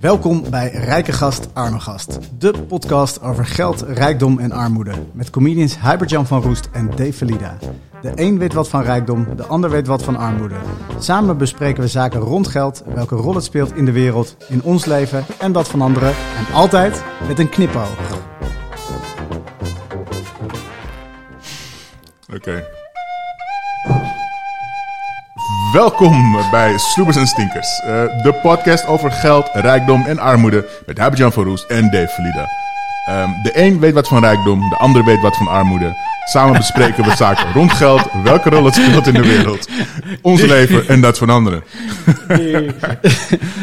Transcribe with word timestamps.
Welkom 0.00 0.50
bij 0.50 0.70
Rijke 0.70 1.12
Gast, 1.12 1.48
Arme 1.52 1.80
Gast. 1.80 2.18
De 2.38 2.52
podcast 2.68 3.22
over 3.22 3.46
geld, 3.46 3.80
rijkdom 3.80 4.38
en 4.38 4.52
armoede. 4.52 4.92
Met 5.12 5.30
comedians 5.30 5.80
Hubert-Jan 5.80 6.26
van 6.26 6.42
Roest 6.42 6.68
en 6.72 6.86
Dave 6.86 7.12
Valida. 7.12 7.58
De 8.02 8.12
een 8.14 8.38
weet 8.38 8.52
wat 8.52 8.68
van 8.68 8.82
rijkdom, 8.82 9.36
de 9.36 9.44
ander 9.44 9.70
weet 9.70 9.86
wat 9.86 10.02
van 10.02 10.16
armoede. 10.16 10.54
Samen 10.98 11.38
bespreken 11.38 11.82
we 11.82 11.88
zaken 11.88 12.20
rond 12.20 12.48
geld, 12.48 12.82
welke 12.94 13.14
rol 13.14 13.34
het 13.34 13.44
speelt 13.44 13.74
in 13.74 13.84
de 13.84 13.92
wereld, 13.92 14.36
in 14.48 14.62
ons 14.62 14.84
leven 14.84 15.24
en 15.38 15.52
dat 15.52 15.68
van 15.68 15.80
anderen. 15.80 16.08
En 16.08 16.54
altijd 16.54 17.02
met 17.28 17.38
een 17.38 17.48
knipoog. 17.48 18.18
Oké. 22.34 22.79
Welkom 25.72 26.36
bij 26.50 26.78
Sloebers 26.78 27.16
en 27.16 27.26
Stinkers. 27.26 27.80
eh, 27.80 27.90
de 28.22 28.38
podcast 28.42 28.86
over 28.86 29.12
geld, 29.12 29.50
rijkdom 29.52 30.04
en 30.06 30.18
armoede. 30.18 30.68
Met 30.86 30.98
Habert-Jan 30.98 31.32
van 31.32 31.44
Roest 31.44 31.64
en 31.68 31.90
Dave 31.90 32.08
Valida. 32.08 32.48
Ehm, 33.06 33.42
de 33.42 33.50
een 33.54 33.80
weet 33.80 33.94
wat 33.94 34.08
van 34.08 34.20
rijkdom, 34.20 34.68
de 34.68 34.76
ander 34.76 35.04
weet 35.04 35.20
wat 35.20 35.36
van 35.36 35.48
armoede. 35.48 35.96
Samen 36.24 36.56
bespreken 36.56 37.04
we 37.04 37.16
zaken 37.16 37.52
rond 37.58 37.72
geld, 37.72 38.02
welke 38.24 38.50
rol 38.50 38.64
het 38.64 38.74
speelt 38.74 39.06
in 39.06 39.14
de 39.14 39.22
wereld. 39.22 39.68
Ons 40.22 40.40
leven 40.42 40.88
en 40.88 41.00
dat 41.00 41.18
van 41.18 41.30
anderen. 41.30 41.62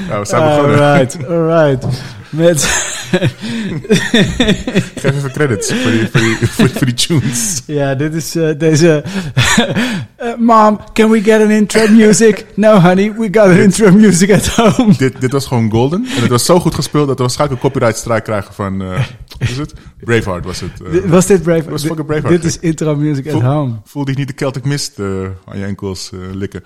Nou, 0.10 0.20
we 0.20 0.26
zijn 0.26 0.44
begonnen. 0.44 0.80
Alright, 0.80 1.28
alright. 1.28 1.86
Met... 2.30 2.68
Geef 5.02 5.16
even 5.16 5.32
credits 5.32 5.74
voor 5.74 5.92
die, 5.92 6.08
voor 6.12 6.20
die, 6.20 6.38
voor, 6.48 6.70
voor 6.70 6.86
die 6.86 6.96
tunes. 6.96 7.64
Ja, 7.66 7.96
dit 7.96 8.14
is 8.14 8.36
eh, 8.36 8.50
deze. 8.58 9.04
Eh, 10.18 10.36
Mom, 10.38 10.80
can 10.94 11.10
we 11.10 11.22
get 11.22 11.42
an 11.42 11.52
intro 11.52 11.88
music? 11.88 12.46
No, 12.56 12.80
honey, 12.80 13.14
we 13.14 13.28
got 13.32 13.50
an 13.50 13.58
intro 13.58 13.92
music 13.92 14.32
at 14.32 14.48
home. 14.48 14.96
Dit, 14.98 15.22
dit 15.22 15.32
was 15.32 15.46
gewoon 15.46 15.72
golden. 15.72 16.06
En 16.16 16.22
het 16.22 16.30
was 16.30 16.46
zo 16.46 16.60
goed 16.60 16.76
gespeeld 16.76 17.08
dat 17.08 17.18
we 17.18 17.24
waarschijnlijk 17.24 17.64
een 17.64 17.70
copyright 17.70 18.00
strike 18.00 18.22
krijgen 18.22 18.54
van... 18.54 18.78
wat 18.78 19.00
is 19.38 19.58
het? 19.58 19.74
Braveheart 20.00 20.46
was 20.46 20.60
het. 20.60 20.72
Was 21.06 21.26
dit 21.26 21.42
Brave? 21.42 21.70
was 21.70 21.86
fucking 21.86 22.08
Braveheart. 22.08 22.42
Dit 22.42 22.52
is 22.52 22.60
intro 22.60 22.96
music 22.96 23.26
at 23.26 23.32
Voel- 23.32 23.42
home. 23.44 23.74
Voelde 23.84 24.12
ik 24.12 24.18
niet 24.18 24.28
de 24.28 24.34
Celtic 24.36 24.64
Mist 24.66 25.00
aan 25.46 25.58
je 25.58 25.66
enkels 25.66 26.12
likken. 26.34 26.64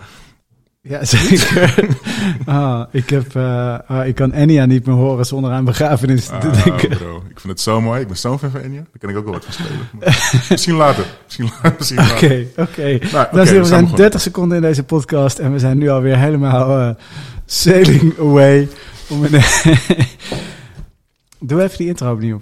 Ja, 0.83 1.05
zeker. 1.15 1.87
Ah, 2.45 2.83
ik, 2.91 3.09
heb, 3.09 3.35
eh, 3.35 3.77
ah, 3.87 4.07
ik 4.07 4.15
kan 4.15 4.31
Enya 4.31 4.65
niet 4.65 4.85
meer 4.85 4.95
horen 4.95 5.25
zonder 5.25 5.51
aan 5.51 5.65
begrafenis 5.65 6.25
te 6.25 6.33
Ah, 6.33 6.63
denken. 6.63 6.89
bro. 6.89 7.17
Ik 7.29 7.39
vind 7.39 7.53
het 7.53 7.61
zo 7.61 7.81
mooi. 7.81 8.01
Ik 8.01 8.07
ben 8.07 8.17
zo'n 8.17 8.39
fan 8.39 8.51
van 8.51 8.59
Enya. 8.61 8.75
Daar 8.79 8.99
kan 8.99 9.09
ik 9.09 9.17
ook 9.17 9.23
wel 9.23 9.33
wat 9.33 9.45
van 9.45 9.53
spelen. 9.53 9.87
Misschien 10.49 10.75
later. 10.75 11.05
Misschien, 11.25 11.49
la- 11.63 11.73
misschien 11.77 11.97
later. 11.97 12.15
Oké, 12.15 12.61
oké. 12.61 12.81
Nou, 13.11 13.25
oké, 13.25 13.35
Dames 13.35 13.35
en 13.35 13.39
we 13.39 13.45
zijn 13.45 13.65
zijn 13.65 13.65
begonnen. 13.81 13.95
30 13.95 14.21
seconden 14.21 14.55
in 14.57 14.63
deze 14.63 14.83
podcast 14.83 15.39
en 15.39 15.51
we 15.51 15.59
zijn 15.59 15.77
nu 15.77 15.89
alweer 15.89 16.17
helemaal 16.17 16.79
eh, 16.79 16.95
sailing 17.45 18.19
away. 18.19 18.67
Om 19.09 19.23
een 19.23 19.41
Doe 21.39 21.61
even 21.63 21.77
die 21.77 21.87
intro 21.87 22.11
opnieuw. 22.13 22.37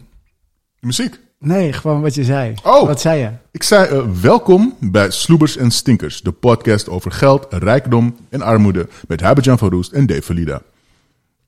De 0.79 0.87
muziek. 0.87 1.19
Nee, 1.39 1.73
gewoon 1.73 2.01
wat 2.01 2.15
je 2.15 2.23
zei. 2.23 2.53
Oh. 2.63 2.87
Wat 2.87 3.01
zei 3.01 3.19
je? 3.19 3.29
Ik 3.51 3.63
zei 3.63 3.87
eh, 3.87 4.05
welkom 4.21 4.75
bij 4.79 5.09
Sloebers 5.09 5.57
en 5.57 5.71
Stinkers. 5.71 6.21
De 6.21 6.31
podcast 6.31 6.89
over 6.89 7.11
geld, 7.11 7.47
rijkdom 7.49 8.15
en 8.29 8.41
armoede. 8.41 8.87
Met 9.07 9.21
Habert-Jan 9.21 9.57
van 9.57 9.69
Roest 9.69 9.91
en 9.91 10.05
Dave 10.05 10.21
Valida. 10.21 10.61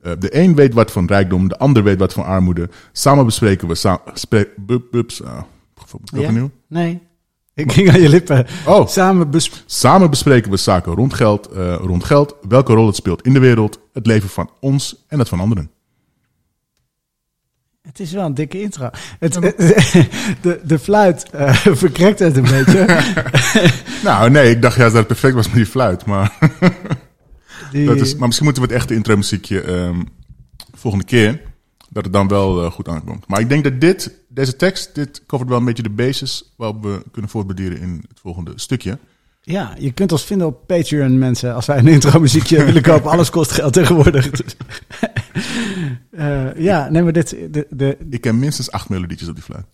Eh, 0.01 0.11
de 0.19 0.35
een 0.37 0.55
weet 0.55 0.73
wat 0.73 0.91
van 0.91 1.05
rijkdom, 1.07 1.47
de 1.47 1.57
ander 1.57 1.83
weet 1.83 1.99
wat 1.99 2.13
van 2.13 2.23
armoede. 2.25 2.69
Samen 2.91 3.25
bespreken 3.25 3.67
we... 3.67 3.75
Sa 3.75 4.01
bup, 4.57 5.11
ah, 5.25 5.43
Ja? 6.03 6.19
opnieuw. 6.27 6.51
Nee. 6.67 7.01
Ik 7.53 7.71
ging 7.71 7.89
aan 7.89 8.01
je 8.01 8.09
lippen. 8.09 8.45
Oh. 8.65 8.87
Samen 8.87 9.29
bes- 9.29 9.63
Samen 9.65 10.09
bespreken 10.09 10.51
we 10.51 10.57
zaken 10.57 10.93
rond 10.93 11.13
geld, 11.13 11.47
eh, 11.47 11.75
rond 11.75 12.03
geld, 12.03 12.35
welke 12.47 12.73
rol 12.73 12.85
het 12.87 12.95
speelt 12.95 13.21
in 13.21 13.33
de 13.33 13.39
wereld, 13.39 13.79
het 13.93 14.05
leven 14.05 14.29
van 14.29 14.49
ons 14.59 15.05
en 15.07 15.19
het 15.19 15.29
van 15.29 15.39
anderen. 15.39 15.69
Het 17.81 17.99
is 17.99 18.11
wel 18.11 18.25
een 18.25 18.33
dikke 18.33 18.61
intro. 18.61 18.89
Het, 19.19 19.33
de, 20.41 20.61
de 20.63 20.79
fluit 20.79 21.29
eh, 21.29 21.55
verkrekt 21.83 22.19
het 22.19 22.37
een 22.37 22.43
beetje. 22.43 22.85
Nou, 24.03 24.29
nee, 24.29 24.49
ik 24.49 24.61
dacht 24.61 24.75
juist 24.75 24.93
dat 24.93 25.03
het 25.03 25.07
perfect 25.07 25.33
was 25.33 25.45
met 25.45 25.55
die 25.55 25.65
fluit. 25.65 26.05
Maar, 26.05 26.37
Die, 27.71 27.85
dat 27.85 27.99
is, 27.99 28.15
maar 28.15 28.25
misschien 28.25 28.45
moeten 28.45 28.63
we 28.63 28.69
het 28.69 28.77
echte 28.77 28.93
intro 28.93 29.15
muziekje 29.15 29.61
ehm, 29.61 30.01
volgende 30.73 31.05
keer, 31.05 31.41
dat 31.89 32.03
het 32.03 32.13
dan 32.13 32.27
wel 32.27 32.63
eh, 32.63 32.71
goed 32.71 32.87
aankomt. 32.87 33.27
Maar 33.27 33.39
ik 33.39 33.49
denk 33.49 33.63
dat 33.63 33.81
dit, 33.81 34.11
deze 34.27 34.55
tekst, 34.55 34.95
dit 34.95 35.25
covert 35.25 35.49
wel 35.49 35.57
een 35.57 35.65
beetje 35.65 35.83
de 35.83 35.89
basis 35.89 36.53
waarop 36.57 36.83
we 36.83 37.03
kunnen 37.11 37.31
voortbederen 37.31 37.79
in 37.79 38.05
het 38.07 38.19
volgende 38.19 38.51
stukje. 38.55 38.97
Ja, 39.41 39.75
je 39.79 39.91
kunt 39.91 40.11
ons 40.11 40.23
vinden 40.23 40.47
op 40.47 40.67
Patreon, 40.67 41.17
mensen. 41.17 41.53
Als 41.55 41.65
wij 41.65 41.77
een 41.77 41.87
intro 41.87 42.19
muziekje 42.19 42.63
willen 42.65 42.81
kopen. 42.81 43.11
Alles 43.11 43.29
kost 43.29 43.51
geld 43.51 43.73
tegenwoordig. 43.73 44.29
Dus, 44.29 44.55
eh, 46.11 46.55
ja, 46.55 46.89
nee, 46.89 47.03
maar 47.03 47.13
dit... 47.13 47.29
De, 47.29 47.67
de, 47.69 47.97
Ik 48.09 48.21
ken 48.21 48.39
minstens 48.39 48.71
acht 48.71 48.89
melodietjes 48.89 49.29
op 49.29 49.35
die 49.35 49.43
fluit. 49.43 49.65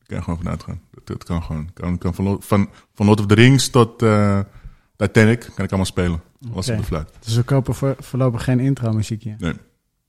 Ik 0.00 0.06
kan 0.06 0.22
gewoon 0.22 0.38
vanuit 0.38 0.62
gaan. 0.62 0.80
Dat, 0.90 1.06
dat 1.06 1.24
kan 1.24 1.42
gewoon. 1.42 1.70
Kan, 1.74 1.98
kan 1.98 2.14
van, 2.14 2.36
van, 2.40 2.68
van 2.94 3.06
Lord 3.06 3.20
of 3.20 3.26
the 3.26 3.34
Rings 3.34 3.68
tot 3.68 4.02
eh, 4.02 4.40
Titanic 4.96 5.40
kan 5.40 5.64
ik 5.64 5.70
allemaal 5.70 5.84
spelen. 5.84 6.20
Alles 6.52 6.70
op 6.70 6.76
de 6.76 6.82
fluit. 6.82 7.10
dus 7.20 7.36
we 7.36 7.42
kopen 7.42 7.74
voor, 7.74 7.96
voorlopig 7.98 8.44
geen 8.44 8.60
intro 8.60 8.92
muziekje. 8.92 9.34
Nee. 9.38 9.54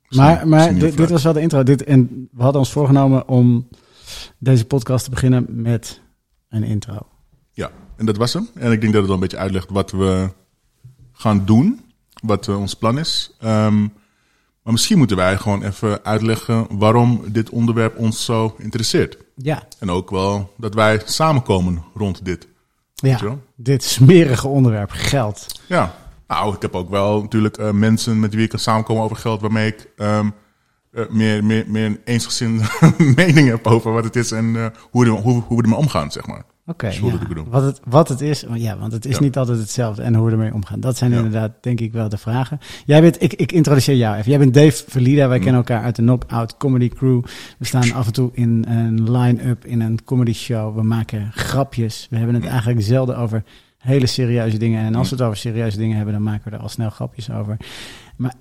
Maar, 0.10 0.48
maar 0.48 0.74
dit, 0.74 0.98
dit 0.98 1.10
was 1.10 1.24
wel 1.24 1.34
de 1.34 1.42
intro. 1.42 1.64
Dit, 1.64 1.84
en 1.84 2.30
we 2.32 2.44
hadden 2.44 2.62
ons 2.62 2.72
voorgenomen 2.72 3.28
om 3.28 3.68
deze 4.38 4.66
podcast 4.66 5.04
te 5.04 5.10
beginnen 5.10 5.46
met 5.50 6.02
een 6.50 6.64
intro. 6.64 7.08
Ja, 7.52 7.72
en 7.98 8.06
dat 8.06 8.18
was 8.18 8.34
hem. 8.34 8.50
En 8.54 8.72
ik 8.72 8.82
denk 8.82 8.94
dat 8.94 9.02
het 9.02 9.06
wel 9.06 9.14
een 9.14 9.20
beetje 9.28 9.38
uitlegt 9.38 9.70
wat 9.70 9.92
we 9.92 10.30
gaan 11.14 11.46
doen. 11.46 11.82
Wat 12.22 12.48
eh, 12.48 12.60
ons 12.60 12.74
plan 12.74 12.98
is. 13.00 13.36
Ehm, 13.40 13.80
maar 14.64 14.76
misschien 14.76 14.98
moeten 14.98 15.18
wij 15.18 15.38
gewoon 15.38 15.64
even 15.64 16.06
uitleggen 16.06 16.68
waarom 16.78 17.22
dit 17.28 17.50
onderwerp 17.50 17.98
ons 17.98 18.26
zo 18.26 18.56
interesseert. 18.58 19.18
Ja, 19.36 19.68
En 19.80 19.90
ook 19.90 20.10
wel 20.10 20.54
dat 20.58 20.74
wij 20.74 21.02
samenkomen 21.06 21.84
rond 21.94 22.26
dit. 22.26 22.48
ja. 22.94 23.20
dit 23.56 23.84
smerige 23.84 24.48
onderwerp, 24.48 24.90
geld. 24.92 25.46
Ja, 25.68 25.96
nou, 26.28 26.56
ik 26.56 26.62
heb 26.62 26.76
ook 26.76 26.90
wel 26.90 27.22
natuurlijk 27.22 27.58
eh, 27.58 27.72
mensen 27.72 28.20
met 28.20 28.34
wie 28.34 28.44
ik 28.44 28.50
kan 28.50 28.60
samenkomen 28.60 29.04
over 29.04 29.16
geld, 29.18 29.42
waarmee 29.42 29.68
ik 29.68 29.90
ehm, 29.98 30.30
eh, 30.92 31.10
meer, 31.10 31.44
meer, 31.46 31.66
meer 31.68 31.86
een 31.86 32.00
eensgezinde 32.06 32.64
mening 33.16 33.50
heb 33.50 33.68
over 33.68 33.92
wat 33.92 34.04
het 34.04 34.16
is 34.16 34.32
en 34.32 34.74
hoe, 34.92 35.04
we 35.06 35.10
er- 35.12 35.22
hoe, 35.22 35.42
hoe 35.42 35.58
we 35.58 35.64
ermee 35.64 35.78
omgaan, 35.80 36.12
zeg 36.12 36.28
maar. 36.28 36.44
Oké, 36.70 36.88
ja. 36.88 37.02
wat, 37.50 37.64
het, 37.64 37.80
wat 37.86 38.10
het 38.10 38.22
is, 38.22 38.46
ja, 38.54 38.78
want 38.78 38.92
het 38.92 39.06
is 39.06 39.16
Ja. 39.18 39.22
niet 39.24 39.38
altijd 39.38 39.60
hetzelfde 39.60 40.02
en 40.02 40.16
hoe 40.16 40.26
we 40.26 40.32
ermee 40.32 40.54
omgaan. 40.54 40.80
Dat 40.80 40.98
zijn 40.98 41.12
Ja. 41.12 41.18
inderdaad, 41.18 41.52
denk 41.62 41.80
ik, 41.80 41.92
wel 41.92 42.10
de 42.10 42.18
vragen. 42.18 42.60
Jij 42.86 43.02
bent, 43.02 43.22
ik, 43.22 43.34
ik 43.34 43.52
introduceer 43.52 43.96
jou 43.96 44.16
even. 44.18 44.30
Jij 44.30 44.40
bent 44.40 44.54
Dave 44.54 44.84
Verlida, 44.88 45.24
Mm. 45.24 45.30
wij 45.30 45.38
kennen 45.38 45.56
elkaar 45.56 45.84
uit 45.84 45.96
de 45.96 46.02
Knockout 46.02 46.58
Comedy 46.58 46.90
Crew. 46.90 47.22
We 47.58 47.66
staan 47.66 47.92
af 47.94 48.06
en 48.08 48.14
toe 48.14 48.30
in 48.34 48.66
een 48.68 49.12
line-up 49.12 49.66
in 49.66 49.82
een 49.82 50.04
comedy 50.04 50.34
show. 50.34 50.76
We 50.76 50.84
maken 50.84 51.32
grapjes. 51.34 52.08
We 52.10 52.18
hebben 52.18 52.36
het 52.36 52.46
eigenlijk 52.46 52.82
zelden 52.82 53.18
over 53.18 53.44
hele 53.78 54.06
serieuze 54.08 54.58
dingen. 54.58 54.86
En 54.86 54.96
als 54.96 55.10
we 55.10 55.16
het 55.16 55.24
over 55.26 55.38
serieuze 55.38 55.78
dingen 55.78 55.96
hebben, 55.96 56.14
dan 56.14 56.24
maken 56.24 56.50
we 56.52 56.58
er 56.58 56.62
al 56.64 56.70
snel 56.70 56.90
grapjes 56.90 57.32
over. 57.32 57.58
Maar 58.18 58.34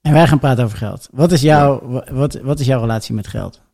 en 0.00 0.12
wij 0.12 0.26
gaan 0.26 0.38
praten 0.38 0.64
over 0.64 0.78
geld. 0.78 1.08
Wat 1.12 1.32
is, 1.32 1.40
jouw, 1.40 1.80
wa- 1.88 2.06
wat, 2.12 2.34
wat 2.40 2.60
is 2.60 2.66
jouw 2.66 2.80
relatie 2.80 3.14
met 3.14 3.26
geld? 3.26 3.64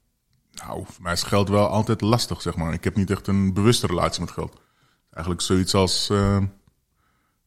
Nou, 0.67 0.85
voor 0.87 1.03
mij 1.03 1.13
is 1.13 1.23
geld 1.23 1.49
wel 1.49 1.69
altijd 1.69 2.01
lastig, 2.01 2.43
zeg 2.43 2.57
maar. 2.57 2.73
Ik 2.73 2.85
heb 2.85 2.97
niet 2.97 3.11
echt 3.11 3.27
een 3.27 3.53
bewuste 3.53 3.87
relatie 3.87 4.21
met 4.21 4.31
geld. 4.31 4.61
Eigenlijk 5.11 5.45
zoiets 5.45 5.75
als, 5.75 6.11
eh, 6.11 6.39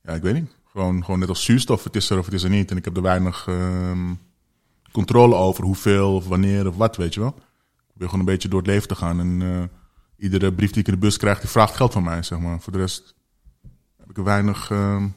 ja, 0.04 0.14
ik 0.14 0.22
weet 0.22 0.34
niet. 0.34 0.56
Gewoon, 0.66 1.04
gewoon 1.04 1.20
net 1.20 1.30
als 1.30 1.44
zuurstof, 1.44 1.84
het 1.84 1.96
is 1.96 2.10
er 2.10 2.18
of 2.18 2.26
het 2.26 2.34
is 2.34 2.44
er 2.44 2.50
niet. 2.50 2.72
En 2.72 2.78
ik 2.78 2.86
heb 2.86 2.96
er 2.96 3.02
weinig 3.02 3.48
ehm, 3.48 4.14
controle 4.92 5.36
over 5.36 5.64
hoeveel 5.64 6.16
of 6.16 6.28
wanneer 6.28 6.68
of 6.68 6.76
wat, 6.76 6.96
weet 6.96 7.14
je 7.14 7.20
wel. 7.20 7.30
Ik 7.30 7.88
probeer 7.88 8.10
gewoon 8.10 8.20
een 8.20 8.32
beetje 8.32 8.48
door 8.48 8.60
het 8.60 8.68
leven 8.68 8.88
te 8.88 8.96
gaan. 8.96 9.20
En 9.20 9.42
eh, 9.42 9.64
iedere 10.18 10.54
brief 10.54 10.72
die 10.72 10.80
ik 10.80 10.88
in 10.88 10.94
de 10.94 11.00
bus 11.00 11.18
krijg, 11.18 11.40
die 11.40 11.50
vraagt 11.50 11.76
geld 11.76 11.94
van 11.94 12.04
mij, 12.04 12.24
zeg 12.24 12.40
maar. 12.40 12.60
Voor 12.60 12.74
de 12.74 12.80
rest 12.80 13.16
heb 13.98 14.10
ik 14.10 14.18
er 14.18 14.24
weinig 14.24 14.72
ehm, 14.72 15.08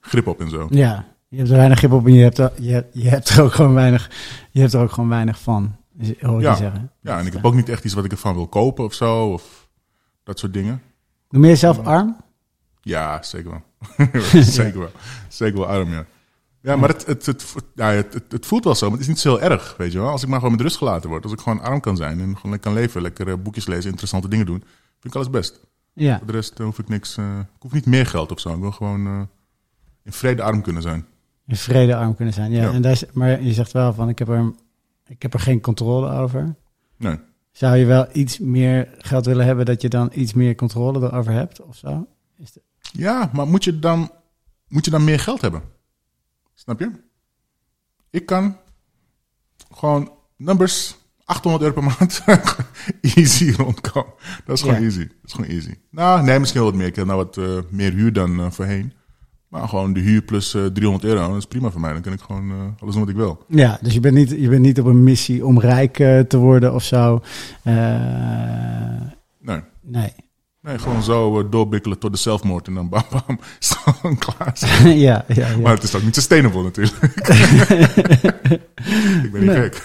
grip 0.00 0.26
op 0.26 0.40
en 0.40 0.50
zo. 0.50 0.66
Ja, 0.70 1.06
je 1.28 1.36
hebt 1.36 1.50
er 1.50 1.56
weinig 1.56 1.78
grip 1.78 1.92
op 1.92 2.06
en 2.06 2.12
je 2.12 2.22
hebt 2.22 2.38
er, 2.38 2.52
je, 2.62 2.84
je 2.92 3.08
hebt 3.08 3.28
er 3.28 3.42
ook 3.42 3.52
gewoon 3.52 3.74
weinig, 3.74 4.10
je 4.50 4.60
hebt 4.60 4.72
er 4.72 4.80
ook 4.80 4.92
gewoon 4.92 5.08
weinig 5.08 5.40
van, 5.40 5.76
hoor 6.20 6.40
Ja. 6.40 6.50
je 6.50 6.56
zeggen. 6.56 6.90
Ja, 7.00 7.18
en 7.18 7.26
ik 7.26 7.32
heb 7.32 7.44
ook 7.44 7.54
niet 7.54 7.68
echt 7.68 7.84
iets 7.84 7.94
wat 7.94 8.04
ik 8.04 8.10
ervan 8.12 8.34
wil 8.34 8.46
kopen 8.48 8.84
of 8.84 8.94
zo, 8.94 9.32
of 9.32 9.68
dat 10.22 10.38
soort 10.38 10.52
dingen. 10.52 10.82
Noem 11.30 11.42
je 11.42 11.48
jezelf 11.48 11.78
arm? 11.78 12.16
Ja, 12.80 13.22
zeker 13.22 13.50
wel. 13.50 13.62
zeker 14.42 14.78
wel. 14.78 14.90
Zeker 15.28 15.58
wel 15.58 15.66
arm, 15.68 15.90
ja. 15.90 16.06
Ja, 16.60 16.76
maar 16.76 16.88
het, 16.88 17.06
het, 17.06 17.26
het, 17.26 17.54
ja, 17.74 17.90
het, 17.90 18.24
het, 18.28 18.46
voelt 18.46 18.64
wel 18.64 18.74
zo, 18.74 18.84
maar 18.86 18.92
het 18.98 19.02
is 19.02 19.08
niet 19.08 19.18
zo 19.18 19.36
heel 19.36 19.50
erg, 19.50 19.74
weet 19.76 19.92
je 19.92 19.98
wel. 19.98 20.08
Als 20.08 20.22
ik 20.22 20.28
maar 20.28 20.38
gewoon 20.38 20.54
met 20.54 20.60
rust 20.60 20.76
gelaten 20.76 21.08
word. 21.10 21.22
Als 21.22 21.32
ik 21.32 21.40
gewoon 21.40 21.60
arm 21.60 21.80
kan 21.80 21.96
zijn 21.96 22.20
en 22.20 22.36
gewoon 22.36 22.50
lekker 22.50 22.60
kan 22.60 22.72
leven, 22.72 23.02
lekker 23.02 23.28
eh, 23.28 23.34
boekjes 23.42 23.66
lezen, 23.66 23.88
interessante 23.90 24.28
dingen 24.28 24.46
doen. 24.46 24.58
Vind 25.00 25.04
ik 25.04 25.14
alles 25.14 25.30
best. 25.30 25.60
Ja. 25.92 26.18
Voor 26.18 26.26
de 26.26 26.32
rest 26.32 26.58
eh, 26.58 26.64
hoef 26.66 26.78
ik 26.78 26.88
niks, 26.88 27.16
eh, 27.16 27.38
ik 27.38 27.62
hoef 27.62 27.72
niet 27.72 27.86
meer 27.86 28.06
geld 28.06 28.32
of 28.32 28.40
zo. 28.40 28.54
Ik 28.54 28.60
wil 28.60 28.72
gewoon 28.72 29.28
in 30.04 30.12
vrede 30.12 30.42
arm 30.42 30.62
kunnen 30.62 30.82
zijn. 30.82 31.06
In 31.46 31.56
vrede 31.56 31.96
arm 31.96 32.14
kunnen 32.14 32.34
zijn. 32.34 32.52
Ja, 32.52 32.62
Ja. 32.62 32.72
En 32.72 32.82
daar 32.82 32.92
is, 32.92 33.04
maar 33.12 33.42
je 33.42 33.52
zegt 33.52 33.72
wel 33.72 33.92
van, 33.92 34.08
ik 34.08 34.18
heb, 34.18 34.28
er, 34.28 34.52
ik 35.06 35.22
heb 35.22 35.34
er 35.34 35.40
geen 35.40 35.60
controle 35.60 36.10
over. 36.10 36.54
Nee. 36.96 37.18
Zou 37.50 37.76
je 37.76 37.84
wel 37.84 38.06
iets 38.12 38.38
meer 38.38 38.88
geld 38.98 39.26
willen 39.26 39.46
hebben 39.46 39.64
dat 39.66 39.82
je 39.82 39.88
dan 39.88 40.10
iets 40.14 40.32
meer 40.32 40.54
controle 40.54 41.06
erover 41.06 41.32
hebt 41.32 41.62
of 41.62 41.76
zo? 41.76 42.06
Is 42.36 42.52
de- 42.52 42.62
Ja, 42.92 43.30
maar 43.32 43.46
moet 43.46 43.64
je 43.64 43.78
dan, 43.78 44.10
moet 44.68 44.84
je 44.84 44.90
dan 44.90 45.04
meer 45.04 45.20
geld 45.20 45.40
hebben? 45.40 45.62
Snap 46.54 46.80
je? 46.80 46.90
Ik 48.10 48.26
kan 48.26 48.56
gewoon 49.70 50.12
numbers 50.36 50.96
800 51.24 51.62
euro 51.64 51.74
per 51.80 51.84
maand 51.98 52.22
easy 53.16 53.50
rondkomen. 53.52 54.12
Dat 54.44 54.56
is 54.56 54.62
gewoon 54.62 54.76
Ja. 54.76 54.82
easy. 54.82 55.06
Dat 55.06 55.16
is 55.24 55.32
gewoon 55.32 55.50
easy. 55.50 55.74
Nou, 55.90 56.22
nee, 56.22 56.38
misschien 56.38 56.60
wel 56.60 56.70
wat 56.70 56.78
meer. 56.78 56.86
Ik 56.88 56.96
heb 56.96 57.06
nou 57.06 57.18
wat 57.24 57.36
eh, 57.36 57.58
meer 57.70 57.92
huur 57.92 58.12
dan 58.12 58.40
eh, 58.40 58.50
voorheen. 58.50 58.92
Gewoon 59.64 59.92
de 59.92 60.00
huur 60.00 60.22
plus 60.22 60.54
eh, 60.54 60.64
300 60.64 61.04
euro, 61.04 61.28
dat 61.28 61.36
is 61.36 61.46
prima 61.46 61.70
voor 61.70 61.80
mij. 61.80 61.92
Dan 61.92 62.02
kan 62.02 62.12
ik 62.12 62.20
gewoon 62.20 62.50
eh, 62.50 62.56
alles 62.82 62.94
doen 62.94 63.00
wat 63.00 63.08
ik 63.08 63.16
wil. 63.16 63.44
Ja, 63.48 63.78
dus 63.80 63.94
je 63.94 64.00
bent 64.00 64.14
niet, 64.14 64.30
je 64.30 64.48
bent 64.48 64.62
niet 64.62 64.80
op 64.80 64.86
een 64.86 65.02
missie 65.02 65.46
om 65.46 65.60
rijk 65.60 65.98
eh, 65.98 66.20
te 66.20 66.36
worden 66.36 66.74
of 66.74 66.82
zo. 66.82 67.20
Nee, 67.62 69.60
nee. 69.82 70.12
nee 70.60 70.78
gewoon 70.78 71.02
zo 71.02 71.48
doorbikkelen 71.48 71.98
tot 71.98 72.12
de 72.12 72.18
zelfmoord 72.18 72.66
en 72.66 72.74
dan 72.74 72.88
bam 72.88 73.02
bam, 73.10 73.38
klaar. 74.18 74.58
ja, 74.84 75.24
ja, 75.28 75.48
ja. 75.48 75.56
Maar 75.58 75.74
het 75.74 75.82
is 75.82 75.94
ook 75.94 76.02
niet 76.02 76.14
sustainable 76.14 76.62
natuurlijk. 76.62 76.96
ik 79.24 79.32
ben 79.32 79.40
niet 79.40 79.50
Nee. 79.50 79.56
gek. 79.62 79.82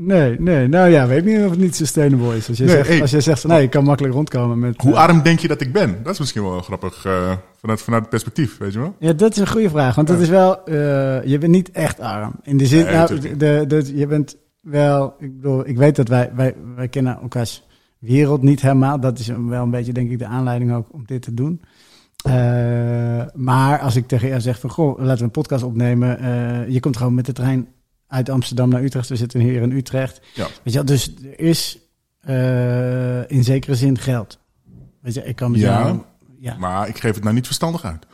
Nee, 0.00 0.40
nee. 0.40 0.68
Nou 0.68 0.88
ja, 0.88 1.06
weet 1.06 1.24
niet 1.24 1.44
of 1.44 1.50
het 1.50 1.58
niet 1.58 1.76
sustainable 1.76 2.36
is. 2.36 2.48
Als 2.48 2.58
je, 2.58 2.64
Nee, 2.64 2.74
zegt, 2.74 2.88
hey. 2.88 3.00
als 3.00 3.10
je 3.10 3.20
zegt 3.20 3.40
van 3.40 3.50
nee, 3.50 3.62
ik 3.62 3.70
kan 3.70 3.84
makkelijk 3.84 4.14
rondkomen 4.14 4.58
met... 4.58 4.80
Hoe 4.80 4.92
eh, 4.92 4.98
arm 4.98 5.22
denk 5.22 5.38
je 5.38 5.48
dat 5.48 5.60
ik 5.60 5.72
ben? 5.72 6.00
Dat 6.02 6.12
is 6.12 6.18
misschien 6.18 6.42
wel 6.42 6.60
grappig 6.60 7.04
eh, 7.04 7.32
vanuit, 7.56 7.82
vanuit 7.82 8.02
het 8.02 8.10
perspectief, 8.10 8.58
weet 8.58 8.72
je 8.72 8.78
wel? 8.78 8.94
Ja, 8.98 9.12
dat 9.12 9.30
is 9.30 9.38
een 9.38 9.48
goede 9.48 9.70
vraag. 9.70 9.94
Want 9.94 10.08
dat 10.08 10.20
is 10.20 10.28
wel, 10.28 10.64
eh, 10.64 10.74
je 11.24 11.38
bent 11.38 11.52
niet 11.52 11.70
echt 11.70 12.00
arm. 12.00 12.32
In 12.42 12.56
de 12.56 12.66
zin, 12.66 12.84
Nee, 12.84 12.94
nou, 12.94 13.36
de, 13.36 13.64
de, 13.66 13.96
je 13.96 14.06
bent 14.06 14.36
wel, 14.60 15.14
ik 15.18 15.36
bedoel, 15.36 15.68
ik 15.68 15.76
weet 15.76 15.96
dat 15.96 16.08
wij, 16.08 16.30
wij, 16.34 16.54
wij 16.76 16.88
kennen 16.88 17.18
elkaars 17.20 17.66
wereld 17.98 18.42
niet 18.42 18.60
helemaal. 18.60 19.00
Dat 19.00 19.18
is 19.18 19.26
wel 19.26 19.62
een 19.62 19.70
beetje, 19.70 19.92
denk 19.92 20.10
ik, 20.10 20.18
de 20.18 20.26
aanleiding 20.26 20.74
ook 20.74 20.86
om 20.92 21.02
dit 21.06 21.22
te 21.22 21.34
doen. 21.34 21.60
Maar 23.34 23.78
als 23.80 23.96
ik 23.96 24.06
tegen 24.06 24.28
jou 24.28 24.40
zeg 24.40 24.60
van, 24.60 24.70
goh, 24.70 24.98
laten 24.98 25.18
we 25.18 25.24
een 25.24 25.30
podcast 25.30 25.62
opnemen. 25.64 26.18
je 26.72 26.80
komt 26.80 26.96
gewoon 26.96 27.14
met 27.14 27.26
de 27.26 27.32
trein 27.32 27.68
uit 28.08 28.28
Amsterdam 28.28 28.68
naar 28.68 28.82
Utrecht. 28.82 29.08
We 29.08 29.16
zitten 29.16 29.40
hier 29.40 29.62
in 29.62 29.72
Utrecht. 29.72 30.20
Ja. 30.34 30.46
Weet 30.64 30.74
je 30.74 30.84
dus 30.84 31.14
er 31.22 31.40
is 31.40 31.78
eh, 32.20 33.30
in 33.30 33.44
zekere 33.44 33.74
zin 33.74 33.98
geld. 33.98 34.38
Weet 35.00 35.14
je, 35.14 35.24
ik 35.24 35.36
kan 35.36 35.50
met 35.50 35.60
Ja. 35.60 35.80
jou... 35.82 36.02
Ja, 36.40 36.56
Maar 36.58 36.88
ik 36.88 36.98
geef 36.98 37.14
het 37.14 37.22
nou 37.22 37.34
niet 37.34 37.46
verstandig 37.46 37.84
uit. 37.84 38.06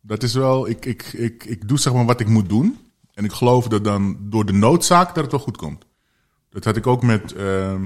Dat 0.00 0.22
is 0.22 0.34
wel, 0.34 0.68
ik, 0.68 0.84
ik, 0.86 1.02
ik, 1.12 1.44
ik 1.44 1.68
doe 1.68 1.78
zeg 1.78 1.92
maar 1.92 2.04
wat 2.04 2.20
ik 2.20 2.28
moet 2.28 2.48
doen. 2.48 2.78
En 3.14 3.24
ik 3.24 3.32
geloof 3.32 3.68
dat 3.68 3.84
dan 3.84 4.16
door 4.20 4.44
de 4.46 4.52
noodzaak 4.52 5.06
dat 5.14 5.22
het 5.22 5.30
wel 5.32 5.40
goed 5.40 5.56
komt. 5.56 5.84
Dat 6.50 6.64
had 6.64 6.76
ik 6.76 6.86
ook 6.86 7.02
met, 7.02 7.32
ehm, 7.32 7.84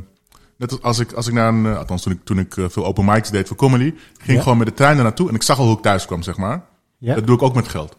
net 0.57 0.83
als, 0.83 0.99
ik, 0.99 1.13
als 1.13 1.27
ik 1.27 1.33
naar 1.33 1.49
een, 1.49 1.67
eh, 1.67 1.77
althans 1.79 2.03
toen 2.03 2.13
ik, 2.13 2.25
toen 2.25 2.39
ik 2.39 2.57
eh, 2.57 2.65
veel 2.69 2.85
open 2.87 3.05
mics 3.05 3.31
deed 3.31 3.49
voor 3.49 3.57
comedy, 3.57 3.85
ging 4.17 4.27
Ja. 4.27 4.35
ik 4.35 4.43
gewoon 4.43 4.59
met 4.59 4.67
de 4.67 4.73
trein 4.75 4.97
er 4.97 5.03
naartoe 5.03 5.29
en 5.29 5.35
ik 5.35 5.43
zag 5.43 5.59
al 5.59 5.67
hoe 5.67 5.77
ik 5.77 5.83
thuis 5.83 6.07
kwam, 6.07 6.23
zeg 6.23 6.37
maar. 6.37 6.65
ja. 6.99 7.15
Dat 7.15 7.27
doe 7.27 7.37
ik 7.37 7.43
ook 7.43 7.55
met 7.55 7.69
geld. 7.69 7.97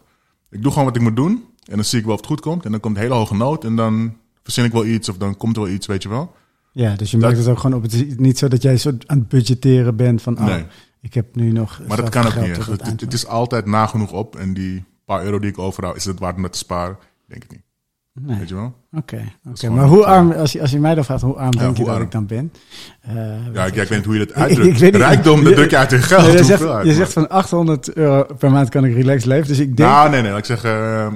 Ik 0.50 0.62
doe 0.62 0.72
gewoon 0.72 0.86
wat 0.86 0.96
ik 0.96 1.02
moet 1.02 1.16
doen 1.16 1.44
en 1.68 1.74
dan 1.76 1.84
zie 1.84 1.98
ik 1.98 2.04
wel 2.04 2.14
of 2.14 2.20
het 2.20 2.28
goed 2.28 2.40
komt. 2.40 2.64
En 2.64 2.70
dan 2.70 2.80
komt 2.80 2.96
een 2.96 3.02
hele 3.02 3.14
hoge 3.14 3.34
nood 3.34 3.64
en 3.64 3.76
dan 3.76 4.16
verzin 4.42 4.64
ik 4.64 4.72
wel 4.72 4.86
iets 4.86 5.08
of 5.08 5.16
dan 5.16 5.36
komt 5.36 5.56
er 5.56 5.62
wel 5.62 5.72
iets, 5.72 5.86
weet 5.86 6.02
je 6.02 6.08
wel. 6.08 6.32
Ja, 6.72 6.94
dus 6.94 7.10
je 7.10 7.16
Dat- 7.18 7.26
merkt 7.30 7.44
het 7.44 7.52
ook 7.54 7.58
gewoon 7.60 7.76
op. 7.76 7.82
Het 7.82 7.92
is 7.92 8.02
niet 8.16 8.38
zo 8.38 8.48
dat 8.48 8.62
jij 8.62 8.76
zo 8.76 8.90
aan 9.06 9.18
het 9.18 9.28
budgetteren 9.28 9.96
bent 9.96 10.22
van, 10.22 10.38
oh, 10.38 10.44
Nee. 10.44 10.64
ik 11.00 11.14
heb 11.14 11.34
nu 11.34 11.52
nog. 11.52 11.80
Maar 11.88 11.96
dat 11.96 12.08
kan 12.08 12.26
ook 12.26 12.36
niet. 12.40 12.66
Het, 13.00 13.12
is 13.12 13.26
altijd 13.26 13.66
nagenoeg 13.66 14.12
op 14.12 14.36
en 14.36 14.54
die 14.54 14.84
paar 15.04 15.24
euro 15.24 15.38
die 15.38 15.50
ik 15.50 15.58
overhoud, 15.58 15.96
is 15.96 16.04
het 16.04 16.18
waard 16.18 16.36
om 16.36 16.42
dat 16.42 16.52
te 16.52 16.58
sparen? 16.58 16.96
Denk 17.26 17.44
ik 17.44 17.50
niet. 17.50 17.60
Nee, 18.12 18.38
Weet 18.38 18.48
je 18.48 18.54
wel? 18.54 18.74
oké. 18.92 19.22
gewoon 19.54 19.76
Maar 19.76 19.86
hoe 19.86 20.04
arm, 20.04 20.32
als 20.32 20.52
je, 20.52 20.60
als 20.60 20.70
je 20.70 20.78
mij 20.80 20.94
dan 20.94 21.04
vraagt 21.04 21.22
hoe 21.22 21.34
arm 21.34 21.50
denk 21.50 21.76
je 21.76 21.84
dat 21.84 22.00
ik 22.00 22.10
dan 22.10 22.26
ben? 22.26 22.52
Eh, 23.00 23.14
Ja, 23.54 23.64
ik, 23.66 23.74
ik 23.74 23.88
weet 23.88 23.90
niet 23.90 24.04
hoe 24.04 24.14
je 24.18 24.26
dat 24.26 24.28
ik 24.36 24.42
uitdrukt. 24.42 24.78
weet 24.78 24.92
niet. 24.92 25.02
Rijkdom, 25.02 25.44
dat 25.44 25.54
druk 25.54 25.70
je 25.70 25.76
uit 25.76 25.92
in 25.92 26.02
geld. 26.02 26.22
Nee, 26.26 26.36
je 26.36 26.44
zegt, 26.44 26.62
uit, 26.66 26.86
je 26.86 26.94
zegt 26.94 27.12
van 27.12 27.28
800 27.28 27.92
euro 27.92 28.34
per 28.38 28.50
maand 28.50 28.68
kan 28.68 28.84
ik 28.84 28.94
relaxed 28.94 29.24
leven. 29.26 29.48
Dus 29.48 29.58
ik 29.58 29.76
denk. 29.76 29.88
Nou, 29.88 30.10
nee, 30.10 30.22
nee, 30.22 30.36
ik 30.36 30.48
eh, 30.48 31.12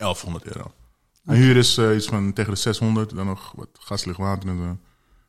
1100 0.00 0.44
euro. 0.56 0.72
Mijn 1.22 1.40
huur 1.40 1.56
is 1.56 1.78
eh, 1.78 1.94
iets 1.94 2.06
van 2.06 2.32
tegen 2.32 2.52
de 2.52 2.58
600, 2.58 3.14
dan 3.16 3.26
nog 3.26 3.52
wat 3.56 3.68
gas, 3.72 4.04
licht, 4.04 4.18
water 4.18 4.48
en 4.48 4.56
zo. 4.58 4.76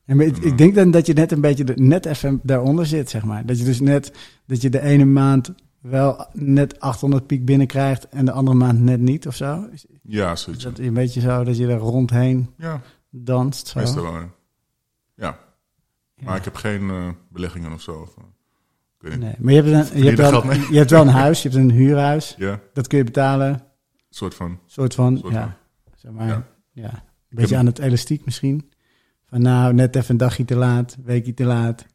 Ja, 0.05 0.15
maar 0.15 0.25
ik, 0.25 0.57
denk 0.57 0.75
dan 0.75 0.91
dat 0.91 1.05
je 1.05 1.13
net 1.13 1.31
een 1.31 1.41
beetje 1.41 1.63
de, 1.63 1.73
net 1.75 2.05
even 2.05 2.39
daaronder 2.43 2.85
zit, 2.85 3.09
zeg 3.09 3.23
maar. 3.23 3.45
Dat 3.45 3.59
je 3.59 3.65
dus 3.65 3.79
net 3.79 4.11
dat 4.45 4.61
je 4.61 4.69
de 4.69 4.81
ene 4.81 5.05
maand 5.05 5.53
wel 5.81 6.25
net 6.33 6.79
800 6.79 7.27
piek 7.27 7.45
binnenkrijgt 7.45 8.09
en 8.09 8.25
de 8.25 8.31
andere 8.31 8.57
maand 8.57 8.79
net 8.79 8.99
niet 8.99 9.27
of 9.27 9.35
zo. 9.35 9.69
Ja, 10.03 10.35
zoiets. 10.35 10.63
dat 10.63 10.79
een 10.79 10.93
beetje 10.93 11.21
zo 11.21 11.43
dat 11.43 11.57
je 11.57 11.67
er 11.67 11.77
rondheen 11.77 12.49
Ja, 12.57 12.81
danst? 13.09 13.67
Zo? 13.67 13.79
meestal 13.79 14.03
wel. 14.03 14.13
ja. 14.13 14.19
Ja, 15.15 15.37
Ja. 16.15 16.25
maar 16.25 16.37
ik 16.37 16.43
heb 16.43 16.55
geen 16.55 16.89
eh, 16.89 17.07
beleggingen 17.29 17.73
of 17.73 17.81
zo. 17.81 17.91
Of, 17.91 18.17
eh, 18.17 18.23
ik 18.99 19.01
weet 19.01 19.11
niet. 19.11 19.21
Nee, 19.21 19.35
maar 19.39 19.53
je 19.53 19.61
hebt, 19.61 19.91
een, 19.91 19.99
je, 19.99 20.05
hebt 20.05 20.17
wel, 20.19 20.53
je 20.53 20.77
hebt 20.77 20.91
wel 20.91 21.01
een 21.01 21.07
huis, 21.07 21.41
je 21.41 21.49
hebt 21.49 21.61
een 21.61 21.71
huurhuis. 21.71 22.35
Ja, 22.37 22.59
Dat 22.73 22.87
kun 22.87 22.97
je 22.97 23.03
betalen. 23.03 23.63
Soort 24.15 24.35
van. 24.35 24.59
soort 24.65 24.95
van, 24.95 25.17
Soort 25.17 25.33
ja, 25.33 25.57
van. 25.83 25.93
zeg 25.95 26.11
maar, 26.11 26.27
Ja. 26.27 26.47
ja. 26.71 26.93
Een 26.93 27.37
beetje 27.37 27.55
aan 27.57 27.65
het 27.65 27.79
elastiek 27.79 28.25
misschien. 28.25 28.71
Van 29.25 29.41
nou, 29.41 29.73
net 29.73 29.95
even 29.95 30.09
een 30.11 30.17
dagje 30.17 30.45
te 30.45 30.55
laat, 30.55 30.93
een 30.97 31.03
weekje 31.03 31.33
te 31.33 31.43
laat. 31.43 31.85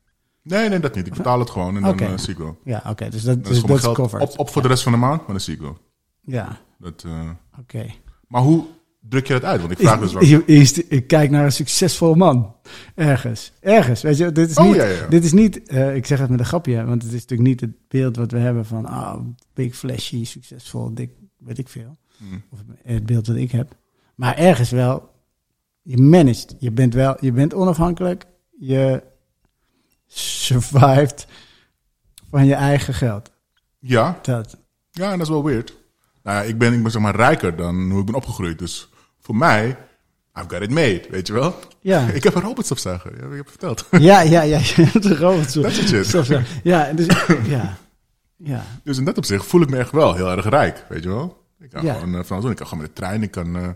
Nee, 0.42 0.68
nee, 0.68 0.78
dat 0.80 0.94
niet. 0.94 1.06
Ik 1.06 1.14
betaal 1.14 1.38
het 1.38 1.50
gewoon 1.50 1.76
en 1.76 1.82
dan 1.82 1.98
eh, 1.98 2.18
zie 2.18 2.32
ik 2.32 2.38
wel. 2.38 2.58
Ja, 2.64 2.82
oké, 2.88 3.08
dus 3.08 3.22
dat, 3.22 3.44
dus 3.44 3.56
is 3.56 3.62
dat 3.62 3.76
is 3.78 3.92
covered. 3.92 4.22
op, 4.32 4.38
op 4.38 4.48
voor 4.50 4.62
de 4.62 4.68
rest 4.68 4.82
van 4.82 4.92
de 4.92 4.98
maand, 4.98 5.18
maar 5.20 5.30
dan 5.30 5.40
zie 5.40 5.54
ik 5.54 5.60
wel. 5.60 5.78
Ja, 6.20 6.58
Dat, 6.78 7.04
eh, 7.06 7.30
oké. 7.58 7.86
maar 8.28 8.42
hoe 8.42 8.64
druk 9.00 9.26
je 9.26 9.32
dat 9.32 9.44
uit? 9.44 9.60
Want 9.60 9.72
ik 9.72 9.78
vraag 9.78 10.00
dus 10.10 10.12
wel. 10.12 10.42
Ik, 10.88 11.06
kijk 11.06 11.30
naar 11.30 11.44
een 11.44 11.52
succesvolle 11.52 12.16
man. 12.16 12.54
Ergens. 12.94 13.52
Ergens. 13.60 14.02
Weet 14.02 14.16
je, 14.16 14.32
dit 14.32 14.50
is 14.50 14.56
Oh, 14.56 14.64
niet, 14.66 14.74
ja, 14.74 14.84
ja. 14.84 15.06
Dit 15.06 15.24
is 15.24 15.32
niet 15.32 15.62
eh, 15.68 15.94
ik 15.96 16.06
zeg 16.06 16.18
het 16.18 16.30
met 16.30 16.38
een 16.38 16.44
grapje, 16.46 16.84
want 16.84 17.02
het 17.02 17.12
is 17.12 17.20
natuurlijk 17.20 17.48
niet 17.48 17.60
het 17.60 17.88
beeld 17.88 18.16
wat 18.16 18.30
we 18.30 18.38
hebben 18.38 18.66
van, 18.66 18.86
ah, 18.86 19.20
big, 19.54 19.76
flashy, 19.76 20.24
succesvol, 20.24 20.94
dik, 20.94 21.10
weet 21.38 21.58
ik 21.58 21.68
veel. 21.68 21.96
Hmm. 22.18 22.42
Of 22.50 22.58
het 22.82 23.06
beeld 23.06 23.26
dat 23.26 23.36
ik 23.36 23.50
heb. 23.50 23.74
Maar 24.14 24.36
ergens 24.36 24.70
wel, 24.70 25.10
je 25.82 25.96
managt. 25.96 26.54
Je 26.58 26.70
bent 26.70 26.94
wel, 26.94 27.16
je 27.20 27.32
bent 27.32 27.54
onafhankelijk. 27.54 28.24
Je 28.58 29.02
survived 30.06 31.26
van 32.30 32.46
je 32.46 32.54
eigen 32.54 32.94
geld. 32.94 33.30
Ja, 33.78 34.18
Dat. 34.22 34.56
ja, 34.90 35.04
en 35.12 35.18
dat 35.18 35.26
is 35.26 35.32
wel 35.32 35.44
weird. 35.44 35.74
Nou 36.22 36.36
ja, 36.36 36.42
ik 36.42 36.58
ben, 36.58 36.72
ik 36.72 36.82
ben 36.82 36.90
zeg 36.92 37.02
maar 37.02 37.16
rijker 37.16 37.56
dan 37.56 37.90
hoe 37.90 38.00
ik 38.00 38.06
ben 38.06 38.14
opgegroeid. 38.14 38.58
Dus 38.58 38.88
voor 39.20 39.36
mij, 39.36 39.66
I've 40.38 40.48
got 40.48 40.60
it 40.62 40.70
made, 40.70 41.02
weet 41.10 41.26
je 41.26 41.32
wel? 41.32 41.54
Ja. 41.80 42.06
Ik 42.14 42.22
heb 42.24 42.34
een 42.34 42.42
robotstofzuiger, 42.42 43.16
ja, 43.20 43.30
ik 43.30 43.36
heb 43.36 43.48
verteld. 43.48 43.86
Ja, 43.90 44.20
ja, 44.20 44.42
ja. 44.42 44.58
Je 44.58 44.72
hebt 44.82 45.04
een 45.04 45.16
robot. 45.16 45.50
zo- 45.50 45.62
Dat 45.62 45.72
soort 45.72 45.88
shit. 45.88 46.06
zo- 46.06 46.22
zo. 46.22 46.40
Ja, 46.62 46.92
dus, 46.92 47.06
ja. 47.46 47.76
Ja. 48.36 48.64
Dus 48.84 48.98
in 48.98 49.04
dat 49.04 49.16
opzicht 49.18 49.44
voel 49.46 49.60
ik 49.62 49.70
me 49.70 49.76
echt 49.78 49.90
wel 49.90 50.14
heel 50.14 50.30
erg 50.30 50.48
rijk, 50.48 50.84
weet 50.88 51.02
je 51.02 51.08
wel? 51.08 51.45
Ik 51.61 51.70
kan 51.70 51.85
Ja. 51.85 51.94
gewoon 51.94 52.14
uh, 52.14 52.20
van 52.23 52.31
alles 52.31 52.43
doen. 52.43 52.50
Ik 52.50 52.56
kan 52.56 52.67
gewoon 52.67 52.82
met 52.85 52.97
de 52.97 53.00
trein, 53.03 53.23
ik 53.23 53.31
kan, 53.31 53.56
eh, 53.56 53.62
ik 53.62 53.75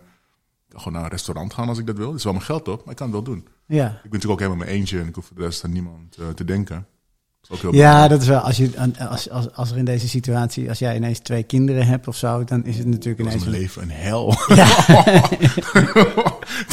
kan 0.68 0.78
gewoon 0.78 0.92
naar 0.92 1.02
een 1.04 1.10
restaurant 1.10 1.54
gaan 1.54 1.68
als 1.68 1.78
ik 1.78 1.86
dat 1.86 1.96
wil. 1.96 2.08
Het 2.08 2.18
is 2.18 2.24
wel 2.24 2.32
mijn 2.32 2.44
geld 2.44 2.68
op, 2.68 2.80
maar 2.84 2.90
ik 2.90 2.96
kan 2.96 3.06
het 3.06 3.14
wel 3.16 3.24
doen. 3.34 3.46
Ja. 3.66 3.86
Ik 3.86 3.92
ben 3.92 4.00
natuurlijk 4.02 4.32
ook 4.32 4.38
helemaal 4.38 4.64
mijn 4.64 4.70
eentje 4.78 5.00
en 5.00 5.06
ik 5.08 5.14
hoef 5.14 5.26
voor 5.26 5.36
de 5.36 5.42
rest 5.42 5.64
aan 5.64 5.72
niemand 5.72 6.16
eh, 6.16 6.28
te 6.28 6.44
denken. 6.44 6.86
Dat 7.40 7.50
is 7.50 7.56
ook 7.56 7.62
heel 7.72 7.80
Ja, 7.80 7.86
belangrijk. 7.86 8.10
dat 8.10 8.22
is 8.22 8.28
wel. 8.28 8.38
Als, 8.40 8.56
je, 8.56 8.70
als, 9.08 9.30
als, 9.30 9.52
als 9.54 9.70
er 9.70 9.76
in 9.76 9.84
deze 9.84 10.08
situatie, 10.08 10.68
als 10.68 10.78
jij 10.78 10.96
ineens 10.96 11.18
twee 11.18 11.42
kinderen 11.42 11.86
hebt 11.86 12.08
of 12.08 12.16
zo, 12.16 12.44
dan 12.44 12.64
is 12.64 12.78
het 12.78 12.86
natuurlijk 12.86 13.24
Dat 13.24 13.32
was 13.34 13.46
ineens. 13.46 13.50
mijn 13.50 13.54
een- 13.54 13.60
leven 13.60 13.82
een 13.82 13.90
hel. 13.90 14.26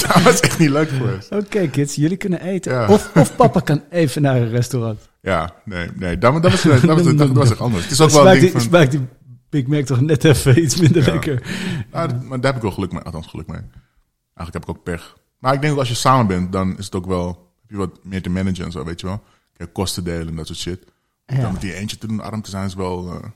dat 0.01 0.21
was 0.23 0.39
echt 0.39 0.59
niet 0.59 0.69
leuk 0.69 0.89
geweest. 0.89 1.31
Oké, 1.31 1.67
kids, 1.67 1.95
jullie 1.95 2.17
kunnen 2.17 2.41
eten. 2.41 2.73
Ja. 2.73 2.87
Of, 2.87 3.11
of 3.15 3.35
papa 3.35 3.59
kan 3.59 3.81
even 3.89 4.21
naar 4.21 4.35
een 4.35 4.49
restaurant. 4.49 4.99
Ja, 5.21 5.53
nee, 5.65 5.89
nee, 5.95 6.17
dat, 6.17 6.41
dat, 6.41 6.51
was, 6.51 6.61
dat, 6.61 6.81
was, 6.81 7.03
dat, 7.03 7.17
dat 7.17 7.29
was 7.31 7.49
echt 7.49 7.59
anders. 7.59 7.83
Het 7.83 7.91
is 7.91 8.01
ook 8.01 8.09
wel 8.09 8.33
een 8.33 8.39
ding 8.39 8.61
van... 8.61 9.07
Big 9.49 9.67
Mac 9.67 9.85
toch 9.85 10.01
net 10.01 10.23
even 10.23 10.61
iets 10.63 10.75
minder 10.75 11.05
Ja. 11.05 11.11
lekker. 11.11 11.47
Nou, 11.91 12.07
dat- 12.07 12.23
maar 12.23 12.37
daar 12.41 12.45
heb 12.53 12.55
ik 12.55 12.61
wel 12.61 12.71
geluk 12.71 12.91
mee, 12.91 13.01
althans 13.01 13.27
geluk 13.27 13.47
mee. 13.47 13.61
Eigenlijk 14.33 14.53
heb 14.53 14.63
ik 14.63 14.69
ook 14.69 14.83
pech. 14.83 15.17
Maar 15.39 15.53
ik 15.53 15.61
denk 15.61 15.73
ook 15.73 15.79
als 15.79 15.87
je 15.89 15.93
samen 15.95 16.27
bent, 16.27 16.51
dan 16.51 16.77
is 16.77 16.85
het 16.85 16.95
ook 16.95 17.05
wel, 17.05 17.27
heb 17.61 17.69
je 17.69 17.77
wat 17.77 18.03
meer 18.03 18.21
te 18.21 18.29
managen 18.29 18.65
en 18.65 18.71
zo, 18.71 18.83
weet 18.83 18.99
je 18.99 19.07
wel. 19.07 19.23
Kijk, 19.57 19.73
kosten 19.73 20.03
delen 20.03 20.27
en 20.27 20.35
dat 20.35 20.47
soort 20.47 20.59
shit. 20.59 20.83
Ja. 21.25 21.41
Dan 21.41 21.51
met 21.51 21.61
die 21.61 21.73
eentje 21.73 21.97
te 21.97 22.07
doen, 22.07 22.19
arm 22.21 22.41
te 22.41 22.49
zijn, 22.49 22.65
is 22.65 22.73
wel... 22.73 23.07
eh, 23.13 23.29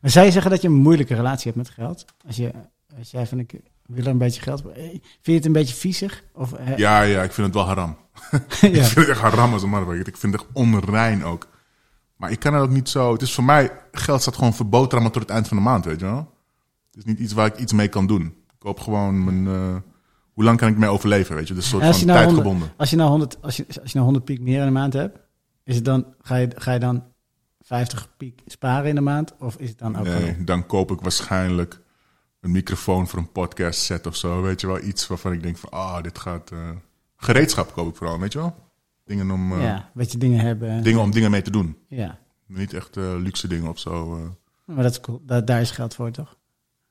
Maar 0.00 0.10
zou 0.10 0.26
je 0.26 0.32
zeggen 0.32 0.50
dat 0.50 0.62
je 0.62 0.68
een 0.68 0.74
moeilijke 0.74 1.14
relatie 1.14 1.44
hebt 1.52 1.56
met 1.56 1.68
geld? 1.70 2.04
Als, 2.26 2.36
je, 2.36 2.52
als 2.98 3.10
jij 3.10 3.26
van 3.26 3.38
ik 3.38 3.52
wil 3.86 4.04
er 4.04 4.10
een 4.10 4.18
beetje 4.18 4.40
geld. 4.42 4.62
Hey, 4.62 4.88
Vind 5.00 5.02
je 5.22 5.32
het 5.32 5.44
een 5.44 5.52
beetje 5.52 5.74
viezig? 5.74 6.22
Of, 6.32 6.52
eh, 6.52 6.76
ja, 6.76 7.02
ja, 7.02 7.22
ik 7.22 7.32
vind 7.32 7.46
het 7.46 7.56
wel 7.56 7.66
haram. 7.66 7.96
ja. 8.30 8.68
Ik 8.68 8.74
vind 8.82 8.94
het 8.94 9.08
echt 9.08 9.20
haram 9.20 9.52
als 9.52 9.62
een 9.62 9.68
motherfucker. 9.68 10.08
Ik 10.08 10.16
vind 10.16 10.32
het 10.32 10.42
echt 10.42 10.50
onrein 10.52 11.24
ook. 11.24 11.48
Maar 12.24 12.32
ik 12.32 12.38
kan 12.40 12.54
het 12.54 12.62
ook 12.62 12.70
niet 12.70 12.88
zo... 12.88 13.12
Het 13.12 13.22
is 13.22 13.34
voor 13.34 13.44
mij, 13.44 13.70
geld 13.92 14.20
staat 14.20 14.34
gewoon 14.34 14.54
verboterhammen 14.54 15.12
tot 15.12 15.22
het 15.22 15.30
eind 15.30 15.48
van 15.48 15.56
de 15.56 15.62
maand, 15.62 15.84
weet 15.84 16.00
je 16.00 16.06
wel. 16.06 16.34
Het 16.86 16.96
is 16.96 17.04
niet 17.04 17.18
iets 17.18 17.32
waar 17.32 17.46
ik 17.46 17.56
iets 17.56 17.72
mee 17.72 17.88
kan 17.88 18.06
doen. 18.06 18.22
Ik 18.26 18.62
hoop 18.62 18.80
gewoon 18.80 19.24
mijn... 19.24 19.46
eh, 19.46 19.76
hoe 20.32 20.44
lang 20.44 20.58
kan 20.58 20.68
ik 20.68 20.76
mee 20.76 20.88
overleven, 20.88 21.34
weet 21.34 21.48
je? 21.48 21.54
Dus 21.54 21.64
een 21.64 21.70
soort 21.80 21.96
van 21.96 22.06
nou 22.06 22.18
tijdgebonden. 22.18 22.52
100, 22.52 22.78
als 22.78 22.90
je 22.90 22.96
nou 22.96 23.10
100, 23.10 23.42
als 23.42 23.56
je, 23.56 23.64
als 23.66 23.76
je 23.76 23.98
nou 23.98 24.04
100 24.04 24.24
piek 24.24 24.40
meer 24.40 24.58
in 24.58 24.64
de 24.64 24.72
maand 24.72 24.92
hebt, 24.92 25.18
is 25.64 25.74
het 25.74 25.84
dan, 25.84 26.06
ga, 26.20 26.36
je, 26.36 26.48
ga 26.56 26.72
je 26.72 26.78
dan 26.78 27.04
50 27.60 28.16
piek 28.16 28.42
sparen 28.46 28.88
in 28.88 28.94
de 28.94 29.00
maand? 29.00 29.34
Of 29.38 29.56
is 29.56 29.68
het 29.68 29.78
dan 29.78 29.96
ook 29.98 30.04
Nee, 30.04 30.44
dan 30.44 30.66
koop 30.66 30.90
ik 30.90 31.00
waarschijnlijk 31.00 31.80
een 32.40 32.50
microfoon 32.50 33.08
voor 33.08 33.18
een 33.18 33.32
podcast 33.32 33.80
set 33.80 34.06
of 34.06 34.16
zo. 34.16 34.42
Weet 34.42 34.60
je 34.60 34.66
wel, 34.66 34.80
iets 34.82 35.06
waarvan 35.06 35.32
ik 35.32 35.42
denk 35.42 35.56
van, 35.56 35.70
ah, 35.70 36.02
dit 36.02 36.18
gaat... 36.18 36.50
eh, 36.50 36.58
gereedschap 37.16 37.72
koop 37.72 37.88
ik 37.88 37.96
vooral, 37.96 38.18
weet 38.18 38.32
je 38.32 38.38
wel? 38.38 38.63
Dingen 39.04 39.30
om, 39.30 39.52
eh, 39.52 39.62
ja, 39.62 39.90
weet 39.94 40.12
je 40.12 40.18
dingen 40.18 40.40
hebben? 40.40 40.82
dingen 40.82 41.00
om 41.00 41.10
dingen 41.10 41.30
mee 41.30 41.42
te 41.42 41.50
doen. 41.50 41.76
Ja, 41.88 42.18
Niet 42.46 42.72
echt 42.72 42.96
eh, 42.96 43.02
luxe 43.18 43.48
dingen 43.48 43.70
of 43.70 43.78
zo. 43.78 44.14
eh. 44.16 44.74
maar 44.74 44.82
dat 44.82 44.92
is 44.92 45.00
cool. 45.00 45.22
Da- 45.26 45.40
daar 45.40 45.60
is 45.60 45.70
geld 45.70 45.94
voor, 45.94 46.10
toch? 46.10 46.36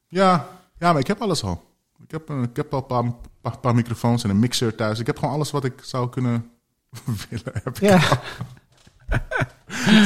Ja, 0.07 0.47
ja, 0.79 0.91
maar 0.91 1.01
ik 1.01 1.07
heb 1.07 1.21
alles 1.21 1.43
al. 1.43 1.63
Ik 2.03 2.11
heb, 2.11 2.29
ik 2.29 2.55
heb 2.55 2.73
al 2.73 2.79
een 2.79 2.85
paar, 2.85 3.03
paar, 3.41 3.57
paar 3.57 3.75
microfoons 3.75 4.23
en 4.23 4.29
een 4.29 4.39
mixer 4.39 4.75
thuis. 4.75 4.99
Ik 4.99 5.05
heb 5.07 5.17
gewoon 5.19 5.33
alles 5.33 5.51
wat 5.51 5.63
ik 5.65 5.73
zou 5.81 6.09
kunnen 6.09 6.45
willen. 7.29 7.51
Heb 7.63 7.75
ik 7.75 7.79
Ja. 7.79 7.99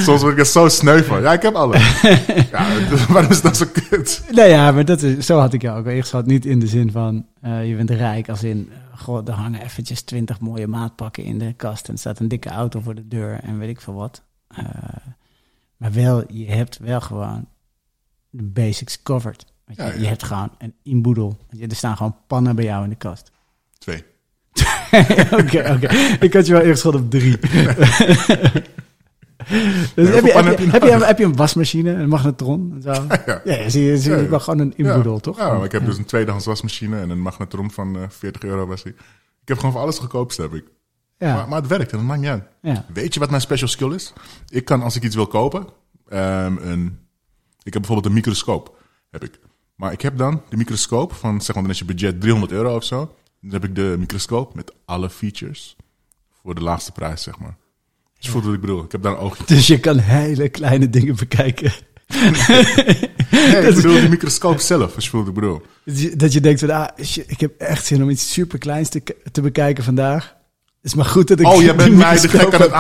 Soms 0.06 0.22
word 0.22 0.34
ik 0.34 0.40
er 0.40 0.46
zo 0.46 0.68
sneu 0.70 1.04
van. 1.04 1.22
Ja, 1.22 1.34
ik 1.34 1.42
heb 1.42 1.54
alles. 1.54 2.02
ja, 2.52 2.68
waarom 3.10 3.32
is 3.32 3.42
dat 3.42 3.58
zo 3.58 3.66
kut? 3.74 4.24
Nee, 4.32 4.50
ja, 4.50 4.72
maar 4.72 4.86
dat 4.86 5.02
is, 5.02 5.26
zo 5.26 5.40
had 5.40 5.54
ik 5.54 5.62
jou 5.62 5.80
ook 5.80 5.86
ingezet. 5.86 6.26
Niet 6.26 6.46
in 6.46 6.60
de 6.60 6.68
zin 6.68 6.92
van, 6.92 7.26
je 7.42 7.74
bent 7.76 7.90
rijk. 7.90 8.30
Als 8.30 8.44
in, 8.44 8.70
goh, 8.98 9.28
er 9.28 9.34
hangen 9.34 9.62
eventjes 9.62 10.02
twintig 10.02 10.40
mooie 10.40 10.68
maatpakken 10.68 11.24
in 11.24 11.38
de 11.38 11.54
kast. 11.54 11.88
En 11.88 11.94
er 11.94 12.00
staat 12.00 12.20
een 12.20 12.28
dikke 12.28 12.50
auto 12.50 12.80
voor 12.80 12.96
de 12.96 13.08
deur 13.08 13.40
en 13.40 13.60
weet 13.60 13.70
ik 13.70 13.82
veel 13.82 13.94
wat. 13.94 14.22
Eh, 14.48 14.66
maar 15.78 15.92
wel, 15.92 16.24
je 16.34 16.46
hebt 16.46 16.78
wel 16.78 17.02
gewoon 17.02 17.48
de 18.30 18.44
basics 18.44 19.02
covered. 19.04 19.46
Je, 19.66 19.74
Ja, 19.76 19.86
ja. 19.86 19.94
je 19.94 20.08
hebt 20.08 20.24
gewoon 20.24 20.52
een 20.58 20.74
inboedel. 20.84 21.38
Er 21.60 21.76
staan 21.76 21.98
gewoon 21.98 22.16
pannen 22.28 22.56
bij 22.56 22.66
jou 22.66 22.84
in 22.84 22.90
de 22.90 22.96
kast. 22.96 23.32
Twee. 23.78 24.04
Oké, 25.42 25.72
oké. 25.74 25.88
Ik 26.20 26.34
had 26.34 26.46
je 26.46 26.54
wel 26.54 26.62
eerst 26.62 26.82
geschot 26.82 27.02
op 27.02 27.10
drie. 27.12 27.38
dus 29.96 30.10
heb, 30.10 30.26
je, 30.26 30.32
heb, 30.32 30.46
heb 30.46 30.60
je, 30.60 30.66
je 30.66 30.72
heb, 30.72 30.84
je, 30.84 30.90
nodig? 30.90 31.08
heb 31.08 31.18
je 31.18 31.24
een 31.24 31.36
wasmachine, 31.36 31.92
een 31.92 32.10
magnetron 32.10 32.72
en 32.76 32.82
zo? 32.82 32.92
Ja. 33.26 33.42
Ja, 33.44 33.70
zie 33.70 33.84
je, 33.84 33.98
zie 33.98 34.16
je 34.16 34.30
wel 34.30 34.40
gewoon 34.40 34.60
een 34.60 34.74
inboedel, 34.78 35.20
toch? 35.20 35.38
Ja, 35.38 35.54
maar 35.54 35.66
ik 35.66 35.72
heb 35.72 35.86
dus 35.86 35.98
een 35.98 36.06
tweedehands 36.06 36.46
wasmachine 36.46 37.00
en 37.00 37.10
een 37.10 37.22
magnetron 37.22 37.72
van 37.72 37.98
eh 37.98 38.04
40 38.10 38.44
euro 38.44 38.66
was 38.68 38.84
die. 38.84 38.94
Ik 39.42 39.48
heb 39.48 39.58
gewoon 39.58 39.72
voor 39.72 39.82
alles 39.82 40.00
gekoopst, 40.00 40.38
heb 40.38 40.54
ik. 40.54 40.66
Ja, 41.18 41.34
Maar, 41.34 41.48
maar 41.48 41.60
het 41.60 41.68
werkt 41.70 41.92
en 41.92 41.98
dat 41.98 42.08
maakt 42.08 42.20
niet 42.20 42.30
uit. 42.30 42.44
ja. 42.62 42.86
Weet 42.94 43.14
je 43.14 43.20
wat 43.20 43.30
mijn 43.30 43.42
special 43.42 43.70
skill 43.70 43.92
is? 43.94 44.14
Ik 44.50 44.66
kan, 44.66 44.82
als 44.82 44.96
ik 44.96 45.04
iets 45.04 45.16
wil 45.16 45.28
kopen, 45.28 45.68
ehm, 46.10 46.58
een, 46.62 47.00
ik 47.64 47.74
heb 47.74 47.82
bijvoorbeeld 47.82 48.06
een 48.06 48.14
microscoop, 48.14 48.78
heb 49.12 49.24
ik. 49.24 49.40
Maar 49.76 49.92
ik 49.92 50.02
heb 50.02 50.18
dan 50.18 50.42
de 50.50 50.58
microscoop 50.58 51.14
van, 51.14 51.42
zeg 51.42 51.56
maar, 51.56 51.64
dan 51.64 51.72
is 51.74 51.80
je 51.80 51.86
budget 51.86 52.22
300 52.22 52.52
euro 52.52 52.76
of 52.76 52.84
zo. 52.84 53.16
Dan 53.42 53.52
heb 53.52 53.64
ik 53.64 53.76
de 53.76 53.96
microscoop 54.00 54.56
met 54.56 54.74
alle 54.86 55.10
features 55.10 55.76
voor 56.42 56.56
de 56.56 56.62
laagste 56.62 56.92
prijs, 56.92 57.24
zeg 57.24 57.40
maar. 57.40 57.58
Je 58.20 58.30
voelt 58.30 58.46
wat 58.46 58.54
ik 58.54 58.62
bedoel. 58.62 58.84
Ik 58.84 58.92
heb 58.92 59.02
daar 59.02 59.12
een 59.12 59.18
oogje 59.18 59.44
Dus 59.46 59.68
je 59.68 59.80
kan 59.80 59.98
hele 59.98 60.50
kleine 60.50 60.90
dingen 60.90 61.16
bekijken. 61.16 61.72
Nee, 63.32 63.68
ik 63.68 63.76
bedoel 63.76 64.00
die 64.00 64.10
microscoop 64.10 64.60
zelf, 64.60 64.96
als 64.96 65.04
je 65.04 65.10
voelt 65.10 65.26
wat 65.26 65.36
ik 65.36 65.40
bedoel. 65.42 65.62
Dat 66.18 66.32
je, 66.32 66.34
je 66.34 66.42
denkt 66.42 66.60
van, 66.60 66.70
ah, 66.70 66.88
ik 67.28 67.40
heb 67.40 67.52
echt 67.58 67.86
zin 67.86 68.04
om 68.04 68.10
iets 68.10 68.32
super 68.34 68.60
kleins 68.60 68.90
te, 68.90 69.04
te 69.32 69.42
bekijken 69.42 69.84
vandaag. 69.84 70.36
is 70.82 70.94
maar 70.94 71.06
goed 71.06 71.28
dat 71.28 71.40
ik 71.40 71.46
Oh, 71.48 71.54
jij 71.62 71.64
die 71.64 71.74
bent 71.76 71.96
mij 71.96 72.20
de 72.20 72.28
gek 72.30 72.54
aan 72.54 72.62
het 72.62 72.72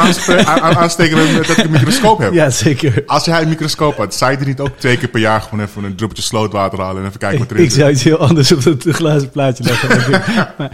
aansteken 0.77 1.17
met, 1.17 1.47
dat 1.47 1.57
ik 1.57 1.63
een 1.63 1.71
microscoop 1.71 2.17
heb. 2.19 2.33
Ja, 2.33 2.49
zeker. 2.49 3.03
Als 3.05 3.25
jij 3.25 3.41
een 3.41 3.49
microscoop 3.49 3.95
had, 3.97 4.15
zou 4.15 4.31
je 4.31 4.37
er 4.37 4.45
niet 4.45 4.59
ook 4.59 4.77
twee 4.77 4.97
keer 4.97 5.09
per 5.09 5.19
jaar 5.19 5.41
gewoon 5.41 5.59
even 5.65 5.83
een 5.83 5.95
druppeltje 5.95 6.23
slootwater 6.25 6.79
halen 6.79 7.01
en 7.01 7.07
even 7.07 7.19
kijken 7.19 7.39
wat 7.39 7.51
Ik, 7.51 7.53
erin 7.57 7.63
ik 7.63 7.71
zit? 7.71 7.79
zou 7.79 7.91
iets 7.91 8.03
heel 8.03 8.17
anders 8.17 8.51
op 8.51 8.63
dat 8.63 8.83
glazen 8.95 9.29
plaatje 9.29 9.63
leggen. 9.63 10.13
ik. 10.13 10.25
Maar, 10.57 10.71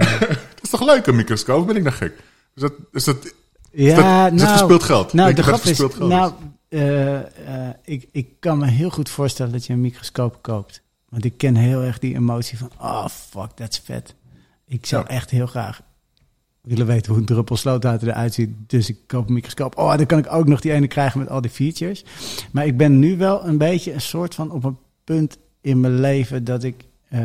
eh, 0.00 0.20
Dat 0.20 0.62
is 0.62 0.70
toch 0.70 0.84
leuk, 0.84 1.06
een 1.06 1.16
microscoop? 1.16 1.66
Ben 1.66 1.76
ik 1.76 1.84
dan 1.84 1.92
gek? 1.92 2.12
Is 2.54 2.62
dat, 2.62 2.72
is 2.92 3.04
dat, 3.04 3.34
ja, 3.70 4.24
dat- 4.24 4.32
is 4.32 4.40
dat 4.40 4.48
verspild 4.50 4.82
geld? 4.82 5.12
Nou, 5.12 5.32
de 5.34 5.42
grap 5.42 5.60
is, 5.60 5.76
geld 5.78 5.98
nou, 5.98 6.32
eh, 6.68 7.16
eh, 7.18 7.74
ik, 7.84 8.08
ik 8.12 8.28
kan 8.40 8.58
me 8.58 8.66
heel 8.66 8.90
goed 8.90 9.08
voorstellen 9.08 9.52
dat 9.52 9.66
je 9.66 9.72
een 9.72 9.80
microscoop 9.80 10.38
koopt. 10.42 10.82
Want 11.08 11.24
ik 11.24 11.36
ken 11.38 11.54
heel 11.56 11.82
erg 11.82 11.98
die 11.98 12.14
emotie 12.14 12.58
van, 12.58 12.70
oh 12.80 13.06
fuck, 13.06 13.56
dat 13.56 13.72
is 13.72 13.78
vet. 13.84 14.14
Ik 14.66 14.86
zou 14.86 15.02
Ja. 15.02 15.08
echt 15.14 15.30
heel 15.30 15.46
graag 15.46 15.80
willen 16.60 16.86
weten 16.86 17.10
hoe 17.12 17.20
een 17.20 17.26
druppel 17.26 17.56
slootwater 17.56 18.08
eruit 18.08 18.34
ziet. 18.34 18.50
Dus 18.66 18.88
ik 18.88 18.96
koop 19.06 19.26
een 19.28 19.34
microscoop. 19.34 19.78
Oh, 19.78 19.96
dan 19.96 20.06
kan 20.06 20.18
ik 20.18 20.32
ook 20.32 20.46
nog 20.46 20.60
die 20.60 20.72
ene 20.72 20.86
krijgen 20.86 21.18
met 21.20 21.28
al 21.28 21.40
die 21.40 21.50
features. 21.50 22.04
Maar 22.52 22.66
ik 22.66 22.76
ben 22.76 22.98
nu 22.98 23.16
wel 23.16 23.46
een 23.46 23.58
beetje 23.58 23.92
een 23.92 24.00
soort 24.00 24.34
van 24.34 24.50
op 24.50 24.64
een 24.64 24.78
punt 25.04 25.38
in 25.60 25.80
mijn 25.80 26.00
leven 26.00 26.44
dat 26.44 26.62
ik 26.64 26.84
eh, 27.08 27.20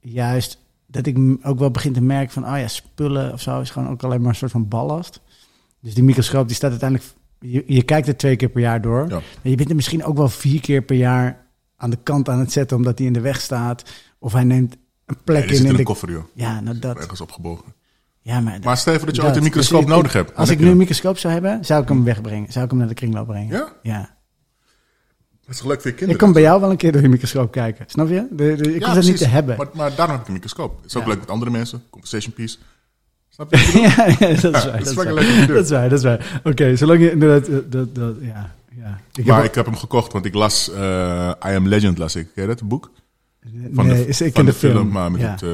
juist 0.00 0.58
dat 0.90 1.06
ik 1.06 1.18
ook 1.42 1.58
wel 1.58 1.70
begin 1.70 1.92
te 1.92 2.00
merken 2.02 2.32
van, 2.32 2.44
oh 2.44 2.58
ja, 2.58 2.68
spullen 2.68 3.32
of 3.32 3.40
zo 3.40 3.60
is 3.60 3.70
gewoon 3.70 3.88
ook 3.88 4.02
alleen 4.02 4.20
maar 4.20 4.28
een 4.30 4.34
soort 4.34 4.50
van 4.50 4.68
ballast. 4.68 5.20
Dus 5.80 5.94
die 5.94 6.02
microscoop 6.04 6.46
die 6.46 6.56
staat 6.56 6.70
uiteindelijk, 6.70 7.10
je, 7.40 7.64
je 7.66 7.82
kijkt 7.82 8.08
er 8.08 8.16
twee 8.16 8.36
keer 8.36 8.48
per 8.48 8.60
jaar 8.60 8.80
door. 8.80 9.08
Ja. 9.08 9.14
Maar 9.14 9.22
je 9.42 9.54
bent 9.54 9.68
er 9.68 9.76
misschien 9.76 10.04
ook 10.04 10.16
wel 10.16 10.28
vier 10.28 10.60
keer 10.60 10.82
per 10.82 10.96
jaar 10.96 11.46
aan 11.76 11.90
de 11.90 11.98
kant 12.02 12.28
aan 12.28 12.38
het 12.38 12.52
zetten 12.52 12.76
omdat 12.76 12.98
hij 12.98 13.06
in 13.06 13.12
de 13.12 13.20
weg 13.20 13.40
staat. 13.40 13.84
Of 14.18 14.32
hij 14.32 14.44
neemt 14.44 14.76
een 15.06 15.16
plek 15.24 15.48
die 15.48 15.56
in. 15.58 15.66
in 15.66 15.76
de... 15.76 15.82
koffer, 15.82 16.10
joh. 16.10 16.24
Ja, 16.34 16.60
nou 16.60 16.78
dat. 16.78 16.96
Ergens 16.96 17.20
opgebogen. 17.20 17.74
Ja, 18.20 18.40
maar, 18.40 18.58
Maar 18.64 18.76
stel 18.76 18.94
voor 18.96 19.06
dat 19.06 19.14
je 19.16 19.20
dat. 19.22 19.30
ooit 19.30 19.36
een 19.38 19.42
Dus 19.50 19.54
microscoop 19.54 19.88
nodig 19.88 20.12
hebt. 20.12 20.34
Als 20.34 20.48
ik 20.50 20.56
nu 20.56 20.62
een 20.62 20.68
hem. 20.68 20.78
microscoop 20.78 21.18
zou 21.18 21.32
hebben, 21.32 21.64
zou 21.64 21.82
ik 21.82 21.88
hem 21.88 22.04
wegbrengen. 22.04 22.52
Zou 22.52 22.64
ik 22.64 22.70
hem 22.70 22.78
naar 22.78 22.88
de 22.88 22.94
kringloop 22.94 23.26
brengen. 23.26 23.56
Ja? 23.56 23.72
Ja. 23.82 24.16
Dat 25.48 25.56
is 25.56 25.62
leuk 25.62 25.74
voor 25.80 25.84
je 25.84 25.90
Ik 25.90 25.96
kinderen? 25.96 26.16
kan 26.22 26.32
bij 26.32 26.42
jou 26.42 26.60
wel 26.60 26.70
een 26.70 26.76
keer 26.76 26.92
door 26.92 27.02
je 27.02 27.08
microscoop 27.08 27.52
kijken. 27.52 27.84
Snap 27.88 28.08
je? 28.08 28.26
De, 28.30 28.54
de, 28.56 28.74
ik 28.74 28.80
Ja, 28.80 28.86
hoef 28.86 28.94
dat 28.94 29.04
niet 29.04 29.16
te 29.16 29.26
hebben. 29.28 29.56
Maar, 29.56 29.66
maar 29.72 29.94
daarom 29.94 30.10
heb 30.14 30.20
ik 30.20 30.26
een 30.26 30.32
microscoop. 30.32 30.76
Het 30.76 30.84
is 30.90 30.96
ook 30.96 31.02
Ja. 31.02 31.08
leuk 31.08 31.18
met 31.18 31.30
andere 31.30 31.50
mensen. 31.50 31.82
Conversation 31.90 32.32
piece. 32.32 32.56
Snap 33.28 33.54
je? 33.54 33.56
ik 33.66 33.72
ja, 33.72 34.06
ja, 34.28 34.34
dat 34.40 34.54
is 34.54 34.64
waar. 34.64 34.78
dat 34.78 34.86
is 34.88 34.94
waar. 34.94 35.12
leuk. 35.12 35.46
Dat 35.48 35.64
is 35.64 35.70
waar, 35.70 35.88
dat 35.88 35.98
is 35.98 36.04
waar. 36.04 36.40
Oké, 36.44 36.76
zolang 36.76 37.00
je 37.00 37.10
inderdaad... 37.10 37.48
eh, 37.48 37.56
Dat, 37.66 37.94
dat, 37.94 38.14
ja, 38.20 38.54
ja. 38.76 39.00
Ik 39.14 39.24
maar 39.26 39.36
heb 39.36 39.44
ik 39.44 39.54
heb 39.54 39.64
hem 39.66 39.76
gekocht, 39.76 40.12
want 40.12 40.24
ik 40.24 40.34
las 40.34 40.70
eh, 40.72 41.30
I 41.46 41.54
Am 41.54 41.68
Legend, 41.68 41.98
las 41.98 42.16
ik. 42.16 42.28
Ken 42.34 42.42
je 42.42 42.48
dat, 42.48 42.58
het 42.60 42.68
boek? 42.68 42.90
Van 43.72 43.86
nee, 43.86 43.96
de, 43.96 44.06
is, 44.06 44.20
ik 44.20 44.34
van 44.34 44.44
ken 44.44 44.44
de, 44.44 44.50
de 44.50 44.56
film. 44.68 44.88
maar 44.88 45.10
met 45.10 45.20
ja. 45.20 45.30
het, 45.30 45.42
eh, 45.42 45.48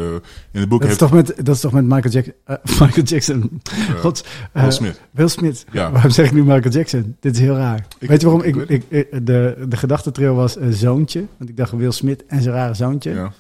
in 0.52 0.60
het 0.60 0.68
boek 0.68 0.80
dat, 0.80 0.90
is 0.90 0.98
heeft 0.98 0.98
toch 0.98 1.12
met, 1.12 1.46
dat 1.46 1.54
is 1.54 1.60
toch 1.60 1.72
met 1.72 1.84
Michael 1.84 2.12
Jackson... 2.12 2.34
eh, 2.44 2.56
Michael 2.80 3.06
Jackson. 3.06 3.60
God, 3.98 4.26
eh, 4.52 4.62
Will 4.62 4.70
Smith. 4.72 5.00
Will 5.10 5.28
Smith. 5.28 5.64
Ja. 5.72 5.90
Waarom 5.90 6.10
zeg 6.10 6.26
ik 6.26 6.32
nu 6.32 6.44
Michael 6.44 6.72
Jackson? 6.74 7.16
Dit 7.20 7.34
is 7.34 7.40
heel 7.40 7.56
raar. 7.56 7.86
Ik- 7.98 8.08
weet 8.08 8.20
je 8.20 8.26
waarom? 8.26 8.46
Ik, 8.46 8.56
ik 8.56 9.26
de, 9.26 9.66
de 9.68 9.76
gedachtetrail 9.76 10.34
was 10.34 10.56
een 10.56 10.72
zoontje. 10.72 11.24
Want 11.36 11.50
ik 11.50 11.56
dacht 11.56 11.72
Will 11.72 11.90
Smith 11.90 12.24
en 12.26 12.42
zijn 12.42 12.54
rare 12.54 12.74
zoontje. 12.74 13.10
Ja. 13.10 13.32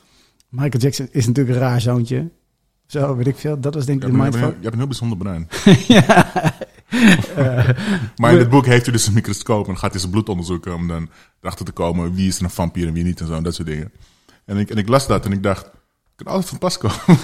Michael 0.48 0.82
Jackson 0.82 1.08
is 1.10 1.26
natuurlijk 1.26 1.56
een 1.56 1.62
raar 1.62 1.80
zoontje. 1.80 2.30
Zo, 2.86 3.16
weet 3.16 3.26
ik 3.26 3.36
veel. 3.36 3.60
Dat 3.60 3.74
was 3.74 3.86
denk 3.86 4.02
ik 4.02 4.10
de 4.10 4.16
je, 4.16 4.22
hebt 4.22 4.34
een, 4.34 4.40
je 4.40 4.46
hebt 4.46 4.72
een 4.72 4.78
heel 4.78 4.86
bijzonder 4.86 5.18
brein. 5.18 5.48
ja. 5.88 6.32
Maar 8.16 8.32
in 8.32 8.38
het 8.38 8.50
boek 8.50 8.66
heeft 8.66 8.84
hij 8.84 8.92
dus 8.92 9.06
een 9.06 9.12
microscoop 9.12 9.68
en 9.68 9.78
gaat 9.78 9.90
hij 9.90 10.00
zijn 10.00 10.12
bloed 10.12 10.28
onderzoeken 10.28 10.74
om 10.74 10.88
dan 10.88 11.08
erachter 11.40 11.64
te 11.64 11.72
komen 11.72 12.14
wie 12.14 12.28
is 12.28 12.38
er 12.38 12.44
een 12.44 12.50
vampier 12.50 12.86
en 12.86 12.92
wie 12.92 13.04
niet 13.04 13.20
en 13.20 13.26
zo 13.26 13.34
en 13.34 13.42
dat 13.42 13.54
soort 13.54 13.68
dingen. 13.68 13.92
En 14.44 14.56
ik, 14.56 14.70
en 14.70 14.76
ik 14.76 14.88
las 14.88 15.06
dat 15.06 15.24
en 15.24 15.32
ik 15.32 15.42
dacht, 15.42 15.66
ik 15.66 15.72
kan 16.16 16.26
altijd 16.26 16.48
van 16.48 16.58
pas 16.58 16.78
komen. 16.78 16.98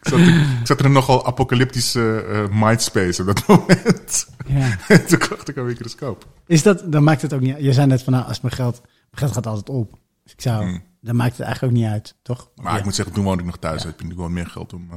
ik, 0.00 0.08
zat, 0.08 0.18
ik 0.60 0.60
zat 0.66 0.78
in 0.78 0.84
een 0.84 0.92
nogal 0.92 1.26
apocalyptische 1.26 2.20
eh, 2.22 2.60
mindspace 2.60 3.20
op 3.22 3.26
dat 3.26 3.46
moment. 3.48 4.28
ja. 4.46 4.76
en 4.88 5.06
toen 5.06 5.18
kocht 5.18 5.48
ik 5.48 5.56
een 5.56 5.66
microscoop. 5.66 6.26
Is 6.46 6.62
dat, 6.62 6.92
dan 6.92 7.04
maakt 7.04 7.22
het 7.22 7.32
ook 7.32 7.40
niet 7.40 7.54
uit. 7.54 7.62
Je 7.64 7.72
zei 7.72 7.86
net 7.86 8.02
van, 8.02 8.12
nou, 8.12 8.26
als 8.26 8.40
mijn 8.40 8.54
geld, 8.54 8.80
mijn 8.82 8.94
geld 9.12 9.32
gaat 9.32 9.46
altijd 9.46 9.68
op. 9.68 9.98
Dus 10.22 10.32
ik 10.32 10.40
zou, 10.40 10.62
Hmm. 10.64 10.82
dan 11.00 11.16
maakt 11.16 11.36
het 11.36 11.40
eigenlijk 11.40 11.72
ook 11.74 11.80
niet 11.80 11.90
uit, 11.90 12.14
toch? 12.22 12.50
Maar 12.54 12.72
Ja. 12.72 12.78
ik 12.78 12.84
moet 12.84 12.94
zeggen, 12.94 13.14
toen 13.14 13.24
woonde 13.24 13.40
ik 13.40 13.46
nog 13.46 13.58
thuis. 13.58 13.82
Ik 13.84 13.88
heb 13.88 14.02
nu 14.02 14.14
gewoon 14.14 14.32
meer 14.32 14.46
geld 14.46 14.72
om... 14.72 14.88
eh, 14.90 14.96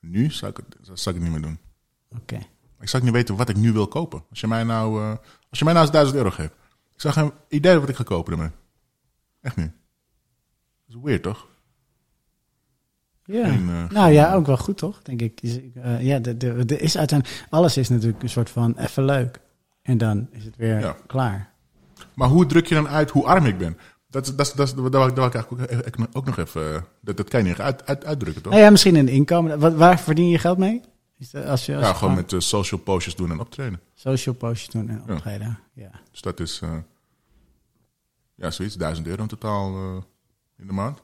nu 0.00 0.30
zou 0.30 0.50
ik, 0.50 0.56
het, 0.56 0.66
zou 0.98 1.16
ik 1.16 1.22
het 1.22 1.30
niet 1.32 1.40
meer 1.40 1.48
doen. 1.50 1.58
Oké. 2.20 2.38
Ik 2.80 2.88
zou 2.88 3.02
niet 3.02 3.12
weten 3.12 3.36
wat 3.36 3.48
ik 3.48 3.56
nu 3.56 3.72
wil 3.72 3.88
kopen. 3.88 4.24
Als 4.30 4.40
je 4.40 4.46
mij 4.46 4.64
nou, 4.64 5.02
eh, 5.02 5.08
als 5.50 5.58
je 5.58 5.64
mij 5.64 5.72
nou 5.74 5.84
eens 5.86 5.94
1000 5.94 6.16
euro 6.18 6.30
geeft. 6.30 6.52
Ik 6.94 7.00
zou 7.00 7.14
geen 7.14 7.32
idee 7.48 7.78
wat 7.78 7.88
ik 7.88 7.96
ga 7.96 8.02
kopen 8.02 8.32
ermee. 8.32 8.50
Echt 9.42 9.56
niet. 9.56 9.70
Dat 10.86 10.96
is 10.96 11.02
weird, 11.02 11.22
toch? 11.22 11.46
Ja. 13.24 13.48
Geen, 13.48 13.68
eh, 13.68 13.90
nou 13.90 14.12
ja, 14.12 14.34
ook 14.34 14.46
wel 14.46 14.56
goed, 14.56 14.78
toch? 14.78 15.02
Denk 15.02 15.20
ik. 15.22 15.40
Dus, 15.40 15.58
eh, 15.74 16.00
ja, 16.02 16.18
de, 16.18 16.36
de, 16.36 16.64
de 16.64 16.78
is 16.78 16.96
uiteindelijk, 16.98 17.46
alles 17.50 17.76
is 17.76 17.88
natuurlijk 17.88 18.22
een 18.22 18.28
soort 18.28 18.50
van 18.50 18.78
even 18.78 19.04
leuk. 19.04 19.40
En 19.82 19.98
dan 19.98 20.28
is 20.30 20.44
het 20.44 20.56
weer 20.56 20.78
Ja. 20.80 20.96
klaar. 21.06 21.50
Maar 22.14 22.28
hoe 22.28 22.46
druk 22.46 22.66
je 22.66 22.74
dan 22.74 22.88
uit 22.88 23.10
hoe 23.10 23.24
arm 23.26 23.46
ik 23.46 23.58
ben? 23.58 23.78
Dat, 24.08 24.26
dat, 24.26 24.36
dat, 24.36 24.56
dat, 24.56 24.74
wil 24.74 24.86
ik 24.86 24.92
daar 24.92 25.14
wil 25.14 25.26
ik 25.26 25.34
eigenlijk 25.34 26.16
ook, 26.16 26.24
nog 26.26 26.38
even... 26.38 26.74
eh, 26.74 26.82
Dat, 27.00 27.16
dat 27.16 27.28
kan 27.28 27.42
je 27.42 27.48
niet 27.48 27.60
uit, 27.60 27.86
uit, 27.86 28.04
uitdrukken, 28.04 28.42
toch? 28.42 28.52
Nou 28.52 28.64
ja, 28.64 28.70
misschien 28.70 28.94
een 28.96 29.08
inkomen. 29.08 29.58
Wat, 29.58 29.74
waar 29.74 29.98
verdien 30.00 30.28
je 30.28 30.38
geld 30.38 30.58
mee? 30.58 30.80
Is 31.18 31.30
dat 31.30 31.46
als 31.46 31.66
je, 31.66 31.74
als 31.74 31.82
ja, 31.84 31.88
je 31.90 31.94
gewoon 31.96 32.14
met 32.14 32.32
eh, 32.32 32.38
social 32.40 32.80
postjes 32.80 33.14
doen 33.16 33.30
en 33.30 33.40
optreden. 33.40 33.80
social 33.94 34.34
postjes 34.34 34.68
doen 34.68 34.88
en 34.88 35.02
Ja. 35.06 35.12
optreden. 35.14 35.58
Ja. 35.72 35.90
Dus 36.10 36.20
dat 36.20 36.40
is... 36.40 36.60
ja, 38.42 38.50
zoiets. 38.50 38.76
1000 38.76 39.06
euro 39.06 39.22
in 39.22 39.28
totaal 39.28 39.74
eh, 39.74 40.02
in 40.58 40.66
de 40.66 40.72
maand. 40.72 41.02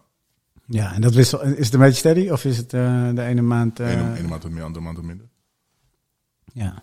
ja, 0.66 0.92
en 0.94 1.00
dat 1.00 1.14
wissel, 1.14 1.42
is 1.42 1.64
het 1.64 1.74
een 1.74 1.80
beetje 1.80 1.98
steady? 1.98 2.28
Of 2.28 2.44
is 2.44 2.56
het 2.56 2.72
eh, 2.74 3.08
de 3.14 3.22
ene 3.22 3.42
maand... 3.42 3.80
eh, 3.80 3.90
Ene, 3.92 4.18
ene 4.18 4.28
maand 4.28 4.42
wat 4.42 4.52
meer, 4.52 4.62
andere 4.62 4.84
maand 4.84 4.96
wat 4.96 5.04
minder. 5.06 5.26
Ja. 6.52 6.82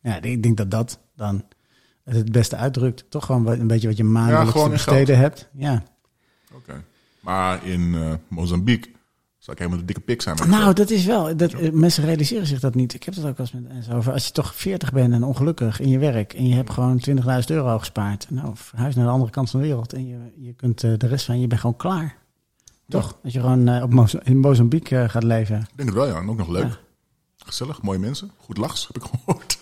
Ja, 0.00 0.20
ik 0.22 0.42
denk 0.42 0.56
dat 0.56 0.70
dat 0.70 1.00
dan 1.16 1.44
het 2.04 2.32
beste 2.32 2.56
uitdrukt. 2.56 3.10
Toch 3.10 3.24
gewoon 3.26 3.42
wat- 3.42 3.58
een 3.58 3.66
beetje 3.66 3.88
wat 3.88 3.96
je 3.96 4.04
maandelijks 4.04 4.62
te 4.62 4.68
besteden 4.70 5.18
hebt. 5.18 5.48
Ja. 5.54 5.82
Oké. 6.54 6.84
Maar 7.20 7.64
in 7.66 7.94
eh, 7.94 8.14
Mozambique 8.28 8.90
zou 9.48 9.52
ik 9.52 9.58
helemaal 9.58 9.78
de 9.78 9.92
dikke 9.92 10.00
pik 10.00 10.22
zijn. 10.22 10.36
Nou, 10.36 10.62
geld. 10.62 10.76
dat 10.76 10.90
is 10.90 11.04
wel. 11.04 11.36
Dat, 11.36 11.52
eh, 11.52 11.72
mensen 11.72 12.04
realiseren 12.04 12.46
zich 12.46 12.60
dat 12.60 12.74
niet. 12.74 12.94
Ik 12.94 13.02
heb 13.02 13.14
dat 13.14 13.24
ook 13.24 13.36
wel 13.36 13.46
eens 13.46 13.62
met 13.62 13.72
mensen 13.72 13.94
over. 13.94 14.12
Als 14.12 14.26
je 14.26 14.32
toch 14.32 14.54
40 14.54 14.92
bent 14.92 15.12
en 15.12 15.22
ongelukkig 15.22 15.80
in 15.80 15.88
je 15.88 15.98
werk 15.98 16.32
en 16.32 16.46
je 16.46 16.54
hebt 16.54 16.70
gewoon 16.70 16.98
20.000 16.98 17.50
euro 17.50 17.78
gespaard. 17.78 18.26
Nou, 18.30 18.50
verhuis 18.54 18.94
naar 18.94 19.04
de 19.04 19.10
andere 19.10 19.30
kant 19.30 19.50
van 19.50 19.60
de 19.60 19.66
wereld 19.66 19.92
en 19.92 20.06
je, 20.06 20.16
je 20.36 20.52
kunt 20.52 20.84
eh, 20.84 20.92
de 20.96 21.06
rest 21.06 21.24
van 21.24 21.40
je 21.40 21.46
bent 21.46 21.60
gewoon 21.60 21.76
klaar. 21.76 22.16
Toch? 22.88 23.18
Als 23.24 23.32
je 23.32 23.40
gewoon 23.40 23.68
eh, 23.68 23.82
op 23.82 24.20
in 24.22 24.38
Mozambique 24.38 24.98
eh, 24.98 25.08
gaat 25.08 25.22
leven. 25.22 25.56
Ik 25.56 25.76
denk 25.76 25.88
het 25.88 25.98
wel, 25.98 26.06
ja. 26.06 26.20
En 26.20 26.28
ook 26.28 26.36
nog 26.36 26.48
leuk. 26.48 26.62
Ja. 26.62 26.78
Gezellig, 27.36 27.82
mooie 27.82 27.98
mensen. 27.98 28.30
Goed 28.36 28.56
lachs, 28.56 28.86
heb 28.86 28.96
ik 28.96 29.10
gehoord. 29.10 29.58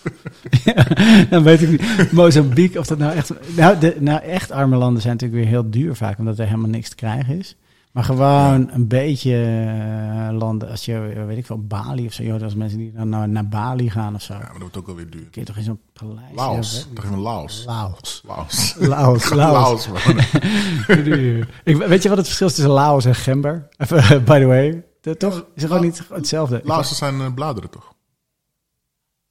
dan 1.29 1.43
weet 1.43 1.61
ik 1.61 1.69
niet. 1.69 2.11
Mozambique, 2.11 2.79
of 2.79 2.87
dat 2.87 2.97
nou 2.97 3.15
echt... 3.15 3.55
Nou, 3.55 3.79
de, 3.79 3.97
nou, 3.99 4.21
echt 4.21 4.51
arme 4.51 4.75
landen 4.75 5.01
zijn 5.01 5.13
natuurlijk 5.13 5.41
weer 5.41 5.51
heel 5.51 5.69
duur 5.69 5.95
vaak, 5.95 6.19
omdat 6.19 6.39
er 6.39 6.45
helemaal 6.45 6.69
niks 6.69 6.89
te 6.89 6.95
krijgen 6.95 7.37
is. 7.37 7.55
Maar 7.97 8.05
gewoon 8.05 8.69
een 8.71 8.87
beetje 8.87 9.33
eh, 9.33 10.37
landen, 10.37 10.69
als 10.69 10.85
je, 10.85 11.23
weet 11.27 11.37
ik 11.37 11.45
veel, 11.45 11.65
Bali 11.65 12.05
of 12.05 12.13
zo. 12.13 12.23
Joh, 12.23 12.41
als 12.41 12.55
mensen 12.55 12.77
die 12.77 12.91
dan 12.91 13.09
naar, 13.09 13.29
naar 13.29 13.47
Bali 13.47 13.89
gaan 13.89 14.15
of 14.15 14.21
zo. 14.21 14.33
Ja, 14.33 14.39
maar 14.39 14.49
dat 14.51 14.59
wordt 14.61 14.77
ook 14.77 14.87
alweer 14.87 15.09
duur. 15.09 15.29
Kun 15.29 15.41
je 15.41 15.47
toch 15.47 15.57
in 15.57 15.63
zo'n 15.63 15.79
paleis 15.93 16.35
Laos. 16.35 16.77
hebben? 16.77 16.95
Toch 16.95 17.05
even 17.05 17.19
Laos. 17.19 17.63
Laos. 17.65 18.23
Laos. 18.25 18.75
Laos, 18.79 19.29
Laos. 19.33 19.87
Ik, 21.63 21.77
weet 21.77 22.03
je 22.03 22.09
wat 22.09 22.17
het 22.17 22.25
verschil 22.25 22.47
is 22.47 22.55
tussen 22.55 22.73
Laos 22.73 23.05
en 23.05 23.15
Gember? 23.15 23.67
Even, 23.77 24.23
by 24.23 24.39
the 24.39 24.45
way. 24.45 24.85
De- 25.01 25.17
toch? 25.17 25.33
Is 25.33 25.61
het 25.61 25.71
gewoon 25.71 25.85
niet 25.85 26.03
hetzelfde? 26.09 26.61
Laos, 26.63 26.97
zijn 26.97 27.21
eh, 27.21 27.33
bladeren 27.33 27.69
toch? 27.69 27.93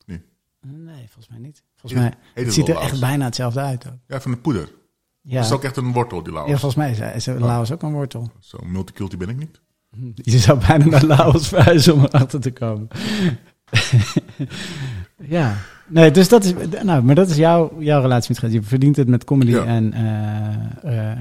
Nee. 0.06 0.22
Nee, 0.60 1.04
volgens 1.08 1.28
mij 1.28 1.38
niet. 1.38 1.62
Volgens 1.76 2.00
mij, 2.00 2.12
het 2.44 2.54
ziet 2.54 2.68
er 2.68 2.76
echt 2.76 3.00
bijna 3.00 3.24
hetzelfde 3.24 3.60
uit 3.60 3.86
ook. 3.86 3.98
Ja, 4.06 4.20
van 4.20 4.30
de 4.30 4.36
poeder. 4.36 4.68
Ja, 5.28 5.36
Dat 5.36 5.44
is 5.44 5.52
ook 5.52 5.64
echt 5.64 5.76
een 5.76 5.92
wortel, 5.92 6.22
die 6.22 6.32
Laos. 6.32 6.48
ja 6.48 6.56
volgens 6.58 6.74
mij 6.74 6.90
is, 7.14 7.26
is 7.26 7.38
Laos 7.38 7.72
ook 7.72 7.82
een 7.82 7.92
wortel. 7.92 8.30
Zo 8.40 8.58
multiculti 8.64 9.16
ben 9.16 9.28
ik 9.28 9.36
niet. 9.38 9.60
Je 10.32 10.38
zou 10.38 10.58
bijna 10.66 10.84
naar 10.84 11.04
Laos 11.04 11.48
verhuizen 11.48 11.94
om 11.94 12.04
erachter 12.04 12.40
te 12.40 12.52
komen. 12.52 12.88
ja, 15.36 15.56
nee, 15.86 16.10
dus 16.10 16.28
dat 16.28 16.44
is, 16.44 16.52
nou, 16.82 17.02
maar 17.02 17.14
dat 17.14 17.28
is 17.30 17.36
jouw, 17.36 17.82
jouw 17.82 18.00
relatie 18.00 18.28
met 18.30 18.38
geld. 18.38 18.52
Je 18.52 18.62
verdient 18.62 18.96
het 18.96 19.08
met 19.08 19.24
comedy 19.24 19.50
Ja. 19.50 19.64
en 19.64 19.92
eh, 19.92 21.10
eh, 21.10 21.18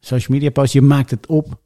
social 0.00 0.36
media 0.36 0.50
posts. 0.50 0.72
Je 0.72 0.82
maakt 0.82 1.10
het 1.10 1.26
op. 1.26 1.60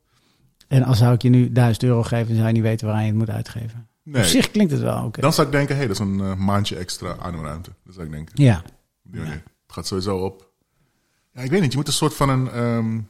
En 0.69 0.83
als 0.83 0.99
zou 0.99 1.15
ik 1.15 1.23
je 1.23 1.29
nu 1.29 1.53
1000 1.53 1.83
euro 1.85 2.03
geven, 2.03 2.27
dan 2.27 2.37
zou 2.37 2.47
je 2.47 2.53
niet 2.53 2.63
weten 2.63 2.87
waaraan 2.87 3.03
je 3.05 3.09
het 3.09 3.19
moet 3.19 3.31
uitgeven. 3.31 3.87
Nee. 4.03 4.23
Op 4.23 4.29
zich 4.29 4.51
klinkt 4.51 4.73
het 4.73 4.81
wel 4.81 5.05
oké. 5.05 5.21
Dan 5.21 5.33
zou 5.33 5.47
ik 5.47 5.53
denken, 5.53 5.75
hé, 5.75 5.81
hey, 5.81 5.87
dat 5.87 6.01
is 6.01 6.07
een 6.07 6.21
eh, 6.21 6.35
maandje 6.35 6.77
extra 6.77 7.17
ademruimte. 7.17 7.71
Dat 7.85 7.95
zou 7.95 8.07
ik 8.07 8.13
denken. 8.13 8.43
Ja, 8.45 8.63
manier. 9.03 9.31
Het 9.33 9.43
gaat 9.67 9.87
sowieso 9.87 10.17
op. 10.19 10.52
Ja, 11.33 11.41
ik 11.43 11.51
weet 11.51 11.61
niet. 11.61 11.71
Je 11.71 11.77
moet 11.79 11.87
een 11.87 11.93
soort 11.93 12.15
van 12.15 12.29
een 12.29 12.51
ehm, 12.51 13.01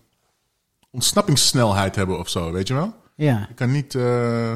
ontsnappingssnelheid 0.90 1.96
hebben 1.96 2.18
of 2.18 2.28
zo, 2.28 2.52
weet 2.52 2.68
je 2.68 2.74
wel? 2.74 2.94
ja. 3.16 3.46
Je 3.48 3.54
kan 3.54 3.70
niet... 3.70 3.94
eh, 3.94 4.52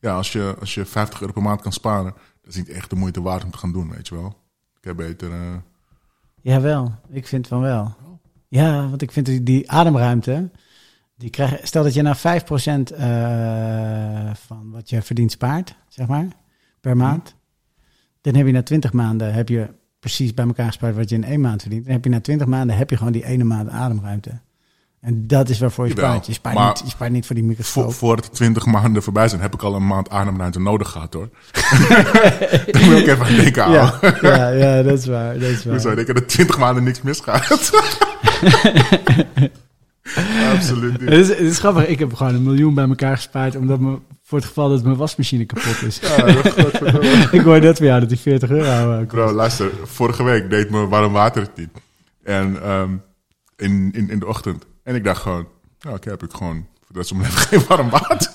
ja, 0.00 0.14
als 0.16 0.32
je, 0.32 0.56
als 0.60 0.74
je 0.74 0.84
50 0.84 1.20
euro 1.20 1.32
per 1.32 1.42
maand 1.42 1.60
kan 1.60 1.72
sparen... 1.72 2.14
dat 2.42 2.50
is 2.50 2.56
niet 2.56 2.68
echt 2.68 2.90
de 2.90 2.96
moeite 2.96 3.22
waard 3.22 3.44
om 3.44 3.50
te 3.50 3.58
gaan 3.58 3.72
doen, 3.72 3.90
weet 3.90 4.08
je 4.08 4.14
wel? 4.14 4.36
Ik 4.78 4.84
heb 4.84 4.96
beter... 4.96 5.32
eh, 5.32 5.54
Jawel, 6.42 6.94
ik 7.10 7.26
vind 7.26 7.46
van 7.46 7.60
wel. 7.60 7.94
Ja, 8.48 8.88
want 8.88 9.02
ik 9.02 9.12
vind 9.12 9.26
die, 9.26 9.42
die 9.42 9.70
ademruimte, 9.70 10.50
die 11.16 11.30
krijg, 11.30 11.66
stel 11.66 11.82
dat 11.82 11.94
je 11.94 12.02
nou 12.02 12.16
5% 12.16 12.94
eh 12.96 14.34
van 14.34 14.70
wat 14.70 14.90
je 14.90 15.02
verdient 15.02 15.30
spaart, 15.32 15.76
zeg 15.88 16.06
maar, 16.06 16.26
per 16.80 16.96
maand. 16.96 17.34
Dan 18.20 18.34
heb 18.34 18.46
je 18.46 18.52
na 18.52 18.62
20 18.62 18.92
maanden 18.92 19.34
heb 19.34 19.48
je 19.48 19.68
precies 20.00 20.34
bij 20.34 20.46
elkaar 20.46 20.66
gespaard 20.66 20.96
wat 20.96 21.08
je 21.08 21.14
in 21.14 21.24
één 21.24 21.40
maand 21.40 21.60
verdient. 21.62 21.84
Dan 21.84 21.92
heb 21.92 22.04
je 22.04 22.10
na 22.10 22.20
20 22.20 22.46
maanden 22.46 22.76
heb 22.76 22.90
je 22.90 22.96
gewoon 22.96 23.12
die 23.12 23.24
ene 23.24 23.44
maand 23.44 23.68
ademruimte. 23.68 24.40
En 25.00 25.26
dat 25.26 25.48
is 25.48 25.58
waarvoor 25.58 25.88
je 25.88 25.94
Jawel, 25.94 26.10
spaart. 26.10 26.26
Je 26.26 26.32
spaart, 26.32 26.54
maar 26.54 26.68
niet, 26.68 26.78
je 26.78 26.88
spaart 26.88 27.12
niet 27.12 27.26
voor 27.26 27.34
die 27.34 27.44
microscoop. 27.44 27.84
voor, 27.84 27.92
voordat 27.92 28.34
20 28.34 28.66
maanden 28.66 29.02
voorbij 29.02 29.28
zijn... 29.28 29.40
heb 29.40 29.54
ik 29.54 29.62
al 29.62 29.74
een 29.74 29.86
maand 29.86 30.10
ademruimte 30.10 30.60
nodig 30.60 30.88
gehad, 30.88 31.12
hoor. 31.12 31.28
Daar 32.70 32.84
moet 32.84 32.98
ik 32.98 33.06
even 33.06 33.26
aan 33.26 33.36
denken, 33.36 33.64
ouwe. 33.64 33.98
ja, 34.00 34.18
ja, 34.20 34.48
ja, 34.48 34.82
dat 34.82 34.98
is 34.98 35.06
waar. 35.06 35.38
Dat 35.38 35.48
is 35.48 35.64
waar. 35.64 35.72
Hoezo? 35.72 35.90
Ik 35.90 35.96
denk 35.96 36.18
dat 36.18 36.28
20 36.28 36.58
maanden 36.58 36.84
niks 36.84 37.02
misgaat. 37.02 37.50
Absoluut 40.54 41.00
niet. 41.00 41.08
Het 41.08 41.18
is, 41.18 41.28
het 41.28 41.38
is 41.38 41.58
grappig, 41.58 41.86
ik 41.86 41.98
heb 41.98 42.14
gewoon 42.14 42.34
een 42.34 42.42
miljoen 42.42 42.74
bij 42.74 42.88
elkaar 42.88 43.16
gespaard, 43.16 43.56
omdat 43.56 43.80
me, 43.80 43.98
voor 44.26 44.38
het 44.38 44.46
geval 44.46 44.68
dat 44.68 44.82
mijn 44.82 44.96
wasmachine 44.96 45.44
kapot 45.44 45.82
is. 45.82 45.98
Ja, 45.98 46.26
ik 47.38 47.40
hoor 47.40 47.60
net 47.60 47.78
weer 47.78 47.88
jou 47.88 48.00
dat 48.00 48.08
die 48.08 48.18
40 48.18 48.50
euro 48.50 48.96
kost. 48.96 49.06
Bro, 49.06 49.32
luister. 49.32 49.70
Vorige 49.84 50.22
week 50.22 50.50
deed 50.50 50.70
me 50.70 50.86
warm 50.86 51.12
water 51.12 51.42
het 51.42 51.56
niet. 51.56 51.68
En 52.22 52.62
ehm, 52.62 52.96
in, 53.56 53.90
in, 53.92 54.10
in 54.10 54.18
de 54.18 54.26
ochtend. 54.26 54.66
En 54.82 54.94
ik 54.94 55.04
dacht 55.04 55.22
gewoon, 55.22 55.46
nou, 55.80 55.96
oké, 55.96 56.10
heb 56.10 56.22
ik 56.22 56.32
gewoon 56.32 56.66
rest 56.92 57.08
van 57.08 57.18
mijn 57.18 57.30
leven 57.30 57.48
geen 57.48 57.64
warm 57.68 57.90
water. 57.90 58.32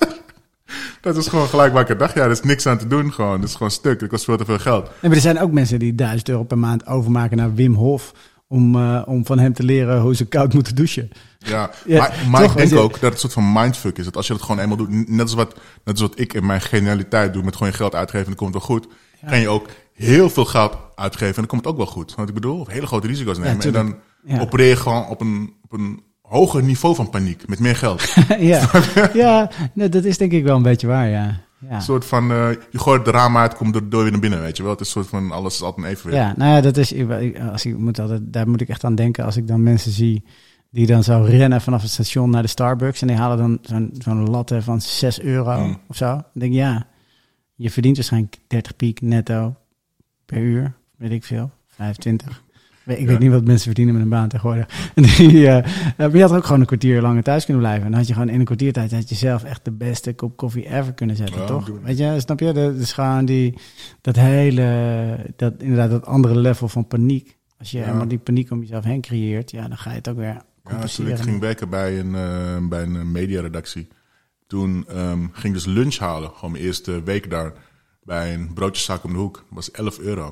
dat 1.02 1.18
is 1.18 1.28
gewoon 1.28 1.48
gelijk 1.48 1.74
waar 1.74 1.84
ik 1.84 1.92
aan 1.92 1.98
dacht. 1.98 2.14
Ja, 2.14 2.24
er 2.24 2.32
is 2.32 2.42
niks 2.42 2.68
aan 2.68 2.78
te 2.78 2.88
doen 2.88 3.14
gewoon. 3.14 3.40
Dat 3.40 3.50
is 3.50 3.56
gewoon 3.56 3.72
stuk. 3.72 4.02
Het 4.02 4.10
kost 4.10 4.24
veel 4.24 4.38
te 4.38 4.46
veel 4.46 4.60
geld. 4.60 4.84
Nee, 4.84 4.94
maar 5.02 5.12
er 5.12 5.22
zijn 5.22 5.40
ook 5.40 5.52
mensen 5.52 5.80
die 5.80 5.96
1000 5.96 6.30
euro 6.30 6.44
per 6.44 6.58
maand 6.58 6.88
overmaken 6.88 7.38
naar 7.38 7.54
Wim 7.54 7.74
Hof. 7.74 8.14
Om, 8.52 8.76
eh, 8.76 9.02
om 9.06 9.26
van 9.26 9.40
hem 9.40 9.54
te 9.54 9.64
leren 9.64 10.02
hoe 10.02 10.16
ze 10.16 10.26
koud 10.26 10.54
moeten 10.54 10.76
douchen. 10.76 11.10
Ja, 11.40 11.70
Ja, 11.86 11.98
maar, 12.00 12.14
maar 12.30 12.42
toch, 12.42 12.52
ik 12.52 12.70
denk 12.70 12.82
ook 12.82 12.92
dat 12.92 13.02
het 13.02 13.14
een 13.14 13.20
soort 13.20 13.34
van 13.34 13.52
mindfuck 13.54 13.98
is. 13.98 14.06
Dat 14.06 14.16
als 14.18 14.28
je 14.28 14.34
dat 14.34 14.42
gewoon 14.42 14.60
eenmaal 14.62 14.78
doet, 14.78 15.10
net 15.10 15.22
als 15.22 15.34
wat, 15.34 15.54
net 15.84 16.00
als 16.00 16.02
wat 16.02 16.20
ik 16.20 16.34
in 16.34 16.46
mijn 16.46 16.62
genialiteit 16.62 17.34
doe, 17.34 17.44
met 17.44 17.54
gewoon 17.56 17.72
je 17.72 17.78
geld 17.78 17.96
uitgeven 17.96 18.20
en 18.20 18.26
dan 18.26 18.36
komt 18.36 18.54
het 18.54 18.68
wel 18.68 18.78
goed. 18.78 18.88
Kan 19.30 19.40
je 19.40 19.50
ook 19.50 19.68
heel 19.94 20.30
veel 20.30 20.46
geld 20.46 20.78
uitgeven 20.96 21.28
en 21.28 21.34
dan 21.36 21.46
komt 21.46 21.62
het 21.62 21.72
ook 21.72 21.78
wel 21.78 21.86
goed. 21.86 22.16
Wat 22.16 22.28
ik 22.28 22.34
bedoel? 22.34 22.60
Of 22.60 22.68
hele 22.68 22.88
grote 22.88 23.08
risico's 23.08 23.38
nemen. 23.38 23.62
en 23.62 23.72
dan 23.72 23.96
Ja. 24.26 24.40
opereer 24.40 24.68
je 24.70 24.76
gewoon 24.76 25.08
op 25.08 25.22
een, 25.22 25.54
op 25.64 25.74
een 25.74 26.04
hoger 26.22 26.64
niveau 26.64 26.96
van 26.96 27.10
paniek, 27.10 27.48
met 27.48 27.60
meer 27.60 27.76
geld. 27.76 28.14
ja, 28.40 28.70
ja 29.14 29.50
nee, 29.74 29.90
dat 29.90 30.04
is 30.04 30.18
denk 30.18 30.32
ik 30.32 30.44
wel 30.44 30.56
een 30.56 30.62
beetje 30.64 30.88
waar, 30.88 31.08
ja. 31.10 31.40
Ja. 31.70 31.76
Een 31.76 31.82
soort 31.82 32.06
van, 32.06 32.32
eh, 32.32 32.50
je 32.72 32.80
gooit 32.80 33.06
het 33.06 33.16
raam 33.16 33.38
uit, 33.38 33.56
komt 33.56 33.74
door, 33.74 33.90
door 33.90 34.02
weer 34.02 34.12
naar 34.12 34.20
binnen, 34.20 34.42
weet 34.42 34.58
je 34.58 34.64
wel. 34.64 34.72
Het 34.72 34.82
is 34.82 34.86
een 34.86 34.92
soort 34.92 35.08
van, 35.08 35.32
alles 35.32 35.54
is 35.54 35.62
altijd 35.62 35.86
een 35.86 35.92
evenwicht. 35.92 36.18
Ja, 36.18 36.34
nou 36.38 36.52
ja, 36.56 36.62
dat 36.62 36.78
is, 36.78 36.94
als 37.52 37.66
ik 37.66 37.78
moet 37.78 38.00
altijd, 38.00 38.22
daar 38.34 38.50
moet 38.50 38.62
ik 38.62 38.70
echt 38.70 38.84
aan 38.84 38.96
denken 38.96 39.26
als 39.26 39.38
ik 39.38 39.48
dan 39.48 39.64
mensen 39.64 39.92
zie 39.92 40.24
die 40.70 40.86
dan 40.88 41.04
zo 41.04 41.24
rennen 41.28 41.62
vanaf 41.62 41.82
het 41.82 41.92
station 41.92 42.30
naar 42.30 42.42
de 42.42 42.48
Starbucks 42.48 43.02
en 43.02 43.08
die 43.08 43.18
halen 43.18 43.38
dan 43.38 43.60
zo'n 43.62 43.90
zo'n 43.98 44.30
latte 44.30 44.62
van 44.62 44.82
6 44.82 45.22
euro 45.22 45.60
Mm. 45.60 45.78
of 45.88 45.96
zo. 45.96 46.06
Dan 46.06 46.24
denk 46.34 46.52
ik, 46.52 46.58
ja, 46.58 46.88
je 47.56 47.70
verdient 47.72 47.96
waarschijnlijk 47.96 48.38
30 48.48 48.76
piek 48.76 49.02
netto 49.02 49.56
per 50.26 50.38
uur, 50.38 50.74
weet 50.98 51.12
ik 51.12 51.24
veel, 51.24 51.52
25. 51.68 52.44
Ik 52.86 53.00
Ja. 53.00 53.06
weet 53.06 53.20
niet 53.20 53.32
wat 53.32 53.44
mensen 53.46 53.66
verdienen 53.66 53.94
met 53.94 54.04
een 54.04 54.10
baan 54.10 54.28
tegenwoordig. 54.30 54.92
En 54.96 55.04
die, 55.18 55.48
eh, 55.48 55.94
maar 55.98 56.16
je 56.16 56.22
had 56.22 56.32
ook 56.32 56.44
gewoon 56.46 56.60
een 56.60 56.66
kwartier 56.66 57.02
langer 57.02 57.24
thuis 57.24 57.46
kunnen 57.46 57.64
blijven. 57.64 57.84
En 57.86 57.90
dan 57.90 58.00
had 58.00 58.08
je 58.08 58.14
gewoon 58.14 58.30
in 58.30 58.40
een 58.40 58.46
kwartiertijd 58.46 58.92
had 58.92 59.10
je 59.10 59.16
zelf 59.16 59.44
echt 59.44 59.66
de 59.66 59.72
beste 59.72 60.14
kop 60.14 60.38
koffie 60.38 60.66
ever 60.70 60.94
kunnen 60.94 61.16
zetten, 61.16 61.40
Ja, 61.40 61.46
toch? 61.46 61.70
Weet 61.84 61.98
je, 61.98 62.20
snap 62.20 62.40
je? 62.40 62.54
Dat 62.54 62.76
is 62.76 62.94
gewoon 62.94 63.26
die, 63.26 63.58
dat 64.02 64.16
hele, 64.16 65.18
dat 65.36 65.54
inderdaad 65.58 65.90
dat 65.90 66.06
andere 66.06 66.36
level 66.40 66.68
van 66.68 66.88
paniek. 66.88 67.38
Als 67.60 67.72
je 67.72 67.78
Ja. 67.78 67.84
helemaal 67.86 68.08
die 68.08 68.18
paniek 68.18 68.52
om 68.52 68.60
jezelf 68.62 68.84
heen 68.84 69.02
creëert, 69.02 69.52
ja, 69.52 69.68
dan 69.68 69.78
ga 69.78 69.90
je 69.90 69.96
het 69.96 70.10
ook 70.10 70.18
weer 70.18 70.26
Ja, 70.28 70.34
toen 70.38 70.46
compenseren. 70.64 71.12
ik 71.12 71.24
ging 71.24 71.40
werken 71.40 71.70
bij 71.70 72.00
een, 72.00 72.16
eh, 72.16 72.68
bij 72.70 72.84
een 72.84 72.96
eh, 72.96 73.02
mediaredactie. 73.04 73.88
Toen 74.48 74.86
ehm, 74.88 75.20
ging 75.32 75.44
ik 75.44 75.54
dus 75.54 75.66
lunch 75.66 75.98
halen. 75.98 76.30
Gewoon 76.34 76.52
mijn 76.52 76.64
eerste 76.64 77.04
week 77.04 77.30
daar. 77.30 77.54
Bij 78.04 78.34
een 78.34 78.54
broodjeszaak 78.54 79.04
om 79.04 79.12
de 79.12 79.18
hoek. 79.18 79.34
Dat 79.36 79.44
was 79.50 79.72
11 79.72 80.00
euro. 80.00 80.28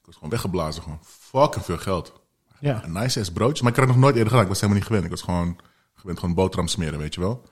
Ik 0.00 0.06
was 0.06 0.14
gewoon 0.14 0.30
weggeblazen. 0.30 0.82
Gewoon 0.82 0.98
fucking 1.32 1.64
veel 1.64 1.78
geld. 1.78 2.20
ja. 2.60 2.84
Een 2.84 2.92
nice 2.92 3.20
ass 3.20 3.32
broodje. 3.32 3.62
Maar 3.62 3.72
ik 3.72 3.78
had 3.78 3.86
het 3.86 3.94
nog 3.96 4.04
nooit 4.04 4.14
eerder 4.16 4.28
gedaan. 4.30 4.42
Ik 4.42 4.48
was 4.52 4.60
helemaal 4.60 4.78
niet 4.78 4.86
gewend. 4.88 5.04
Ik 5.04 5.10
was 5.10 5.22
gewoon 5.22 5.56
gewend 5.94 6.18
gewoon 6.18 6.34
boterham 6.34 6.68
smeren, 6.68 6.98
weet 6.98 7.14
je 7.14 7.20
wel. 7.20 7.42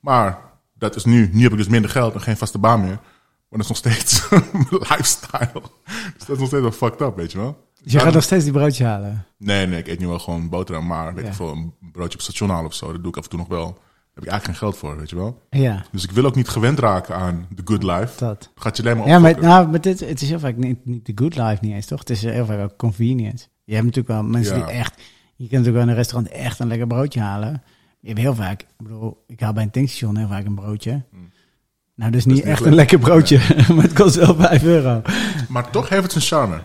Maar 0.00 0.38
dat 0.74 0.96
is 0.96 1.04
nu. 1.04 1.30
Nu 1.32 1.42
heb 1.42 1.52
ik 1.52 1.58
dus 1.58 1.68
minder 1.68 1.90
geld 1.90 2.14
en 2.14 2.20
geen 2.20 2.36
vaste 2.36 2.58
baan 2.58 2.80
meer. 2.80 2.98
Maar 3.48 3.58
dat 3.58 3.60
is 3.60 3.68
nog 3.68 3.76
steeds 3.76 4.28
mijn 4.52 4.66
lifestyle. 4.70 5.62
Dus 6.16 6.26
dat 6.26 6.28
is 6.28 6.38
nog 6.38 6.46
steeds 6.46 6.62
wel 6.62 6.72
fucked 6.72 7.00
up, 7.00 7.16
weet 7.16 7.32
je 7.32 7.38
wel. 7.38 7.68
Dus 7.82 7.92
je 7.92 7.98
gaat 8.00 8.12
nog 8.14 8.22
steeds 8.22 8.44
die 8.44 8.52
broodje 8.52 8.84
halen. 8.84 9.26
Nee, 9.38 9.66
nee, 9.66 9.78
ik 9.78 9.86
eet 9.86 9.98
nu 9.98 10.06
wel 10.06 10.18
gewoon 10.18 10.48
boterham. 10.48 10.86
Maar 10.86 11.14
weet 11.14 11.24
Ja. 11.24 11.30
ik 11.30 11.36
veel, 11.36 11.48
een 11.52 11.74
broodje 11.80 12.04
op 12.04 12.12
het 12.12 12.22
station 12.22 12.50
halen 12.50 12.66
of 12.66 12.74
zo. 12.74 12.92
Dat 12.92 13.00
doe 13.02 13.10
ik 13.10 13.16
af 13.16 13.24
en 13.24 13.30
toe 13.30 13.38
nog 13.38 13.48
wel. 13.48 13.78
Heb 14.14 14.24
ik 14.24 14.30
eigenlijk 14.30 14.44
geen 14.58 14.68
geld 14.68 14.76
voor, 14.80 14.96
weet 14.98 15.10
je 15.10 15.16
wel. 15.16 15.42
Ja, 15.50 15.84
Dus 15.92 16.04
ik 16.04 16.10
wil 16.10 16.24
ook 16.24 16.34
niet 16.34 16.48
gewend 16.48 16.78
raken 16.78 17.14
aan 17.16 17.46
de 17.54 17.62
good 17.64 17.82
life. 17.82 18.18
dat. 18.18 18.50
Gaat 18.54 18.76
je 18.76 18.82
alleen 18.82 18.96
maar 18.96 19.06
Ja, 19.08 19.18
maar, 19.18 19.40
nou, 19.40 19.68
maar 19.68 19.80
dit, 19.80 20.00
het 20.00 20.22
is 20.22 20.28
heel 20.28 20.38
vaak 20.38 20.56
niet, 20.56 20.86
niet 20.86 21.06
de 21.06 21.12
good 21.14 21.36
life 21.36 21.58
niet 21.60 21.72
eens, 21.72 21.86
toch? 21.86 21.98
Het 21.98 22.10
is 22.10 22.22
heel 22.22 22.46
vaak 22.46 22.60
ook 22.60 22.76
convenience. 22.76 23.46
Je 23.64 23.72
hebt 23.74 23.84
natuurlijk 23.86 24.14
wel 24.14 24.22
mensen 24.22 24.58
Ja. 24.58 24.66
die 24.66 24.74
echt... 24.74 24.94
Je 25.36 25.48
kunt 25.48 25.50
natuurlijk 25.50 25.74
wel 25.74 25.82
in 25.82 25.88
een 25.88 25.94
restaurant 25.94 26.32
echt 26.34 26.58
een 26.58 26.66
lekker 26.68 26.86
broodje 26.86 27.20
halen. 27.20 27.62
Je 28.00 28.08
hebt 28.08 28.20
heel 28.20 28.34
vaak... 28.34 28.60
Ik 28.60 28.68
bedoel, 28.76 29.24
ik 29.26 29.40
haal 29.40 29.52
bij 29.52 29.62
een 29.62 29.70
tankstation 29.70 30.16
heel 30.16 30.28
vaak 30.28 30.44
een 30.44 30.54
broodje. 30.54 31.02
Nou, 31.94 32.10
dus 32.10 32.24
niet 32.24 32.34
niet 32.34 32.44
echt 32.44 32.64
een 32.64 32.74
lekker 32.74 32.98
broodje. 32.98 33.38
maar 33.74 33.82
het 33.84 33.92
kost 33.92 34.14
wel 34.14 34.34
5 34.34 34.62
euro. 34.62 35.02
Maar 35.48 35.70
toch 35.70 35.88
heeft 35.88 36.02
het 36.02 36.12
zijn 36.12 36.24
charme. 36.24 36.62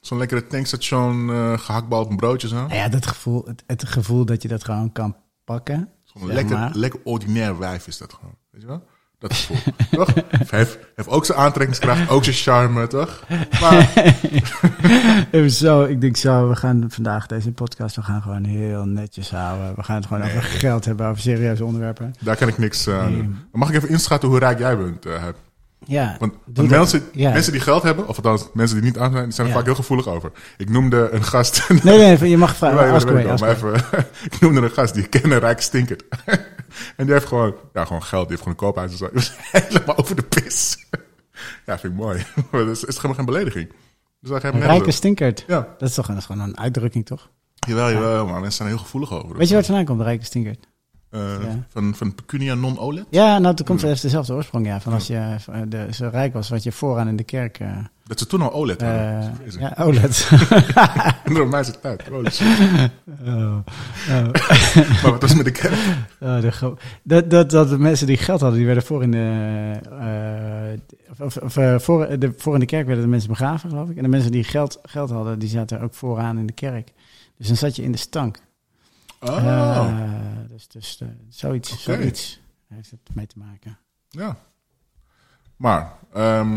Zo'n 0.00 0.18
lekkere 0.18 0.46
tankstation, 0.46 1.30
eh 1.30 1.58
gehaktbal 1.58 2.02
op 2.02 2.10
een 2.10 2.16
broodje 2.16 2.48
zo. 2.48 2.54
Nou 2.54 2.74
ja, 2.74 2.88
dat 2.88 3.06
gevoel, 3.06 3.44
het, 3.46 3.62
het 3.66 3.88
gevoel 3.88 4.24
dat 4.24 4.42
je 4.42 4.48
dat 4.48 4.64
gewoon 4.64 4.92
kan 4.92 5.16
pakken. 5.44 5.88
Zeg 6.14 6.32
lekker, 6.32 6.56
maar. 6.58 6.70
lekker 6.74 7.00
ordinair 7.04 7.58
wijf 7.58 7.86
is 7.86 7.98
dat 7.98 8.12
gewoon. 8.12 8.34
Weet 8.50 8.60
je 8.60 8.66
wel? 8.66 8.84
Dat 9.18 9.32
gevoel. 9.34 9.56
toch? 9.90 10.14
Heeft, 10.50 10.78
heeft 10.94 11.08
ook 11.08 11.24
zijn 11.24 11.38
aantrekkingskracht, 11.38 12.08
ook 12.10 12.24
zijn 12.24 12.36
charme, 12.36 12.86
toch? 12.86 13.24
Maar 13.60 13.92
Even 15.30 15.50
zo, 15.50 15.84
ik 15.84 16.00
denk 16.00 16.16
zo, 16.16 16.48
we 16.48 16.56
gaan 16.56 16.84
vandaag 16.88 17.26
deze 17.26 17.52
podcast, 17.52 17.96
we 17.96 18.02
gaan 18.02 18.22
gewoon 18.22 18.44
heel 18.44 18.84
netjes 18.84 19.30
houden. 19.30 19.74
We 19.76 19.82
gaan 19.82 19.96
het 19.96 20.06
gewoon 20.06 20.22
over 20.22 20.42
geld 20.42 20.84
hebben, 20.84 21.06
over 21.06 21.22
serieuze 21.22 21.64
onderwerpen. 21.64 22.14
daar 22.20 22.36
kan 22.36 22.48
ik 22.48 22.58
niks 22.58 22.86
eh, 22.86 23.00
aan 23.00 23.12
Nee. 23.12 23.22
Maar 23.28 23.38
mag 23.52 23.68
ik 23.68 23.74
even 23.74 23.88
inschatten 23.88 24.28
hoe 24.28 24.38
rijk 24.38 24.58
jij 24.58 24.76
bent? 24.76 25.04
Heb? 25.04 25.36
Ja, 25.90 26.16
Want, 26.18 26.34
mensen, 26.70 27.02
Ja. 27.12 27.32
mensen 27.32 27.52
die 27.52 27.60
geld 27.60 27.82
hebben, 27.82 28.08
of 28.08 28.16
althans 28.16 28.48
mensen 28.52 28.76
die 28.76 28.84
niet 28.84 28.98
aan 28.98 29.12
zijn, 29.12 29.24
die 29.24 29.32
zijn 29.32 29.46
er 29.46 29.52
Ja. 29.52 29.58
vaak 29.58 29.66
heel 29.68 29.74
gevoelig 29.76 30.08
over. 30.08 30.32
Ik 30.56 30.70
noemde 30.70 31.08
een 31.10 31.24
gast. 31.24 31.68
Nee, 31.82 31.98
nee, 32.18 32.28
je 32.30 32.36
mag 32.36 32.56
vragen. 32.56 33.22
Ja, 33.22 33.34
maar 33.40 33.48
even, 33.50 33.74
ik 34.30 34.40
noemde 34.40 34.60
een 34.60 34.70
gast 34.70 34.94
die 34.94 35.02
ik 35.04 35.10
ken, 35.10 35.30
een 35.30 35.38
rijke 35.38 35.62
stinkert. 35.62 36.04
en 36.96 37.04
die 37.04 37.12
heeft 37.12 37.26
gewoon, 37.26 37.54
ja, 37.72 37.84
gewoon 37.84 38.02
geld, 38.02 38.28
die 38.28 38.36
heeft 38.38 38.42
gewoon 38.42 38.58
een 38.58 38.64
koophuis 38.64 38.90
en 38.92 38.96
zo. 38.98 39.04
Die 39.06 39.14
was 39.14 39.32
helemaal 39.52 39.96
over 39.96 40.16
de 40.16 40.22
pis. 40.22 40.86
ja, 41.66 41.78
vind 41.78 41.92
ik 41.92 41.98
mooi. 41.98 42.24
Maar 42.50 42.64
dat 42.64 42.76
is, 42.76 42.84
is 42.84 42.94
helemaal 42.94 43.16
geen 43.16 43.24
belediging. 43.24 43.72
Dus 44.20 44.42
Een 44.42 44.60
rijke 44.60 44.90
stinkert. 44.90 45.44
Ja, 45.46 45.68
Dat 45.78 45.88
is 45.88 45.94
toch 45.94 46.06
dat 46.06 46.16
is 46.16 46.24
gewoon 46.24 46.40
een 46.48 46.58
uitdrukking, 46.58 47.06
toch? 47.06 47.30
jawel, 47.54 47.90
jawel, 47.90 48.24
maar 48.24 48.32
mensen 48.40 48.52
zijn 48.52 48.68
er 48.68 48.74
heel 48.74 48.84
gevoelig 48.84 49.12
over. 49.12 49.36
Weet 49.36 49.46
je 49.46 49.48
waar 49.48 49.56
het 49.56 49.66
vandaan 49.66 49.84
komt, 49.84 49.98
de 49.98 50.04
rijke 50.04 50.24
stinkert? 50.24 50.66
Ja. 51.10 51.66
van, 51.68 51.94
van 51.94 52.14
Pecunia 52.14 52.54
non-OLED? 52.54 53.04
Ja, 53.10 53.38
nou, 53.38 53.54
het 53.54 53.64
komt 53.64 53.82
eerst 53.82 54.02
dezelfde 54.02 54.32
oorsprong, 54.32 54.66
ja. 54.66 54.80
Van 54.80 54.92
als 54.92 55.06
je 55.06 55.14
eh, 55.16 55.60
de, 55.68 55.86
zo 55.90 56.08
rijk 56.12 56.32
was, 56.32 56.48
wat 56.48 56.62
je 56.62 56.72
vooraan 56.72 57.08
in 57.08 57.16
de 57.16 57.24
kerk... 57.24 57.58
eh 57.58 57.76
Dat 58.06 58.18
ze 58.18 58.26
toen 58.26 58.42
al 58.42 58.52
OLED 58.52 58.80
hadden. 58.80 59.20
is 59.44 59.56
crazy. 59.56 59.58
ja, 59.58 59.84
OLED. 59.84 60.28
De 61.24 61.34
Romeinse 61.34 61.80
tijd. 61.80 62.08
Holy 62.08 62.30
shit. 62.30 62.46
Oh, 63.26 63.56
oh. 64.08 64.32
Maar 65.02 65.10
wat 65.10 65.20
was 65.20 65.34
met 65.34 65.44
de 65.44 65.50
kerk? 65.50 65.74
Oh, 66.20 66.40
de 66.40 66.74
dat, 67.02 67.30
dat, 67.30 67.50
dat 67.50 67.68
de 67.68 67.78
mensen 67.78 68.06
die 68.06 68.16
geld 68.16 68.40
hadden, 68.40 68.58
die 68.58 68.66
werden 68.66 68.84
voor 68.84 69.02
in 69.02 69.10
de, 69.10 70.80
of, 71.18 71.36
of, 71.36 71.82
voor, 71.82 72.18
de, 72.18 72.32
voor 72.36 72.54
in 72.54 72.60
de 72.60 72.66
kerk 72.66 72.86
werden 72.86 73.04
de 73.04 73.10
mensen 73.10 73.28
begraven, 73.28 73.70
geloof 73.70 73.88
ik. 73.90 73.96
En 73.96 74.02
de 74.02 74.08
mensen 74.08 74.32
die 74.32 74.44
geld, 74.44 74.78
geld 74.82 75.10
hadden, 75.10 75.38
die 75.38 75.48
zaten 75.48 75.80
ook 75.80 75.94
vooraan 75.94 76.38
in 76.38 76.46
de 76.46 76.52
kerk. 76.52 76.92
Dus 77.38 77.46
dan 77.46 77.56
zat 77.56 77.76
je 77.76 77.82
in 77.82 77.92
de 77.92 77.98
stank. 77.98 78.38
Oh, 79.20 79.36
Eh, 79.36 80.14
dus 80.48 80.68
dus 80.68 80.98
eh, 81.00 81.08
zoiets, 81.28 81.82
zoiets 81.82 82.40
heeft 82.68 82.90
het 82.90 83.00
mee 83.14 83.26
te 83.26 83.38
maken. 83.38 83.78
ja. 84.08 84.36
Maar, 85.56 85.92
ehm, 86.12 86.56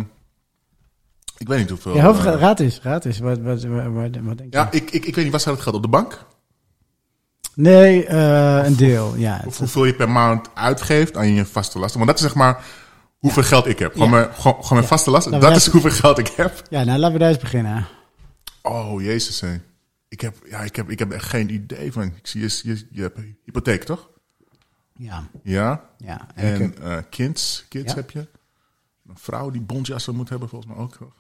ik 1.38 1.48
weet 1.48 1.60
niet 1.60 1.70
hoeveel... 1.70 1.96
Ja, 1.96 2.04
hoofd, 2.06 2.26
eh, 2.26 2.34
raad 2.36 2.60
is, 2.60 2.80
raad 2.82 3.06
is. 3.06 3.20
Wat, 3.20 3.40
wat, 3.40 3.64
wat, 3.64 3.84
wat, 3.86 4.16
wat 4.22 4.38
denk 4.38 4.40
je? 4.40 4.58
ja, 4.58 4.72
ik, 4.72 4.92
ik, 4.92 5.06
ik 5.06 5.16
weet 5.16 5.24
niet, 5.24 5.32
waar 5.32 5.40
staat 5.40 5.54
het 5.54 5.64
geld? 5.64 5.76
Op 5.76 5.82
de 5.82 5.88
bank? 5.88 6.26
Nee, 7.56 8.10
een 8.10 8.76
deel, 8.76 9.16
ja. 9.16 9.42
Of 9.46 9.58
hoeveel 9.58 9.86
je 9.86 9.94
per 9.96 10.10
maand 10.10 10.50
uitgeeft 10.54 11.18
aan 11.18 11.34
je 11.34 11.46
vaste 11.46 11.80
lasten? 11.80 11.98
Want 12.00 12.12
dat 12.12 12.20
is 12.20 12.26
zeg 12.26 12.36
maar 12.36 12.64
hoeveel 13.18 13.44
geld 13.44 13.66
ik 13.68 13.80
heb. 13.80 13.92
Gewoon, 13.94 14.10
Ja. 14.10 14.16
mijn, 14.16 14.34
gewoon, 14.34 14.54
gewoon 14.54 14.78
mijn 14.78 14.88
vaste 14.88 15.12
lasten. 15.12 15.32
Laten 15.32 15.48
Dat 15.48 15.58
is 15.58 15.68
hoeveel 15.68 15.92
geld 15.92 16.18
ik 16.18 16.28
heb. 16.28 16.62
Ja, 16.70 16.84
nou 16.84 17.00
laten 17.00 17.14
we 17.14 17.20
daar 17.20 17.30
eens 17.30 17.38
beginnen. 17.38 17.88
Oh, 18.62 19.02
jezus. 19.02 19.42
Hé. 19.42 19.60
Ik, 20.14 20.22
heb, 20.22 20.36
ja, 20.50 20.60
ik, 20.60 20.76
heb, 20.76 20.90
ik 20.90 21.00
heb 21.00 21.12
echt 21.12 21.26
geen 21.30 21.50
idee 21.54 21.92
van... 21.92 22.04
Ik 22.04 22.28
zie, 22.28 22.42
je, 22.42 22.60
je, 22.64 22.88
je 22.92 23.02
hebt 23.02 23.18
een 23.18 23.38
hypotheek, 23.44 23.84
toch? 23.84 24.10
Ja, 24.96 25.30
Ja. 25.44 25.90
ja. 25.98 26.28
En, 26.36 26.54
En 26.54 26.62
heb- 26.62 26.80
eh 26.80 26.98
kids, 27.10 27.66
kids 27.70 27.92
Ja. 27.94 27.96
heb 28.00 28.12
je. 28.12 28.28
Een 29.08 29.18
vrouw 29.18 29.50
die 29.50 29.62
bontjassen 29.62 30.16
moet 30.16 30.30
hebben, 30.30 30.50
volgens 30.50 30.72
mij 30.74 30.82
ook. 30.84 30.96
toch? 30.96 31.14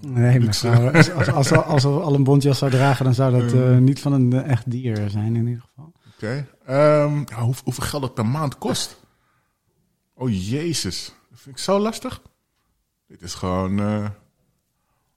Nee, 0.00 0.38
maar 0.40 0.48
als, 0.48 1.10
als, 1.12 1.28
als, 1.30 1.52
als 1.52 1.82
we 1.82 1.88
al 1.88 2.14
een 2.14 2.24
bontjas 2.24 2.58
zou 2.58 2.70
dragen, 2.70 3.04
dan 3.04 3.14
zou 3.14 3.40
dat 3.40 3.52
eh, 3.52 3.76
niet 3.76 4.00
van 4.00 4.12
een 4.12 4.32
eh, 4.32 4.50
echt 4.50 4.70
dier 4.70 5.10
zijn 5.10 5.36
in 5.36 5.46
ieder 5.46 5.62
geval. 5.68 5.92
Oké. 6.14 6.46
Ehm, 6.66 7.18
ja, 7.26 7.40
hoe, 7.42 7.54
hoeveel 7.64 7.84
geld 7.84 8.02
dat 8.02 8.14
per 8.14 8.26
maand 8.26 8.58
kost? 8.58 9.00
Oh, 10.14 10.30
jezus. 10.48 11.14
Dat 11.30 11.38
vind 11.40 11.56
ik 11.56 11.62
zo 11.62 11.78
lastig. 11.78 12.22
Dit 13.06 13.22
is 13.22 13.34
gewoon... 13.34 13.80
eh, 13.80 14.08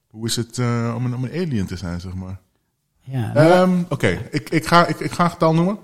hoe 0.06 0.26
is 0.26 0.36
het 0.36 0.58
eh, 0.58 0.92
om, 0.96 1.04
een, 1.04 1.14
om 1.14 1.24
een 1.24 1.30
alien 1.30 1.66
te 1.66 1.76
zijn, 1.76 2.00
zeg 2.00 2.14
maar? 2.14 2.40
Ja, 3.04 3.32
nou, 3.32 3.48
Ehm, 3.50 3.82
Oké, 3.88 4.28
ik, 4.30 4.50
ik, 4.50 4.66
ga, 4.66 4.86
ik, 4.86 5.00
ik 5.00 5.10
ga 5.12 5.24
een 5.24 5.30
getal 5.30 5.54
noemen. 5.54 5.78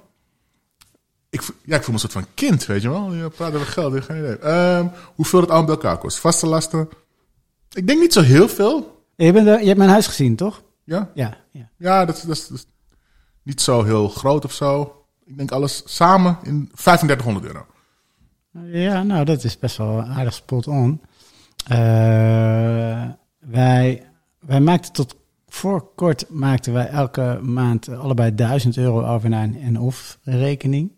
Ik, 1.31 1.43
ja, 1.65 1.77
ik 1.77 1.83
voel 1.83 1.95
me 1.95 2.01
een 2.03 2.11
soort 2.11 2.13
van 2.13 2.27
kind, 2.35 2.67
weet 2.67 2.83
je 2.83 2.89
wel. 2.91 3.13
Je 3.15 3.29
praat 3.31 3.55
over 3.55 3.67
geld, 3.67 3.95
ik 3.95 3.99
heb 3.99 4.09
geen 4.11 4.19
idee. 4.19 4.39
Ehm, 4.39 4.87
hoeveel 5.15 5.41
het 5.41 5.49
allemaal 5.51 5.67
bij 5.67 5.75
elkaar 5.75 5.99
kost. 5.99 6.19
Vaste 6.19 6.47
lasten. 6.47 6.89
Ik 7.73 7.87
denk 7.87 8.01
niet 8.01 8.13
zo 8.13 8.21
heel 8.21 8.49
veel. 8.49 9.05
je, 9.17 9.33
bent, 9.33 9.47
je 9.61 9.67
hebt 9.67 9.79
mijn 9.79 9.91
huis 9.91 10.07
gezien, 10.07 10.37
toch? 10.37 10.63
Ja, 10.85 11.11
Ja, 11.15 11.37
ja. 11.53 11.69
ja 11.77 12.05
dat, 12.05 12.17
is- 12.17 12.23
dat, 12.23 12.37
is- 12.37 12.49
dat 12.49 12.59
is 12.59 12.67
niet 13.43 13.61
zo 13.61 13.83
heel 13.85 14.09
groot 14.09 14.45
of 14.45 14.53
zo. 14.53 15.05
Ik 15.25 15.37
denk 15.37 15.51
alles 15.51 15.83
samen 15.85 16.39
in 16.43 16.71
3500 16.75 17.47
euro. 17.47 17.67
Ja, 18.65 19.03
nou, 19.03 19.25
dat 19.25 19.45
is 19.45 19.59
best 19.59 19.77
wel 19.77 20.03
aardig 20.03 20.35
spot 20.35 20.67
on. 20.67 21.01
Eh, 21.67 23.09
wij, 23.39 24.07
wij 24.41 24.61
maakten 24.61 24.93
tot 24.93 25.17
voor 25.55 25.91
kort 25.95 26.27
maakten 26.29 26.73
wij 26.73 26.87
elke 26.89 27.39
maand 27.43 27.89
allebei 27.89 28.35
1000 28.35 28.77
euro 28.77 29.07
over 29.15 29.29
naar 29.29 29.43
een 29.45 29.61
en-of 29.61 30.19
rekening. 30.23 30.91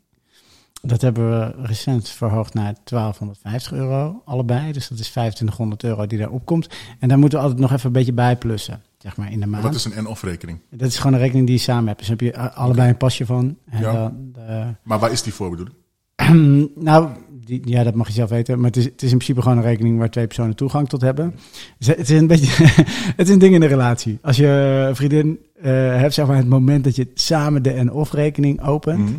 Dat 0.82 1.00
hebben 1.00 1.30
we 1.30 1.54
recent 1.66 2.08
verhoogd 2.08 2.54
naar 2.54 2.74
1250 2.84 3.72
euro, 3.72 4.22
allebei. 4.24 4.72
Dus 4.72 4.88
dat 4.88 4.98
is 4.98 5.08
2500 5.10 5.84
euro 5.84 6.06
die 6.06 6.18
daarop 6.18 6.44
komt. 6.46 6.68
En 6.98 7.08
daar 7.08 7.18
moeten 7.18 7.38
we 7.38 7.44
altijd 7.44 7.62
nog 7.62 7.72
even 7.72 7.86
een 7.86 7.92
beetje 7.92 8.12
bij 8.12 8.36
plussen, 8.36 8.82
zeg 8.98 9.16
maar, 9.16 9.32
in 9.32 9.40
de 9.40 9.46
maand. 9.46 9.62
Wat 9.62 9.74
is 9.74 9.84
een 9.84 9.92
en-of 9.92 10.22
rekening? 10.22 10.58
Dat 10.70 10.88
is 10.88 10.96
gewoon 10.96 11.12
een 11.12 11.18
rekening 11.18 11.46
die 11.46 11.56
je 11.56 11.62
samen 11.62 11.86
hebt. 11.86 11.98
Dus 11.98 12.08
heb 12.08 12.20
je 12.20 12.38
allebei 12.38 12.88
een 12.88 12.96
pasje 12.96 13.26
van. 13.26 13.56
En 13.70 13.80
Ja. 13.80 13.92
dan, 13.92 14.32
eh, 14.46 14.66
Maar 14.82 14.98
waar 14.98 15.12
is 15.12 15.22
die 15.22 15.34
voor 15.34 15.50
bedoeling? 15.50 15.76
nou, 16.88 17.10
die, 17.44 17.60
ja, 17.64 17.82
dat 17.82 17.94
mag 17.94 18.06
je 18.06 18.12
zelf 18.12 18.30
weten. 18.30 18.56
Maar 18.56 18.66
het 18.66 18.76
is, 18.76 18.84
het 18.84 19.02
is 19.02 19.10
in 19.10 19.16
principe 19.16 19.42
gewoon 19.42 19.56
een 19.56 19.64
rekening 19.64 19.98
waar 19.98 20.10
twee 20.10 20.26
personen 20.26 20.56
toegang 20.56 20.88
tot 20.88 21.00
hebben. 21.00 21.34
Dus 21.78 21.86
het 21.86 22.10
is 22.10 22.20
een 22.20 22.26
beetje, 22.26 22.64
het 23.16 23.26
is 23.26 23.28
een 23.28 23.38
ding 23.38 23.54
in 23.54 23.60
de 23.60 23.66
relatie. 23.66 24.18
Als 24.22 24.36
je 24.36 24.46
een 24.88 24.96
vriendin 24.96 25.38
eh, 25.60 25.72
hebt, 25.72 26.14
zeg 26.14 26.26
maar, 26.26 26.36
het 26.36 26.48
moment 26.48 26.84
dat 26.84 26.96
je 26.96 27.10
samen 27.14 27.62
de 27.62 27.72
en-of 27.72 28.12
rekening 28.12 28.62
opent. 28.62 29.10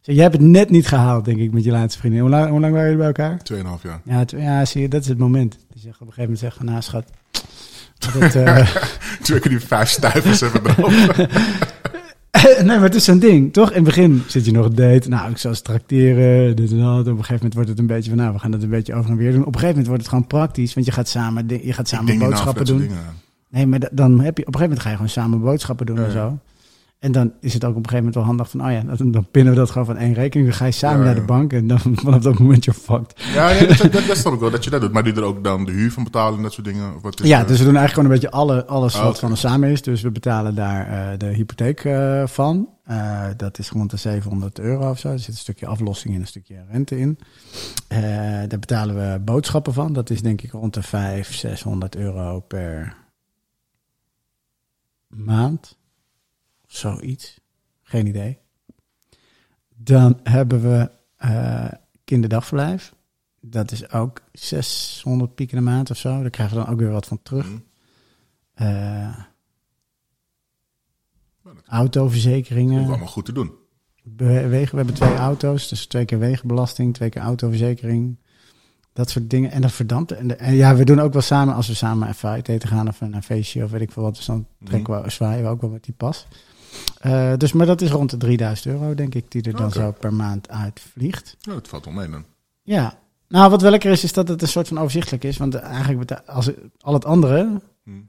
Zeg, 0.00 0.14
jij 0.14 0.24
hebt 0.24 0.36
het 0.36 0.46
net 0.46 0.70
niet 0.70 0.86
gehaald, 0.86 1.24
denk 1.24 1.38
ik, 1.38 1.52
met 1.52 1.64
je 1.64 1.70
laatste 1.70 1.98
vriendin. 1.98 2.20
Hoe 2.20 2.30
lang, 2.30 2.50
hoe 2.50 2.60
lang 2.60 2.72
waren 2.72 2.90
jullie 2.90 2.98
bij 2.98 3.06
elkaar? 3.06 3.42
Tweeënhalf 3.42 3.82
jaar. 3.82 4.00
Ja, 4.04 4.24
ja, 4.26 4.64
zie 4.64 4.80
je, 4.80 4.88
dat 4.88 5.02
is 5.02 5.08
het 5.08 5.18
moment. 5.18 5.58
Die 5.72 5.80
zegt 5.80 6.00
op 6.00 6.06
een 6.06 6.12
gegeven 6.12 6.22
moment 6.22 6.38
zeggen, 6.38 6.64
nou 6.64 6.82
schat, 6.82 7.04
dat, 8.32 8.66
Toen 9.22 9.36
ik 9.36 9.42
die 9.42 9.60
vijf 9.60 9.88
stuivers 9.88 10.40
erop. 10.40 10.64
nee, 12.42 12.64
maar 12.64 12.80
het 12.82 12.94
is 12.94 13.04
zo'n 13.04 13.18
ding, 13.18 13.52
toch? 13.52 13.68
In 13.68 13.74
het 13.74 13.84
begin 13.84 14.22
zit 14.26 14.44
je 14.44 14.52
nog 14.52 14.68
date. 14.70 15.08
Nou, 15.08 15.30
ik 15.30 15.38
zou 15.38 15.52
eens 15.54 15.62
tracteren, 15.62 16.56
dit 16.56 16.70
en 16.70 16.78
dat. 16.78 16.98
Op 16.98 17.06
een 17.06 17.12
gegeven 17.12 17.34
moment 17.34 17.54
wordt 17.54 17.68
het 17.68 17.78
een 17.78 17.86
beetje 17.86 18.10
van, 18.10 18.18
nou, 18.18 18.32
we 18.32 18.38
gaan 18.38 18.50
dat 18.50 18.62
een 18.62 18.68
beetje 18.68 18.94
over 18.94 19.10
en 19.10 19.16
weer 19.16 19.30
doen. 19.32 19.40
Op 19.40 19.46
een 19.46 19.52
gegeven 19.60 19.68
moment 19.68 19.86
wordt 19.86 20.02
het 20.02 20.10
gewoon 20.10 20.26
praktisch, 20.26 20.74
want 20.74 20.86
je 20.86 20.92
gaat 20.92 21.08
samen, 21.08 21.44
je 21.48 21.72
gaat 21.72 21.88
samen 21.88 22.06
boodschappen 22.28 22.64
doen. 22.64 22.78
Nee, 23.50 23.66
maar 23.66 23.78
da- 23.78 23.88
dan 23.92 24.20
heb 24.20 24.38
je, 24.38 24.46
op 24.46 24.54
een 24.54 24.60
gegeven 24.60 24.60
moment 24.60 24.80
ga 24.80 24.88
je 24.88 24.94
gewoon 24.94 25.10
samen 25.10 25.40
boodschappen 25.40 25.86
doen 25.86 25.96
Ja, 25.96 26.04
en 26.04 26.10
zo. 26.12 26.38
En 26.98 27.12
dan 27.12 27.32
is 27.40 27.54
het 27.54 27.64
ook 27.64 27.76
op 27.76 27.76
een 27.76 27.88
gegeven 27.88 28.04
moment 28.04 28.14
wel 28.14 28.24
handig 28.24 28.50
van, 28.50 28.64
oh 28.64 28.70
ja, 28.70 28.96
dan, 28.96 29.10
dan 29.10 29.30
pinnen 29.30 29.52
we 29.52 29.58
dat 29.58 29.70
gewoon 29.70 29.86
van 29.86 29.96
één 29.96 30.12
rekening. 30.12 30.48
Dan 30.48 30.58
ga 30.58 30.64
je 30.64 30.72
samen 30.72 30.98
Ja, 30.98 31.04
naar 31.04 31.14
de 31.14 31.20
bank 31.20 31.52
en 31.52 31.66
dan 31.66 31.78
vanaf 32.04 32.22
dat 32.22 32.38
moment 32.38 32.64
je 32.64 32.72
fucked. 32.72 33.22
Ja, 33.34 33.48
nee, 33.48 33.66
dat, 33.66 33.92
dat, 33.92 34.06
dat 34.06 34.16
snap 34.16 34.32
ik 34.32 34.40
wel, 34.40 34.50
dat 34.50 34.64
je 34.64 34.70
dat 34.70 34.80
doet. 34.80 34.92
Maar 34.92 35.06
je 35.06 35.12
er 35.12 35.22
ook 35.22 35.44
dan 35.44 35.64
de 35.64 35.72
huur 35.72 35.92
van 35.92 36.04
betalen 36.04 36.36
en 36.36 36.42
dat 36.42 36.52
soort 36.52 36.66
dingen? 36.66 36.94
Of 36.94 37.02
wat 37.02 37.20
is 37.20 37.28
Ja, 37.28 37.44
dus 37.44 37.58
we 37.58 37.64
doen 37.64 37.76
eigenlijk 37.76 37.92
gewoon 37.92 38.04
een 38.04 38.20
beetje 38.20 38.30
alle, 38.30 38.66
alles 38.66 38.94
Oh, 38.96 39.02
wat 39.02 39.18
van 39.18 39.30
ons 39.30 39.40
samen 39.40 39.70
is. 39.70 39.82
Dus 39.82 40.02
we 40.02 40.10
betalen 40.10 40.54
daar 40.54 40.88
eh, 40.88 41.18
de 41.18 41.26
hypotheek 41.26 41.84
eh, 41.84 42.26
van. 42.26 42.68
Eh, 42.84 43.28
dat 43.36 43.58
is 43.58 43.70
rond 43.70 43.90
de 43.90 43.96
700 43.96 44.58
euro 44.58 44.90
of 44.90 44.98
zo. 44.98 45.10
Er 45.10 45.18
zit 45.18 45.28
een 45.28 45.34
stukje 45.34 45.66
aflossing 45.66 46.14
en 46.14 46.20
een 46.20 46.26
stukje 46.26 46.64
rente 46.70 46.98
in. 46.98 47.18
Daar 48.48 48.58
betalen 48.58 48.94
we 48.94 49.18
boodschappen 49.18 49.72
van. 49.72 49.92
Dat 49.92 50.10
is 50.10 50.22
denk 50.22 50.42
ik 50.42 50.52
rond 50.52 50.74
de 50.74 50.82
500, 50.82 51.38
600 51.38 51.96
euro 51.96 52.40
per 52.40 52.96
maand. 55.08 55.76
Zoiets. 56.66 57.40
Geen 57.82 58.06
idee. 58.06 58.38
Dan 59.76 60.20
hebben 60.22 60.62
we 60.62 60.90
eh, 61.16 61.68
kinderdagverblijf. 62.04 62.94
Dat 63.40 63.70
is 63.72 63.90
ook 63.92 64.20
600 64.32 65.34
piek 65.34 65.50
in 65.52 65.56
de 65.58 65.64
maand 65.64 65.90
of 65.90 65.96
zo. 65.96 66.20
Daar 66.20 66.30
krijgen 66.30 66.56
we 66.58 66.64
dan 66.64 66.72
ook 66.72 66.78
weer 66.80 66.90
wat 66.90 67.06
van 67.06 67.22
terug. 67.22 67.46
Mhm. 67.46 67.58
Nou, 71.42 71.56
dat 71.56 71.64
autoverzekeringen. 71.66 72.82
is 72.82 72.88
allemaal 72.88 73.06
goed 73.06 73.24
te 73.24 73.32
doen. 73.32 73.52
Wegen, 74.16 74.50
we 74.70 74.76
hebben 74.76 74.94
twee 74.94 75.14
auto's, 75.16 75.68
dus 75.68 75.86
twee 75.86 76.04
keer 76.04 76.18
wegenbelasting, 76.18 76.94
twee 76.94 77.08
keer 77.08 77.22
autoverzekering. 77.22 78.18
Dat 78.92 79.10
soort 79.10 79.30
dingen. 79.30 79.50
En 79.50 79.60
dat 79.60 79.72
verdampt. 79.72 80.12
En, 80.12 80.26
de- 80.28 80.34
en 80.34 80.54
ja, 80.54 80.76
we 80.76 80.84
doen 80.84 81.00
ook 81.00 81.12
wel 81.12 81.22
samen, 81.22 81.54
als 81.54 81.68
we 81.68 81.74
samen 81.74 82.08
even 82.08 82.28
uit 82.28 82.48
eten 82.48 82.68
gaan 82.68 82.88
of 82.88 83.00
een 83.00 83.22
feestje 83.22 83.64
of 83.64 83.70
weet 83.70 83.80
ik 83.80 83.92
veel 83.92 84.02
wat. 84.02 84.16
Dus 84.16 84.26
dan 84.26 84.46
trekken 84.64 85.02
we, 85.02 85.10
zwaaien 85.10 85.42
we 85.44 85.48
ook 85.50 85.60
wel 85.60 85.70
met 85.70 85.84
die 85.84 85.94
pas. 85.94 86.26
Eh, 86.98 87.32
dus, 87.36 87.52
maar 87.52 87.66
dat 87.66 87.80
is 87.80 87.90
rond 87.90 88.10
de 88.10 88.16
3000 88.16 88.74
euro, 88.74 88.94
denk 88.94 89.14
ik, 89.14 89.30
die 89.30 89.42
er 89.42 89.56
dan 89.56 89.70
zo 89.70 89.92
per 89.92 90.14
maand 90.14 90.48
uitvliegt. 90.48 91.36
Ja, 91.40 91.52
dat 91.52 91.68
valt 91.68 91.84
wel 91.84 91.94
mee 91.94 92.10
dan. 92.10 92.24
Ja. 92.62 92.98
Nou, 93.28 93.50
wat 93.50 93.62
wel 93.62 93.70
lekker 93.70 93.90
is, 93.90 94.04
is 94.04 94.12
dat 94.12 94.28
het 94.28 94.42
een 94.42 94.48
soort 94.48 94.68
van 94.68 94.78
overzichtelijk 94.78 95.24
is. 95.24 95.36
Want 95.36 95.54
eigenlijk, 95.54 96.10
als 96.26 96.50
al 96.80 96.92
het 96.92 97.04
andere 97.04 97.60
Hmm. 97.84 98.08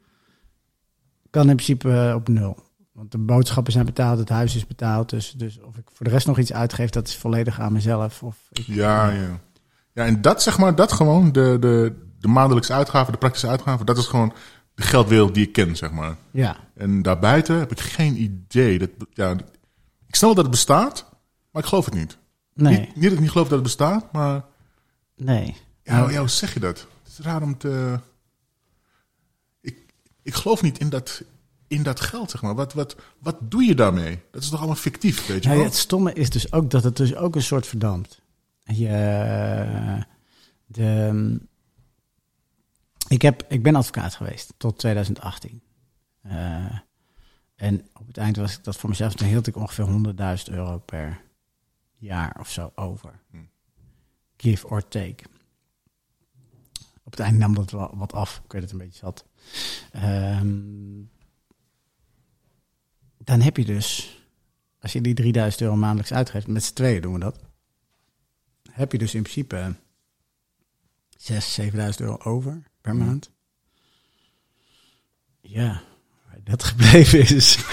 kan 1.29 1.49
in 1.49 1.55
principe 1.55 1.91
eh, 1.91 2.15
op 2.15 2.27
nul. 2.27 2.57
Want 2.91 3.11
de 3.11 3.17
boodschappen 3.17 3.73
zijn 3.73 3.85
betaald, 3.85 4.19
het 4.19 4.29
huis 4.29 4.55
is 4.55 4.67
betaald. 4.67 5.09
Dus, 5.09 5.31
dus 5.31 5.59
of 5.61 5.77
ik 5.77 5.89
voor 5.93 6.05
de 6.05 6.11
rest 6.11 6.27
nog 6.27 6.39
iets 6.39 6.53
uitgeef, 6.53 6.89
dat 6.89 7.07
is 7.07 7.15
volledig 7.15 7.59
aan 7.59 7.73
mezelf. 7.73 8.23
Of 8.23 8.35
ik, 8.51 8.63
Ja, 8.65 9.09
ja. 9.09 9.39
Ja, 9.93 10.05
en 10.05 10.21
dat 10.21 10.43
zeg 10.43 10.57
maar, 10.57 10.75
dat 10.75 10.91
gewoon, 10.91 11.31
de, 11.31 11.57
de, 11.59 11.95
de 12.19 12.27
maandelijkse 12.27 12.73
uitgaven, 12.73 13.11
de 13.11 13.17
praktische 13.19 13.47
uitgaven, 13.47 13.85
dat 13.85 13.97
is 13.97 14.05
gewoon 14.05 14.33
de 14.77 14.83
geldwereld 14.83 15.33
die 15.33 15.45
ik 15.47 15.53
ken, 15.53 15.75
zeg 15.75 15.91
maar. 15.91 16.15
Ja, 16.31 16.57
En 16.75 17.01
daarbuiten 17.01 17.59
heb 17.59 17.71
ik 17.71 17.79
geen 17.79 18.21
idee. 18.21 18.79
Dat, 18.79 18.89
ja, 19.13 19.31
ik 20.07 20.15
snap 20.15 20.21
wel 20.21 20.33
dat 20.33 20.43
het 20.43 20.51
bestaat, 20.53 21.09
maar 21.51 21.61
ik 21.61 21.67
geloof 21.67 21.85
het 21.85 21.93
niet. 21.93 22.17
nee, 22.53 22.79
Niet, 22.79 22.95
niet 22.95 23.03
dat 23.03 23.13
ik 23.13 23.19
niet 23.19 23.31
geloof 23.31 23.47
dat 23.47 23.55
het 23.57 23.63
bestaat, 23.67 24.11
maar 24.11 24.45
nee. 25.15 25.55
ja, 25.83 26.09
ja, 26.09 26.19
hoe 26.19 26.27
zeg 26.29 26.53
je 26.53 26.59
dat? 26.59 26.87
Het 27.03 27.11
is 27.11 27.19
raar 27.19 27.41
om 27.41 27.57
te... 27.57 27.99
Ik, 29.61 29.77
ik 30.23 30.33
geloof 30.33 30.61
niet 30.61 30.77
in 30.79 30.89
dat, 30.89 31.23
in 31.67 31.83
dat 31.83 31.99
geld, 31.99 32.31
zeg 32.31 32.41
maar. 32.41 32.55
Wat, 32.55 32.73
wat, 32.73 32.95
wat 33.19 33.35
doe 33.41 33.63
je 33.63 33.75
daarmee? 33.75 34.19
Dat 34.31 34.41
is 34.41 34.49
toch 34.49 34.59
allemaal 34.59 34.75
fictief, 34.75 35.27
weet 35.27 35.41
je 35.43 35.47
Nou, 35.49 35.59
wel? 35.61 35.69
het 35.69 35.77
stomme 35.77 36.13
is 36.13 36.29
dus 36.29 36.51
ook 36.51 36.69
dat 36.69 36.83
het 36.83 36.95
dus 36.95 37.15
ook 37.15 37.35
een 37.35 37.41
soort 37.43 37.67
verdampt. 37.67 38.21
Je, 38.63 38.87
eh, 38.87 40.01
de, 40.65 41.39
ik, 43.07 43.21
heb, 43.21 43.45
ik 43.49 43.63
ben 43.63 43.75
advocaat 43.75 44.15
geweest 44.15 44.53
tot 44.57 44.77
2018. 44.77 45.61
Eh, 46.21 46.79
en 47.55 47.87
op 47.93 48.07
het 48.07 48.17
eind 48.17 48.35
was 48.35 48.57
ik 48.57 48.63
dat 48.63 48.77
voor 48.77 48.89
mezelf, 48.89 49.13
toen 49.13 49.27
hield 49.27 49.47
ik 49.47 49.55
ongeveer 49.55 49.85
100.000 50.47 50.53
euro 50.53 50.77
per 50.77 51.21
jaar 51.95 52.39
of 52.39 52.49
zo 52.49 52.71
over. 52.75 53.19
Hm. 53.29 53.37
Give 54.37 54.67
or 54.67 54.87
take. 54.87 55.23
Op 57.03 57.11
het 57.11 57.19
eind 57.19 57.37
nam 57.37 57.55
dat 57.55 57.71
wel 57.71 57.97
wat 57.97 58.13
af. 58.13 58.41
Ik 58.45 58.51
weet 58.51 58.61
het 58.61 58.71
een 58.71 58.77
beetje 58.77 58.99
zat. 58.99 59.25
Ehm, 59.91 61.03
dan 63.17 63.41
heb 63.41 63.57
je 63.57 63.65
dus, 63.65 64.19
als 64.79 64.93
je 64.93 65.01
die 65.01 65.13
3000 65.13 65.61
euro 65.61 65.75
maandelijks 65.75 66.13
uitgeeft, 66.13 66.47
met 66.47 66.63
z'n 66.63 66.73
tweeën 66.73 67.01
doen 67.01 67.13
we 67.13 67.19
dat, 67.19 67.39
heb 68.71 68.91
je 68.91 68.97
dus 68.97 69.15
in 69.15 69.21
principe 69.21 69.75
6.000, 71.17 71.37
7000 71.37 71.99
euro 71.99 72.17
over 72.17 72.63
per 72.87 73.05
maand. 73.05 73.31
Ja, 75.41 75.81
waar 76.27 76.39
dat 76.43 76.63
gebleven 76.69 77.19
is. 77.19 77.65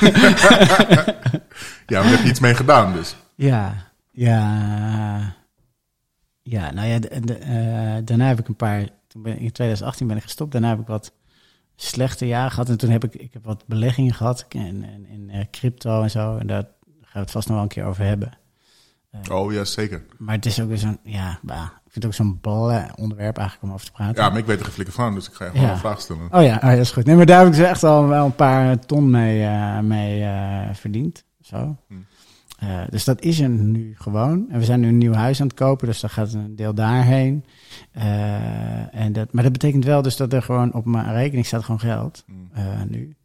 Ja, 1.87 2.00
maar 2.00 2.11
daar 2.11 2.11
heb 2.11 2.22
je 2.22 2.29
iets 2.29 2.40
mee 2.40 2.55
gedaan 2.55 2.92
dus. 2.92 3.16
Ja, 3.35 3.92
ja. 4.11 5.37
Ja, 6.42 6.72
nou 6.72 6.88
ja, 6.88 6.98
de, 6.98 7.20
de, 7.20 7.35
eh, 7.35 7.96
daarna 8.05 8.27
heb 8.27 8.38
ik 8.38 8.48
een 8.48 8.57
paar. 8.57 8.88
Toen 9.07 9.22
ben 9.22 9.33
ik, 9.33 9.40
in 9.40 9.53
2018 9.53 10.07
ben 10.07 10.16
ik 10.16 10.22
gestopt. 10.22 10.53
Daarna 10.53 10.68
heb 10.68 10.81
ik 10.81 10.87
wat 10.87 11.12
slechte 11.77 12.27
jaren 12.27 12.50
gehad. 12.50 12.68
En 12.68 12.79
toen 12.79 12.90
heb 12.90 13.05
ik, 13.05 13.14
ik 13.14 13.33
heb 13.33 13.44
wat 13.44 13.66
beleggingen 13.66 14.14
gehad 14.14 14.46
in, 14.48 14.85
in, 14.85 15.07
in 15.07 15.31
eh, 15.31 15.44
crypto 15.50 16.03
en 16.03 16.11
zo. 16.11 16.37
En 16.37 16.46
daar 16.46 16.62
gaan 16.62 17.12
we 17.12 17.18
het 17.18 17.31
vast 17.31 17.46
nog 17.46 17.57
wel 17.57 17.64
een 17.64 17.72
keer 17.72 17.85
over 17.85 18.05
hebben. 18.05 18.38
Oh 19.31 19.53
ja, 19.53 19.64
zeker. 19.64 20.05
Maar 20.18 20.35
het 20.35 20.46
is 20.46 20.61
ook 20.61 20.68
weer 20.68 20.79
zo'n, 20.79 20.98
ja, 21.05 21.38
bah, 21.42 21.68
vind 21.95 22.05
het 22.05 22.07
ook 22.07 22.27
zo'n 22.27 22.39
bal 22.41 22.83
onderwerp 22.97 23.37
eigenlijk 23.37 23.69
om 23.69 23.73
over 23.73 23.87
te 23.87 23.93
praten. 23.93 24.23
Ja, 24.23 24.29
maar 24.29 24.39
ik 24.39 24.47
weet 24.47 24.59
er 24.59 24.65
geen 24.65 24.75
flikker 24.75 24.95
van, 24.95 25.15
dus 25.15 25.29
ik 25.29 25.35
ga 25.35 25.45
je 25.45 25.51
gewoon 25.51 25.67
Ja. 25.67 25.73
een 25.73 25.79
vraag 25.79 26.01
stellen. 26.01 26.23
Oh 26.23 26.43
ja, 26.43 26.55
oh 26.55 26.63
ja, 26.63 26.71
dat 26.71 26.79
is 26.79 26.91
goed. 26.91 27.05
Nee, 27.05 27.17
maar 27.17 27.27
daar 27.27 27.39
heb 27.39 27.47
ik 27.47 27.55
dus 27.55 27.67
echt 27.67 27.85
al 27.85 28.09
wel 28.09 28.25
een 28.25 28.35
paar 28.35 28.79
ton 28.79 29.11
mee, 29.11 29.43
eh, 29.43 29.81
mee 29.81 30.23
eh, 30.25 30.75
verdiend. 30.75 31.25
Zo. 31.41 31.77
Hm. 31.89 31.95
Eh, 32.59 32.81
dus 32.91 33.05
dat 33.05 33.21
is 33.21 33.41
er 33.41 33.49
nu 33.49 33.95
gewoon. 33.99 34.47
En 34.51 34.59
we 34.59 34.65
zijn 34.65 34.81
nu 34.81 34.89
een 34.89 34.99
nieuw 34.99 35.13
huis 35.13 35.41
aan 35.41 35.47
het 35.47 35.57
kopen, 35.57 35.87
dus 35.87 36.01
dan 36.01 36.11
gaat 36.11 36.33
een 36.33 36.57
deel 36.57 36.75
daarheen. 36.75 37.45
En 38.91 39.13
dat, 39.13 39.33
maar 39.33 39.43
dat 39.43 39.53
betekent 39.53 39.85
wel 39.85 40.03
dus 40.03 40.17
dat 40.17 40.33
er 40.33 40.43
gewoon 40.43 40.73
op 40.73 40.85
mijn 40.85 41.13
rekening 41.13 41.47
staat 41.47 41.65
gewoon 41.65 41.81
geld. 41.81 42.25
Hm. 42.27 42.87
nu. 42.89 43.17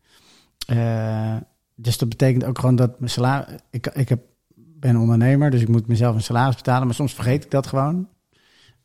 Dus 1.76 1.98
dat 1.98 2.10
betekent 2.10 2.44
ook 2.44 2.60
gewoon 2.60 2.76
dat 2.76 3.00
mijn 3.00 3.12
salaris... 3.12 3.60
Ik, 3.70 3.88
ik 3.88 4.10
heb, 4.10 4.22
ben 4.56 4.96
ondernemer, 4.96 5.52
dus 5.52 5.62
ik 5.62 5.68
moet 5.68 5.88
mezelf 5.88 6.16
een 6.16 6.22
salaris 6.22 6.56
betalen. 6.56 6.86
Maar 6.86 6.96
soms 6.96 7.14
vergeet 7.14 7.44
ik 7.44 7.52
dat 7.52 7.68
gewoon. 7.68 8.08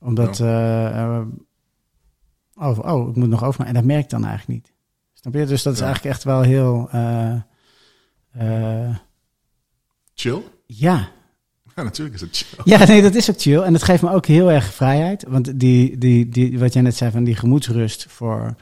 Omdat... 0.04 0.40
eh, 0.40 1.16
eh, 1.18 1.26
oh, 2.54 2.78
oh, 2.78 3.08
ik 3.08 3.16
moet 3.16 3.28
nog 3.28 3.44
overmaken. 3.44 3.66
En 3.74 3.80
dat 3.80 3.84
merk 3.84 4.04
ik 4.04 4.10
dan 4.10 4.24
eigenlijk 4.24 4.62
niet. 4.62 4.72
Snap 5.12 5.34
je? 5.34 5.46
Dus 5.46 5.62
dat 5.62 5.72
is 5.72 5.78
Ja. 5.78 5.84
eigenlijk 5.84 6.14
echt 6.14 6.24
wel 6.24 6.40
heel... 6.42 6.88
eh, 6.90 7.34
Chill? 10.14 10.42
ja, 10.66 11.08
Ja, 11.76 11.82
natuurlijk 11.82 12.14
is 12.14 12.20
het 12.20 12.36
chill. 12.36 12.58
ja, 12.64 12.84
nee, 12.84 13.02
dat 13.02 13.14
is 13.14 13.30
ook 13.30 13.40
chill. 13.40 13.60
En 13.60 13.72
dat 13.72 13.82
geeft 13.82 14.02
me 14.02 14.10
ook 14.10 14.26
heel 14.26 14.50
erg 14.50 14.74
vrijheid. 14.74 15.24
Want 15.28 15.60
die, 15.60 15.98
die, 15.98 16.28
die, 16.28 16.58
wat 16.58 16.72
jij 16.72 16.82
net 16.82 16.96
zei 16.96 17.10
van 17.10 17.24
die 17.24 17.36
gemoedsrust 17.36 18.06
voor, 18.08 18.54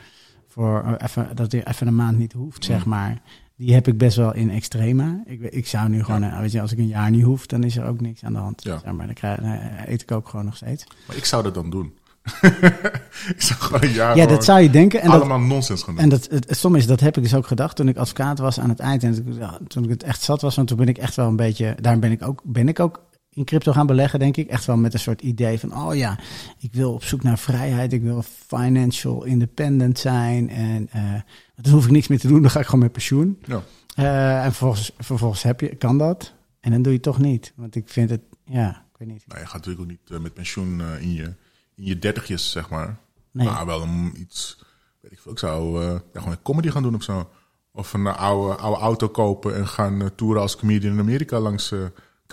voor 0.49 0.97
even, 0.99 1.37
dat 1.37 1.53
je 1.53 1.67
even 1.67 1.87
een 1.87 1.95
maand 1.95 2.19
niet 2.19 2.33
hoeft, 2.33 2.65
zeg 2.65 2.85
Mm. 2.85 2.91
maar. 2.91 3.23
Die 3.57 3.75
heb 3.75 3.89
ik 3.89 3.99
best 3.99 4.17
wel 4.17 4.35
in 4.35 4.51
extrema. 4.51 5.23
Ik, 5.27 5.41
ik 5.41 5.67
zou 5.67 5.89
nu 5.89 6.05
gewoon, 6.05 6.23
eh, 6.23 6.41
weet 6.41 6.53
je, 6.53 6.61
als 6.61 6.73
ik 6.73 6.79
een 6.79 6.87
jaar 6.87 7.11
niet 7.11 7.25
hoef, 7.25 7.47
dan 7.47 7.65
is 7.65 7.77
er 7.77 7.85
ook 7.85 8.01
niks 8.01 8.25
aan 8.25 8.33
de 8.33 8.39
hand. 8.39 8.65
Ja. 8.65 8.79
Zeg 8.79 8.93
maar 8.93 9.07
dan 9.07 9.15
krijg, 9.15 9.39
eh, 9.39 9.87
eet 9.87 10.03
ik 10.03 10.13
ook 10.13 10.29
gewoon 10.29 10.45
nog 10.45 10.57
steeds. 10.57 10.87
Maar 11.07 11.17
ik 11.17 11.25
zou 11.25 11.43
dat 11.43 11.55
dan 11.55 11.71
doen. 11.71 11.95
ik 13.35 13.43
zou 13.43 13.61
gewoon 13.61 13.83
een 13.83 13.93
jaar 13.93 14.17
Ja, 14.17 14.27
dat 14.27 14.45
zou 14.45 14.61
je 14.61 14.71
denken. 14.71 15.01
En 15.01 15.11
dat, 15.11 15.21
allemaal 15.21 15.39
nonsens 15.39 15.83
gaan 15.83 15.95
doen. 15.95 16.03
En 16.03 16.09
dat, 16.09 16.29
het, 16.31 16.49
het 16.49 16.57
stomme 16.57 16.79
is, 16.79 16.87
dat 16.87 17.01
heb 17.01 17.17
ik 17.17 17.23
dus 17.23 17.35
ook 17.35 17.47
gedacht 17.47 17.77
toen 17.77 17.89
ik 17.89 17.97
advocaat 17.97 18.39
was 18.39 18.61
aan 18.61 18.69
het 18.69 18.79
eind. 18.79 19.03
En 19.03 19.25
toen 19.69 19.85
ik 19.85 19.91
het 19.91 20.03
echt 20.03 20.23
zat 20.23 20.41
was, 20.41 20.57
want 20.57 20.69
toen 20.69 20.77
ben 20.77 20.89
ik 20.89 20.99
echt 20.99 21.15
wel 21.15 21.29
een 21.29 21.37
beetje... 21.37 21.77
Daarom 21.81 22.01
ben 22.01 22.11
ik 22.11 22.27
ook, 22.27 22.41
ben 22.45 22.69
ik 22.69 22.81
ook 22.81 23.01
in 23.35 23.45
crypto 23.45 23.73
gaan 23.73 23.87
beleggen, 23.87 24.19
denk 24.19 24.37
ik. 24.37 24.49
Echt 24.49 24.65
wel 24.65 24.77
met 24.77 24.93
een 24.93 25.01
soort 25.01 25.23
idee 25.23 25.59
van, 25.59 25.77
oh 25.77 25.95
ja, 25.95 26.19
ik 26.59 26.73
wil 26.73 26.93
op 26.93 27.05
zoek 27.05 27.23
naar 27.23 27.39
vrijheid. 27.39 27.93
Ik 27.93 28.03
wil 28.03 28.23
financial 28.23 29.25
independent 29.25 29.99
zijn. 29.99 30.51
En 30.51 30.89
eh, 30.91 31.21
dan 31.57 31.73
hoef 31.73 31.85
ik 31.85 31.91
niks 31.91 32.09
meer 32.09 32.19
te 32.19 32.29
doen, 32.29 32.43
dan 32.43 32.51
ga 32.51 32.61
ik 32.61 32.65
gewoon 32.65 32.81
met 32.81 32.93
pensioen. 32.93 33.39
Ja. 33.45 33.63
Eh, 33.95 34.45
en 34.45 34.51
vervolgens, 34.51 34.93
vervolgens 34.99 35.43
heb 35.43 35.61
je, 35.61 35.77
kan 35.77 35.99
dat. 35.99 36.33
En 36.61 36.71
dan 36.71 36.83
doe 36.83 36.93
je 36.93 36.99
het 36.99 37.07
toch 37.07 37.19
niet. 37.19 37.53
Want 37.57 37.75
ik 37.75 37.89
vind 37.89 38.11
het, 38.11 38.21
ja, 38.45 38.71
ik 38.93 38.99
weet 38.99 39.09
niet. 39.09 39.25
Nou, 39.27 39.41
je 39.41 39.47
gaat 39.47 39.55
natuurlijk 39.55 39.83
ook 39.83 39.91
niet 39.91 40.11
eh, 40.11 40.19
met 40.19 40.35
pensioen 40.35 40.83
in, 41.01 41.13
je, 41.13 41.35
in 41.75 41.85
je 41.85 41.99
dertigjes, 41.99 42.51
zeg 42.51 42.71
maar. 42.71 42.99
Nee. 43.31 43.47
Maar 43.47 43.67
wel 43.67 43.81
om 43.81 44.13
iets, 44.17 44.65
weet 45.01 45.13
ik 45.13 45.21
veel, 45.21 45.33
ik 45.33 45.39
zou 45.39 45.85
ja, 45.85 46.01
gewoon 46.13 46.33
een 46.33 46.43
comedy 46.43 46.71
gaan 46.71 46.83
doen 46.83 46.95
of 46.95 47.03
zo. 47.03 47.31
Of 47.75 47.93
een 47.93 48.07
oude, 48.07 48.57
oude 48.57 48.81
auto 48.81 49.09
kopen 49.09 49.55
en 49.55 49.69
gaan 49.69 50.11
toeren 50.15 50.43
als 50.43 50.57
comedian 50.57 50.93
in 50.93 50.99
Amerika 50.99 51.41
langs 51.41 51.73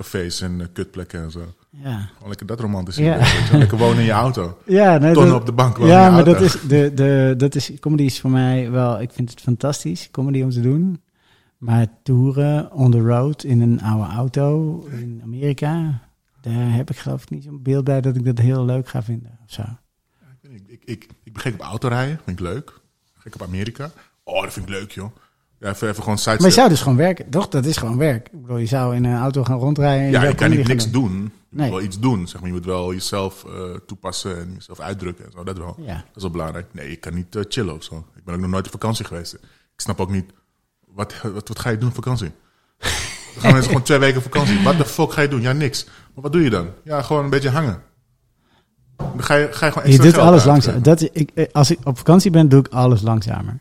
cafés 0.03 0.41
en 0.41 0.61
eh, 0.61 0.67
kutplekken 0.73 1.21
en 1.23 1.31
zo. 1.31 1.53
Ja, 1.69 1.99
Gewoon 2.13 2.27
lekker 2.27 2.45
dat 2.45 2.59
romantisch. 2.59 2.95
Ja. 2.95 3.17
Lekker 3.51 3.77
wonen 3.77 3.97
in 3.99 4.05
je 4.05 4.11
auto. 4.11 4.57
ja 4.65 4.97
nee, 4.97 5.13
Tonnen 5.13 5.31
dat- 5.31 5.39
op 5.39 5.45
de 5.45 5.51
bank 5.51 5.77
wonen 5.77 5.93
Ja, 5.93 5.99
in 5.99 6.05
je 6.05 6.11
maar 6.11 6.25
auto. 6.25 6.33
dat 6.41 6.41
is, 6.55 6.61
de, 6.67 6.91
de, 6.95 7.33
dat 7.37 7.55
is, 7.55 7.71
comedy 7.79 8.03
is 8.03 8.19
voor 8.19 8.29
mij 8.29 8.71
wel, 8.71 9.01
ik 9.01 9.11
vind 9.11 9.29
het 9.29 9.41
fantastisch, 9.41 10.11
comedy 10.11 10.41
om 10.41 10.49
te 10.49 10.61
doen. 10.61 11.01
Maar 11.57 11.87
toeren 12.03 12.71
on 12.71 12.91
the 12.91 12.99
road 13.01 13.43
in 13.43 13.61
een 13.61 13.81
oude 13.81 14.11
auto 14.13 14.79
in 14.91 15.19
Amerika, 15.23 16.01
daar 16.41 16.73
heb 16.73 16.89
ik 16.89 16.97
geloof 16.97 17.21
ik 17.21 17.29
niet 17.29 17.43
zo'n 17.43 17.61
beeld 17.61 17.83
bij 17.83 18.01
dat 18.01 18.15
ik 18.15 18.25
dat 18.25 18.37
heel 18.37 18.65
leuk 18.65 18.87
ga 18.89 19.03
vinden. 19.03 19.39
Of 19.45 19.51
zo. 19.53 19.61
Ik, 20.41 20.51
ik, 20.51 20.61
ik, 20.67 20.81
ik, 20.85 21.09
ik 21.23 21.33
ben 21.33 21.41
gek 21.41 21.53
op 21.53 21.59
autorijden, 21.59 22.19
vind 22.25 22.39
ik 22.39 22.45
leuk. 22.45 22.79
Gek 23.17 23.33
op 23.35 23.41
Amerika. 23.41 23.91
Oh, 24.23 24.43
dat 24.43 24.53
vind 24.53 24.65
ik 24.69 24.71
leuk, 24.73 24.91
joh. 24.91 25.11
Ja, 25.59 25.69
even, 25.69 25.87
even 25.89 26.03
gewoon 26.03 26.05
Maar 26.05 26.15
je 26.15 26.19
sidestep. 26.31 26.51
zou 26.51 26.69
dus 26.69 26.81
gewoon 26.81 26.97
werken, 26.97 27.29
toch? 27.29 27.47
Dat 27.47 27.65
is 27.65 27.77
gewoon 27.77 27.97
werk. 27.97 28.29
Ik 28.31 28.41
bedoel, 28.41 28.57
je 28.57 28.65
zou 28.65 28.95
in 28.95 29.03
een 29.05 29.17
auto 29.19 29.43
gaan 29.43 29.57
rondrijden. 29.59 30.05
en 30.05 30.11
Ja, 30.11 30.23
je 30.23 30.35
kan 30.35 30.49
niet 30.49 30.67
niks 30.67 30.91
doen. 30.91 31.11
Je 31.13 31.57
Nee. 31.57 31.65
moet 31.65 31.75
wel 31.77 31.85
iets 31.85 31.99
doen. 31.99 32.27
Zeg 32.27 32.39
maar. 32.41 32.49
Je 32.49 32.55
moet 32.55 32.65
wel 32.65 32.93
jezelf 32.93 33.45
eh, 33.45 33.51
toepassen 33.85 34.39
en 34.39 34.51
jezelf 34.53 34.79
uitdrukken 34.79 35.25
en 35.25 35.31
zo. 35.31 35.43
Dat 35.43 35.57
wel. 35.57 35.75
Ja. 35.79 35.93
Dat 35.93 36.15
is 36.15 36.21
wel 36.21 36.31
belangrijk. 36.31 36.65
Nee, 36.71 36.91
ik 36.91 37.01
kan 37.01 37.13
niet 37.13 37.35
eh, 37.35 37.41
chillen 37.49 37.75
of 37.75 37.83
zo. 37.83 38.05
Ik 38.15 38.23
ben 38.23 38.33
ook 38.35 38.39
nog 38.41 38.49
nooit 38.49 38.65
op 38.65 38.71
vakantie 38.71 39.05
geweest. 39.05 39.33
Ik 39.33 39.39
snap 39.75 39.99
ook 39.99 40.11
niet, 40.11 40.31
wat, 40.93 41.13
wat, 41.33 41.47
wat 41.47 41.59
ga 41.59 41.69
je 41.69 41.77
doen 41.77 41.89
op 41.89 41.95
vakantie? 41.95 42.31
Dan 43.33 43.41
gaan 43.41 43.51
mensen 43.51 43.69
gewoon 43.69 43.83
twee 43.85 43.97
weken 43.99 44.17
op 44.17 44.23
vakantie. 44.23 44.63
Wat 44.63 44.77
de 44.77 44.85
fuck 44.85 45.11
ga 45.13 45.21
je 45.21 45.27
doen? 45.27 45.41
Ja, 45.41 45.51
niks. 45.51 45.85
Maar 45.85 46.23
wat 46.23 46.31
doe 46.31 46.41
je 46.43 46.49
dan? 46.49 46.67
Ja, 46.83 47.01
gewoon 47.01 47.23
een 47.23 47.29
beetje 47.29 47.49
hangen. 47.49 47.81
Dan 48.97 49.23
ga 49.23 49.35
je, 49.35 49.47
ga 49.51 49.65
je 49.65 49.71
gewoon 49.71 49.87
Je 49.87 49.93
extra 49.93 50.03
doet 50.05 50.13
geld 50.13 50.27
alles 50.27 50.43
langzaam. 50.45 50.81
Dat, 50.81 51.01
ik, 51.11 51.31
eh, 51.33 51.45
als 51.51 51.71
ik 51.71 51.79
op 51.83 51.97
vakantie 51.97 52.31
ben, 52.31 52.49
doe 52.49 52.59
ik 52.59 52.67
alles 52.67 53.01
langzamer. 53.01 53.59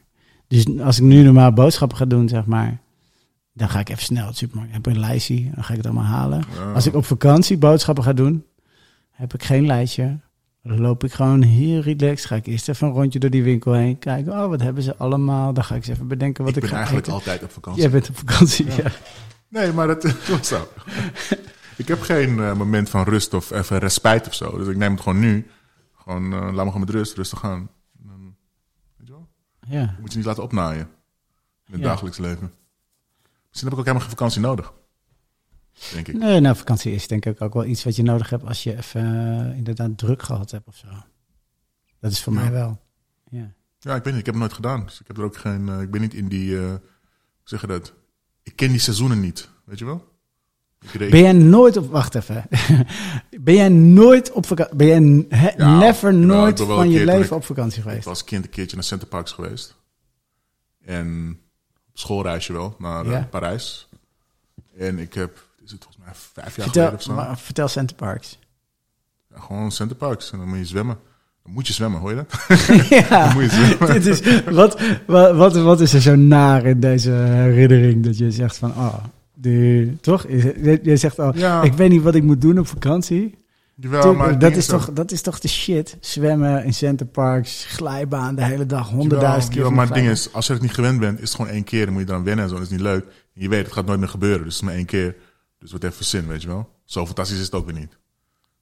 Dus 0.49 0.79
als 0.81 0.99
ik 0.99 1.05
nu 1.05 1.23
normaal 1.23 1.53
boodschappen 1.53 1.97
ga 1.97 2.05
doen, 2.05 2.29
zeg 2.29 2.47
maar, 2.47 2.81
dan 3.53 3.69
ga 3.69 3.81
ik 3.81 3.89
even 3.89 4.03
snel 4.03 4.27
de 4.27 4.37
supermarkt. 4.37 4.73
Heb 4.73 4.87
een 4.87 4.99
lijstje, 4.99 5.51
dan 5.55 5.65
ga 5.65 5.71
ik 5.71 5.77
het 5.77 5.87
allemaal 5.87 6.05
halen. 6.05 6.45
Ja. 6.55 6.73
Als 6.73 6.87
ik 6.87 6.95
op 6.95 7.05
vakantie 7.05 7.59
boodschappen 7.59 8.05
ga 8.05 8.13
doen, 8.13 8.45
heb 9.11 9.35
ik 9.35 9.43
geen 9.43 9.67
lijstje. 9.67 10.19
Dan 10.63 10.81
loop 10.81 11.05
ik 11.05 11.13
gewoon 11.13 11.43
heel 11.43 11.81
relaxed. 11.81 12.27
Ga 12.27 12.37
ik 12.37 12.47
eerst 12.47 12.69
even 12.69 12.87
een 12.87 12.93
rondje 12.93 13.19
door 13.19 13.31
die 13.31 13.43
winkel 13.43 13.73
heen. 13.73 13.99
Kijken, 13.99 14.33
oh, 14.33 14.49
wat 14.49 14.61
hebben 14.61 14.83
ze 14.83 14.97
allemaal? 14.97 15.53
Dan 15.53 15.65
ga 15.65 15.75
ik 15.75 15.81
eens 15.81 15.95
even 15.95 16.09
bedenken 16.09 16.45
wat 16.45 16.57
ik 16.57 16.63
ik, 16.63 16.63
ben 16.63 16.71
ga 16.71 16.77
eigenlijk 16.77 17.07
eten. 17.07 17.19
altijd 17.19 17.43
op 17.43 17.51
vakantie. 17.51 17.83
Jij 17.83 17.91
bent 17.91 18.09
op 18.09 18.17
vakantie, 18.19 18.67
ja. 18.67 18.91
Nee, 19.49 19.73
maar 19.73 19.87
dat 19.87 20.03
wel 20.29 20.45
zo. 20.45 20.69
ik 21.77 21.89
heb 21.89 22.01
geen 22.01 22.41
eh, 22.41 22.55
moment 22.55 22.91
van 22.91 23.05
rust 23.05 23.35
of 23.35 23.51
even 23.51 23.79
respijt 23.79 24.27
of 24.27 24.35
zo. 24.35 24.59
Dus 24.59 24.67
ik 24.67 24.77
neem 24.77 24.93
het 24.93 25.01
gewoon 25.01 25.19
nu. 25.19 25.47
Gewoon, 25.95 26.33
eh, 26.33 26.41
laat 26.41 26.65
me 26.65 26.71
gewoon 26.71 26.81
met 26.81 26.91
rust, 26.91 27.17
rustig 27.17 27.39
gaan. 27.39 27.71
Dan, 27.93 28.35
weet 28.97 29.07
je 29.07 29.13
wel? 29.13 29.29
Ja. 29.69 29.81
Je 29.81 29.97
moet 30.01 30.11
je 30.11 30.17
niet 30.17 30.27
laten 30.27 30.43
opnaaien. 30.43 30.87
In 31.67 31.73
het 31.73 31.81
Ja. 31.83 31.87
dagelijks 31.89 32.19
leven. 32.19 32.53
Misschien 33.49 33.69
heb 33.69 33.73
ik 33.73 33.79
ook 33.79 33.85
helemaal 33.85 34.01
geen 34.01 34.11
vakantie 34.11 34.41
nodig. 34.41 34.73
Denk 35.93 36.09
ik. 36.09 36.15
Nee, 36.15 36.41
nou, 36.41 36.57
vakantie 36.57 36.93
is 36.93 37.09
denk 37.09 37.27
ik 37.27 37.41
ook 37.43 37.55
wel 37.55 37.65
iets 37.65 37.85
wat 37.85 37.97
je 37.97 38.03
nodig 38.03 38.31
hebt 38.31 38.45
als 38.45 38.63
je 38.63 38.77
even 38.77 39.03
eh, 39.51 39.57
inderdaad 39.57 39.99
druk 39.99 40.23
gehad 40.23 40.51
hebt 40.51 40.67
of 40.67 40.77
zo. 40.77 40.87
Dat 42.01 42.13
is 42.13 42.23
voor 42.23 42.33
Ja. 42.33 42.41
mij 42.41 42.51
wel. 42.51 42.81
Ja. 43.31 43.53
Ja, 43.79 43.95
ik 43.95 44.05
weet 44.05 44.13
niet. 44.13 44.21
Ik 44.21 44.27
heb 44.27 44.35
het 44.35 44.37
nooit 44.43 44.53
gedaan. 44.53 44.85
Dus 44.85 45.01
ik 45.01 45.07
heb 45.07 45.17
er 45.19 45.25
ook 45.25 45.37
geen. 45.37 45.69
eh, 45.69 45.81
ik 45.81 45.91
ben 45.91 46.01
niet 46.01 46.15
in 46.15 46.29
die. 46.29 46.57
hoe 46.59 46.81
zeg 47.45 47.61
je 47.61 47.67
dat? 47.67 47.95
Ik 48.43 48.57
ken 48.57 48.69
die 48.71 48.79
seizoenen 48.79 49.21
niet. 49.21 49.51
Weet 49.65 49.79
je 49.79 49.85
wel? 49.85 50.18
Ik 50.93 51.11
Ben 51.11 51.21
jij 51.21 51.33
nooit 51.33 51.77
op... 51.77 51.91
Wacht 51.91 52.15
even. 52.15 52.45
ben 53.41 53.55
jij 53.55 53.69
nooit 53.69 54.33
op 54.33 54.47
vakantie... 54.47 54.77
Ben 54.77 54.87
jij 54.87 54.99
n- 54.99 55.27
he- 55.29 55.51
Ja, 55.57 55.79
never 55.79 56.11
ik 56.11 56.17
nooit 56.17 56.61
van 56.61 56.91
je 56.91 57.05
leven 57.05 57.25
ik- 57.25 57.31
op 57.33 57.45
vakantie 57.45 57.79
Ik 57.79 57.83
geweest? 57.85 58.05
was 58.05 58.15
als 58.15 58.25
kind 58.25 58.45
een 58.45 58.51
keertje 58.51 58.77
naar 58.77 58.85
Centerparks 58.85 59.33
geweest. 59.33 59.77
En 60.85 61.39
op 61.91 61.99
schoolreisje 61.99 62.53
wel, 62.53 62.77
naar 62.79 63.07
eh. 63.07 63.23
Parijs. 63.31 63.89
En 64.79 64.99
ik 64.99 65.15
heb, 65.15 65.45
is 65.65 65.71
het 65.71 65.83
volgens 65.85 66.05
mij 66.05 66.15
vijf 66.15 66.35
jaar 66.35 66.65
Vertel, 66.65 66.73
geleden 66.73 66.95
of 66.95 67.03
zo. 67.03 67.13
maar, 67.15 67.39
vertel 67.39 67.69
Center 67.69 67.97
Parks. 67.97 68.39
Gewoon 69.35 69.73
Centerparks. 69.73 70.33
En 70.33 70.39
dan 70.39 70.49
moet 70.49 70.59
je 70.59 70.65
zwemmen. 70.65 70.99
Dan 71.43 71.53
moet 71.53 71.67
je 71.67 71.73
zwemmen, 71.73 72.01
hoor 72.01 72.11
je 72.11 72.17
dat? 72.17 72.45
ja, 73.09 73.33
moet 73.33 73.43
je 73.43 73.49
zwemmen. 73.51 74.03
dit 74.03 74.07
is, 74.07 74.43
wat, 74.45 74.81
wat, 75.07 75.35
wat, 75.37 75.57
wat 75.57 75.81
is 75.81 75.93
er 75.93 76.01
zo 76.01 76.17
naar 76.17 76.65
in 76.65 76.81
deze 76.81 77.11
herinnering 77.11 78.05
dat 78.05 78.19
je 78.19 78.31
zegt 78.31 78.57
van... 78.57 78.71
Oh, 78.71 78.95
die, 79.41 80.01
toch? 80.01 80.27
Je 80.83 80.97
zegt 80.97 81.19
al, 81.19 81.37
Ja. 81.37 81.63
ik 81.63 81.73
weet 81.73 81.91
niet 81.91 82.03
wat 82.03 82.15
ik 82.15 82.23
moet 82.23 82.41
doen 82.41 82.59
op 82.59 82.67
vakantie. 82.67 83.35
Jawel, 83.75 84.15
maar 84.15 84.39
dat, 84.39 84.57
is 84.57 84.67
toch, 84.67 84.93
dat 84.93 85.11
is 85.13 85.23
toch 85.23 85.39
de 85.41 85.49
shit. 85.49 85.97
Zwemmen 86.01 86.65
in 86.65 86.75
centerparks, 86.75 87.65
glijbaan 87.69 88.35
de 88.35 88.45
hele 88.45 88.67
dag, 88.67 88.89
honderdduizend 88.89 89.49
keer. 89.53 89.63
Jawel, 89.63 89.77
maar 89.77 89.87
het 89.87 89.95
ding 89.95 90.09
is, 90.09 90.33
als 90.33 90.47
je 90.47 90.53
het 90.53 90.63
niet 90.63 90.73
gewend 90.75 91.01
bent, 91.01 91.21
is 91.21 91.29
het 91.29 91.35
gewoon 91.37 91.51
één 91.51 91.65
keer. 91.65 91.85
Dan 91.85 91.95
moet 91.95 92.03
je 92.03 92.09
eraan 92.09 92.25
wennen 92.25 92.45
en 92.45 92.51
zo. 92.51 92.57
Dat 92.57 92.65
is 92.65 92.71
niet 92.71 92.81
leuk. 92.81 93.05
En 93.05 93.43
je 93.43 93.49
weet, 93.49 93.65
het 93.65 93.73
gaat 93.73 93.87
nooit 93.87 93.99
meer 93.99 94.09
gebeuren. 94.09 94.45
Dus 94.45 94.53
het 94.55 94.63
is 94.63 94.69
maar 94.69 94.77
één 94.77 94.87
keer. 94.87 95.17
Dus 95.59 95.73
wat 95.73 95.85
even 95.85 96.05
zin, 96.05 96.27
weet 96.27 96.43
je 96.43 96.49
wel. 96.49 96.69
Zo 96.85 97.07
fantastisch 97.07 97.39
is 97.39 97.45
het 97.45 97.55
ook 97.55 97.65
weer 97.67 97.79
niet. 97.79 97.99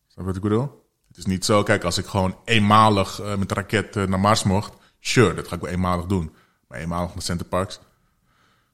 Snap 0.06 0.16
je 0.18 0.24
wat 0.24 0.36
ik 0.36 0.42
bedoel? 0.42 0.84
Het 1.08 1.16
is 1.16 1.26
niet 1.26 1.44
zo, 1.44 1.62
kijk, 1.62 1.84
als 1.84 1.98
ik 1.98 2.06
gewoon 2.06 2.36
eenmalig 2.44 3.20
eh, 3.20 3.36
met 3.36 3.48
de 3.48 3.54
raket 3.54 3.96
eh, 3.96 4.06
naar 4.06 4.20
Mars 4.20 4.42
mocht. 4.42 4.72
Sure, 5.00 5.34
dat 5.34 5.48
ga 5.48 5.54
ik 5.54 5.60
wel 5.60 5.70
eenmalig 5.70 6.06
doen. 6.06 6.30
Maar 6.68 6.78
eenmalig 6.78 7.14
naar 7.14 7.22
Centerparks. 7.22 7.80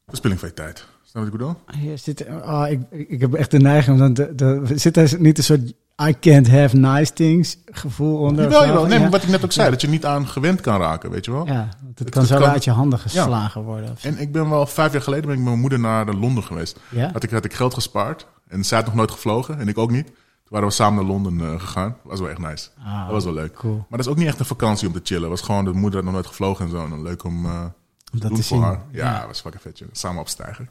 Verspilling 0.07 0.41
van 0.41 0.49
je 0.49 0.55
tijd. 0.55 0.87
Snap 1.13 1.25
je 1.25 1.31
wat 1.31 1.41
ik 1.41 1.47
bedoel? 1.67 1.81
Hier 1.83 1.99
zit, 1.99 2.27
oh, 2.29 2.65
ik, 2.69 2.81
ik 3.09 3.21
heb 3.21 3.35
echt 3.35 3.51
de 3.51 3.59
neiging 3.59 4.01
om 4.01 4.03
dan 4.03 4.15
te, 4.15 4.35
te- 4.35 4.73
zit 4.79 4.97
er 4.97 5.15
niet 5.21 5.39
een 5.39 5.45
soort 5.45 5.73
I 6.09 6.15
can't 6.21 6.49
have 6.51 6.77
nice 6.77 7.13
things 7.13 7.57
gevoel 7.67 8.19
onder? 8.19 8.45
Jawel, 8.45 8.67
jawel. 8.67 8.87
Nee, 8.87 8.99
ja. 9.01 9.09
wat 9.09 9.23
ik 9.23 9.29
net 9.29 9.45
ook 9.45 9.53
zei, 9.53 9.71
dat 9.71 9.81
je 9.81 9.89
niet 9.89 10.05
aan 10.05 10.27
gewend 10.29 10.61
kan 10.61 10.81
raken, 10.81 11.11
weet 11.11 11.25
je 11.25 11.31
wel. 11.31 11.47
Ja, 11.47 11.69
want 11.83 11.99
het 11.99 12.09
kan 12.11 12.21
het 12.23 12.31
zo 12.31 12.39
kan- 12.39 12.49
uit 12.51 12.65
je 12.65 12.71
handen 12.71 12.99
geslagen 12.99 13.63
worden. 13.63 13.97
En 14.03 14.19
ik 14.19 14.33
ben 14.33 14.51
wel 14.51 14.67
vijf 14.67 14.93
jaar 14.93 15.03
geleden 15.03 15.25
ben 15.25 15.33
ik 15.33 15.39
met 15.39 15.49
mijn 15.49 15.61
moeder 15.61 15.79
naar 15.81 16.15
Londen 16.15 16.43
geweest. 16.45 16.79
Ja? 16.89 17.11
Had 17.13 17.23
ik, 17.23 17.31
had 17.31 17.45
ik 17.45 17.53
geld 17.55 17.75
gespaard. 17.75 18.27
En 18.49 18.65
zij 18.65 18.77
had 18.79 18.87
nog 18.87 18.97
nooit 18.97 19.11
gevlogen. 19.11 19.59
En 19.59 19.69
ik 19.69 19.79
ook 19.79 19.91
niet. 19.91 20.07
Toen 20.07 20.15
waren 20.49 20.69
we 20.69 20.75
samen 20.75 20.95
naar 21.05 21.13
Londen 21.13 21.41
eh, 21.41 21.61
gegaan. 21.61 21.89
Dat 21.89 22.11
was 22.11 22.21
wel 22.21 22.29
echt 22.29 22.39
nice. 22.39 22.69
Ah, 22.85 23.03
dat 23.03 23.13
was 23.13 23.25
wel 23.25 23.33
leuk. 23.35 23.55
cool. 23.55 23.75
Maar 23.77 23.87
dat 23.99 24.01
is 24.01 24.09
ook 24.09 24.17
niet 24.17 24.27
echt 24.27 24.39
een 24.39 24.45
vakantie 24.45 24.87
om 24.89 24.93
te 24.95 25.01
chillen. 25.03 25.23
Het 25.23 25.31
was 25.31 25.41
gewoon, 25.41 25.65
de 25.65 25.73
moeder 25.73 25.95
had 25.95 26.05
nog 26.05 26.13
nooit 26.13 26.27
gevlogen 26.27 26.65
en 26.65 26.71
zo. 26.71 26.85
En 26.85 26.91
dan 26.91 27.03
leuk 27.03 27.25
om 27.25 27.43
te 27.43 28.19
dat 28.19 28.21
doen 28.21 28.39
te 28.39 28.43
voor 28.43 28.57
zien. 28.57 28.67
haar. 28.67 28.81
Ja, 28.93 29.13
Ja. 29.21 29.27
was 29.27 29.41
fucking 29.41 29.63
vet. 29.63 29.79
joh. 29.79 29.89
Samen 29.93 30.21
opstijgen. 30.21 30.69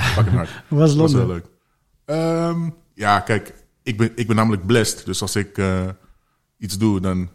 Fucking 0.00 0.36
hard. 0.36 0.48
Hoe 0.68 0.78
was 0.78 0.90
Dat 0.90 0.98
was 1.00 1.12
Londen? 1.12 1.26
wel 1.28 1.36
leuk. 1.36 1.46
Ehm, 2.04 2.70
ja, 2.94 3.20
kijk. 3.20 3.54
Ik 3.82 3.96
ben, 3.96 4.12
ik 4.14 4.26
ben 4.26 4.36
namelijk 4.36 4.66
blessed. 4.66 5.04
Dus 5.04 5.22
als 5.22 5.36
ik 5.36 5.58
eh, 5.58 5.88
iets 6.58 6.78
doe, 6.78 7.00
dan 7.00 7.28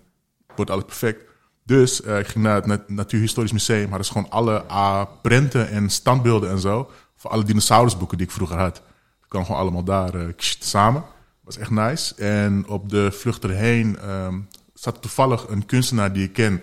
wordt 0.55 0.71
alles 0.71 0.85
perfect. 0.85 1.29
Dus 1.65 2.01
eh, 2.01 2.19
ik 2.19 2.27
ging 2.27 2.43
naar 2.43 2.55
het 2.55 2.65
Nat- 2.65 2.89
Natuurhistorisch 2.89 3.51
Museum. 3.51 3.87
Hadden 3.87 4.05
ze 4.05 4.11
gewoon 4.11 4.29
alle 4.29 4.63
ah, 4.63 5.05
prenten 5.21 5.69
en 5.69 5.89
standbeelden 5.89 6.49
en 6.49 6.59
zo. 6.59 6.89
Voor 7.15 7.31
alle 7.31 7.43
dinosaurusboeken 7.43 8.17
die 8.17 8.27
ik 8.27 8.33
vroeger 8.33 8.57
had. 8.57 8.75
Dat 8.75 9.29
kwam 9.29 9.45
gewoon 9.45 9.61
allemaal 9.61 9.83
daar 9.83 10.33
kst, 10.33 10.63
samen. 10.63 11.03
was 11.43 11.57
echt 11.57 11.69
nice. 11.69 12.15
En 12.15 12.67
op 12.67 12.89
de 12.89 13.11
vlucht 13.11 13.43
erheen 13.43 13.97
ehm, 13.99 14.39
zat 14.73 15.01
toevallig 15.01 15.47
een 15.47 15.65
kunstenaar 15.65 16.13
die 16.13 16.23
ik 16.23 16.33
ken. 16.33 16.61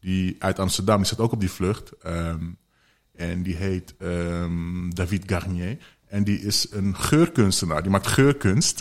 Die 0.00 0.36
uit 0.38 0.58
Amsterdam. 0.58 0.96
Die 0.96 1.06
zat 1.06 1.18
ook 1.18 1.32
op 1.32 1.40
die 1.40 1.50
vlucht. 1.50 1.92
Ehm, 2.02 2.44
en 3.18 3.42
die 3.42 3.56
heet 3.56 3.94
ehm, 3.98 4.90
David 4.90 5.22
Garnier. 5.26 5.76
En 6.08 6.24
die 6.24 6.40
is 6.40 6.66
een 6.70 6.96
geurkunstenaar. 6.96 7.82
Die 7.82 7.90
maakt 7.90 8.06
geurkunst. 8.06 8.80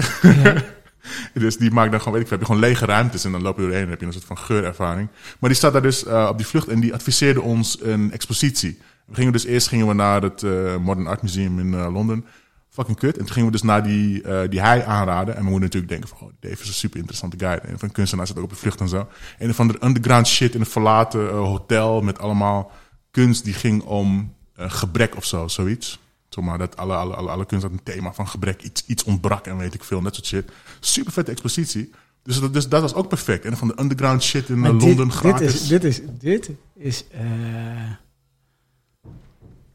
dus 1.33 1.57
die 1.57 1.71
maakt 1.71 1.91
dan 1.91 1.99
gewoon, 1.99 2.13
weet 2.13 2.21
ik 2.21 2.27
veel, 2.27 2.37
heb 2.37 2.47
je 2.47 2.53
gewoon 2.53 2.69
lege 2.69 2.85
ruimtes. 2.85 3.25
En 3.25 3.31
dan 3.31 3.41
loop 3.41 3.55
je 3.55 3.61
doorheen 3.61 3.83
en 3.83 3.89
heb 3.89 3.99
je 3.99 4.05
een 4.05 4.13
soort 4.13 4.25
van 4.25 4.37
geurervaring. 4.37 5.09
Maar 5.39 5.49
die 5.49 5.59
staat 5.59 5.73
daar 5.73 5.81
dus 5.81 6.05
eh, 6.05 6.27
op 6.29 6.37
die 6.37 6.47
vlucht 6.47 6.67
en 6.67 6.79
die 6.79 6.93
adviseerde 6.93 7.41
ons 7.41 7.81
een 7.81 8.11
expositie. 8.11 8.79
We 9.05 9.15
gingen 9.15 9.31
dus 9.31 9.45
eerst 9.45 9.67
gingen 9.67 9.87
we 9.87 9.93
naar 9.93 10.21
het 10.21 10.43
eh, 10.43 10.77
Modern 10.77 11.07
Art 11.07 11.21
Museum 11.21 11.59
in 11.59 11.73
eh, 11.73 11.93
Londen. 11.93 12.25
Fucking 12.69 12.97
kut. 12.97 13.17
En 13.17 13.25
toen 13.25 13.33
gingen 13.33 13.45
we 13.45 13.51
dus 13.51 13.63
naar 13.63 13.83
die, 13.83 14.23
die 14.49 14.61
hij 14.61 14.85
aanraden. 14.85 15.35
En 15.35 15.43
we 15.43 15.49
moeten 15.49 15.63
natuurlijk 15.63 15.91
denken 15.91 16.09
van, 16.09 16.27
oh, 16.27 16.33
Dave 16.39 16.61
is 16.61 16.67
een 16.67 16.73
super 16.73 16.97
interessante 16.97 17.37
guy. 17.37 17.59
En 17.71 17.79
van 17.79 17.91
kunstenaar 17.91 18.27
zit 18.27 18.37
ook 18.37 18.43
op 18.43 18.49
de 18.49 18.55
vlucht 18.55 18.79
en 18.79 18.87
zo. 18.87 19.07
Een 19.39 19.53
van 19.53 19.67
de 19.67 19.77
underground 19.83 20.27
shit 20.27 20.53
in 20.53 20.59
een 20.59 20.65
verlaten 20.65 21.29
hotel 21.29 22.01
met 22.01 22.19
allemaal 22.19 22.71
kunst 23.11 23.43
die 23.43 23.53
ging 23.53 23.83
om 23.83 24.33
eh, 24.55 24.71
gebrek 24.71 25.15
of 25.15 25.25
zo, 25.25 25.47
zoiets. 25.47 25.99
Zomaar 26.29 26.57
dat 26.57 26.77
alle, 26.77 26.95
alle, 26.95 27.15
alle, 27.15 27.29
alle 27.29 27.45
kunst 27.45 27.63
had 27.63 27.73
een 27.73 27.83
thema 27.83 28.13
van 28.13 28.27
gebrek, 28.27 28.61
iets, 28.61 28.83
iets 28.85 29.03
ontbrak 29.03 29.45
en 29.47 29.57
weet 29.57 29.73
ik 29.73 29.83
veel, 29.83 30.01
net 30.01 30.15
soort 30.15 30.27
shit. 30.27 30.51
Super 30.79 31.11
vette 31.13 31.31
expositie. 31.31 31.89
Dus 32.23 32.39
dat, 32.39 32.53
dus 32.53 32.69
dat 32.69 32.81
was 32.81 32.93
ook 32.93 33.07
perfect. 33.07 33.45
En 33.45 33.57
van 33.57 33.67
de 33.67 33.79
underground 33.81 34.23
shit 34.23 34.49
in 34.49 34.59
Maar 34.59 34.69
eh, 34.71 34.77
dit- 34.79 34.87
Londen 34.87 35.07
dit, 35.07 35.15
gratis. 35.15 35.53
is, 35.61 35.67
dit 35.67 35.83
is, 35.83 36.01
dit 36.19 36.49
is 36.75 37.05
eh, 37.11 37.21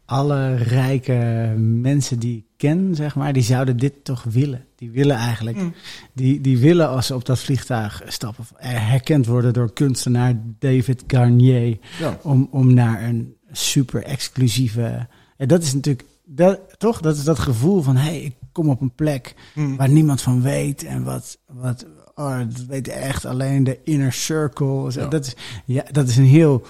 alle 0.05 0.55
rijke 0.57 1.55
mensen 1.59 2.19
die 2.19 2.37
ik 2.37 2.45
ken, 2.57 2.95
zeg 2.95 3.15
maar, 3.15 3.33
die 3.33 3.43
zouden 3.43 3.77
dit 3.77 4.05
toch 4.05 4.23
willen. 4.23 4.67
Die 4.83 4.91
willen 4.91 5.17
eigenlijk, 5.17 5.57
Mm. 5.57 5.75
die, 6.13 6.41
die 6.41 6.59
willen 6.59 6.89
als 6.89 7.07
ze 7.07 7.15
op 7.15 7.25
dat 7.25 7.39
vliegtuig 7.39 8.03
stappen, 8.07 8.45
eh, 8.57 8.71
herkend 8.71 9.27
worden 9.27 9.53
door 9.53 9.73
kunstenaar 9.73 10.35
David 10.59 11.05
Garnier. 11.07 11.79
Ja. 11.99 12.19
Om, 12.23 12.49
om 12.51 12.75
naar 12.75 13.03
een 13.03 13.37
super 13.53 14.03
exclusieve. 14.03 15.09
En 15.37 15.49
dat 15.49 15.63
is 15.63 15.75
natuurlijk, 15.75 16.09
dat, 16.25 16.61
toch? 16.79 17.01
Dat 17.01 17.17
is 17.17 17.25
dat 17.25 17.39
gevoel 17.39 17.83
van: 17.83 17.97
hé, 17.97 18.03
hey, 18.03 18.21
ik 18.21 18.35
kom 18.53 18.69
op 18.69 18.81
een 18.81 18.95
plek 18.95 19.35
Mm. 19.55 19.77
waar 19.77 19.89
niemand 19.89 20.23
van 20.23 20.43
weet. 20.43 20.85
En 20.85 21.05
wat, 21.05 21.39
wat 21.47 21.87
oh, 22.15 22.39
dat 22.39 22.65
weet 22.67 22.89
echt 22.89 23.25
alleen 23.25 23.65
de 23.65 23.79
inner 23.85 24.13
circle. 24.13 24.91
Ja. 24.93 25.07
Dat, 25.07 25.27
is, 25.27 25.35
ja, 25.65 25.85
dat 25.91 26.09
is 26.09 26.17
een 26.17 26.25
heel. 26.25 26.67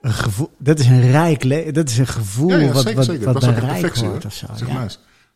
Een 0.00 0.12
gevoel, 0.12 0.50
dat 0.58 0.78
is 0.78 0.86
een 0.86 1.10
rijk 1.10 1.74
dat 1.74 1.88
is 1.88 1.98
een 1.98 2.06
gevoel 2.06 2.50
Ja, 2.50 2.56
ja, 2.56 2.72
wat, 2.72 2.82
zeker, 2.82 3.32
wat, 3.32 3.44
wat 3.44 3.54
perfectie, 3.54 4.08
wordt 4.08 4.24
of 4.24 4.34
zo. 4.34 4.46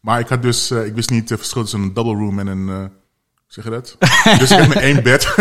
Maar 0.05 0.21
ik 0.21 0.29
had 0.29 0.43
dus, 0.43 0.71
eh, 0.71 0.85
ik 0.87 0.95
wist 0.95 1.11
niet 1.11 1.29
het 1.29 1.39
verschil 1.39 1.63
tussen 1.63 1.81
een 1.83 1.95
double 1.95 2.15
room 2.15 2.39
en 2.39 2.47
een, 2.47 2.69
eh, 2.69 2.75
hoe 2.79 2.91
zeg 3.47 3.65
je 3.65 3.71
dat? 3.71 3.97
dus 4.39 4.51
ik 4.51 4.59
had 4.59 4.69
maar 4.69 4.77
één 4.83 5.03
bed. 5.03 5.23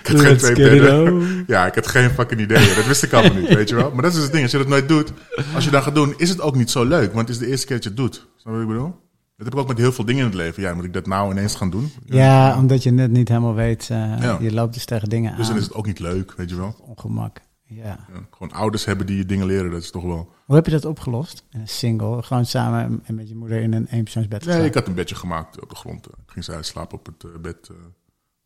ik 0.00 0.06
had 0.06 0.20
geen 0.20 0.36
twee 0.36 0.54
bedden. 0.54 1.26
Ja, 1.46 1.66
ik 1.66 1.74
had 1.74 1.86
geen 1.86 2.10
fucking 2.10 2.40
idee. 2.40 2.74
Dat 2.74 2.86
wist 2.86 3.02
ik 3.02 3.12
allemaal 3.12 3.40
niet, 3.40 3.54
weet 3.54 3.68
je 3.68 3.74
wel. 3.74 3.90
Maar 3.92 4.02
dat 4.02 4.10
is 4.10 4.14
dus 4.14 4.22
het 4.22 4.32
ding. 4.32 4.42
Als 4.42 4.52
je 4.52 4.58
dat 4.58 4.68
nooit 4.68 4.88
doet, 4.88 5.12
als 5.54 5.64
je 5.64 5.70
dat 5.70 5.82
gaat 5.82 5.94
doen, 5.94 6.14
is 6.16 6.28
het 6.28 6.40
ook 6.40 6.56
niet 6.56 6.70
zo 6.70 6.84
leuk. 6.84 7.12
Want 7.12 7.28
het 7.28 7.36
is 7.36 7.42
de 7.44 7.50
eerste 7.50 7.66
keer 7.66 7.74
dat 7.76 7.84
je 7.84 7.90
het 7.90 7.98
doet. 7.98 8.14
Snap 8.36 8.52
je 8.54 8.58
wat 8.60 8.60
ik 8.60 8.66
bedoel? 8.68 8.94
Dat 9.36 9.46
heb 9.46 9.52
ik 9.54 9.60
ook 9.60 9.68
met 9.68 9.78
heel 9.78 9.92
veel 9.92 10.04
dingen 10.04 10.20
in 10.22 10.28
het 10.28 10.36
leven. 10.38 10.62
Ja, 10.62 10.74
moet 10.74 10.84
ik 10.84 10.92
dat 10.92 11.06
nou 11.06 11.30
ineens 11.30 11.54
gaan 11.54 11.70
doen? 11.70 11.92
Ja, 12.04 12.56
omdat 12.56 12.82
je 12.82 12.90
net 12.90 13.10
niet 13.10 13.28
helemaal 13.28 13.54
weet. 13.54 13.88
eh, 13.90 13.98
Ja. 14.20 14.36
Je 14.40 14.52
loopt 14.52 14.74
dus 14.74 14.84
tegen 14.84 15.08
dingen 15.08 15.36
Dus 15.36 15.40
aan. 15.46 15.52
dan 15.52 15.60
is 15.60 15.64
het 15.68 15.74
ook 15.74 15.86
niet 15.86 15.98
leuk, 15.98 16.32
weet 16.36 16.50
je 16.50 16.56
wel. 16.56 16.76
Ongemak. 16.80 17.40
Ja. 17.70 17.84
Ja, 18.12 18.26
gewoon 18.30 18.52
ouders 18.52 18.84
hebben 18.84 19.06
die 19.06 19.16
je 19.16 19.24
dingen 19.26 19.46
leren, 19.46 19.70
dat 19.70 19.82
is 19.82 19.90
toch 19.90 20.02
wel... 20.02 20.32
Hoe 20.44 20.54
heb 20.56 20.64
je 20.64 20.70
dat 20.72 20.84
opgelost? 20.84 21.44
In 21.50 21.60
een 21.60 21.68
single, 21.68 22.22
gewoon 22.22 22.46
samen 22.46 23.00
en 23.04 23.14
met 23.14 23.28
je 23.28 23.34
moeder 23.34 23.60
in 23.60 23.72
een 23.72 23.86
eenpersoonsbed 23.86 24.44
Nee, 24.44 24.64
ik 24.64 24.74
had 24.74 24.86
een 24.86 24.94
bedje 24.94 25.14
gemaakt 25.14 25.60
op 25.60 25.68
de 25.68 25.74
grond. 25.76 26.06
Ik 26.08 26.14
ging 26.26 26.44
zij 26.44 26.62
slapen 26.62 26.98
op 26.98 27.06
het 27.06 27.24
eh, 27.24 27.30
bed. 27.40 27.68
eh, 27.68 27.76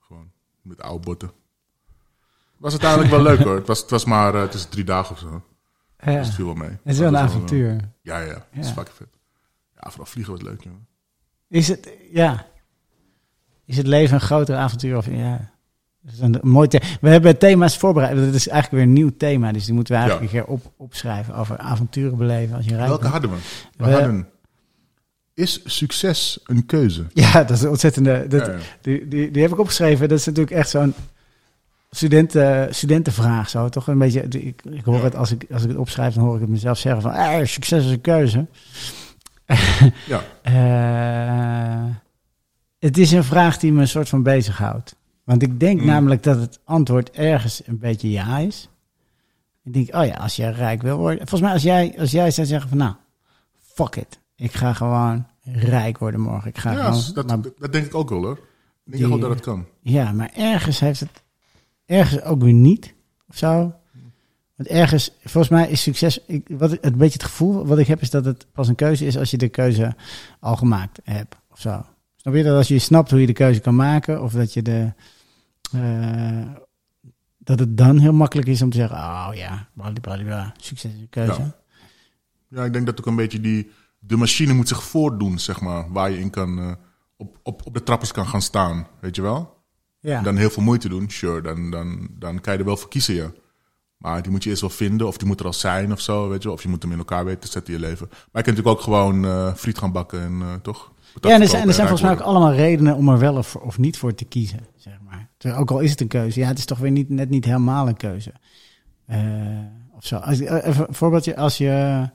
gewoon 0.00 0.30
met 0.62 0.82
oude 0.82 1.04
botten. 1.04 1.30
Was 2.56 2.72
het 2.72 2.82
eigenlijk 2.82 3.14
wel 3.14 3.22
leuk 3.22 3.38
hoor. 3.38 3.56
Het 3.62 3.66
was, 3.66 3.80
het 3.80 3.90
was 3.90 4.04
maar 4.04 4.34
eh, 4.34 4.40
het 4.40 4.54
is 4.54 4.64
drie 4.64 4.84
dagen 4.84 5.12
of 5.14 5.18
zo. 5.18 5.42
Ja. 6.04 6.16
Dus 6.16 6.26
het 6.26 6.34
viel 6.34 6.44
wel 6.46 6.54
mee. 6.54 6.68
Het 6.70 6.78
is 6.84 6.98
wel 6.98 7.08
een 7.08 7.16
avontuur. 7.16 7.70
eh, 7.70 7.76
ja, 8.02 8.18
ja, 8.18 8.26
ja. 8.26 8.46
Het 8.50 8.64
is 8.64 8.70
fucking 8.70 8.96
vet. 8.96 9.08
Ja, 9.80 9.88
vooral 9.90 10.06
vliegen 10.06 10.32
was 10.32 10.42
leuk, 10.42 10.62
jongen. 10.62 10.86
Is 11.48 11.68
het, 11.68 11.90
ja. 12.10 12.46
Is 13.64 13.76
het 13.76 13.86
leven 13.86 14.14
een 14.14 14.20
groter 14.20 14.56
avontuur? 14.56 14.96
Of, 14.96 15.06
ja. 15.06 15.51
Dat 16.02 16.12
is 16.14 16.20
een 16.20 16.38
mooi. 16.42 16.68
We 17.00 17.08
hebben 17.08 17.38
thema's 17.38 17.76
voorbereid. 17.78 18.16
Dat 18.16 18.34
is 18.34 18.48
eigenlijk 18.48 18.70
weer 18.70 18.82
een 18.82 18.92
nieuw 18.92 19.10
thema. 19.16 19.52
Dus 19.52 19.64
die 19.64 19.74
moeten 19.74 19.94
we 19.94 20.00
eigenlijk 20.00 20.32
Ja. 20.32 20.38
een 20.38 20.44
keer 20.44 20.54
op, 20.54 20.72
opschrijven. 20.76 21.34
Over 21.34 21.58
avonturen 21.58 22.16
beleven 22.18 22.56
als 22.56 22.64
je 22.64 22.74
rijk 22.76 22.88
Welke 22.88 23.06
hadden 23.06 23.30
we? 23.30 23.36
We, 23.76 23.84
We- 23.84 23.90
hadden... 23.92 24.28
Is 25.34 25.60
succes 25.64 26.40
een 26.44 26.66
keuze? 26.66 27.04
Ja, 27.14 27.32
dat 27.44 27.50
is 27.50 27.62
een 27.62 27.68
ontzettende... 27.68 28.26
Dat, 28.28 28.46
Ja, 28.46 28.52
ja. 28.52 28.58
Die, 28.80 29.08
die, 29.08 29.30
die 29.30 29.42
heb 29.42 29.50
ik 29.52 29.58
opgeschreven. 29.58 30.08
Dat 30.08 30.18
is 30.18 30.24
natuurlijk 30.26 30.56
echt 30.56 30.68
zo'n 30.70 30.94
studenten, 31.90 32.74
studentenvraag. 32.74 33.48
Zo, 33.48 33.68
toch 33.68 33.86
een 33.86 33.98
beetje... 33.98 34.20
Ik, 34.22 34.62
ik 34.70 34.84
hoor 34.84 35.04
het 35.04 35.16
als 35.16 35.30
ik, 35.32 35.44
als 35.52 35.62
ik 35.62 35.68
het 35.68 35.78
opschrijf, 35.78 36.14
dan 36.14 36.24
hoor 36.24 36.34
ik 36.34 36.40
het 36.40 36.50
mezelf 36.50 36.78
zeggen 36.78 37.02
van... 37.02 37.10
Ah, 37.12 37.44
succes 37.46 37.84
is 37.84 37.90
een 37.90 38.00
keuze. 38.00 38.46
Ja. 40.06 40.22
Eh, 40.42 41.84
het 42.78 42.98
is 42.98 43.10
een 43.12 43.24
vraag 43.24 43.58
die 43.58 43.72
me 43.72 43.80
een 43.80 43.88
soort 43.88 44.08
van 44.08 44.22
bezighoudt. 44.22 44.96
Want 45.24 45.42
ik 45.42 45.60
denk 45.60 45.80
Mm. 45.80 45.86
namelijk 45.86 46.22
dat 46.22 46.40
het 46.40 46.60
antwoord 46.64 47.10
ergens 47.10 47.62
een 47.66 47.78
beetje 47.78 48.10
ja 48.10 48.38
is. 48.38 48.68
Ik 49.64 49.72
denk, 49.72 49.94
oh 49.94 50.06
ja, 50.06 50.14
als 50.14 50.36
jij 50.36 50.50
rijk 50.50 50.82
wil 50.82 50.96
worden. 50.96 51.18
Volgens 51.18 51.40
mij, 51.40 51.52
als 51.52 51.62
jij, 51.62 51.94
als 51.98 52.10
jij 52.10 52.30
zou 52.30 52.46
zeggen 52.46 52.68
van 52.68 52.78
nou, 52.78 52.94
fuck 53.60 53.96
it. 53.96 54.18
Ik 54.36 54.52
ga 54.52 54.72
gewoon 54.72 55.26
rijk 55.44 55.98
worden 55.98 56.20
morgen. 56.20 56.48
Ik 56.48 56.58
ga 56.58 56.72
Ja, 56.72 56.84
gewoon. 56.92 57.14
dat, 57.14 57.26
maar- 57.26 57.38
dat 57.58 57.72
denk 57.72 57.86
ik 57.86 57.94
ook 57.94 58.08
wel 58.10 58.22
hoor. 58.22 58.32
Ik 58.34 58.38
denk 58.84 58.96
Die- 58.96 59.04
gewoon 59.04 59.20
dat 59.20 59.30
het 59.30 59.40
kan. 59.40 59.66
ja, 59.80 60.12
maar 60.12 60.30
ergens 60.36 60.80
heeft 60.80 61.00
het. 61.00 61.22
Ergens 61.86 62.22
ook 62.22 62.42
weer 62.42 62.52
niet. 62.52 62.94
Of 63.28 63.36
zo. 63.36 63.74
Want 64.56 64.68
ergens, 64.68 65.10
volgens 65.24 65.48
mij 65.52 65.68
is 65.68 65.82
succes. 65.82 66.20
Ik, 66.26 66.46
wat, 66.48 66.70
een 66.80 66.96
beetje 66.96 67.12
het 67.12 67.22
gevoel 67.24 67.66
wat 67.66 67.78
ik 67.78 67.86
heb 67.86 68.00
is 68.00 68.10
dat 68.10 68.24
het 68.24 68.46
pas 68.52 68.68
een 68.68 68.74
keuze 68.74 69.06
is 69.06 69.16
als 69.18 69.30
je 69.30 69.36
de 69.38 69.48
keuze 69.48 69.94
al 70.40 70.56
gemaakt 70.56 71.00
hebt. 71.04 71.34
Of 71.50 71.60
zo. 71.60 71.84
Snap 72.16 72.34
je 72.34 72.42
dat 72.42 72.56
als 72.56 72.68
je 72.68 72.78
snapt 72.78 73.10
hoe 73.10 73.20
je 73.20 73.26
de 73.26 73.32
keuze 73.32 73.60
kan 73.60 73.76
maken? 73.76 74.22
Of 74.22 74.32
dat 74.32 74.52
je 74.52 74.62
de. 74.62 74.92
Eh, 75.72 76.46
dat 77.38 77.58
het 77.58 77.76
dan 77.76 77.98
heel 77.98 78.12
makkelijk 78.12 78.48
is 78.48 78.62
om 78.62 78.70
te 78.70 78.76
zeggen: 78.76 78.96
Oh 78.96 79.30
ja, 79.34 79.68
blablabla, 79.74 80.54
succes 80.56 80.92
een 80.92 81.08
keuze. 81.10 81.40
Ja. 81.40 81.56
Ja, 82.48 82.64
ik 82.64 82.72
denk 82.72 82.86
dat 82.86 82.98
ook 82.98 83.06
een 83.06 83.16
beetje 83.16 83.40
die... 83.40 83.70
De 83.98 84.16
machine 84.16 84.52
moet 84.52 84.68
zich 84.68 84.82
voordoen, 84.82 85.38
zeg 85.38 85.60
maar. 85.60 85.92
Waar 85.92 86.10
je 86.10 86.18
in 86.18 86.30
kan... 86.30 86.58
eh, 86.58 86.72
op, 87.16 87.38
op, 87.42 87.66
op 87.66 87.74
de 87.74 87.82
trappers 87.82 88.12
kan 88.12 88.26
gaan 88.26 88.42
staan, 88.42 88.86
weet 89.00 89.16
je 89.16 89.22
wel? 89.22 89.56
Ja. 90.00 90.18
En 90.18 90.24
dan 90.24 90.36
heel 90.36 90.50
veel 90.50 90.62
moeite 90.62 90.88
doen, 90.88 91.10
sure, 91.10 91.40
dan, 91.40 91.70
dan, 91.70 92.08
dan 92.10 92.40
kan 92.40 92.52
je 92.52 92.58
er 92.58 92.64
wel 92.64 92.76
voor 92.76 92.88
kiezen, 92.88 93.14
ja. 93.14 93.32
Maar 93.96 94.22
die 94.22 94.30
moet 94.30 94.42
je 94.44 94.50
eerst 94.50 94.60
wel 94.60 94.70
vinden, 94.70 95.06
of 95.06 95.16
die 95.16 95.26
moet 95.26 95.40
er 95.40 95.46
al 95.46 95.52
zijn 95.52 95.92
of 95.92 96.00
zo, 96.00 96.28
weet 96.28 96.42
je 96.42 96.48
wel. 96.48 96.56
Of 96.56 96.62
je 96.62 96.68
moet 96.68 96.82
hem 96.82 96.92
in 96.92 96.98
elkaar 96.98 97.24
weten 97.24 97.40
te 97.40 97.48
zetten 97.48 97.74
in 97.74 97.80
je 97.80 97.86
leven. 97.86 98.06
Maar 98.08 98.18
je 98.18 98.42
kunt 98.42 98.46
natuurlijk 98.56 98.76
ook 98.76 98.80
gewoon 98.84 99.24
eh, 99.24 99.54
friet 99.54 99.78
gaan 99.78 99.92
bakken 99.92 100.20
en 100.20 100.42
eh, 100.42 100.54
toch? 100.54 100.92
Dat 101.12 101.30
Ja, 101.30 101.36
en 101.36 101.40
er 101.42 101.48
zijn, 101.48 101.68
er 101.68 101.74
zijn 101.74 101.88
volgens 101.88 102.08
mij 102.08 102.18
ook 102.18 102.26
allemaal 102.26 102.52
redenen 102.52 102.96
om 102.96 103.08
er 103.08 103.18
wel 103.18 103.36
of, 103.36 103.56
of 103.56 103.78
niet 103.78 103.98
voor 103.98 104.14
te 104.14 104.24
kiezen, 104.24 104.60
zeg 104.76 104.98
maar. 105.04 105.30
Ook 105.56 105.70
al 105.70 105.80
is 105.80 105.90
het 105.90 106.00
een 106.00 106.08
keuze, 106.08 106.40
ja, 106.40 106.46
het 106.46 106.58
is 106.58 106.64
toch 106.64 106.78
weer 106.78 106.90
niet, 106.90 107.08
net 107.08 107.30
niet 107.30 107.44
helemaal 107.44 107.88
een 107.88 107.96
keuze. 107.96 108.32
Eh, 109.06 109.20
of 109.92 110.06
zo. 110.06 110.16
Als, 110.16 110.40
eh, 110.40 110.66
even 110.66 110.88
een 110.88 110.94
voorbeeldje, 110.94 111.36
als 111.36 111.58
je... 111.58 112.08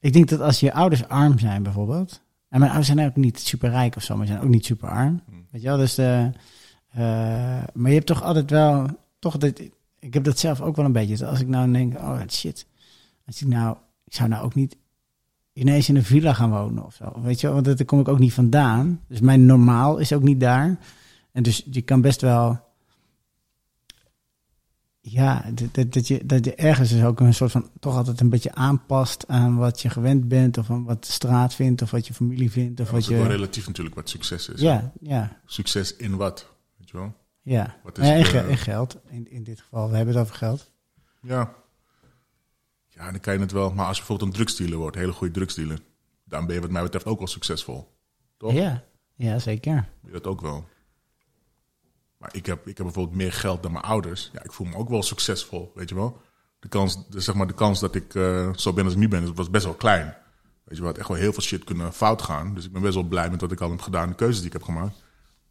Ik 0.00 0.12
denk 0.12 0.28
dat 0.28 0.40
als 0.40 0.60
je 0.60 0.72
ouders 0.72 1.08
arm 1.08 1.38
zijn 1.38 1.62
bijvoorbeeld... 1.62 2.22
En 2.48 2.60
mijn 2.60 2.72
ouders 2.72 2.92
zijn 2.94 3.08
ook 3.08 3.16
niet 3.16 3.40
super 3.40 3.70
rijk 3.70 3.96
of 3.96 4.02
zo, 4.02 4.16
maar 4.16 4.26
zijn 4.26 4.40
ook 4.40 4.48
niet 4.48 4.64
super 4.64 4.88
arm. 4.88 5.22
Hmm. 5.26 5.46
Weet 5.50 5.62
je 5.62 5.68
wel, 5.68 5.76
dus 5.76 5.94
de... 5.94 6.30
eh, 6.90 7.00
maar 7.72 7.88
je 7.88 7.94
hebt 7.94 8.06
toch 8.06 8.22
altijd 8.22 8.50
wel... 8.50 8.86
Toch 9.18 9.36
dat, 9.36 9.60
ik 9.98 10.14
heb 10.14 10.24
dat 10.24 10.38
zelf 10.38 10.60
ook 10.60 10.76
wel 10.76 10.84
een 10.84 10.92
beetje. 10.92 11.16
Dus 11.16 11.22
als 11.22 11.40
ik 11.40 11.48
nou 11.48 11.72
denk, 11.72 11.94
oh 11.94 12.20
shit. 12.28 12.66
Als 13.26 13.42
ik 13.42 13.48
nou... 13.48 13.76
Ik 14.04 14.14
zou 14.14 14.28
nou 14.28 14.44
ook 14.44 14.54
niet 14.54 14.76
ineens 15.54 15.88
in 15.88 15.96
een 15.96 16.04
villa 16.04 16.32
gaan 16.32 16.50
wonen 16.50 16.84
of 16.84 16.94
zo. 16.94 17.20
Weet 17.22 17.40
je, 17.40 17.46
wel, 17.46 17.62
want 17.62 17.76
daar 17.76 17.86
kom 17.86 18.00
ik 18.00 18.08
ook 18.08 18.18
niet 18.18 18.32
vandaan. 18.32 19.00
Dus 19.08 19.20
mijn 19.20 19.46
normaal 19.46 19.98
is 19.98 20.12
ook 20.12 20.22
niet 20.22 20.40
daar. 20.40 20.78
En 21.32 21.42
dus 21.42 21.62
je 21.70 21.82
kan 21.82 22.00
best 22.00 22.20
wel. 22.20 22.62
Ja, 25.00 25.44
dat, 25.72 25.92
dat, 25.92 26.08
je, 26.08 26.26
dat 26.26 26.44
je 26.44 26.54
ergens 26.54 26.90
dus 26.90 27.02
ook 27.02 27.20
een 27.20 27.34
soort 27.34 27.50
van. 27.50 27.70
toch 27.80 27.96
altijd 27.96 28.20
een 28.20 28.28
beetje 28.28 28.54
aanpast 28.54 29.28
aan 29.28 29.56
wat 29.56 29.80
je 29.82 29.90
gewend 29.90 30.28
bent. 30.28 30.58
of 30.58 30.70
aan 30.70 30.84
wat 30.84 31.04
de 31.04 31.12
straat 31.12 31.54
vindt. 31.54 31.82
of 31.82 31.90
wat 31.90 32.06
je 32.06 32.14
familie 32.14 32.50
vindt. 32.50 32.80
of 32.80 32.86
Ja, 32.86 32.92
wat 32.92 33.00
is 33.02 33.08
ook 33.08 33.14
wel 33.16 33.24
je. 33.24 33.30
relatief 33.30 33.66
natuurlijk 33.66 33.94
wat 33.94 34.08
succes 34.08 34.48
is. 34.48 34.60
Ja, 34.60 34.92
ja, 35.00 35.40
Succes 35.46 35.96
in 35.96 36.16
wat? 36.16 36.48
Weet 36.78 36.90
je 36.90 36.96
wel? 36.96 37.14
ja. 37.42 37.76
Wat 37.82 37.98
is 37.98 38.08
Ja, 38.08 38.14
de- 38.22 38.38
en 38.48 38.56
geld. 38.58 38.98
In, 39.08 39.30
in 39.30 39.42
dit 39.44 39.60
geval, 39.60 39.90
we 39.90 39.96
hebben 39.96 40.14
het 40.14 40.22
over 40.24 40.36
geld. 40.36 40.70
Ja. 41.20 41.54
Ja, 42.94 43.10
dan 43.10 43.20
kan 43.20 43.34
je 43.34 43.40
het 43.40 43.52
wel. 43.52 43.72
Maar 43.72 43.86
als 43.86 43.96
je 43.96 44.02
bijvoorbeeld 44.02 44.30
een 44.30 44.36
drugsdealer 44.36 44.78
wordt, 44.78 44.96
een 44.96 45.02
hele 45.02 45.14
goede 45.14 45.32
drugsdealer, 45.32 45.78
dan 46.24 46.46
ben 46.46 46.54
je 46.54 46.60
wat 46.60 46.70
mij 46.70 46.82
betreft 46.82 47.06
ook 47.06 47.18
wel 47.18 47.26
succesvol. 47.26 47.88
Toch? 48.36 48.52
Ja, 48.52 48.84
ja, 49.14 49.38
zeker. 49.38 49.88
Dat 50.12 50.26
ook 50.26 50.40
wel. 50.40 50.64
Maar 52.18 52.34
ik 52.34 52.46
heb, 52.46 52.66
ik 52.68 52.76
heb 52.76 52.86
bijvoorbeeld 52.86 53.16
meer 53.16 53.32
geld 53.32 53.62
dan 53.62 53.72
mijn 53.72 53.84
ouders. 53.84 54.30
Ja, 54.32 54.42
ik 54.44 54.52
voel 54.52 54.66
me 54.66 54.76
ook 54.76 54.88
wel 54.88 55.02
succesvol, 55.02 55.72
weet 55.74 55.88
je 55.88 55.94
wel. 55.94 56.20
De 56.58 56.68
kans, 56.68 57.08
de, 57.08 57.20
zeg 57.20 57.34
maar, 57.34 57.46
de 57.46 57.54
kans 57.54 57.80
dat 57.80 57.94
ik 57.94 58.14
eh, 58.14 58.54
zo 58.54 58.72
ben 58.72 58.84
als 58.84 58.92
ik 58.92 58.98
nu 58.98 59.08
ben, 59.08 59.34
was 59.34 59.50
best 59.50 59.64
wel 59.64 59.74
klein. 59.74 60.04
Weet 60.64 60.76
je 60.76 60.82
wel, 60.82 60.86
had 60.90 60.98
echt 60.98 61.08
wel 61.08 61.16
heel 61.16 61.32
veel 61.32 61.42
shit 61.42 61.64
kunnen 61.64 61.92
fout 61.92 62.22
gaan. 62.22 62.54
Dus 62.54 62.64
ik 62.64 62.72
ben 62.72 62.82
best 62.82 62.94
wel 62.94 63.02
blij 63.02 63.30
met 63.30 63.40
wat 63.40 63.52
ik 63.52 63.60
al 63.60 63.70
heb 63.70 63.80
gedaan, 63.80 64.08
de 64.08 64.14
keuzes 64.14 64.36
die 64.38 64.46
ik 64.46 64.52
heb 64.52 64.62
gemaakt. 64.62 65.02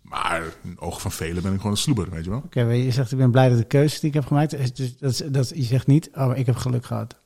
Maar 0.01 0.43
in 0.63 0.79
ogen 0.79 1.01
van 1.01 1.11
velen 1.11 1.43
ben 1.43 1.51
ik 1.51 1.57
gewoon 1.57 1.71
een 1.71 1.77
sloeber, 1.77 2.09
weet 2.09 2.23
je 2.23 2.29
wel. 2.29 2.41
Oké, 2.45 2.61
je 2.61 2.91
zegt 2.91 3.11
ik 3.11 3.17
ben 3.17 3.31
blij 3.31 3.49
dat 3.49 3.57
de 3.57 3.63
keuze 3.63 3.99
die 3.99 4.09
ik 4.09 4.13
heb 4.15 4.25
gemaakt. 4.25 4.75
Dus 4.75 4.97
dat, 4.97 5.11
is- 5.11 5.17
dat, 5.17 5.49
je 5.49 5.63
zegt 5.63 5.87
niet, 5.87 6.09
oh, 6.13 6.37
ik 6.37 6.45
heb 6.45 6.55
geluk 6.55 6.85
gehad. 6.85 7.21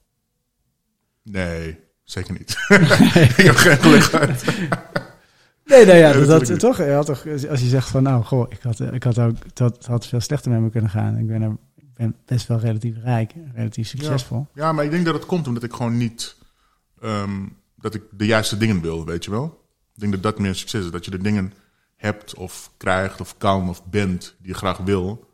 Nee, 1.31 1.79
zeker 2.03 2.33
niet. 2.33 2.49
ik 3.37 3.45
heb 3.45 3.55
geen 3.55 3.77
geluk 3.77 4.03
gehad. 4.03 4.43
Nee, 5.65 5.85
nee, 5.85 5.97
ja, 5.97 6.13
dat, 6.13 6.27
natuurlijk 6.27 6.59
toch, 6.59 6.77
ja, 6.77 7.03
toch. 7.03 7.25
Als 7.49 7.61
je 7.61 7.67
zegt 7.67 7.89
van, 7.89 8.03
nou, 8.03 8.23
goh, 8.23 8.45
ik 8.49 8.61
had, 8.61 8.79
ik 8.79 9.03
had 9.03 9.19
ook, 9.19 9.35
het 9.53 9.85
had, 9.85 10.07
veel 10.07 10.19
slechter 10.19 10.51
met 10.51 10.61
me 10.61 10.69
kunnen 10.69 10.89
gaan. 10.89 11.17
Ik 11.17 11.27
ben, 11.27 11.41
er, 11.41 11.57
ik 11.75 11.93
ben 11.93 12.15
best 12.25 12.47
wel 12.47 12.59
relatief 12.59 12.95
rijk, 13.03 13.33
relatief 13.53 13.87
succesvol. 13.87 14.47
Ja, 14.53 14.71
maar 14.71 14.85
ik 14.85 14.91
denk 14.91 15.05
dat 15.05 15.13
het 15.13 15.25
komt 15.25 15.47
omdat 15.47 15.63
ik 15.63 15.73
gewoon 15.73 15.97
niet... 15.97 16.35
ehm, 17.01 17.45
dat 17.75 17.93
ik 17.93 18.03
de 18.11 18.25
juiste 18.25 18.57
dingen 18.57 18.81
wil, 18.81 19.05
weet 19.05 19.25
je 19.25 19.31
wel. 19.31 19.65
Ik 19.93 19.99
denk 19.99 20.11
dat 20.11 20.23
dat 20.23 20.39
meer 20.39 20.55
succes 20.55 20.85
is. 20.85 20.91
Dat 20.91 21.05
je 21.05 21.11
de 21.11 21.17
dingen 21.17 21.53
hebt 21.95 22.35
of 22.35 22.71
krijgt 22.77 23.21
of 23.21 23.37
kan 23.37 23.69
of 23.69 23.85
bent 23.85 24.35
die 24.39 24.47
je 24.47 24.57
graag 24.57 24.77
wil. 24.77 25.26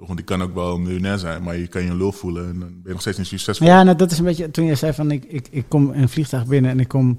Toch, 0.00 0.08
want 0.08 0.20
ik 0.20 0.26
kan 0.26 0.42
ook 0.42 0.54
wel 0.54 0.74
een 0.74 0.82
miljonair 0.82 1.18
zijn, 1.18 1.42
maar 1.42 1.56
je 1.56 1.66
kan 1.66 1.82
je 1.82 1.90
een 1.90 1.96
lul 1.96 2.12
voelen 2.12 2.48
en 2.48 2.60
dan 2.60 2.68
ben 2.68 2.82
je 2.84 2.90
nog 2.90 3.00
steeds 3.00 3.18
niet 3.18 3.26
succesvol. 3.26 3.66
Ja, 3.66 3.82
nou, 3.82 3.96
dat 3.96 4.10
is 4.10 4.18
een 4.18 4.24
beetje, 4.24 4.50
toen 4.50 4.64
je 4.64 4.74
zei 4.74 4.92
van, 4.92 5.10
ik, 5.10 5.24
ik, 5.24 5.48
ik 5.50 5.64
kom 5.68 5.92
in 5.92 6.02
een 6.02 6.08
vliegtuig 6.08 6.46
binnen 6.46 6.70
en 6.70 6.80
ik 6.80 6.88
kom 6.88 7.18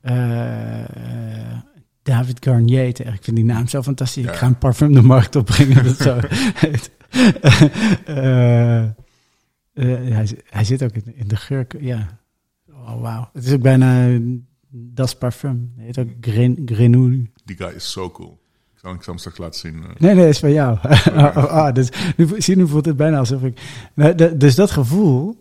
eh, 0.00 0.80
eh, 0.80 1.58
David 2.02 2.44
Garnier 2.44 2.94
tegen. 2.94 3.12
Ik 3.12 3.24
vind 3.24 3.36
die 3.36 3.44
naam 3.44 3.68
zo 3.68 3.82
fantastisch. 3.82 4.24
Ja. 4.24 4.30
Ik 4.30 4.36
ga 4.36 4.46
een 4.46 4.58
parfum 4.58 4.92
de 4.92 5.02
markt 5.02 5.36
opbrengen, 5.36 5.84
dat 5.84 5.96
zo 5.96 6.18
heet. 6.54 6.90
Eh, 9.74 9.84
hij, 10.14 10.28
hij 10.44 10.64
zit 10.64 10.82
ook 10.82 10.92
in, 10.92 11.16
in 11.16 11.28
de 11.28 11.36
geur, 11.36 11.66
ja. 11.78 12.20
Oh, 12.68 13.00
wauw. 13.00 13.30
Het 13.32 13.44
is 13.44 13.52
ook 13.52 13.62
bijna 13.62 14.18
Das 14.68 15.14
Parfum. 15.14 15.72
Hij 15.76 15.84
heet 15.84 15.98
ook 15.98 16.08
Gren, 16.20 16.62
Grenouille. 16.64 17.30
Die 17.44 17.56
guy 17.56 17.74
is 17.74 17.92
zo 17.92 18.10
cool. 18.10 18.41
Zal, 18.82 18.92
ik 18.92 19.02
zal 19.02 19.12
hem 19.12 19.18
straks 19.18 19.38
laten 19.38 19.60
zien. 19.60 19.74
eh. 19.82 19.88
Nee, 19.98 20.14
nee, 20.14 20.28
is 20.28 20.38
van 20.38 20.52
jou. 20.52 20.78
oh, 20.82 21.36
oh, 21.36 21.44
ah, 21.44 21.74
dus, 21.74 21.88
nu, 22.16 22.28
zie, 22.38 22.56
nu 22.56 22.68
voelt 22.68 22.84
het 22.84 22.96
bijna 22.96 23.18
alsof 23.18 23.42
ik... 23.42 23.60
Nou, 23.94 24.36
dus 24.36 24.54
dat 24.54 24.70
gevoel, 24.70 25.36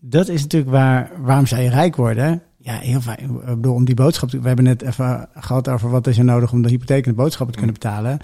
dat 0.00 0.28
is 0.28 0.42
natuurlijk 0.42 0.70
waar... 0.72 1.10
Waarom 1.22 1.46
zou 1.46 1.62
je 1.62 1.68
rijk 1.68 1.96
worden? 1.96 2.42
Ja, 2.56 2.74
heel 2.78 3.00
fijn. 3.00 3.18
Ik 3.20 3.44
bedoel, 3.44 3.74
om 3.74 3.84
die 3.84 3.94
boodschap... 3.94 4.28
te- 4.28 4.40
We 4.40 4.46
hebben 4.46 4.64
net 4.64 4.82
even 4.82 5.28
gehad 5.34 5.68
over 5.68 5.90
wat 5.90 6.06
is 6.06 6.18
er 6.18 6.24
nodig 6.24 6.52
om 6.52 6.62
de 6.62 6.68
hypotheek 6.68 7.04
en 7.04 7.10
de 7.10 7.16
boodschappen 7.16 7.52
te 7.56 7.62
kunnen 7.62 7.80
betalen. 7.80 8.18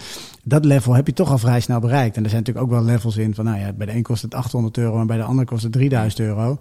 Dat 0.44 0.64
level 0.64 0.94
heb 0.94 1.06
je 1.06 1.12
toch 1.12 1.30
al 1.30 1.38
vrij 1.38 1.60
snel 1.60 1.80
bereikt. 1.80 2.16
En 2.16 2.22
er 2.24 2.30
zijn 2.30 2.42
natuurlijk 2.42 2.66
ook 2.72 2.78
wel 2.78 2.84
levels 2.84 3.16
in 3.16 3.34
van... 3.34 3.44
Nou 3.44 3.58
ja, 3.58 3.72
bij 3.72 3.86
de 3.86 3.94
een 3.94 4.02
kost 4.02 4.22
het 4.22 4.34
800 4.34 4.78
euro 4.78 5.00
en 5.00 5.06
bij 5.06 5.16
de 5.16 5.22
ander 5.22 5.44
kost 5.44 5.62
het 5.62 5.72
3000 5.72 6.20
euro. 6.20 6.58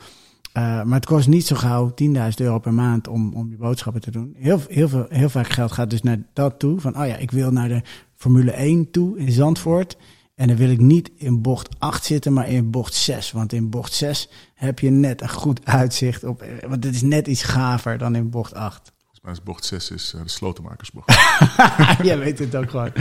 Eh, 0.54 0.84
maar 0.84 0.95
het 0.95 1.06
kost 1.06 1.28
niet 1.28 1.45
zo 1.45 1.56
gauw 1.56 1.93
10.000 2.04 2.08
euro 2.36 2.60
per 2.60 2.74
maand 2.74 3.08
om, 3.08 3.34
om 3.34 3.50
je 3.50 3.58
boodschappen 3.58 4.02
te 4.02 4.12
doen. 4.12 4.36
Heel, 4.38 4.62
heel, 4.68 4.89
veel, 4.89 5.06
heel 5.10 5.30
vaak 5.30 5.50
geld 5.50 5.72
gaat 5.72 5.89
dus 5.89 6.02
naar 6.02 6.18
dat 6.34 6.60
toe. 6.60 6.80
Van, 6.80 7.00
oh 7.00 7.08
ja, 7.08 7.16
ik 7.16 7.32
wil 7.32 7.52
naar 7.52 7.68
de 7.68 7.82
Formule 8.16 8.52
1 8.52 8.91
toe 8.91 9.18
in 9.18 9.32
Zandvoort. 9.32 9.97
En 10.36 10.47
dan 10.47 10.58
wil 10.58 10.70
ik 10.70 10.80
niet 10.80 11.12
in 11.16 11.41
bocht 11.41 11.80
8 11.80 12.06
zitten, 12.06 12.34
maar 12.34 12.50
in 12.50 12.72
bocht 12.72 12.93
6. 12.93 13.32
Want 13.32 13.54
in 13.54 13.70
bocht 13.70 13.93
6 13.93 14.30
heb 14.56 14.80
je 14.80 14.89
net 14.89 15.22
een 15.22 15.30
goed 15.30 15.66
uitzicht 15.66 16.24
op... 16.24 16.45
Want 16.68 16.84
het 16.84 16.95
is 16.95 17.02
net 17.02 17.28
iets 17.28 17.43
gaver 17.43 17.97
dan 17.97 18.16
in 18.16 18.30
bocht 18.30 18.54
8. 18.54 18.91
Volgens 18.97 19.22
mij 19.22 19.32
is 19.32 19.43
bocht 19.43 19.66
6 19.66 19.91
is 19.91 20.14
eh, 20.14 20.24
de 20.24 20.30
slotenmakersbocht. 20.30 21.14
Jij 22.08 22.20
weet 22.20 22.39
het 22.39 22.56
ook 22.56 22.70
gewoon. 22.70 22.91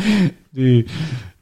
Die, 0.51 0.87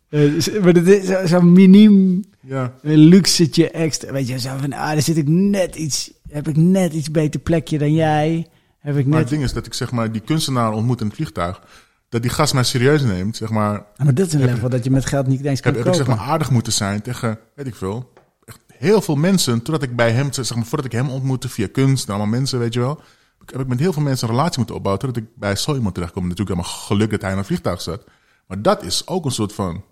eh, 0.09 0.63
maar 0.63 0.73
dat 0.73 0.87
is 0.87 1.07
zo- 1.07 1.27
zo'n 1.27 1.53
miniem 1.53 2.25
ja, 2.41 2.75
een 2.83 2.99
luxetje 2.99 3.71
extra. 3.71 4.13
Weet 4.13 4.29
je, 4.29 4.39
zo 4.39 4.57
van, 4.59 4.73
ah, 4.73 4.79
daar 4.89 5.03
zit 5.03 5.17
ik 5.17 5.29
net 5.29 5.75
iets... 5.75 6.13
Heb 6.29 6.49
ik 6.49 6.57
net 6.57 6.93
iets 6.93 7.11
beter 7.11 7.41
plekje 7.41 7.79
dan 7.79 7.93
jij? 7.93 8.47
Heb 8.79 8.97
ik 8.97 9.05
maar 9.07 9.13
net... 9.13 9.21
het 9.21 9.29
ding 9.29 9.43
is 9.43 9.53
dat 9.53 9.67
ik 9.67 9.75
zeg 9.75 9.91
maar 9.93 10.13
die 10.13 10.21
kunstenaar 10.21 10.73
ontmoet 10.73 11.01
in 11.01 11.07
het 11.07 11.15
vliegtuig. 11.17 11.63
Dat 12.09 12.23
die 12.23 12.31
gast 12.31 12.55
mij 12.55 12.63
serieus 12.63 13.03
neemt, 13.03 13.37
zeg 13.37 13.51
maar. 13.51 13.79
Ah, 13.97 14.05
maar 14.05 14.15
dat 14.15 14.27
is 14.27 14.33
een 14.33 14.45
level 14.45 14.69
dat 14.69 14.85
je 14.85 14.91
met 14.91 15.07
geld 15.07 15.27
niet 15.27 15.45
eens 15.45 15.61
kan 15.61 15.75
heb, 15.75 15.85
heb 15.85 15.93
ik 15.93 15.99
zeg 15.99 16.07
maar 16.07 16.19
aardig 16.19 16.51
moeten 16.51 16.73
zijn 16.73 17.03
tegen, 17.03 17.39
weet 17.55 17.67
ik 17.67 17.75
veel, 17.75 18.13
echt 18.45 18.59
heel 18.67 19.01
veel 19.01 19.17
mensen. 19.17 19.63
Totdat 19.63 19.83
ik 19.83 19.97
bij 19.97 20.11
hem, 20.13 20.33
zeg 20.33 20.55
maar, 20.55 20.65
voordat 20.67 20.87
ik 20.87 20.93
hem 20.93 21.09
ontmoette 21.09 21.49
via 21.49 21.69
kunst 21.73 22.05
en 22.09 22.15
allemaal 22.15 22.39
mensen, 22.39 22.59
weet 22.59 22.75
je 22.75 22.81
wel. 22.81 23.01
Heb 23.47 23.61
ik 23.61 23.67
met 23.67 23.79
heel 23.79 23.93
veel 23.93 24.03
mensen 24.03 24.29
een 24.29 24.35
relatie 24.35 24.59
moeten 24.59 24.75
opbouwen. 24.77 25.05
Totdat 25.05 25.23
ik 25.23 25.29
bij 25.37 25.57
zo 25.57 25.75
iemand 25.75 25.95
terechtkom. 25.95 26.23
Natuurlijk 26.23 26.57
helemaal 26.57 26.79
geluk 26.79 27.11
dat 27.11 27.21
hij 27.21 27.33
in 27.33 27.39
een 27.39 27.45
vliegtuig 27.45 27.81
zat. 27.83 28.05
Maar 28.47 28.63
dat 28.63 28.85
is 28.85 29.07
ook 29.07 29.25
een 29.25 29.31
soort 29.31 29.53
van 29.53 29.85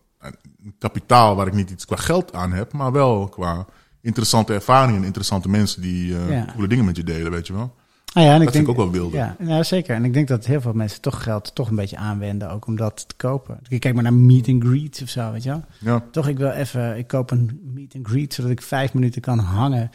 kapitaal 0.79 1.37
waar 1.37 1.47
ik 1.47 1.53
niet 1.55 1.70
iets 1.70 1.85
qua 1.87 1.97
geld 1.97 2.33
aan 2.35 2.53
heb. 2.53 2.72
Maar 2.72 2.93
wel 2.93 3.29
qua 3.29 3.66
interessante 4.01 4.53
ervaringen 4.55 5.01
en 5.01 5.07
interessante 5.07 5.49
mensen 5.49 5.83
die 5.83 6.16
eh 6.16 6.31
Ja. 6.31 6.47
coole 6.53 6.68
dingen 6.68 6.85
met 6.85 6.97
je 6.97 7.05
delen, 7.05 7.31
weet 7.33 7.47
je 7.47 7.53
wel. 7.53 7.75
Ah 8.12 8.22
ja, 8.22 8.29
en 8.35 8.39
ik 8.41 8.45
Dat 8.45 8.53
denk, 8.53 8.66
vind 8.66 8.77
ik 8.79 8.83
ook 8.85 8.93
wel 8.93 9.01
wilde. 9.03 9.16
Ja, 9.16 9.37
nou, 9.39 9.64
zeker. 9.64 9.95
En 9.95 10.05
ik 10.05 10.12
denk 10.12 10.29
dat 10.29 10.47
heel 10.47 10.61
veel 10.61 10.72
mensen 10.72 11.01
toch 11.01 11.22
geld 11.22 11.55
toch 11.55 11.68
een 11.68 11.77
beetje 11.77 11.97
aanwenden, 11.97 12.51
ook 12.51 12.66
om 12.66 12.77
dat 12.77 13.05
te 13.09 13.14
kopen. 13.16 13.59
Kijk 13.79 13.95
maar 13.95 14.03
naar 14.03 14.14
meet 14.14 14.49
and 14.49 14.64
greets 14.64 15.03
of 15.03 15.09
zo, 15.09 15.33
weet 15.33 15.43
je 15.43 15.49
wel. 15.49 15.64
Ja. 15.79 16.05
Toch, 16.11 16.29
ik 16.29 16.39
wil 16.39 16.51
even, 16.51 16.97
ik 16.99 17.07
koop 17.07 17.31
een 17.31 17.61
meet 17.75 17.95
and 17.95 18.07
greet, 18.07 18.35
zodat 18.35 18.51
ik 18.51 18.62
vijf 18.62 18.95
minuten 18.95 19.20
kan 19.20 19.39
hangen 19.39 19.91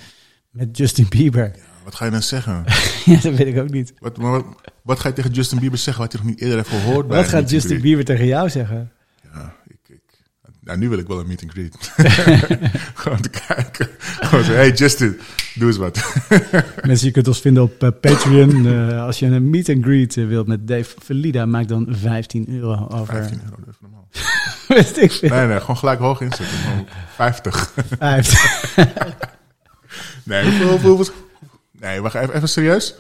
met 0.50 0.78
Justin 0.78 1.06
Bieber. 1.10 1.56
Wat 1.84 1.96
ga 1.96 2.06
je 2.06 2.12
dan 2.12 2.22
zeggen? 2.22 2.64
ja, 3.06 3.20
dat 3.22 3.34
weet 3.36 3.48
ik 3.48 3.58
ook 3.58 3.70
niet. 3.70 3.94
wat, 4.00 4.18
maar 4.18 4.32
wat, 4.32 4.46
wat 4.84 5.00
ga 5.00 5.08
je 5.08 5.14
tegen 5.14 5.32
Justin 5.32 5.60
Bieber 5.60 5.80
zeggen 5.80 6.04
wat 6.04 6.12
je 6.12 6.18
nog 6.18 6.28
niet 6.28 6.40
eerder 6.42 6.58
hebt 6.58 6.70
gehoord? 6.70 7.08
Wat 7.08 7.28
gaat 7.28 7.50
Justin 7.50 7.70
greet? 7.70 7.82
Bieber 7.82 8.06
tegen 8.06 8.26
jou 8.26 8.50
zeggen? 8.50 8.92
Nou, 10.70 10.82
nu 10.82 10.90
wil 10.90 10.98
ik 11.00 11.08
wel 11.08 11.20
een 11.20 11.28
meet 11.28 11.42
and 11.42 11.52
greet. 11.52 11.76
Gewoon 13.02 13.22
te 13.22 13.30
kijken. 13.30 13.90
Gewoon 14.00 14.44
zo, 14.44 14.52
hey 14.52 14.72
Justin, 14.72 15.20
doe 15.56 15.68
eens 15.68 15.78
wat. 15.78 16.14
Mensen, 16.88 17.08
je 17.08 17.12
kunt 17.14 17.28
ons 17.28 17.40
vinden 17.42 17.64
op 17.64 17.84
eh, 17.84 17.90
Patreon. 18.02 18.68
Eh, 18.68 19.04
als 19.04 19.20
je 19.20 19.26
een 19.26 19.50
meet 19.50 19.70
and 19.70 19.84
greet 19.84 20.18
eh, 20.18 20.28
wilt 20.28 20.48
met 20.48 20.68
Dave 20.68 20.96
Valida, 21.04 21.46
maak 21.46 21.68
dan 21.68 21.88
15 21.90 22.50
euro 22.50 22.88
over. 22.90 23.14
15 23.14 23.42
euro, 23.44 23.56
dat 23.66 23.74
is 23.74 23.80
normaal. 23.82 24.08
Nee, 25.40 25.48
nee, 25.48 25.60
gewoon 25.60 25.78
gelijk 25.78 26.00
hoog 26.00 26.22
inzetten. 26.22 26.58
Gewoon 26.58 26.88
50. 27.16 27.74
Vijf. 27.98 28.76
Nee, 30.24 30.44
hoeveel, 30.44 30.68
hoeveel, 30.90 31.14
Nee, 31.80 32.02
wacht 32.02 32.16
even, 32.16 32.36
even 32.36 32.50
serieus. 32.50 32.96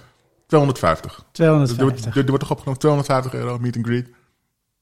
250. 0.48 1.16
Er, 1.18 1.24
250. 1.32 2.04
wordt- 2.04 2.16
er 2.18 2.26
wordt 2.26 2.40
toch 2.40 2.52
opgenomen 2.52 2.80
250 2.80 3.34
euro 3.34 3.58
meet 3.60 3.76
and 3.76 3.86
greet. 3.86 4.08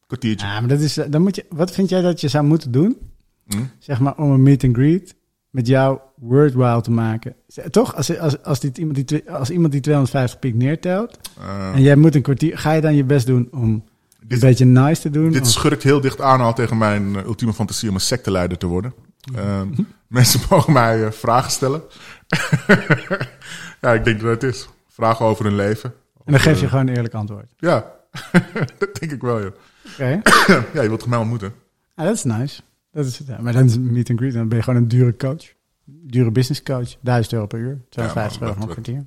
Kwartiertje. 0.08 0.48
Ja, 0.48 0.60
maar 0.60 0.70
dat 0.70 0.80
is, 0.80 0.94
dan 1.10 1.22
moet 1.22 1.36
je, 1.36 1.46
wat 1.50 1.72
vind 1.72 1.90
jij 1.90 2.02
dat 2.02 2.22
je 2.22 2.28
zou 2.28 2.46
moeten 2.46 2.72
doen? 2.72 2.98
Hm? 3.48 3.58
Zeg 3.80 4.00
maar 4.00 4.18
om 4.18 4.32
een 4.32 4.44
meet 4.44 4.64
and 4.64 4.76
greet 4.76 5.16
met 5.50 5.68
jou 5.68 6.00
worthwhile 6.16 6.82
te 6.82 6.92
maken. 6.92 7.36
Toch? 7.70 7.96
Als, 7.96 8.20
als, 8.20 8.44
als, 8.44 8.60
dit 8.60 8.78
iemand, 8.78 9.08
die, 9.08 9.32
als 9.32 9.50
iemand 9.50 9.72
die 9.72 9.82
250 9.82 10.40
piek 10.40 10.56
neertelt 10.56 11.20
Eh, 11.42 11.76
en 11.76 11.82
jij 11.82 11.96
moet 11.96 12.16
een 12.16 12.22
kwartier, 12.22 12.58
ga 12.58 12.72
je 12.72 12.82
dan 12.82 12.96
je 12.96 13.04
best 13.04 13.26
doen 13.26 13.48
om 13.52 13.64
een 13.64 13.84
dit, 14.28 14.40
beetje 14.40 14.66
nice 14.66 15.02
te 15.02 15.10
doen? 15.10 15.32
dit 15.32 15.42
Of- 15.42 15.48
schurkt 15.50 15.84
heel 15.84 16.02
dicht 16.02 16.22
aan 16.22 16.42
al 16.42 16.54
tegen 16.54 16.78
mijn 16.78 17.16
eh, 17.16 17.24
ultieme 17.26 17.54
fantasie 17.54 17.90
om 17.90 17.96
een 17.96 18.02
secteleider 18.02 18.58
te 18.58 18.66
worden. 18.68 18.94
Eh, 19.36 19.62
mensen 20.08 20.40
mogen 20.50 20.74
mij 20.74 21.06
eh, 21.06 21.12
vragen 21.12 21.52
stellen. 21.52 21.82
ja, 23.82 23.94
ik 23.94 24.04
denk 24.06 24.22
dat 24.22 24.42
het 24.42 24.44
is. 24.44 24.68
Vragen 24.88 25.26
over 25.26 25.46
hun 25.46 25.56
leven. 25.56 25.94
en 26.26 26.32
dan 26.32 26.40
geef 26.42 26.56
Eh, 26.56 26.62
je 26.62 26.68
gewoon 26.68 26.88
een 26.88 26.96
eerlijk 26.96 27.14
antwoord. 27.14 27.46
Ja, 27.58 27.92
dat 28.80 28.96
denk 29.00 29.12
ik 29.12 29.22
wel, 29.22 29.42
joh. 29.42 29.52
Oké. 29.94 30.22
ja, 30.74 30.82
je 30.82 30.88
wilt 30.88 31.06
mij 31.06 31.20
ontmoeten? 31.20 31.54
Ah, 31.96 32.06
dat 32.06 32.16
is 32.16 32.24
nice. 32.24 32.62
Dat 32.92 33.06
is 33.06 33.22
ja. 33.28 33.38
Maar 33.42 33.54
dan 33.54 33.66
is 33.66 33.72
het 33.72 33.82
meet 33.82 34.10
and 34.10 34.20
greet. 34.20 34.34
Dan 34.34 34.48
ben 34.48 34.58
je 34.58 34.64
gewoon 34.64 34.82
een 34.82 34.88
dure 34.88 35.16
coach. 35.16 35.54
Dure 35.86 36.32
business 36.32 36.64
coach. 36.64 36.96
1000 37.02 37.34
euro 37.34 37.46
per 37.46 37.60
uur. 37.60 37.82
250 37.90 38.40
maar 38.40 38.50
euro 38.50 38.60
wat- 38.62 38.72
kwartier. 38.72 39.06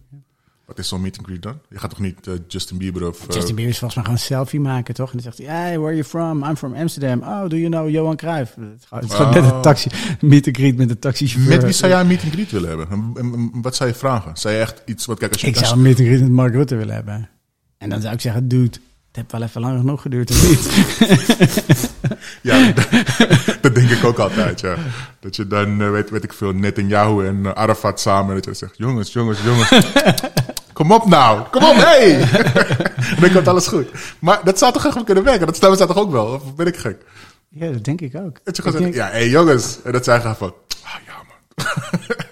Wat 0.66 0.78
is 0.78 0.88
zo'n 0.88 1.00
meet 1.00 1.18
and 1.18 1.26
greet 1.26 1.42
dan? 1.42 1.58
Je 1.68 1.78
gaat 1.78 1.90
toch 1.90 1.98
niet 1.98 2.26
eh, 2.26 2.34
Justin 2.48 2.78
Bieber 2.78 3.08
of... 3.08 3.20
eh, 3.28 3.34
Justin 3.34 3.54
Bieber 3.54 3.72
is 3.72 3.78
volgens 3.78 3.94
mij 3.94 4.04
gewoon 4.04 4.20
een 4.20 4.26
selfie 4.26 4.60
maken, 4.60 4.94
toch? 4.94 5.06
En 5.06 5.12
dan 5.12 5.22
zegt 5.32 5.38
hij, 5.38 5.46
hey, 5.46 5.78
where 5.78 5.84
are 5.84 5.94
you 5.94 6.04
from? 6.04 6.44
I'm 6.44 6.56
from 6.56 6.74
Amsterdam. 6.74 7.20
Oh, 7.22 7.48
do 7.48 7.56
you 7.56 7.70
know 7.70 7.88
Johan 7.90 8.16
Cruijff? 8.16 8.54
Het 8.54 8.64
is 8.80 8.86
gewoon, 8.88 9.10
gewoon 9.10 9.26
Oh. 9.26 9.34
net 9.42 9.52
een 9.52 9.60
taxi, 9.62 9.90
meet 10.20 10.46
and 10.46 10.56
greet 10.56 10.76
met 10.76 10.90
een 10.90 10.98
taxichauffeur. 10.98 11.52
met 11.54 11.62
wie 11.64 11.72
zou 11.72 11.92
jij 11.92 12.00
een 12.00 12.06
meet 12.06 12.22
and 12.22 12.32
greet 12.32 12.50
willen 12.50 12.68
hebben? 12.68 12.88
En- 13.16 13.50
wat 13.62 13.76
zou 13.76 13.88
je 13.88 13.94
vragen? 13.94 14.36
Zou 14.36 14.54
je 14.54 14.60
echt 14.60 14.82
iets... 14.84 15.06
Wat, 15.06 15.18
kijk, 15.18 15.32
als 15.32 15.40
je, 15.40 15.46
Ik 15.46 15.56
zou 15.56 15.74
een 15.74 15.82
meet 15.82 15.98
and 15.98 16.06
greet 16.08 16.20
met 16.20 16.30
Mark 16.30 16.54
Rutte 16.54 16.76
willen 16.76 16.94
hebben. 16.94 17.28
En 17.78 17.90
dan 17.90 18.00
zou 18.00 18.14
ik 18.14 18.20
zeggen, 18.20 18.48
dude, 18.48 18.78
het 19.12 19.16
heeft 19.16 19.32
wel 19.32 19.42
even 19.42 19.60
lang 19.60 19.78
genoeg 19.78 20.02
geduurd, 20.02 20.30
of 20.30 20.48
niet? 20.48 21.90
Ja, 22.42 22.72
dat 23.60 23.74
denk 23.74 23.90
ik 23.90 24.04
ook 24.04 24.18
altijd, 24.18 24.60
ja. 24.60 24.76
Dat 25.20 25.36
je 25.36 25.46
dan, 25.46 25.80
eh, 25.82 25.90
weet, 25.90 26.10
weet 26.10 26.24
ik 26.24 26.32
veel, 26.32 26.52
Netanyahu 26.52 27.26
en 27.26 27.46
eh, 27.46 27.52
Arafat 27.52 28.00
samen, 28.00 28.34
dat 28.34 28.44
je 28.44 28.54
zegt, 28.54 28.76
jongens, 28.76 29.12
jongens, 29.12 29.38
jongens, 29.44 29.68
kom 30.72 30.92
op 30.92 31.06
nou, 31.06 31.42
kom 31.50 31.64
op, 31.64 31.76
hey! 31.76 32.18
dan 33.20 33.32
komt 33.32 33.48
alles 33.48 33.66
goed. 33.66 33.88
Maar 34.18 34.40
dat 34.44 34.58
zou 34.58 34.72
toch 34.72 34.84
echt 34.84 34.94
wel 34.94 35.04
kunnen 35.04 35.24
werken? 35.24 35.46
Dat 35.46 35.56
stemmen 35.56 35.78
zij 35.78 35.86
toch 35.86 35.98
ook 35.98 36.10
wel? 36.10 36.26
Of 36.26 36.54
ben 36.54 36.66
ik 36.66 36.76
gek? 36.76 37.02
ja, 37.48 37.70
dat 37.70 37.84
denk 37.84 38.00
ik 38.00 38.14
ook. 38.16 38.38
Dat 38.44 38.56
je 38.56 38.62
gewoon 38.62 38.80
zegt, 38.80 38.92
denk- 38.92 39.06
ja, 39.06 39.10
hey 39.10 39.28
jongens. 39.28 39.78
En 39.84 39.92
dat 39.92 40.04
zij 40.04 40.20
gaan 40.20 40.36
van, 40.36 40.54
ah 40.82 40.90
ja 41.06 41.14
man. 41.28 41.66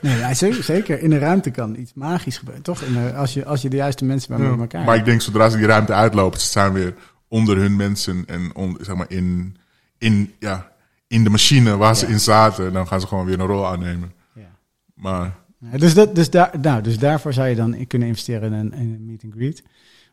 Nee, 0.01 0.19
ja, 0.19 0.35
zeker. 0.35 1.01
In 1.03 1.11
de 1.11 1.19
ruimte 1.19 1.51
kan 1.51 1.77
iets 1.77 1.95
magisch 1.95 2.39
gebeuren, 2.39 2.63
toch? 2.63 2.85
De- 2.85 3.15
als, 3.15 3.35
je, 3.35 3.45
als 3.45 3.63
je 3.63 3.69
de 3.69 3.77
juiste 3.77 4.05
mensen 4.05 4.37
bij 4.37 4.47
elkaar 4.47 4.85
Maar 4.85 4.97
ik 4.97 5.05
denk, 5.05 5.21
zodra 5.21 5.49
ze 5.49 5.57
die 5.57 5.67
ruimte 5.67 5.93
uitlopen, 5.93 6.41
ze 6.41 6.47
staan 6.47 6.73
weer 6.73 6.95
onder 7.29 7.57
hun 7.57 7.77
mensen 7.77 8.25
en 8.27 8.55
on, 8.55 8.79
zeg 8.81 8.97
maar 8.97 9.11
in, 9.11 9.57
in, 9.99 10.33
ja, 10.39 10.73
in 11.07 11.25
de 11.25 11.31
machine 11.31 11.77
waar 11.77 11.97
ze 11.97 12.07
in 12.07 12.21
zaten. 12.21 12.73
Dan 12.73 12.87
gaan 12.87 13.01
ze 13.01 13.07
gewoon 13.07 13.25
weer 13.25 13.41
een 13.41 13.47
rol 13.47 13.67
aannemen. 13.67 14.13
Ja. 14.35 14.51
Maar 14.95 15.37
Dus, 15.59 15.95
dat, 15.95 16.15
dus, 16.15 16.31
daar, 16.31 16.51
nou, 16.61 16.83
dus 16.83 16.99
daarvoor 16.99 17.33
zou 17.33 17.49
je 17.49 17.55
dan 17.55 17.75
in 17.75 17.87
kunnen 17.87 18.09
investeren 18.09 18.53
in 18.53 18.59
een, 18.59 18.73
in 18.73 18.79
een 18.95 19.05
meet 19.07 19.25
and 19.25 19.33
greet. 19.35 19.63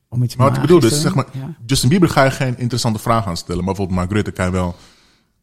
Om 0.10 0.24
iets 0.24 0.36
Maar 0.36 0.48
wat 0.48 0.56
ik 0.56 0.62
bedoel, 0.62 0.80
dus 0.80 1.02
zeg 1.02 1.16
maar, 1.16 1.26
Ja. 1.32 1.56
Justin 1.66 1.90
Bieber 1.90 2.10
ga 2.10 2.24
je 2.24 2.32
geen 2.32 2.58
interessante 2.58 3.00
vragen 3.00 3.28
aan 3.28 3.38
stellen. 3.38 3.64
Maar 3.64 3.74
bijvoorbeeld 3.74 3.98
Mark 4.00 4.12
Rutte 4.12 4.32
kan 4.32 4.46
je 4.46 4.52
wel 4.52 4.76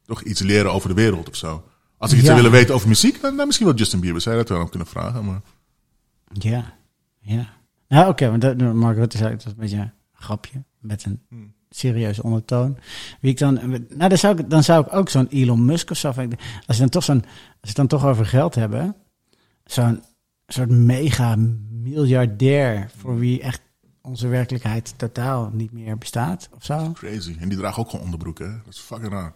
toch 0.04 0.22
iets 0.22 0.40
leren 0.40 0.72
over 0.72 0.88
de 0.88 0.94
wereld 0.94 1.28
of 1.28 1.36
zo. 1.36 1.64
Als 2.02 2.10
ik 2.12 2.18
iets 2.18 2.26
Ja. 2.26 2.32
zou 2.32 2.42
willen 2.42 2.58
weten 2.58 2.74
over 2.74 2.88
muziek, 2.88 3.20
dan, 3.20 3.36
dan 3.36 3.46
misschien 3.46 3.66
wel 3.66 3.76
Justin 3.76 4.00
Bieber. 4.00 4.20
Zou 4.20 4.36
je 4.36 4.44
dat 4.44 4.56
wel 4.56 4.68
kunnen 4.68 4.88
vragen? 4.88 5.24
Maar 5.24 5.40
Ja, 6.32 6.74
ja. 7.20 7.48
Nou, 7.88 8.08
oké, 8.10 8.38
dat, 8.38 8.60
Rutte 8.94 9.16
zei, 9.16 9.30
het 9.32 9.44
was 9.44 9.52
een 9.52 9.58
beetje 9.58 9.76
een 9.76 9.92
grapje 10.12 10.64
met 10.78 11.04
een 11.04 11.20
Hmm. 11.28 11.52
serieuze 11.70 12.22
ondertoon. 12.22 12.78
Wie 13.20 13.30
ik 13.30 13.38
dan, 13.38 13.54
nou, 13.54 14.08
dan 14.08 14.18
zou 14.18 14.38
ik, 14.38 14.50
dan 14.50 14.62
zou 14.64 14.86
ik 14.86 14.92
ook 14.94 15.08
zo'n 15.08 15.26
Elon 15.28 15.64
Musk 15.64 15.90
of 15.90 15.96
zo. 15.96 16.08
Als 16.66 16.76
je 16.76 16.82
dan 16.82 16.88
toch 16.88 17.04
zo'n, 17.04 17.20
als 17.22 17.30
je 17.60 17.66
het 17.68 17.76
dan 17.76 17.86
toch 17.86 18.04
over 18.04 18.26
geld 18.26 18.54
hebben, 18.54 18.96
zo'n 19.64 20.02
soort 20.46 20.70
mega 20.70 21.36
miljardair 21.70 22.90
voor 22.96 23.18
wie 23.18 23.40
echt 23.42 23.60
onze 24.02 24.28
werkelijkheid 24.28 24.94
totaal 24.96 25.50
niet 25.52 25.72
meer 25.72 25.98
bestaat 25.98 26.48
of 26.54 26.64
zo. 26.64 26.92
crazy. 26.92 27.36
En 27.40 27.48
die 27.48 27.58
dragen 27.58 27.82
ook 27.82 27.90
gewoon 27.90 28.04
onderbroeken. 28.04 28.50
Hè? 28.50 28.56
Dat 28.64 28.72
is 28.74 28.78
fucking 28.80 29.12
raar. 29.12 29.32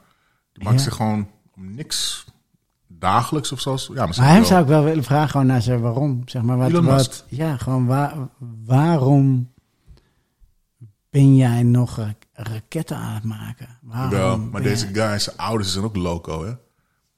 Die 0.52 0.64
maakt 0.64 0.76
Ja. 0.78 0.82
zich 0.84 0.94
gewoon 0.94 1.28
om 1.56 1.74
niks 1.74 2.24
dagelijks 2.88 3.52
of 3.52 3.60
zo. 3.60 3.76
Ja, 3.94 4.06
Maar 4.06 4.14
hem 4.32 4.44
zou 4.44 4.62
ik 4.62 4.68
wel 4.68 4.84
willen 4.84 5.04
vragen 5.04 5.30
gewoon 5.30 5.46
naar 5.46 5.62
zijn 5.62 5.80
waarom. 5.80 6.22
Zeg 6.26 6.42
maar 6.42 6.56
wat, 6.56 6.70
wat 6.70 7.24
ja, 7.28 7.56
gewoon 7.56 7.86
waar, 7.86 8.14
waarom 8.64 9.52
ben 11.10 11.36
jij 11.36 11.62
nog 11.62 11.96
ra- 11.96 12.14
raketten 12.32 12.96
aan 12.96 13.14
het 13.14 13.24
maken? 13.24 13.78
Waarom 13.82 14.10
Wel, 14.10 14.38
maar 14.38 14.62
deze 14.62 14.90
jij- 14.92 15.08
guys, 15.08 15.24
zijn 15.24 15.36
ouders 15.36 15.72
zijn 15.72 15.84
ook 15.84 15.96
loco, 15.96 16.44
hè. 16.44 16.52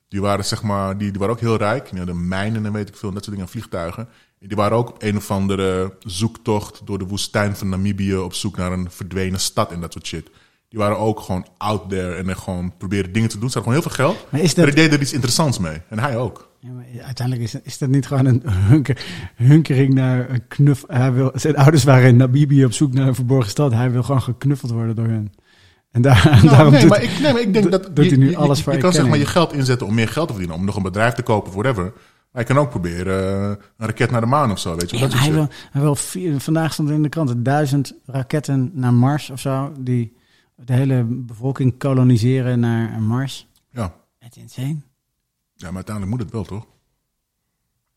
Die 0.09 0.21
waren, 0.21 0.45
zeg 0.45 0.63
maar, 0.63 0.99
die, 0.99 1.11
die 1.11 1.19
waren 1.21 1.35
ook 1.35 1.41
heel 1.41 1.57
rijk. 1.57 1.89
Die 1.91 1.99
hadden 1.99 2.29
mijnen 2.29 2.67
en 2.67 2.73
weet 2.73 2.89
ik 2.89 2.97
veel, 2.97 3.13
dat 3.13 3.25
soort 3.25 3.37
dingen, 3.37 3.51
vliegtuigen. 3.51 4.09
En 4.41 4.49
die 4.49 4.57
waren 4.57 4.77
ook 4.77 4.89
op 4.89 5.03
een 5.03 5.17
of 5.17 5.31
andere 5.31 5.97
zoektocht 6.01 6.81
door 6.87 6.99
de 6.99 7.07
woestijn 7.07 7.57
van 7.57 7.69
Namibië 7.69 8.17
op 8.17 8.35
zoek 8.35 8.57
naar 8.57 8.73
een 8.73 8.91
verdwenen 8.91 9.41
stad 9.41 9.73
en 9.73 9.81
dat 9.81 9.93
soort 9.93 10.07
shit. 10.07 10.31
Die 10.69 10.79
waren 10.79 10.99
ook 10.99 11.21
gewoon 11.21 11.47
out 11.59 11.89
there 11.91 12.15
en 12.15 12.37
gewoon 12.37 12.73
proberen 12.79 13.13
dingen 13.13 13.29
te 13.29 13.39
doen. 13.39 13.51
Ze 13.51 13.59
hadden 13.59 13.73
gewoon 13.75 13.93
heel 13.93 13.97
veel 13.97 14.05
geld. 14.15 14.27
Maar 14.31 14.41
is 14.41 14.55
Maar 14.55 14.65
dat, 14.65 14.75
die 14.75 14.83
deden 14.83 14.99
er 14.99 15.05
iets 15.05 15.13
interessants 15.13 15.59
mee. 15.59 15.77
En 15.89 15.99
hij 15.99 16.17
ook. 16.17 16.51
ja, 16.61 16.71
maar 16.71 16.85
uiteindelijk 17.05 17.47
is, 17.47 17.61
is 17.63 17.79
dat 17.79 17.89
niet 17.89 18.07
gewoon 18.07 18.27
een 18.27 18.43
hunker, 18.47 19.05
hunkering 19.37 19.95
naar 19.95 20.31
een 20.31 20.47
knuff. 20.49 20.85
Hij 20.87 21.13
wil, 21.13 21.31
zijn 21.35 21.57
ouders 21.57 21.85
waren 21.85 22.09
in 22.09 22.17
Namibië 22.17 22.65
op 22.65 22.73
zoek 22.73 22.93
naar 22.93 23.07
een 23.07 23.15
verborgen 23.15 23.51
stad. 23.51 23.73
Hij 23.73 23.91
wil 23.91 24.03
gewoon 24.03 24.23
geknuffeld 24.23 24.71
worden 24.71 24.97
door 24.97 25.07
hen. 25.07 25.33
En 25.91 26.03
daar, 26.03 26.29
Nou, 26.31 26.49
daarom 26.55 26.73
nee, 26.73 26.81
doet- 26.81 26.91
maar 26.91 27.03
ik, 27.03 27.19
nee, 27.21 27.33
maar 27.33 27.43
ik 27.43 27.53
denk 27.53 27.71
dat... 27.71 27.97
doet 27.97 28.05
je, 28.05 28.11
hij 28.11 28.19
nu 28.19 28.35
alles 28.35 28.59
je, 28.59 28.65
voor 28.65 28.73
je 28.73 28.79
kan 28.79 28.93
zeg 28.93 29.09
maar 29.09 29.19
je 29.19 29.27
geld 29.27 29.53
inzetten 29.53 29.87
om 29.87 29.95
meer 29.95 30.09
geld 30.09 30.27
te 30.27 30.33
verdienen. 30.33 30.61
Om 30.61 30.67
nog 30.67 30.77
een 30.77 30.83
bedrijf 30.83 31.15
te 31.15 31.23
kopen 31.23 31.49
of 31.49 31.55
whatever. 31.55 31.93
Maar 32.33 32.43
je 32.43 32.49
kan 32.55 32.59
ook 32.63 32.71
proberen 32.71 33.51
eh, 33.51 33.65
een 33.77 33.87
raket 33.87 34.11
naar 34.11 34.21
de 34.21 34.27
maan 34.27 34.51
of 34.51 34.59
zo, 34.59 34.77
weet 34.77 34.91
je. 34.91 34.97
Ja, 34.97 35.03
dat 35.03 35.19
hij, 35.19 35.33
wil, 35.33 35.49
hij 35.71 35.83
wil 35.83 35.95
vier, 35.95 36.41
vandaag 36.41 36.73
stond 36.73 36.91
in 36.91 37.03
de 37.03 37.09
krant 37.09 37.35
duizend 37.37 37.93
raketten 38.07 38.71
naar 38.75 38.95
Mars 38.95 39.31
of 39.31 39.41
zo. 39.41 39.73
Die 39.79 40.17
de 40.65 40.73
hele 40.73 41.05
bevolking 41.09 41.79
koloniseren 41.79 42.61
naar 42.61 43.01
Mars. 43.03 43.47
Ja. 43.71 43.95
Het 44.19 44.37
is 44.37 44.43
insane. 44.43 44.77
ja, 45.55 45.67
maar 45.67 45.75
uiteindelijk 45.75 46.15
moet 46.17 46.23
het 46.25 46.33
wel, 46.33 46.45
toch? 46.45 46.67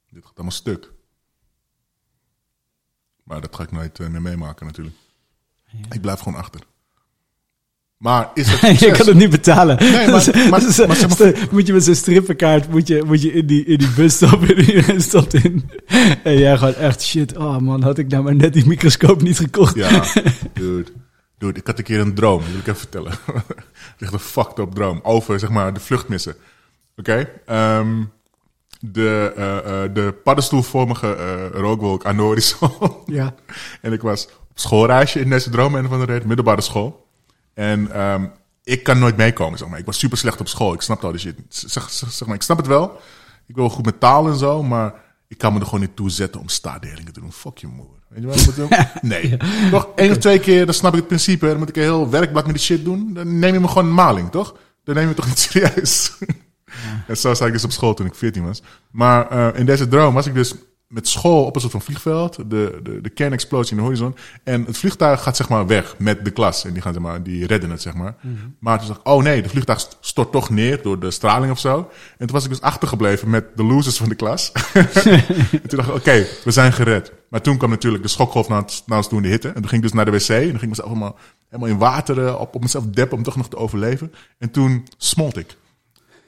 Dit 0.09 0.23
gaat 0.25 0.35
allemaal 0.35 0.51
stuk. 0.51 0.91
Maar 3.23 3.41
dat 3.41 3.55
ga 3.55 3.63
ik 3.63 3.71
nooit 3.71 3.99
eh, 3.99 4.07
meer 4.07 4.21
meemaken 4.21 4.65
natuurlijk. 4.65 4.95
Ik 5.91 6.01
blijf 6.01 6.19
gewoon 6.19 6.39
achter. 6.39 6.61
Maar 7.97 8.31
is 8.33 8.47
het 8.61 8.79
je 8.79 8.91
kan 8.91 9.07
het 9.07 9.15
niet 9.15 9.29
betalen. 9.29 9.77
Nee, 9.79 9.91
maar- 9.91 10.07
maar- 10.35 10.49
maar 10.49 10.61
zeg 10.61 10.87
maar- 10.87 10.95
stel- 11.11 11.33
moet 11.51 11.67
je 11.67 11.73
met 11.73 11.83
zo'n 11.83 11.95
strippenkaart 11.95 12.69
moet 12.69 12.87
je, 12.87 13.03
moet 13.05 13.21
je 13.21 13.31
in, 13.33 13.47
die, 13.47 13.65
in 13.65 13.77
die 13.77 13.93
bus 13.95 14.13
stappen 14.15 14.47
en 14.55 14.59
iedereen 14.59 15.01
stapt 15.01 15.33
in. 15.33 15.69
En 16.23 16.37
jij 16.37 16.57
gewoon 16.57 16.73
echt 16.73 17.01
shit. 17.01 17.37
Oh 17.37 17.57
man, 17.57 17.81
had 17.83 17.97
ik 17.97 18.07
nou 18.07 18.23
maar 18.23 18.35
net 18.35 18.53
die 18.53 18.65
microscoop 18.67 19.21
niet 19.21 19.37
gekocht. 19.37 19.75
Ja, 19.75 20.03
dude. 20.53 20.91
Dude, 21.41 21.59
ik 21.59 21.67
had 21.67 21.77
een 21.77 21.83
keer 21.83 21.99
een 21.99 22.13
droom, 22.13 22.43
wil 22.43 22.59
ik 22.59 22.67
even 22.67 22.75
vertellen. 22.75 23.11
Echt 23.99 24.13
een 24.13 24.19
fucked 24.19 24.59
up 24.59 24.71
droom 24.71 24.99
over, 25.03 25.39
zeg 25.39 25.49
maar, 25.49 25.73
de 25.73 25.79
vluchtmissen. 25.79 26.35
Oké? 26.95 27.29
ehm, 27.45 28.03
de, 28.79 29.33
eh, 29.35 29.57
eh, 29.57 29.93
de 29.93 30.13
paddenstoelvormige 30.23 31.15
eh, 31.15 31.59
rookwolk 31.59 32.05
aan 32.05 32.15
de 32.15 32.21
horizon. 32.21 32.71
Ja. 33.05 33.35
en 33.81 33.93
ik 33.93 34.01
was 34.01 34.25
op 34.25 34.59
schoolreisje 34.59 35.19
in 35.19 35.29
deze 35.29 35.49
droom, 35.49 35.75
een 35.75 35.87
van 35.87 35.99
de 35.99 36.05
reden, 36.05 36.27
middelbare 36.27 36.61
school. 36.61 37.07
En 37.53 37.91
ehm, 37.91 38.27
ik 38.63 38.83
kan 38.83 38.99
nooit 38.99 39.17
meekomen, 39.17 39.57
zeg 39.57 39.67
maar. 39.67 39.79
Ik 39.79 39.85
was 39.85 39.99
super 39.99 40.17
slecht 40.17 40.39
op 40.39 40.47
school. 40.47 40.73
Ik 40.73 40.81
snapte 40.81 41.05
al 41.05 41.11
die 41.11 41.21
shit. 41.21 41.35
Zeg, 41.49 41.89
zeg, 41.89 42.11
zeg 42.11 42.27
maar, 42.27 42.35
ik 42.35 42.41
snap 42.41 42.57
het 42.57 42.67
wel. 42.67 42.99
Ik 43.47 43.55
wil 43.55 43.69
goed 43.69 43.85
met 43.85 43.99
taal 43.99 44.27
en 44.27 44.35
zo, 44.35 44.63
maar 44.63 44.93
ik 45.27 45.37
kan 45.37 45.53
me 45.53 45.59
er 45.59 45.65
gewoon 45.65 45.81
niet 45.81 45.95
toe 45.95 46.09
zetten 46.09 46.41
om 46.41 46.49
staatdelingen 46.49 47.13
te 47.13 47.19
doen. 47.19 47.31
Fuck 47.31 47.57
je 47.57 47.67
moeder. 47.67 48.00
Weet 48.13 48.21
je 48.21 48.27
wat 48.27 48.39
ik 48.39 48.45
moet 48.45 48.55
doen? 48.55 48.69
Nee. 49.11 49.37
Nog 49.71 49.87
één 49.95 50.11
of 50.11 50.17
twee 50.17 50.39
keer, 50.39 50.65
dan 50.65 50.73
snap 50.73 50.91
ik 50.91 50.97
het 50.99 51.07
principe. 51.07 51.47
Dan 51.47 51.57
moet 51.57 51.69
ik 51.69 51.75
een 51.75 51.81
heel 51.81 52.09
werkblad 52.09 52.45
met 52.45 52.55
die 52.55 52.63
shit 52.63 52.83
doen. 52.83 53.13
Dan 53.13 53.39
neem 53.39 53.53
je 53.53 53.59
me 53.59 53.67
gewoon 53.67 53.85
een 53.85 53.93
maling, 53.93 54.31
toch? 54.31 54.55
Dan 54.83 54.95
neem 54.95 55.03
je 55.03 55.09
me 55.09 55.15
toch 55.15 55.27
niet 55.27 55.39
serieus. 55.49 56.11
En 57.07 57.17
zo 57.17 57.33
zat 57.33 57.47
ik 57.47 57.53
dus 57.53 57.63
op 57.63 57.71
school 57.71 57.93
toen 57.93 58.05
ik 58.05 58.15
14 58.15 58.43
was. 58.45 58.61
Maar 58.91 59.29
eh, 59.29 59.59
in 59.59 59.65
deze 59.65 59.87
droom 59.87 60.13
was 60.13 60.25
ik 60.27 60.33
dus 60.33 60.53
met 60.87 61.07
school 61.07 61.45
op 61.45 61.55
een 61.55 61.61
soort 61.61 61.73
van 61.73 61.81
vliegveld. 61.81 62.35
De, 62.35 62.79
de, 62.83 63.01
de 63.01 63.09
kernexplosie 63.09 63.71
in 63.71 63.77
de 63.77 63.83
horizon. 63.83 64.15
En 64.43 64.63
het 64.65 64.77
vliegtuig 64.77 65.23
gaat 65.23 65.35
zeg 65.35 65.49
maar 65.49 65.67
weg 65.67 65.95
met 65.97 66.25
de 66.25 66.31
klas. 66.31 66.65
En 66.65 66.73
die, 66.73 66.81
gaan, 66.81 66.93
zeg 66.93 67.01
maar, 67.01 67.23
die 67.23 67.45
redden 67.47 67.69
het, 67.69 67.81
zeg 67.81 67.93
maar. 67.93 68.15
Maar 68.59 68.77
toen 68.79 68.87
dacht 68.87 68.99
ik, 68.99 69.07
oh 69.07 69.23
nee, 69.23 69.41
de 69.41 69.49
vliegtuig 69.49 69.79
st- 69.79 69.97
stort 70.01 70.31
toch 70.31 70.49
neer 70.49 70.81
door 70.81 70.99
de 70.99 71.11
straling 71.11 71.51
of 71.51 71.59
zo. 71.59 71.77
En 72.17 72.27
toen 72.27 72.35
was 72.35 72.43
ik 72.43 72.49
dus 72.49 72.61
achtergebleven 72.61 73.29
met 73.29 73.45
de 73.55 73.63
losers 73.63 73.97
van 73.97 74.09
de 74.09 74.15
klas. 74.15 74.51
en 74.73 75.67
toen 75.67 75.77
dacht 75.77 75.89
ik, 75.89 75.95
oké, 75.95 76.25
we 76.43 76.51
zijn 76.51 76.73
gered. 76.73 77.11
Maar 77.31 77.41
toen 77.41 77.57
kwam 77.57 77.69
natuurlijk 77.69 78.03
de 78.03 78.09
schokgolf 78.09 78.47
naar, 78.49 78.61
ons- 78.61 78.83
naar 78.85 78.97
ons 78.97 79.07
toe 79.07 79.17
in 79.17 79.23
de 79.23 79.29
hitte. 79.29 79.47
En 79.47 79.53
toen 79.53 79.67
ging 79.67 79.75
ik 79.75 79.81
dus 79.81 79.93
naar 79.93 80.05
de 80.05 80.11
wc. 80.11 80.29
En 80.29 80.35
dan 80.35 80.49
ging 80.49 80.61
ik 80.61 80.69
mezelf 80.69 80.87
helemaal, 80.87 81.15
helemaal 81.49 81.69
in 81.71 81.77
water 81.77 82.25
eh, 82.25 82.39
op, 82.39 82.55
op 82.55 82.61
mezelf 82.61 82.85
deppen 82.85 83.17
om 83.17 83.23
toch 83.23 83.35
nog 83.35 83.47
te 83.49 83.55
overleven. 83.57 84.13
En 84.37 84.51
toen 84.51 84.87
smolt 84.97 85.37
ik. 85.37 85.55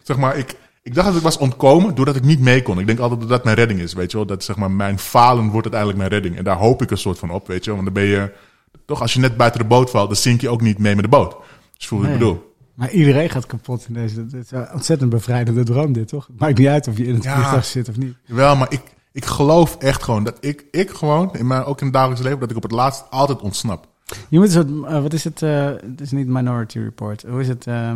Zeg 0.03 0.17
maar, 0.17 0.37
ik, 0.37 0.55
ik 0.83 0.93
dacht 0.95 1.07
dat 1.07 1.15
ik 1.17 1.21
was 1.23 1.37
ontkomen 1.37 1.95
doordat 1.95 2.15
ik 2.15 2.23
niet 2.23 2.39
mee 2.39 2.61
kon. 2.61 2.79
Ik 2.79 2.87
denk 2.87 2.99
altijd 2.99 3.19
dat 3.19 3.29
dat 3.29 3.43
mijn 3.43 3.55
redding 3.55 3.79
is, 3.79 3.93
weet 3.93 4.11
je 4.11 4.17
wel. 4.17 4.25
Dat 4.25 4.43
zeg 4.43 4.55
maar, 4.55 4.71
mijn 4.71 4.99
falen 4.99 5.43
wordt 5.49 5.73
uiteindelijk 5.73 5.97
mijn 5.97 6.09
redding. 6.11 6.37
En 6.37 6.43
daar 6.43 6.57
hoop 6.57 6.81
ik 6.81 6.91
een 6.91 6.97
soort 6.97 7.19
van 7.19 7.29
op, 7.31 7.47
weet 7.47 7.63
je 7.65 7.73
wel. 7.73 7.83
Want 7.83 7.93
dan 7.95 8.03
ben 8.03 8.11
je, 8.13 8.31
toch 8.85 9.01
als 9.01 9.13
je 9.13 9.19
net 9.19 9.37
buiten 9.37 9.59
de 9.61 9.67
boot 9.67 9.89
valt, 9.89 10.07
dan 10.07 10.17
zink 10.17 10.41
je 10.41 10.49
ook 10.49 10.61
niet 10.61 10.77
mee 10.79 10.95
met 10.95 11.03
de 11.03 11.09
boot. 11.09 11.35
Dus 11.77 11.87
voel 11.87 12.03
ik 12.03 12.11
bedoel. 12.11 12.51
Maar 12.73 12.91
iedereen 12.91 13.29
gaat 13.29 13.45
kapot 13.45 13.85
in 13.87 13.93
deze. 13.93 14.19
Het 14.19 14.33
is 14.33 14.51
een 14.51 14.71
ontzettend 14.73 15.09
bevrijdende 15.09 15.63
droom 15.63 15.93
dit, 15.93 16.07
toch? 16.07 16.27
Het 16.27 16.39
maakt 16.39 16.57
niet 16.57 16.67
uit 16.67 16.87
of 16.87 16.97
je 16.97 17.05
in 17.05 17.13
het 17.13 17.23
Ja. 17.23 17.33
vliegtuig 17.35 17.65
zit 17.65 17.89
of 17.89 17.97
niet. 17.97 18.15
Wel, 18.25 18.55
maar 18.55 18.71
ik, 18.71 18.81
ik 19.13 19.25
geloof 19.25 19.75
echt 19.79 20.03
gewoon 20.03 20.23
dat 20.23 20.37
ik, 20.39 20.65
ik 20.71 20.89
gewoon, 20.89 21.35
in 21.35 21.47
mijn, 21.47 21.63
ook 21.63 21.79
in 21.79 21.85
het 21.85 21.95
dagelijks 21.95 22.23
leven, 22.23 22.39
dat 22.39 22.49
ik 22.49 22.55
op 22.55 22.63
het 22.63 22.71
laatst 22.71 23.03
altijd 23.09 23.41
ontsnap. 23.41 23.87
Je 24.29 24.39
moet 24.39 24.51
soort, 24.51 24.67
eh, 24.85 25.01
wat 25.01 25.13
is 25.13 25.23
het? 25.23 25.41
eh, 25.41 25.65
het 25.65 26.01
is 26.01 26.11
niet 26.11 26.27
Minority 26.27 26.79
Report. 26.79 27.23
Hoe 27.29 27.41
is 27.41 27.47
het? 27.47 27.67
eh, 27.67 27.91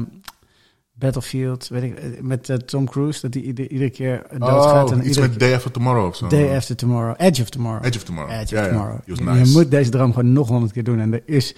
Battlefield, 0.94 1.68
weet 1.68 1.84
ik, 1.84 2.22
met 2.22 2.68
Tom 2.68 2.90
Cruise, 2.90 3.22
dat 3.22 3.34
hij 3.34 3.44
ieder, 3.44 3.72
iedere 3.72 3.90
keer 3.90 4.24
doodgaat. 4.38 4.92
Oh, 4.92 4.98
en 4.98 5.08
iets 5.08 5.18
met 5.18 5.40
Day 5.40 5.54
After 5.56 5.72
Tomorrow 5.72 6.06
of 6.08 6.16
zo. 6.16 6.28
Day 6.28 6.56
After 6.56 6.76
Tomorrow, 6.76 7.14
Edge 7.18 7.42
of 7.42 7.50
Tomorrow. 7.50 7.86
Edge 7.86 7.98
of 7.98 8.04
Tomorrow. 8.04 8.32
Edge 8.32 8.56
of 8.56 8.62
ja. 8.62 8.68
Tomorrow. 8.68 9.00
Je- 9.06 9.24
nice. 9.24 9.52
Moet 9.52 9.72
deze 9.72 9.90
droom 9.90 10.14
gewoon 10.14 10.34
nog 10.34 10.48
honderd 10.48 10.72
keer 10.72 10.84
doen. 10.84 11.00
En 11.00 11.14
er 11.14 11.22
is 11.26 11.56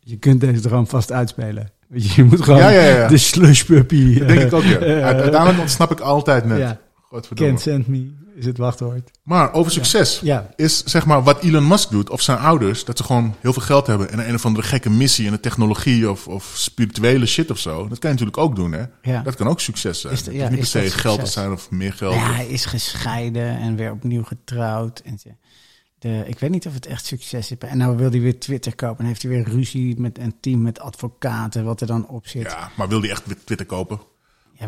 Je 0.00 0.16
kunt 0.16 0.40
deze 0.40 0.60
droom 0.60 0.86
vast 0.86 1.12
uitspelen. 1.12 1.70
Je, 1.88 2.24
moet 2.24 2.42
gewoon 2.42 2.60
de 3.08 3.16
slush 3.16 3.62
puppy. 3.62 4.18
Dat 4.18 4.28
denk 4.28 4.40
ik 4.40 4.52
ook, 4.52 4.62
ja. 4.62 4.78
Uiteindelijk 4.78 5.58
ontsnap 5.60 5.90
ik 5.90 6.00
altijd 6.00 6.44
net. 6.44 6.76
Godverdomme. 7.08 7.52
can't 7.52 7.62
send 7.62 7.86
me 7.86 8.10
is 8.34 8.46
het 8.46 8.58
wachtwoord. 8.58 9.10
Maar 9.22 9.52
over 9.52 9.72
succes 9.72 10.20
Ja, 10.20 10.50
is 10.56 10.84
zeg 10.84 11.06
maar 11.06 11.22
wat 11.22 11.42
Elon 11.42 11.66
Musk 11.66 11.90
doet, 11.90 12.10
of 12.10 12.20
zijn 12.20 12.38
ouders, 12.38 12.84
dat 12.84 12.96
ze 12.98 13.04
gewoon 13.04 13.34
heel 13.40 13.52
veel 13.52 13.62
geld 13.62 13.86
hebben 13.86 14.10
en 14.10 14.28
een 14.28 14.34
of 14.34 14.44
andere 14.44 14.66
gekke 14.66 14.90
missie 14.90 15.26
in 15.26 15.32
de 15.32 15.40
technologie 15.40 16.10
of, 16.10 16.28
of 16.28 16.52
spirituele 16.56 17.26
shit 17.26 17.50
of 17.50 17.58
zo. 17.58 17.88
Dat 17.88 17.98
kan 17.98 18.10
je 18.10 18.16
natuurlijk 18.16 18.38
ook 18.38 18.56
doen, 18.56 18.72
hè? 18.72 18.84
ja. 19.02 19.22
Dat 19.22 19.34
kan 19.34 19.48
ook 19.48 19.60
succes 19.60 20.00
zijn. 20.00 20.12
Is 20.12 20.22
de- 20.22 20.30
hoeft 20.38 20.50
niet 20.50 20.58
is 20.60 20.70
per 20.70 20.82
se 20.90 20.98
geld 20.98 21.20
te 21.24 21.30
zijn 21.30 21.52
of 21.52 21.70
meer 21.70 21.92
geld. 21.92 22.14
Ja, 22.14 22.32
hij 22.32 22.46
is 22.46 22.64
gescheiden 22.64 23.58
en 23.58 23.76
weer 23.76 23.90
opnieuw 23.92 24.22
getrouwd. 24.24 24.98
En 24.98 25.18
de, 25.98 26.22
ik 26.26 26.38
weet 26.38 26.50
niet 26.50 26.66
of 26.66 26.74
het 26.74 26.86
echt 26.86 27.06
succes 27.06 27.50
is. 27.50 27.58
En 27.58 27.78
nou 27.78 27.96
wil 27.96 28.10
hij 28.10 28.20
weer 28.20 28.38
Twitter 28.40 28.74
kopen. 28.74 28.98
En 28.98 29.06
heeft 29.06 29.22
hij 29.22 29.30
weer 29.30 29.48
ruzie 29.48 30.00
met 30.00 30.18
een 30.18 30.34
team 30.40 30.62
met 30.62 30.80
advocaten, 30.80 31.64
wat 31.64 31.80
er 31.80 31.86
dan 31.86 32.08
op 32.08 32.26
zit. 32.26 32.42
Ja, 32.42 32.48
Ja, 32.48 32.70
maar 32.76 32.88
wil 32.88 33.00
hij 33.00 33.10
echt 33.10 33.24
Twitter 33.44 33.66
kopen? 33.66 34.00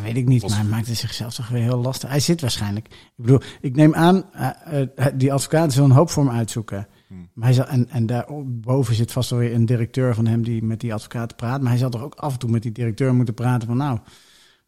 Weet 0.00 0.16
ik 0.16 0.26
niet, 0.26 0.42
maar 0.42 0.56
hij 0.56 0.64
maakt 0.64 0.86
het 0.86 0.96
zichzelf 0.96 1.34
toch 1.34 1.48
weer 1.48 1.62
heel 1.62 1.80
lastig. 1.80 2.08
Hij 2.08 2.20
zit 2.20 2.40
waarschijnlijk. 2.40 2.86
Ik 2.86 3.12
bedoel, 3.16 3.40
ik 3.60 3.76
neem 3.76 3.94
aan, 3.94 4.24
eh, 4.32 4.82
eh, 4.82 5.06
die 5.14 5.32
advocaten 5.32 5.72
zullen 5.72 5.90
een 5.90 5.96
hoop 5.96 6.10
voor 6.10 6.24
hem 6.24 6.34
uitzoeken. 6.34 6.86
Hmm. 7.06 7.28
Maar 7.32 7.44
hij 7.44 7.54
zal, 7.54 7.66
en, 7.66 7.90
en 7.90 8.06
daarboven 8.06 8.94
zit 8.94 9.12
vast 9.12 9.30
wel 9.30 9.38
weer 9.38 9.54
een 9.54 9.66
directeur 9.66 10.14
van 10.14 10.26
hem 10.26 10.42
die 10.42 10.64
met 10.64 10.80
die 10.80 10.94
advocaten 10.94 11.36
praat. 11.36 11.60
Maar 11.60 11.70
hij 11.70 11.78
zal 11.78 11.90
toch 11.90 12.02
ook 12.02 12.14
af 12.14 12.32
en 12.32 12.38
toe 12.38 12.50
met 12.50 12.62
die 12.62 12.72
directeur 12.72 13.14
moeten 13.14 13.34
praten 13.34 13.68
van 13.68 13.76
nou, 13.76 13.98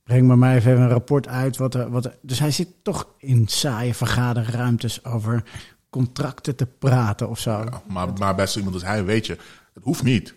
breng 0.04 0.36
maar 0.36 0.56
even 0.56 0.80
een 0.80 0.88
rapport 0.88 1.28
uit. 1.28 1.56
Wat 1.56 1.74
er, 1.74 1.90
wat 1.90 2.04
er, 2.04 2.18
dus 2.22 2.38
hij 2.38 2.50
zit 2.50 2.68
toch 2.82 3.08
in 3.18 3.48
saaie 3.48 3.94
vergaderruimtes 3.94 5.04
over 5.04 5.42
contracten 5.90 6.56
te 6.56 6.66
praten 6.66 7.28
of 7.28 7.38
zo. 7.38 7.50
Ja, 7.50 7.82
maar, 7.88 8.12
maar 8.12 8.48
zo 8.48 8.56
iemand 8.58 8.74
als 8.74 8.84
hij 8.84 9.04
weet 9.04 9.26
je, 9.26 9.38
het 9.74 9.82
hoeft 9.82 10.02
niet. 10.02 10.34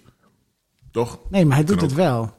Toch? 0.92 1.20
Nee, 1.30 1.46
maar 1.46 1.56
hij 1.56 1.66
doet 1.66 1.82
het 1.82 1.94
wel. 1.94 2.38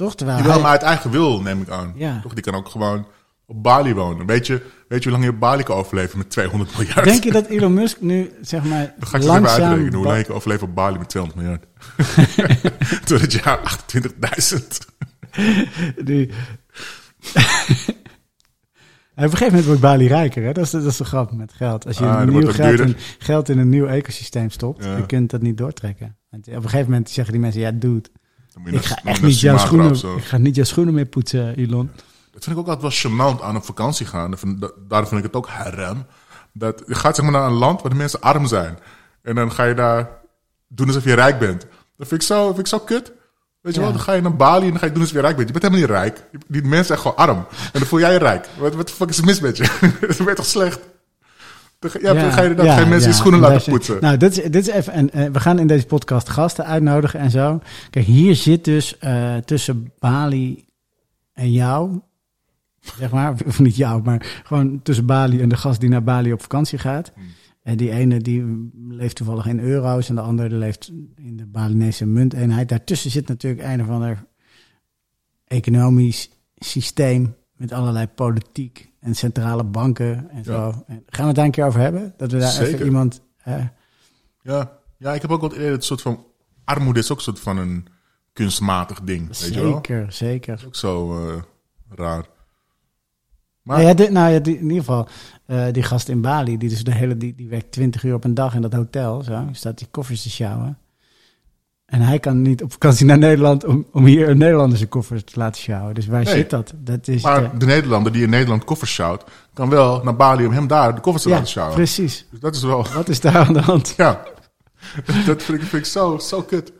Toch? 0.00 0.14
Terwijl 0.16 0.38
Jawel, 0.38 0.52
hij- 0.52 0.62
maar 0.62 0.70
uit 0.70 0.82
eigen 0.82 1.10
wil, 1.10 1.40
neem 1.42 1.60
ik 1.62 1.68
aan. 1.68 1.92
Ja. 1.96 2.20
Toch? 2.22 2.34
Die 2.34 2.42
kan 2.42 2.54
ook 2.54 2.68
gewoon 2.68 3.06
op 3.46 3.62
Bali 3.62 3.94
wonen. 3.94 4.26
Weet 4.26 4.46
je, 4.46 4.62
weet 4.88 5.02
je 5.02 5.08
hoe 5.08 5.12
lang 5.18 5.24
je 5.24 5.30
op 5.34 5.40
Bali 5.40 5.62
kan 5.62 5.76
overleven 5.76 6.18
met 6.18 6.30
200 6.30 6.76
miljard? 6.78 7.04
Denk 7.04 7.24
je 7.24 7.32
dat 7.32 7.46
Elon 7.46 7.74
Musk 7.74 8.00
nu, 8.00 8.30
zeg 8.40 8.64
maar, 8.64 8.94
Dan 8.98 9.08
ga 9.08 9.16
ik 9.16 9.22
je 9.22 9.28
even 9.28 9.40
langzaam... 9.40 9.62
uitrekenen 9.62 9.94
hoe 9.94 10.04
lang 10.06 10.18
je 10.18 10.24
kan 10.24 10.34
overleven 10.34 10.68
op 10.68 10.74
Bali 10.74 10.98
met 10.98 11.08
200 11.08 11.42
miljard. 11.42 11.64
Tot 13.06 13.20
het 13.20 13.32
jaar 13.32 13.78
28.000. 14.52 14.66
Die... 16.08 16.30
Op 19.14 19.26
een 19.26 19.30
gegeven 19.30 19.46
moment 19.46 19.64
wordt 19.66 19.80
Bali 19.80 20.06
rijker. 20.06 20.42
Hè? 20.44 20.52
Dat, 20.52 20.64
is, 20.64 20.70
dat 20.70 20.84
is 20.84 20.96
de 20.96 21.04
grap 21.04 21.32
met 21.32 21.52
geld. 21.52 21.86
Als 21.86 21.98
je 21.98 22.04
Ah, 22.04 22.26
nieuw 22.28 22.40
geld, 22.40 22.58
in, 22.58 22.76
duurder. 22.76 22.96
geld 23.18 23.48
in 23.48 23.58
een 23.58 23.68
nieuw 23.68 23.86
ecosysteem 23.86 24.50
stopt, 24.50 24.84
Ja. 24.84 25.04
je 25.06 25.26
dat 25.26 25.42
niet 25.42 25.56
doortrekken. 25.58 26.16
Want 26.30 26.48
op 26.48 26.54
een 26.54 26.62
gegeven 26.62 26.90
moment 26.90 27.10
zeggen 27.10 27.32
die 27.32 27.42
mensen, 27.42 27.60
ja, 27.60 27.70
dude, 27.70 28.08
je 28.12 28.19
ik 28.54 28.84
ga 28.84 28.94
naar- 28.94 29.04
echt 29.04 29.20
naar 29.20 29.30
niet 29.30 29.40
jouw 29.40 29.58
schoenen, 29.58 29.96
zo. 29.96 30.16
ik 30.16 30.24
ga 30.24 30.36
niet 30.38 30.54
jouw 30.54 30.64
schoenen 30.64 30.94
meer 30.94 31.06
poetsen, 31.06 31.56
Elon. 31.56 31.90
Dat 32.32 32.44
vind 32.44 32.56
ik 32.56 32.62
ook 32.62 32.68
altijd 32.68 33.02
wel 33.02 33.12
gênant 33.12 33.42
aan 33.42 33.56
op 33.56 33.64
vakantie 33.64 34.06
gaan. 34.06 34.30
Dat 34.30 34.40
vind- 34.40 34.60
dat- 34.60 34.74
Daarom 34.88 35.08
vind 35.08 35.20
ik 35.20 35.26
het 35.26 35.36
ook 35.36 35.48
haram. 35.48 36.06
Dat 36.52 36.82
je 36.86 36.94
gaat 36.94 37.16
zeg 37.16 37.24
maar 37.24 37.34
naar 37.40 37.46
een 37.50 37.56
land 37.56 37.82
waar 37.82 37.90
de 37.90 37.96
mensen 37.96 38.20
arm 38.20 38.46
zijn. 38.46 38.78
En 39.22 39.34
dan 39.34 39.52
ga 39.52 39.64
je 39.64 39.74
daar 39.74 40.08
doen 40.68 40.86
alsof 40.86 41.04
je 41.04 41.14
rijk 41.14 41.38
bent. 41.38 41.66
Dat 41.96 42.08
vind 42.08 42.20
ik 42.20 42.26
zo, 42.26 42.46
vind 42.46 42.58
ik 42.58 42.66
zo 42.66 42.78
kut. 42.78 43.12
Weet 43.60 43.74
je 43.74 43.80
Ja. 43.80 43.86
wel, 43.86 43.94
dan 43.94 44.04
ga 44.04 44.12
je 44.12 44.22
naar 44.22 44.36
Bali 44.36 44.64
en 44.64 44.70
dan 44.70 44.78
ga 44.78 44.86
je 44.86 44.92
doen 44.92 45.00
alsof 45.00 45.16
je 45.16 45.20
rijk 45.22 45.36
bent. 45.36 45.46
Je 45.48 45.58
bent 45.60 45.72
helemaal 45.72 45.88
niet 45.88 45.96
rijk. 45.98 46.24
Die 46.48 46.62
mensen 46.62 46.84
zijn 46.86 46.98
gewoon 46.98 47.16
arm. 47.16 47.36
En 47.48 47.78
dan 47.78 47.82
voel 47.82 47.98
jij 47.98 48.12
je 48.12 48.18
rijk. 48.18 48.48
Wat, 48.58 48.74
wat 48.74 48.86
de 48.88 48.94
fuck 48.94 49.08
is 49.08 49.18
er 49.18 49.24
mis 49.24 49.40
met 49.40 49.56
je? 49.56 49.62
dat 50.00 50.16
ben 50.16 50.26
je 50.26 50.34
toch 50.34 50.46
slecht? 50.46 50.80
Ja, 51.80 52.14
dan 52.14 52.32
ga 52.32 52.42
je, 52.42 52.54
dan 52.54 52.66
ga 52.66 52.80
je 52.80 52.86
mensen 52.86 53.10
je 53.10 53.16
schoenen 53.16 53.40
laten 53.40 53.72
poetsen. 53.72 53.98
Nou, 54.00 54.16
dit 54.16 54.38
is, 54.38 54.50
dit 54.50 54.68
is 54.68 54.74
even. 54.74 54.92
En, 54.92 55.10
eh, 55.10 55.30
we 55.30 55.40
gaan 55.40 55.58
in 55.58 55.66
deze 55.66 55.86
podcast 55.86 56.28
gasten 56.28 56.66
uitnodigen 56.66 57.20
en 57.20 57.30
zo. 57.30 57.60
Kijk, 57.90 58.06
hier 58.06 58.36
zit 58.36 58.64
dus 58.64 58.98
eh, 58.98 59.36
tussen 59.36 59.92
Bali 59.98 60.64
en 61.32 61.52
jou. 61.52 62.00
Zeg 62.80 63.10
maar, 63.10 63.34
of 63.46 63.58
niet 63.58 63.76
jou, 63.76 64.02
maar 64.02 64.42
gewoon 64.44 64.82
tussen 64.82 65.06
Bali 65.06 65.40
en 65.40 65.48
de 65.48 65.56
gast 65.56 65.80
die 65.80 65.88
naar 65.88 66.02
Bali 66.02 66.32
op 66.32 66.40
vakantie 66.40 66.78
gaat. 66.78 67.12
Hmm. 67.14 67.24
En 67.62 67.76
die 67.76 67.90
ene 67.90 68.20
die 68.20 68.70
leeft 68.88 69.16
toevallig 69.16 69.46
in 69.46 69.60
euro's 69.60 70.08
en 70.08 70.14
de 70.14 70.20
andere 70.20 70.48
die 70.48 70.58
leeft 70.58 70.92
in 71.16 71.36
de 71.36 71.46
Balinese 71.46 72.06
munteenheid. 72.06 72.68
Daartussen 72.68 73.10
zit 73.10 73.28
natuurlijk 73.28 73.62
een 73.62 73.80
of 73.80 73.88
ander 73.88 74.24
economisch 75.46 76.30
systeem 76.56 77.34
met 77.56 77.72
allerlei 77.72 78.06
politiek 78.06 78.89
en 79.00 79.14
centrale 79.14 79.64
banken 79.64 80.30
en 80.30 80.44
zo. 80.44 80.84
En 80.86 81.02
gaan 81.06 81.22
we 81.22 81.26
het 81.26 81.36
daar 81.36 81.44
een 81.44 81.50
keer 81.50 81.66
over 81.66 81.80
hebben? 81.80 82.14
Dat 82.16 82.32
we 82.32 82.38
daar 82.38 82.52
even 82.52 82.66
Zeker. 82.66 82.84
iemand... 82.84 83.22
Ja. 84.42 84.80
ja, 84.96 85.14
ik 85.14 85.22
heb 85.22 85.30
ook 85.30 85.40
wel 85.40 85.54
idee 85.54 85.64
dat 85.64 85.74
het 85.74 85.84
soort 85.84 86.02
van... 86.02 86.24
Armoede 86.64 87.00
is 87.00 87.10
ook 87.10 87.16
een 87.16 87.22
soort 87.22 87.40
van 87.40 87.56
een 87.56 87.86
kunstmatig 88.32 89.00
ding. 89.00 89.26
Weet 89.26 89.54
je 89.54 89.60
wel? 89.60 89.72
zeker, 89.72 90.12
zeker. 90.12 90.62
Ook 90.66 90.76
zo 90.76 91.26
eh, 91.28 91.42
raar. 91.88 92.24
Maar 93.62 93.76
Nou 93.76 93.88
ja, 93.88 93.94
dit, 93.94 94.10
nou 94.10 94.32
ja, 94.32 94.38
die, 94.38 94.56
in 94.56 94.62
ieder 94.62 94.78
geval, 94.78 95.08
eh, 95.46 95.66
die 95.72 95.82
gast 95.82 96.08
in 96.08 96.20
Bali, 96.20 96.58
die, 96.58 96.68
dus 96.68 96.84
de 96.84 96.94
hele, 96.94 97.16
die, 97.16 97.34
die 97.34 97.48
werkt 97.48 97.72
20 97.72 98.02
uur 98.02 98.14
op 98.14 98.24
een 98.24 98.34
dag 98.34 98.54
in 98.54 98.62
dat 98.62 98.72
hotel. 98.72 99.22
Zo, 99.22 99.46
die 99.46 99.54
staat 99.54 99.78
die 99.78 99.88
koffers 99.90 100.22
te 100.22 100.30
sjouwen. 100.30 100.78
En 101.90 102.00
hij 102.00 102.18
kan 102.18 102.42
niet 102.42 102.62
op 102.62 102.72
vakantie 102.72 103.06
naar 103.06 103.18
Nederland 103.18 103.64
om, 103.64 103.86
om 103.92 104.04
hier 104.04 104.28
een 104.28 104.38
Nederlander 104.38 104.78
zijn 104.78 104.90
koffers 104.90 105.24
te 105.24 105.38
laten 105.38 105.60
sjouwen. 105.62 105.94
Dus 105.94 106.06
waar 106.06 106.24
Nee. 106.24 106.34
zit 106.34 106.50
dat? 106.50 106.72
Dat 106.76 107.08
is 107.08 107.22
Maar 107.22 107.50
de- 107.50 107.56
de 107.56 107.66
Nederlander 107.66 108.12
die 108.12 108.22
in 108.22 108.30
Nederland 108.30 108.64
koffers 108.64 108.92
sjouwt, 108.94 109.24
kan 109.54 109.68
wel 109.68 110.02
naar 110.04 110.16
Bali 110.16 110.46
om 110.46 110.52
hem 110.52 110.66
daar 110.66 110.94
de 110.94 111.00
koffers 111.00 111.22
te 111.22 111.28
ja, 111.28 111.34
laten 111.34 111.50
sjouwen. 111.50 111.76
precies. 111.76 112.26
Dus 112.30 112.40
dat 112.40 112.54
is 112.54 112.62
wel, 112.62 112.86
Wat 112.94 113.08
is 113.08 113.20
daar 113.20 113.36
aan 113.36 113.52
de 113.52 113.60
hand? 113.60 113.94
ja. 113.96 114.22
dat 115.26 115.42
vind 115.42 115.62
ik, 115.62 115.68
vind 115.68 115.72
ik 115.72 115.84
zo, 115.84 116.18
zo 116.18 116.42
kut. 116.42 116.72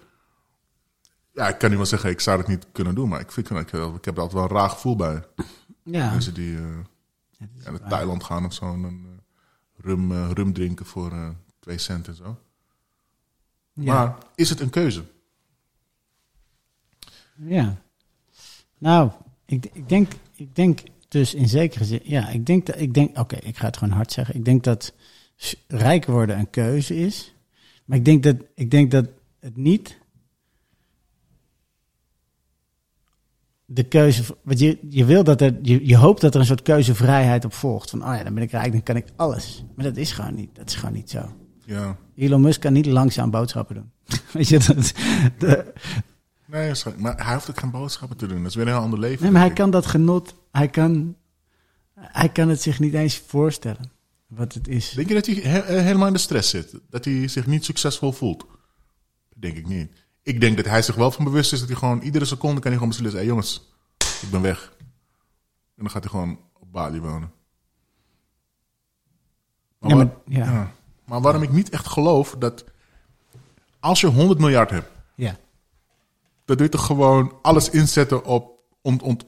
Ja, 1.33 1.49
ik 1.49 1.59
kan 1.59 1.69
niet 1.69 1.79
wel 1.79 1.87
zeggen, 1.89 2.11
ik 2.11 2.21
zou 2.21 2.39
het 2.39 2.47
niet 2.49 2.67
kunnen 2.73 2.95
doen, 2.95 3.09
maar 3.09 3.21
ik, 3.21 3.33
vind, 3.33 3.51
ik, 3.51 3.59
ik 3.73 4.05
heb 4.05 4.15
er 4.17 4.23
altijd 4.23 4.33
wel 4.33 4.43
een 4.43 4.49
raar 4.57 4.71
gevoel 4.71 4.97
bij. 4.97 5.23
Ja, 5.85 6.11
Mensen 6.11 6.35
die 6.35 6.57
eh, 6.57 6.63
ja, 7.65 7.71
naar. 7.71 7.89
Thailand 7.89 8.25
gaan 8.25 8.45
of 8.45 8.53
zo 8.53 8.65
en 8.73 8.85
eh, 8.85 9.85
rum, 9.85 10.13
eh, 10.13 10.31
rum 10.35 10.53
drinken 10.53 10.87
voor 10.87 11.13
twee 11.61 11.79
cent 11.79 12.09
en 12.09 12.15
zo. 12.15 12.39
Ja. 13.81 13.95
Maar 13.95 14.17
is 14.35 14.51
het 14.51 14.61
een 14.61 14.71
keuze? 14.71 15.05
Ja. 17.35 17.83
Nou, 18.79 19.11
ik, 19.47 19.67
ik, 19.73 19.89
denk, 19.89 20.13
ik 20.35 20.55
denk 20.55 20.81
dus 21.09 21.35
in 21.35 21.49
zekere 21.49 21.85
zin, 21.85 22.01
ja, 22.05 22.29
ik 22.29 22.47
denk 22.47 22.67
dat, 22.67 22.81
ik 22.81 22.95
denk, 22.95 23.19
oké, 23.19 23.37
ik 23.37 23.57
ga 23.57 23.67
het 23.67 23.77
gewoon 23.77 23.95
hard 23.95 24.13
zeggen. 24.13 24.35
Ik 24.35 24.45
denk 24.45 24.65
dat 24.65 24.93
rijk 25.69 26.05
worden 26.05 26.39
een 26.39 26.51
keuze 26.51 26.97
is. 26.97 27.35
Maar 27.85 27.99
ik 27.99 28.05
denk 28.05 28.23
dat, 28.23 28.37
ik 28.55 28.71
denk 28.71 28.91
dat 28.91 29.09
het 29.39 29.57
niet 29.57 29.99
de 33.65 33.83
keuze, 33.83 34.37
want 34.43 34.59
je, 34.59 34.79
je 34.89 35.05
wil 35.05 35.25
dat 35.25 35.41
er, 35.41 35.59
je, 35.63 35.87
je 35.87 35.97
hoopt 35.97 36.21
dat 36.21 36.35
er 36.35 36.41
een 36.41 36.47
soort 36.47 36.63
keuzevrijheid 36.63 37.45
op 37.45 37.53
volgt. 37.53 37.91
Van, 37.91 38.03
oh 38.03 38.15
ja, 38.17 38.25
dan 38.25 38.35
ben 38.35 38.43
ik 38.43 38.51
rijk, 38.51 38.73
dan 38.73 38.83
kan 38.83 38.97
ik 38.97 39.07
alles. 39.17 39.65
Maar 39.75 39.85
dat 39.85 39.97
is 39.97 40.13
gewoon 40.13 40.35
niet, 40.35 40.55
dat 40.55 40.69
is 40.69 40.75
gewoon 40.75 40.95
niet 40.95 41.11
zo. 41.11 41.40
Ja. 41.71 41.97
Elon 42.17 42.41
Musk 42.41 42.61
kan 42.61 42.73
niet 42.73 42.87
langzaam 42.87 43.31
boodschappen 43.31 43.75
doen. 43.75 43.91
Weet 44.33 44.49
je, 44.49 44.59
dat, 44.59 44.93
de, 45.39 45.73
Nee, 46.47 46.73
maar 46.97 47.25
hij 47.25 47.35
hoeft 47.35 47.51
ook 47.51 47.59
geen 47.61 47.71
boodschappen 47.71 48.17
te 48.17 48.27
doen. 48.27 48.39
Dat 48.39 48.47
is 48.47 48.55
weer 48.55 48.67
een 48.67 48.73
heel 48.73 48.83
ander 48.83 48.99
leven. 48.99 49.23
Nee, 49.23 49.33
maar 49.33 49.41
hij 49.41 49.53
kan 49.53 49.71
dat 49.71 49.87
genot, 49.87 50.35
hij 50.53 50.69
kan, 50.69 51.17
hij 51.95 52.29
kan 52.29 52.49
het 52.49 52.63
zich 52.63 52.79
niet 52.81 52.95
eens 52.95 53.19
voorstellen 53.27 53.91
wat 54.27 54.55
het 54.55 54.69
is. 54.69 54.91
Denk 54.91 55.09
je 55.09 55.15
dat 55.15 55.27
hij 55.27 55.35
he- 55.35 55.81
helemaal 55.81 56.07
in 56.07 56.13
de 56.13 56.19
stress 56.19 56.51
zit? 56.51 56.75
Dat 56.89 57.05
hij 57.05 57.29
zich 57.29 57.47
niet 57.47 57.65
succesvol 57.65 58.13
voelt? 58.13 58.47
Denk 59.37 59.57
ik 59.57 59.67
niet. 59.69 59.93
Ik 60.23 60.41
denk 60.41 60.57
dat 60.57 60.67
hij 60.67 60.83
zich 60.83 60.95
wel 60.95 61.11
van 61.11 61.25
bewust 61.25 61.53
is 61.53 61.59
dat 61.59 61.69
hij 61.69 61.77
gewoon 61.79 62.01
iedere 62.01 62.25
seconde 62.25 62.55
kan 62.61 62.71
hij 62.71 62.73
gewoon 62.81 62.89
beslissen: 62.89 63.21
hé 63.21 63.27
jongens, 63.27 63.73
ik 64.23 64.31
ben 64.31 64.43
weg. 64.43 64.73
En 65.77 65.87
dan 65.87 65.91
gaat 65.91 66.03
hij 66.03 66.11
gewoon 66.11 66.39
op 66.59 66.73
Bali 66.73 67.01
wonen. 67.01 67.33
Maar, 69.79 69.91
Ja, 69.91 69.97
maar, 69.97 70.11
ja. 70.27 70.45
ja. 70.45 70.73
Maar 71.11 71.21
waarom 71.21 71.43
ik 71.43 71.53
niet 71.53 71.69
echt 71.71 71.87
geloof 71.89 72.35
dat 72.39 72.65
als 73.81 74.01
je 74.01 74.07
100 74.07 74.39
miljard 74.39 74.71
hebt, 74.71 74.91
Ja. 75.15 75.37
dan 76.45 76.57
doe 76.57 76.67
je 76.67 76.73
toch 76.73 76.87
gewoon 76.87 77.33
alles 77.43 77.71
inzetten 77.71 78.25
op 78.25 78.51
ont, 78.83 79.03
ont- 79.03 79.25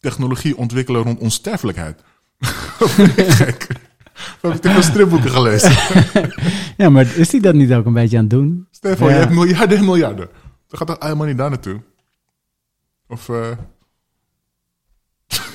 technologie 0.00 0.56
ontwikkelen 0.56 1.02
rond 1.02 1.18
onsterfelijkheid. 1.18 2.02
Gek? 3.38 3.66
We 4.12 4.38
hebben 4.40 4.60
te 4.60 4.70
veel 4.70 4.82
stripboeken 4.82 5.30
gelezen. 5.30 5.70
ja, 6.84 6.88
maar 6.90 7.16
is 7.16 7.32
hij 7.32 7.40
dat 7.40 7.54
niet 7.54 7.72
ook 7.72 7.86
een 7.86 7.92
beetje 7.92 8.16
aan 8.16 8.22
het 8.22 8.32
doen? 8.32 8.66
Stel 8.70 8.90
je 8.90 8.96
voor, 8.96 9.08
Ja. 9.08 9.14
je 9.14 9.20
hebt 9.20 9.32
miljarden 9.34 9.78
en 9.78 9.84
miljarden. 9.84 10.28
Dan 10.68 10.78
gaat 10.78 10.86
dat 10.86 11.02
helemaal 11.02 11.26
niet 11.26 11.38
daar 11.38 11.50
naartoe. 11.50 11.80
Of, 13.08 13.28
eh, 13.28 13.50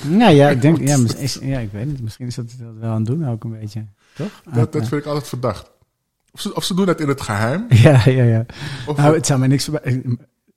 Nou 0.06 0.32
ja, 0.32 0.48
ik 0.48 0.60
denk, 0.62 0.78
ja, 0.88 0.96
ja, 1.40 1.58
ik 1.58 1.72
weet 1.72 1.86
niet, 1.86 2.00
misschien 2.02 2.26
is 2.26 2.34
dat 2.34 2.54
dat 2.58 2.74
wel 2.80 2.90
aan 2.90 2.96
het 2.96 3.06
doen 3.06 3.28
ook 3.28 3.44
een 3.44 3.58
beetje, 3.60 3.86
toch? 4.18 4.42
dat, 4.54 4.72
dat 4.72 4.88
vind 4.88 5.00
ik 5.00 5.06
altijd 5.06 5.28
verdacht. 5.28 5.70
Of 6.32 6.40
ze, 6.40 6.54
of 6.54 6.64
ze 6.64 6.74
doen 6.74 6.86
dat 6.86 7.00
in 7.00 7.08
het 7.08 7.20
geheim. 7.20 7.66
ja, 7.86 8.02
ja, 8.04 8.24
ja. 8.24 8.46
Of, 8.86 8.96
Nou, 8.96 9.14
het 9.14 9.26
zou 9.26 9.38
mij 9.38 9.48
niks. 9.48 9.68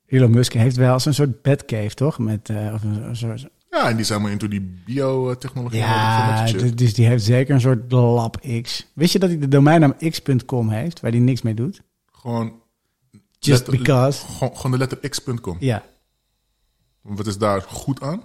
Elon 0.08 0.32
Musk 0.32 0.54
heeft 0.54 0.76
wel 0.76 1.00
zo'n 1.00 1.14
soort 1.14 1.42
bedcave, 1.42 1.94
toch? 1.94 2.20
Met, 2.20 2.50
eh, 2.50 2.74
of 2.74 2.84
een, 2.84 3.16
soort, 3.16 3.48
ja, 3.70 3.90
en 3.90 3.96
die 3.96 4.06
zijn 4.06 4.22
maar 4.22 4.32
into 4.32 4.48
die 4.48 4.82
biotechnologie. 4.86 5.80
ja, 5.80 6.46
dus 6.52 6.76
dus 6.76 6.94
die 6.94 7.06
heeft 7.06 7.24
zeker 7.24 7.54
een 7.54 7.62
soort 7.62 7.92
lab 7.92 8.38
X. 8.62 8.88
Wist 8.94 9.14
je 9.14 9.20
dat 9.20 9.30
hij 9.30 9.40
de 9.40 9.48
domeinnaam 9.48 9.96
x.com 10.10 10.70
heeft, 10.70 11.00
waar 11.00 11.12
hij 11.12 11.20
niks 11.20 11.42
mee 11.42 11.54
doet? 11.54 11.82
Gewoon 12.12 12.54
Just 13.40 13.68
Letter- 13.68 13.78
because. 13.84 14.26
Gewoon, 14.26 14.56
gewoon 14.56 14.72
de 14.72 14.78
letter 14.78 15.10
x.com. 15.10 15.58
Ja. 15.60 15.84
Wat 17.02 17.28
is 17.28 17.38
daar 17.38 17.62
goed 17.62 18.02
aan? 18.02 18.22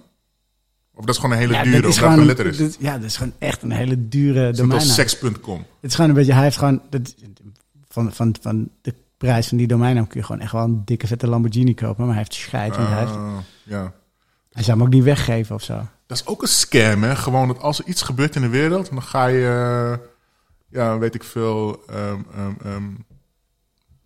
Of 0.97 1.05
dat 1.05 1.15
is 1.15 1.21
gewoon 1.21 1.31
een 1.35 1.41
hele 1.41 1.53
Ja, 1.53 1.63
dure, 1.63 1.75
omdat 1.77 1.95
het 1.95 2.17
een 2.19 2.25
letter 2.25 2.45
is. 2.45 2.75
ja, 2.79 2.93
dat 2.93 3.03
is 3.03 3.17
gewoon 3.17 3.33
echt 3.39 3.61
een 3.61 3.71
hele 3.71 4.07
dure 4.07 4.39
is 4.41 4.45
net 4.45 4.57
domein. 4.57 4.79
als 4.79 4.93
sex.com. 4.93 5.57
Het 5.81 5.89
is 5.89 5.95
gewoon 5.95 6.09
een 6.09 6.15
beetje, 6.15 6.33
hij 6.33 6.43
heeft 6.43 6.57
gewoon, 6.57 6.81
dat, 6.89 7.15
van, 7.87 8.13
van, 8.13 8.35
van 8.41 8.69
de 8.81 8.93
prijs 9.17 9.47
van 9.47 9.57
die 9.57 9.67
domeinnaam 9.67 10.07
kun 10.07 10.19
je 10.19 10.25
gewoon 10.25 10.41
echt 10.41 10.51
wel 10.51 10.63
een 10.63 10.81
dikke 10.85 11.07
vette 11.07 11.27
Lamborghini 11.27 11.73
kopen. 11.73 11.95
Maar 12.05 12.13
hij 12.15 12.17
heeft 12.17 12.33
scheid, 12.33 12.75
want 12.75 12.89
hij, 12.89 12.99
heeft, 12.99 13.11
Ah, 13.11 13.37
ja. 13.63 13.93
hij 14.51 14.63
zou 14.63 14.77
hem 14.77 14.87
ook 14.87 14.93
niet 14.93 15.03
weggeven 15.03 15.55
of 15.55 15.63
zo. 15.63 15.87
Dat 16.07 16.17
is 16.17 16.25
ook 16.25 16.41
een 16.41 16.47
scam, 16.47 17.03
hè? 17.03 17.15
Gewoon 17.15 17.47
dat 17.47 17.59
als 17.61 17.79
er 17.79 17.85
iets 17.85 18.01
gebeurt 18.01 18.35
in 18.35 18.41
de 18.41 18.47
wereld, 18.49 18.89
dan 18.89 19.01
ga 19.03 19.25
je, 19.25 19.45
eh, 19.47 20.07
ja, 20.69 20.97
weet 20.97 21.15
ik 21.15 21.23
veel, 21.23 21.83
ehm 21.87 22.21
ehm 22.35 22.53
ehm, 22.63 22.83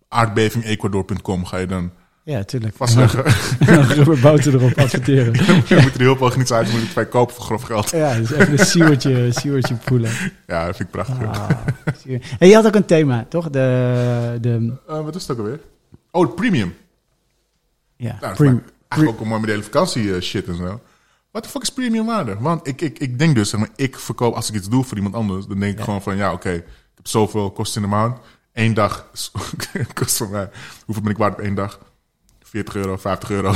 aardbevingecuador.com 0.08 1.44
ga 1.44 1.56
je 1.56 1.66
dan 1.66 1.90
Ja, 2.24 2.44
tuurlijk. 2.44 2.76
vastleggen. 2.76 3.24
En 3.58 3.74
dan 3.74 3.84
rubberboten 3.98 4.52
erop 4.52 4.78
adverteren. 4.78 5.32
je 5.68 5.78
moet 5.82 5.94
er 5.94 6.00
heel 6.00 6.16
veel 6.16 6.26
organisatie 6.26 6.72
moet 6.72 6.82
ik 6.82 6.94
bij 6.94 7.06
kopen 7.06 7.34
voor 7.34 7.44
grof 7.44 7.62
geld. 7.62 7.90
Ja, 7.90 8.14
dus 8.14 8.32
even 8.32 8.58
een 8.58 8.66
siewertje, 8.66 9.28
siewertje 9.40 9.74
poelen. 9.74 10.10
Ja, 10.46 10.66
dat 10.66 10.76
vind 10.76 10.88
ik 10.88 10.94
prachtig. 10.94 11.26
Ah, 11.26 11.50
en 12.38 12.48
je 12.48 12.54
had 12.54 12.66
ook 12.66 12.74
een 12.74 12.84
thema, 12.84 13.26
toch? 13.28 13.50
De, 13.50 14.38
de 14.40 14.72
Eh, 14.88 15.04
wat 15.04 15.14
is 15.14 15.22
het 15.22 15.30
ook 15.30 15.38
alweer? 15.44 15.60
Oh, 16.10 16.26
de 16.26 16.32
premium. 16.32 16.74
ja, 17.96 18.16
Nou, 18.20 18.34
dat 18.36 18.62
eigenlijk 18.88 19.18
ook 19.18 19.20
een 19.20 19.28
mooi 19.28 19.40
met 19.40 19.44
de 19.44 19.50
hele 19.50 19.62
vakantie 19.62 20.14
eh, 20.14 20.20
shit 20.20 20.46
en 20.48 20.56
zo. 20.56 20.80
Wat 21.30 21.42
de 21.42 21.48
fuck 21.48 21.62
is 21.62 21.72
premium 21.72 22.06
waarde? 22.06 22.36
Want 22.38 22.66
ik, 22.66 22.80
ik, 22.80 22.98
ik 22.98 23.18
denk 23.18 23.34
dus, 23.34 23.50
zeg 23.50 23.60
maar, 23.60 23.68
ik 23.76 23.98
verkoop, 23.98 24.34
als 24.34 24.48
ik 24.48 24.54
iets 24.54 24.68
doe 24.68 24.84
voor 24.84 24.96
iemand 24.96 25.14
anders, 25.14 25.46
dan 25.46 25.58
denk 25.58 25.78
ik 25.78 25.84
gewoon 25.84 26.02
van, 26.02 26.16
ja, 26.16 26.32
oké, 26.32 26.50
ik 26.50 26.64
heb 26.94 27.06
zoveel 27.06 27.50
kosten 27.50 27.82
in 27.82 27.88
de 27.88 27.94
maand. 27.94 28.18
Eén 28.52 28.74
dag 28.74 29.10
kost 29.94 30.16
voor 30.16 30.28
mij, 30.28 30.50
hoeveel 30.84 31.02
ben 31.02 31.12
ik 31.12 31.18
waard 31.18 31.32
op 31.32 31.40
één 31.40 31.54
dag? 31.54 31.78
40 32.52 32.74
euro, 32.74 32.96
50 32.96 33.30
euro. 33.30 33.52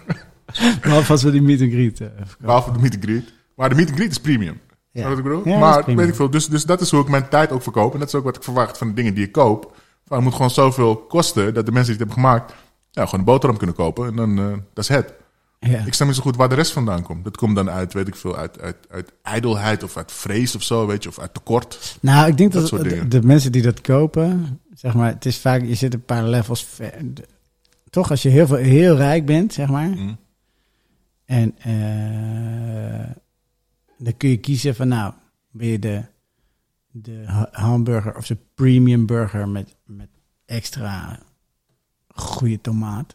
behalve 0.82 1.12
als 1.12 1.22
we 1.22 1.30
die 1.30 1.42
meet 1.42 1.60
and 1.60 1.70
greet. 1.72 1.96
verkopen. 1.96 2.36
Behalve 2.40 2.72
de 2.72 2.78
meet 2.78 2.94
and 2.94 3.04
greet. 3.04 3.32
Maar 3.56 3.68
de 3.68 3.74
meet 3.74 3.88
and 3.88 3.96
greet 3.96 4.10
is 4.10 4.20
premium. 4.20 4.60
Ja. 4.90 5.08
Wat 5.08 5.18
ik 5.18 5.24
bedoel? 5.24 5.48
Ja, 5.48 5.58
maar 5.58 5.84
weet 5.84 6.08
ik 6.08 6.14
veel. 6.14 6.30
Dus, 6.30 6.46
dus 6.46 6.64
dat 6.64 6.80
is 6.80 6.90
hoe 6.90 7.00
ik 7.00 7.08
mijn 7.08 7.28
tijd 7.28 7.52
ook 7.52 7.62
verkoop. 7.62 7.92
En 7.92 7.98
dat 7.98 8.08
is 8.08 8.14
ook 8.14 8.24
wat 8.24 8.36
ik 8.36 8.42
verwacht 8.42 8.78
van 8.78 8.88
de 8.88 8.94
dingen 8.94 9.14
die 9.14 9.24
ik 9.24 9.32
koop. 9.32 9.76
Van, 10.06 10.16
het 10.16 10.24
moet 10.24 10.34
gewoon 10.34 10.50
zoveel 10.50 10.96
kosten 10.96 11.54
dat 11.54 11.66
de 11.66 11.72
mensen 11.72 11.92
die 11.92 12.02
het 12.02 12.12
hebben 12.12 12.30
gemaakt, 12.32 12.54
ja, 12.90 13.04
gewoon 13.04 13.20
een 13.20 13.26
boterham 13.26 13.56
kunnen 13.56 13.76
kopen. 13.76 14.06
En 14.06 14.16
dan, 14.16 14.38
eh, 14.38 14.58
dat 14.72 14.84
is 14.84 14.88
het. 14.88 15.14
Ja. 15.58 15.84
Ik 15.86 15.94
snap 15.94 16.06
niet 16.06 16.16
zo 16.16 16.22
goed 16.22 16.36
waar 16.36 16.48
de 16.48 16.54
rest 16.54 16.72
vandaan 16.72 17.02
komt. 17.02 17.24
Dat 17.24 17.36
komt 17.36 17.56
dan 17.56 17.70
uit, 17.70 17.92
weet 17.92 18.08
ik 18.08 18.16
veel, 18.16 18.36
uit, 18.36 18.60
uit, 18.60 18.76
uit 18.90 19.12
ijdelheid 19.22 19.82
of 19.82 19.96
uit 19.96 20.12
vrees 20.12 20.56
of 20.56 20.62
zo, 20.62 20.86
weet 20.86 21.02
je, 21.02 21.08
of 21.08 21.18
uit 21.18 21.34
tekort. 21.34 21.98
Nou, 22.00 22.28
ik 22.28 22.36
denk 22.36 22.52
Dat 22.52 22.68
de, 22.68 23.08
de 23.08 23.22
mensen 23.22 23.52
die 23.52 23.62
dat 23.62 23.80
kopen, 23.80 24.60
zeg 24.74 24.94
maar, 24.94 25.12
het 25.12 25.24
is 25.24 25.38
vaak, 25.38 25.62
je 25.62 25.74
zit 25.74 25.94
een 25.94 26.04
paar 26.04 26.24
levels 26.24 26.64
ver. 26.64 26.92
Toch, 27.94 28.10
als 28.10 28.22
je 28.22 28.28
heel, 28.28 28.46
veel, 28.46 28.56
heel 28.56 28.96
rijk 28.96 29.26
bent, 29.26 29.52
zeg 29.52 29.68
maar, 29.68 29.88
Mm. 29.88 30.16
en 31.24 31.54
eh, 31.58 33.10
dan 33.98 34.16
kun 34.16 34.28
je 34.28 34.36
kiezen 34.36 34.74
van, 34.74 34.88
nou, 34.88 35.12
wil 35.50 35.68
je 35.68 35.78
de, 35.78 36.02
de 36.90 37.22
ha- 37.26 37.48
hamburger 37.52 38.16
of 38.16 38.26
de 38.26 38.36
premium 38.54 39.06
burger 39.06 39.48
met, 39.48 39.76
met 39.84 40.08
extra 40.46 41.18
goede 42.14 42.60
tomaat. 42.60 43.14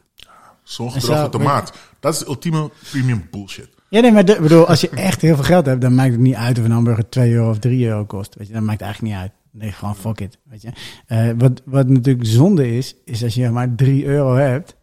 Zongedroogde 0.64 1.24
Zo, 1.24 1.30
tomaat. 1.30 1.74
Dat 2.00 2.14
is 2.14 2.26
ultieme 2.28 2.70
premium 2.92 3.28
bullshit. 3.32 3.70
Ja, 3.90 4.02
nee, 4.02 4.12
maar 4.12 4.26
de, 4.26 4.38
bedoel, 4.42 4.68
als 4.68 4.82
je 4.82 4.90
echt 4.90 5.22
heel 5.22 5.36
veel 5.36 5.44
geld 5.44 5.66
hebt, 5.66 5.82
dan 5.82 5.96
maakt 5.96 6.12
het 6.12 6.20
niet 6.20 6.36
uit 6.36 6.58
of 6.60 6.64
een 6.66 6.72
hamburger 6.72 7.10
2 7.10 7.32
euro 7.34 7.50
of 7.50 7.60
3 7.60 7.86
euro 7.88 8.06
kost. 8.06 8.36
Weet 8.36 8.48
je, 8.48 8.54
dat 8.54 8.64
maakt 8.64 8.82
eigenlijk 8.82 9.14
niet 9.14 9.22
uit. 9.22 9.32
Nee, 9.52 9.72
gewoon 9.72 9.96
fuck 9.96 10.20
it. 10.20 10.38
Weet 10.44 10.62
je. 10.62 10.70
Eh, 11.06 11.30
wat, 11.38 11.62
wat 11.66 11.88
natuurlijk 11.88 12.28
zonde 12.28 12.76
is, 12.78 12.96
is 13.06 13.24
als 13.24 13.34
je 13.36 13.50
maar 13.50 13.76
3 13.76 14.06
euro 14.06 14.36
hebt 14.36 14.76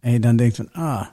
en 0.00 0.12
je 0.12 0.20
dan 0.20 0.36
denkt 0.36 0.56
van, 0.56 0.72
ah, 0.72 1.06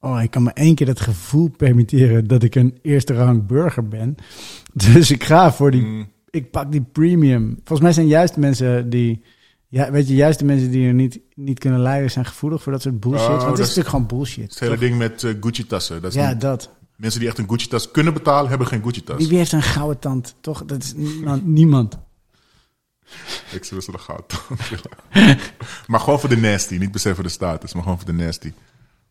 oh, 0.00 0.22
ik 0.22 0.30
kan 0.30 0.42
me 0.42 0.50
één 0.52 0.74
keer 0.74 0.86
dat 0.86 1.00
gevoel 1.00 1.48
permitteren 1.56 2.26
dat 2.26 2.42
ik 2.42 2.54
een 2.54 2.78
eerste 2.82 3.14
rang 3.14 3.46
burger 3.46 3.88
ben. 3.88 4.14
Dus 4.94 5.10
ik 5.10 5.24
ga 5.24 5.52
voor 5.52 5.70
die, 5.70 5.82
Mm. 5.82 6.08
ik 6.30 6.50
pak 6.50 6.72
die 6.72 6.82
premium. 6.92 7.54
Volgens 7.54 7.80
mij 7.80 7.92
zijn 7.92 8.06
juist 8.06 8.36
mensen 8.36 8.90
die, 8.90 9.22
ja, 9.68 9.90
weet 9.90 10.08
je, 10.08 10.14
juist 10.14 10.38
de 10.38 10.44
mensen 10.44 10.70
die 10.70 10.86
er 10.86 10.94
niet, 10.94 11.20
niet 11.34 11.58
kunnen 11.58 11.80
leiden 11.80 12.10
zijn 12.10 12.24
gevoelig 12.26 12.62
voor 12.62 12.72
dat 12.72 12.82
soort 12.82 13.00
bullshit. 13.00 13.22
Oh, 13.28 13.28
Want 13.28 13.42
het 13.42 13.52
is 13.52 13.58
dat 13.58 13.68
is- 13.68 13.74
natuurlijk 13.76 13.88
gewoon 13.88 14.06
bullshit. 14.06 14.50
Het 14.50 14.60
hele 14.60 14.78
ding 14.78 14.98
met 14.98 15.22
eh, 15.24 15.34
Gucci-tassen. 15.40 16.02
Dat 16.02 16.10
is 16.14 16.16
Ja, 16.20 16.30
niet- 16.32 16.40
dat. 16.40 16.70
mensen 16.96 17.20
die 17.20 17.28
echt 17.28 17.38
een 17.38 17.48
Gucci-tas 17.48 17.90
kunnen 17.90 18.12
betalen, 18.12 18.48
hebben 18.48 18.66
geen 18.66 18.82
Gucci-tas. 18.82 19.16
Wie, 19.16 19.28
wie 19.28 19.36
heeft 19.38 19.52
een 19.52 19.62
gouden 19.62 19.98
tand? 19.98 20.34
Toch? 20.40 20.64
Dat 20.64 20.82
is 20.82 20.92
niemand. 20.96 21.46
niemand. 21.46 21.98
Ik 23.52 23.68
best 23.74 23.86
wel 23.86 23.98
goud. 23.98 24.42
maar 25.86 26.00
gewoon 26.00 26.20
voor 26.20 26.28
de 26.28 26.36
nasty. 26.36 26.76
Niet 26.76 26.90
per 26.90 27.00
se 27.00 27.14
voor 27.14 27.24
de 27.24 27.30
status, 27.30 27.72
maar 27.72 27.82
gewoon 27.82 27.98
voor 27.98 28.06
de 28.06 28.22
nasty. 28.24 28.52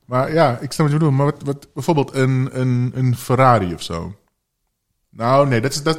Maar 0.06 0.34
ja, 0.34 0.58
ik 0.60 0.72
snap 0.72 0.88
wat 0.88 0.96
je 0.96 1.06
bedoelt. 1.06 1.14
Maar 1.18 1.26
wat, 1.26 1.41
wat, 1.43 1.68
bijvoorbeeld 1.74 2.14
een, 2.14 2.50
een, 2.60 2.91
een 2.96 3.16
Ferrari 3.18 3.74
of 3.74 3.82
zo. 3.82 4.16
Nou, 5.10 5.48
nee, 5.48 5.62
dat 5.62 5.72
is, 5.72 5.84
dat, 5.84 5.98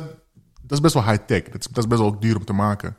dat 0.62 0.72
is 0.72 0.80
best 0.80 0.94
wel 0.94 1.04
high-tech. 1.04 1.42
Dat 1.42 1.60
is, 1.60 1.66
dat 1.66 1.78
is 1.84 1.86
best 1.86 2.00
wel 2.00 2.20
duur 2.20 2.36
om 2.36 2.44
te 2.44 2.52
maken. 2.52 2.96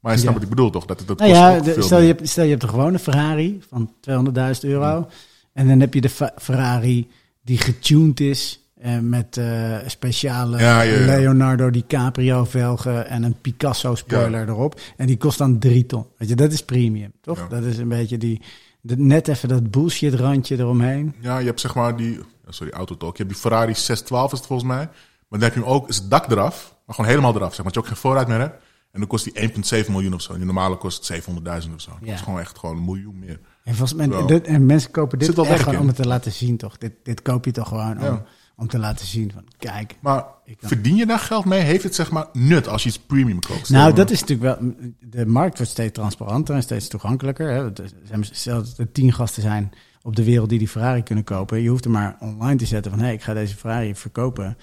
Maar 0.00 0.12
je 0.12 0.18
snapt 0.20 0.34
Ja. 0.34 0.40
wat 0.40 0.50
ik 0.50 0.56
bedoel, 0.56 0.70
toch? 0.70 0.84
Dat, 0.86 1.02
dat 1.06 1.18
Nou 1.18 1.30
kost 1.30 1.40
ja, 1.42 1.60
de- 1.74 1.82
stel, 1.82 2.00
je 2.00 2.06
hebt, 2.06 2.28
stel 2.28 2.44
je 2.44 2.50
hebt 2.50 2.62
een 2.62 2.68
gewone 2.68 2.98
Ferrari 2.98 3.62
van 3.68 3.92
200.000 4.10 4.60
euro. 4.60 5.08
En 5.52 5.68
dan 5.68 5.80
heb 5.80 5.94
je 5.94 6.00
de 6.00 6.30
Ferrari 6.38 7.10
die 7.42 7.58
getuned 7.58 8.20
is. 8.20 8.65
Eh, 8.76 8.98
met 8.98 9.36
eh, 9.36 9.76
speciale 9.86 10.58
Ja, 10.58 10.80
ja, 10.80 10.98
ja. 10.98 11.04
Leonardo 11.06 11.70
DiCaprio 11.70 12.44
velgen 12.44 13.08
en 13.08 13.22
een 13.22 13.36
Picasso 13.40 13.94
spoiler 13.94 14.48
erop. 14.48 14.80
En 14.96 15.06
die 15.06 15.16
kost 15.16 15.38
dan 15.38 15.58
drie 15.58 15.86
ton. 15.86 16.06
Weet 16.16 16.28
je, 16.28 16.34
dat 16.34 16.52
is 16.52 16.64
premium, 16.64 17.12
toch? 17.20 17.48
Dat 17.48 17.62
is 17.62 17.78
een 17.78 17.88
beetje 17.88 18.18
die, 18.18 18.42
de, 18.80 18.96
net 18.96 19.28
even 19.28 19.48
dat 19.48 19.70
bullshit 19.70 20.14
randje 20.14 20.58
eromheen. 20.58 21.14
Ja, 21.20 21.38
je 21.38 21.46
hebt 21.46 21.60
zeg 21.60 21.74
maar 21.74 21.96
die... 21.96 22.18
Sorry, 22.48 22.72
Autotalk. 22.72 23.16
Je 23.16 23.22
hebt 23.22 23.34
die 23.34 23.42
Ferrari 23.42 23.74
612 23.74 24.32
is 24.32 24.38
het 24.38 24.46
volgens 24.46 24.68
mij. 24.68 24.84
Maar 25.28 25.38
dan 25.38 25.40
heb 25.40 25.54
je 25.54 25.60
hem 25.60 25.68
ook, 25.68 25.88
is 25.88 25.96
het 25.96 26.10
dak 26.10 26.30
eraf. 26.30 26.76
Maar 26.86 26.94
gewoon 26.94 27.10
helemaal 27.10 27.34
eraf, 27.34 27.54
zeg 27.54 27.64
maar. 27.64 27.72
Dat 27.72 27.74
je 27.74 27.80
ook 27.80 27.86
geen 27.86 27.96
vooruit 27.96 28.28
meer 28.28 28.38
hebt. 28.38 28.64
En 28.92 29.02
dan 29.02 29.08
kost 29.08 29.24
die 29.24 29.84
1,7 29.84 29.90
miljoen 29.90 30.14
of 30.14 30.22
zo. 30.22 30.32
En 30.32 30.36
die 30.36 30.46
normale 30.46 30.76
kost 30.76 31.12
700.000 31.12 31.74
of 31.74 31.80
zo. 31.80 31.90
Dat 32.00 32.08
is 32.08 32.20
gewoon 32.20 32.40
echt 32.40 32.58
gewoon 32.58 32.76
een 32.76 32.84
miljoen 32.84 33.18
meer. 33.18 33.40
En, 33.64 33.74
volgens 33.74 34.06
mij, 34.06 34.26
dit, 34.26 34.46
en 34.46 34.66
mensen 34.66 34.90
kopen 34.90 35.18
dit 35.18 35.38
echt 35.38 35.58
gewoon 35.58 35.74
in. 35.74 35.80
om 35.80 35.86
het 35.86 35.96
te 35.96 36.06
laten 36.06 36.32
zien, 36.32 36.56
toch? 36.56 36.78
Dit, 36.78 36.92
dit 37.02 37.22
koop 37.22 37.44
je 37.44 37.50
toch 37.50 37.68
gewoon 37.68 38.08
om. 38.08 38.22
Om 38.56 38.68
te 38.68 38.78
laten 38.78 39.06
zien 39.06 39.32
van, 39.32 39.44
kijk. 39.58 39.96
Maar 40.00 40.24
verdien 40.68 40.96
je 40.96 41.06
daar 41.06 41.18
geld 41.18 41.44
mee? 41.44 41.60
Heeft 41.60 41.82
het 41.84 41.94
zeg 41.94 42.10
maar 42.10 42.26
nut 42.32 42.68
als 42.68 42.82
je 42.82 42.88
iets 42.88 42.98
premium 42.98 43.40
koopt? 43.40 43.70
Nou, 43.70 43.92
dat 43.94 44.10
is 44.10 44.20
natuurlijk 44.20 44.60
wel. 44.60 44.72
De 45.00 45.26
markt 45.26 45.56
wordt 45.56 45.72
steeds 45.72 45.92
transparanter 45.92 46.54
en 46.54 46.62
steeds 46.62 46.88
toegankelijker. 46.88 47.48
Hè. 47.50 47.64
Er 47.64 47.90
zijn- 48.04 48.56
dat 48.56 48.78
er 48.78 48.92
tien 48.92 49.12
gasten 49.12 49.42
zijn 49.42 49.70
op 50.02 50.16
de 50.16 50.24
wereld 50.24 50.48
die 50.48 50.58
die 50.58 50.68
Ferrari 50.68 51.02
kunnen 51.02 51.24
kopen. 51.24 51.62
Je 51.62 51.68
hoeft 51.68 51.84
er 51.84 51.90
maar 51.90 52.16
online 52.20 52.56
te 52.58 52.66
zetten 52.66 52.90
van: 52.92 53.00
hé, 53.00 53.10
ik 53.12 53.22
ga 53.22 53.34
deze 53.34 53.56
Ferrari 53.56 53.94
verkopen. 53.94 54.56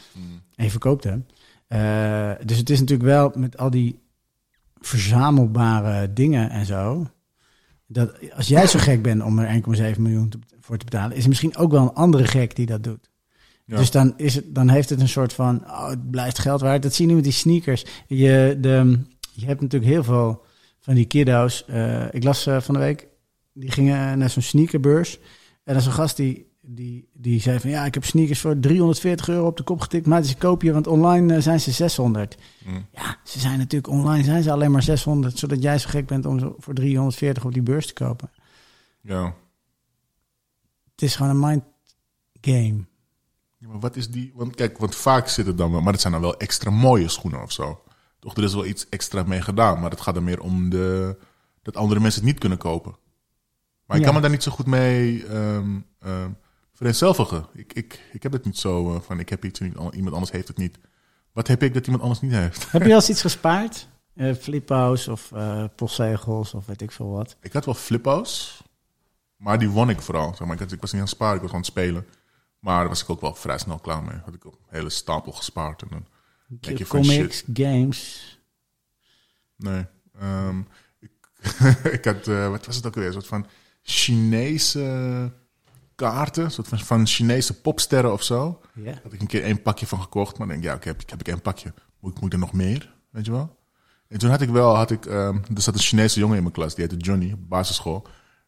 En 0.55 0.63
je 0.63 0.69
verkoopt 0.71 1.03
hem. 1.03 1.25
Eh, 1.67 2.31
dus 2.45 2.57
het 2.57 2.69
is 2.69 2.79
natuurlijk 2.79 3.09
wel 3.09 3.31
met 3.35 3.57
al 3.57 3.69
die 3.69 3.99
verzamelbare 4.93 6.13
dingen 6.13 6.49
en 6.49 6.65
zo. 6.65 7.07
Dat 7.87 8.11
als 8.35 8.47
jij 8.47 8.67
zo 8.67 8.79
gek 8.79 9.01
bent 9.01 9.21
om 9.23 9.39
er 9.39 9.49
1,7 9.49 10.01
miljoen 10.01 10.29
te- 10.29 10.39
voor 10.59 10.77
te 10.77 10.85
betalen, 10.85 11.17
is 11.17 11.23
er 11.23 11.29
misschien 11.29 11.57
ook 11.57 11.71
wel 11.71 11.81
een 11.81 11.93
andere 11.93 12.25
gek 12.27 12.55
die 12.55 12.65
dat 12.65 12.83
doet. 12.83 13.09
Ja. 13.65 13.77
Dus 13.77 13.91
dan, 13.91 14.13
is 14.17 14.35
het, 14.35 14.55
dan 14.55 14.69
heeft 14.69 14.89
het 14.89 15.01
een 15.01 15.07
soort 15.07 15.33
van, 15.33 15.63
oh, 15.65 15.89
het 15.89 16.11
blijft 16.11 16.39
geld 16.39 16.61
waard. 16.61 16.83
Dat 16.83 16.93
zie 16.93 17.05
je 17.05 17.09
nu 17.09 17.15
met 17.15 17.23
die 17.23 17.33
sneakers. 17.33 17.85
Je, 18.07 18.57
de, 18.61 18.99
je 19.31 19.45
hebt 19.45 19.61
natuurlijk 19.61 19.91
heel 19.91 20.03
veel 20.03 20.45
van 20.79 20.93
die 20.93 21.05
kiddo's. 21.05 21.65
Eh, 21.65 22.13
ik 22.13 22.23
las 22.23 22.45
eh, 22.45 22.61
van 22.61 22.73
de 22.73 22.79
week, 22.79 23.07
die 23.53 23.71
gingen 23.71 24.17
naar 24.17 24.29
zo'n 24.29 24.41
sneakerbeurs. 24.41 25.19
En 25.63 25.73
dan 25.73 25.75
is 25.75 25.85
een 25.85 25.91
gast 25.91 26.15
die, 26.15 26.51
die, 26.61 27.09
die 27.13 27.41
zei 27.41 27.59
van, 27.59 27.69
ja, 27.69 27.85
ik 27.85 27.93
heb 27.93 28.05
sneakers 28.05 28.39
voor 28.39 28.59
340 28.59 29.29
euro 29.29 29.47
op 29.47 29.57
de 29.57 29.63
kop 29.63 29.79
getikt. 29.79 30.05
Maar 30.05 30.23
ze 30.23 30.37
koop 30.37 30.61
je, 30.61 30.73
want 30.73 30.87
online 30.87 31.35
eh, 31.35 31.41
zijn 31.41 31.59
ze 31.59 31.71
600. 31.71 32.37
Mm. 32.65 32.85
Ja, 32.91 33.17
ze 33.23 33.39
zijn 33.39 33.57
natuurlijk 33.57 33.93
online, 33.93 34.23
zijn 34.23 34.43
ze 34.43 34.51
alleen 34.51 34.71
maar 34.71 34.83
600. 34.83 35.37
Zodat 35.37 35.61
jij 35.61 35.77
zo 35.77 35.89
gek 35.89 36.07
bent 36.07 36.25
om 36.25 36.39
ze 36.39 36.53
voor 36.57 36.73
340 36.73 37.45
op 37.45 37.53
die 37.53 37.61
beurs 37.61 37.87
te 37.87 37.93
kopen. 37.93 38.31
Ja. 39.01 39.35
Het 40.91 41.01
is 41.01 41.15
gewoon 41.15 41.31
een 41.31 41.39
mind 41.39 41.63
game. 42.41 42.85
Maar 43.73 43.81
wat 43.81 43.95
is 43.95 44.09
die? 44.09 44.31
Want 44.35 44.55
kijk, 44.55 44.77
want 44.77 44.95
vaak 44.95 45.27
zit 45.27 45.45
het 45.45 45.57
dan 45.57 45.71
wel, 45.71 45.81
maar 45.81 45.91
het 45.93 46.01
zijn 46.01 46.13
dan 46.13 46.21
wel 46.21 46.37
extra 46.37 46.69
mooie 46.69 47.07
schoenen 47.07 47.41
of 47.41 47.51
zo. 47.51 47.83
Toch, 48.19 48.35
er 48.37 48.43
is 48.43 48.53
wel 48.53 48.65
iets 48.65 48.89
extra 48.89 49.23
mee 49.23 49.41
gedaan, 49.41 49.79
maar 49.79 49.89
het 49.89 50.01
gaat 50.01 50.15
er 50.15 50.23
meer 50.23 50.39
om 50.41 50.69
de, 50.69 51.17
dat 51.61 51.75
andere 51.77 51.99
mensen 51.99 52.21
het 52.21 52.29
niet 52.29 52.39
kunnen 52.39 52.57
kopen. 52.57 52.95
Maar 53.85 53.97
ik 53.97 54.03
Ja. 54.03 54.09
kan 54.09 54.15
me 54.15 54.21
daar 54.21 54.29
niet 54.35 54.43
zo 54.43 54.51
goed 54.51 54.65
mee 54.65 55.25
ehm 55.25 55.79
ehm 55.99 56.29
vereenzelvigen. 56.73 57.45
Ik, 57.53 57.73
ik, 57.73 58.09
ik 58.11 58.23
heb 58.23 58.31
het 58.31 58.45
niet 58.45 58.57
zo 58.57 58.95
eh, 58.95 59.01
van, 59.01 59.19
ik 59.19 59.29
heb 59.29 59.45
iets 59.45 59.59
en 59.59 59.67
iemand 59.93 60.13
anders 60.13 60.31
heeft 60.31 60.47
het 60.47 60.57
niet. 60.57 60.77
Wat 61.31 61.47
heb 61.47 61.63
ik 61.63 61.73
dat 61.73 61.83
iemand 61.83 62.03
anders 62.03 62.21
niet 62.21 62.31
heeft? 62.31 62.71
Heb 62.71 62.81
je 62.81 62.87
al 62.89 62.95
eens 62.95 63.09
iets 63.15 63.21
gespaard? 63.21 63.87
Eh 64.15 64.33
fliphouse 64.35 65.11
of 65.11 65.31
eh 65.31 65.63
postzegels 65.75 66.53
of 66.53 66.65
weet 66.65 66.81
ik 66.81 66.91
veel 66.91 67.09
wat. 67.09 67.35
Ik 67.41 67.53
had 67.53 67.65
wel 67.65 67.73
flippo's, 67.73 68.61
maar 69.35 69.59
die 69.59 69.69
won 69.69 69.89
ik 69.89 70.01
vooral. 70.01 70.27
Zeg 70.35 70.39
maar. 70.47 70.53
ik, 70.55 70.59
had- 70.61 70.71
ik 70.71 70.81
was 70.81 70.91
niet 70.91 71.01
aan 71.01 71.07
het 71.07 71.15
sparen, 71.15 71.35
ik 71.35 71.41
was 71.41 71.51
aan 71.51 71.57
het 71.57 71.65
spelen. 71.65 72.05
Maar 72.63 72.79
daar 72.79 72.87
was 72.87 73.01
ik 73.03 73.09
ook 73.09 73.21
wel 73.21 73.35
vrij 73.35 73.57
snel 73.57 73.79
klaar 73.79 74.03
mee. 74.03 74.17
Had 74.25 74.33
ik 74.33 74.43
een 74.43 74.53
hele 74.67 74.89
stapel 74.89 75.31
gespaard. 75.31 75.81
En 75.81 75.87
dan 75.89 76.05
denk 76.47 76.77
je 76.77 76.85
van 76.85 77.01
Comics, 77.01 77.43
games. 77.53 78.39
Nee. 79.55 79.85
Ehm, 80.19 80.59
ik 80.99 81.11
ik 81.97 82.05
had, 82.05 82.27
eh, 82.27 82.49
wat 82.49 82.65
was 82.65 82.75
het 82.75 82.85
ook 82.85 82.95
weer? 82.95 83.05
Een 83.05 83.13
soort 83.13 83.27
van 83.27 83.45
Chinese 83.81 85.31
kaarten. 85.95 86.43
Een 86.43 86.51
soort 86.51 86.67
van, 86.67 86.79
van 86.79 87.07
Chinese 87.07 87.61
popsterren 87.61 88.13
of 88.13 88.23
zo. 88.23 88.61
Ja. 88.73 88.99
had 89.03 89.13
ik 89.13 89.21
een 89.21 89.27
keer 89.27 89.43
één 89.43 89.61
pakje 89.61 89.87
van 89.87 90.01
gekocht. 90.01 90.37
Maar 90.37 90.47
dan 90.47 90.59
denk 90.59 90.59
ik, 90.59 90.69
ja, 90.69 90.75
oké, 90.75 90.87
heb, 90.87 91.01
ik- 91.01 91.09
heb 91.09 91.19
ik 91.19 91.27
één 91.27 91.41
pakje. 91.41 91.73
Moet, 91.99 92.11
ik- 92.15 92.21
moet 92.21 92.33
er 92.33 92.39
nog 92.39 92.53
meer? 92.53 92.93
Weet 93.09 93.25
je 93.25 93.31
wel? 93.31 93.61
En 94.07 94.19
toen 94.19 94.29
had 94.29 94.41
ik 94.41 94.49
wel, 94.49 94.75
had 94.75 94.91
ik, 94.91 95.05
ehm, 95.05 95.37
er 95.55 95.61
zat 95.61 95.73
een 95.73 95.79
Chinese 95.79 96.19
jongen 96.19 96.35
in 96.37 96.41
mijn 96.43 96.53
klas. 96.55 96.75
Die 96.75 96.85
heette 96.87 97.05
Johnny, 97.05 97.31
op 97.31 97.49
basisschool. 97.49 98.07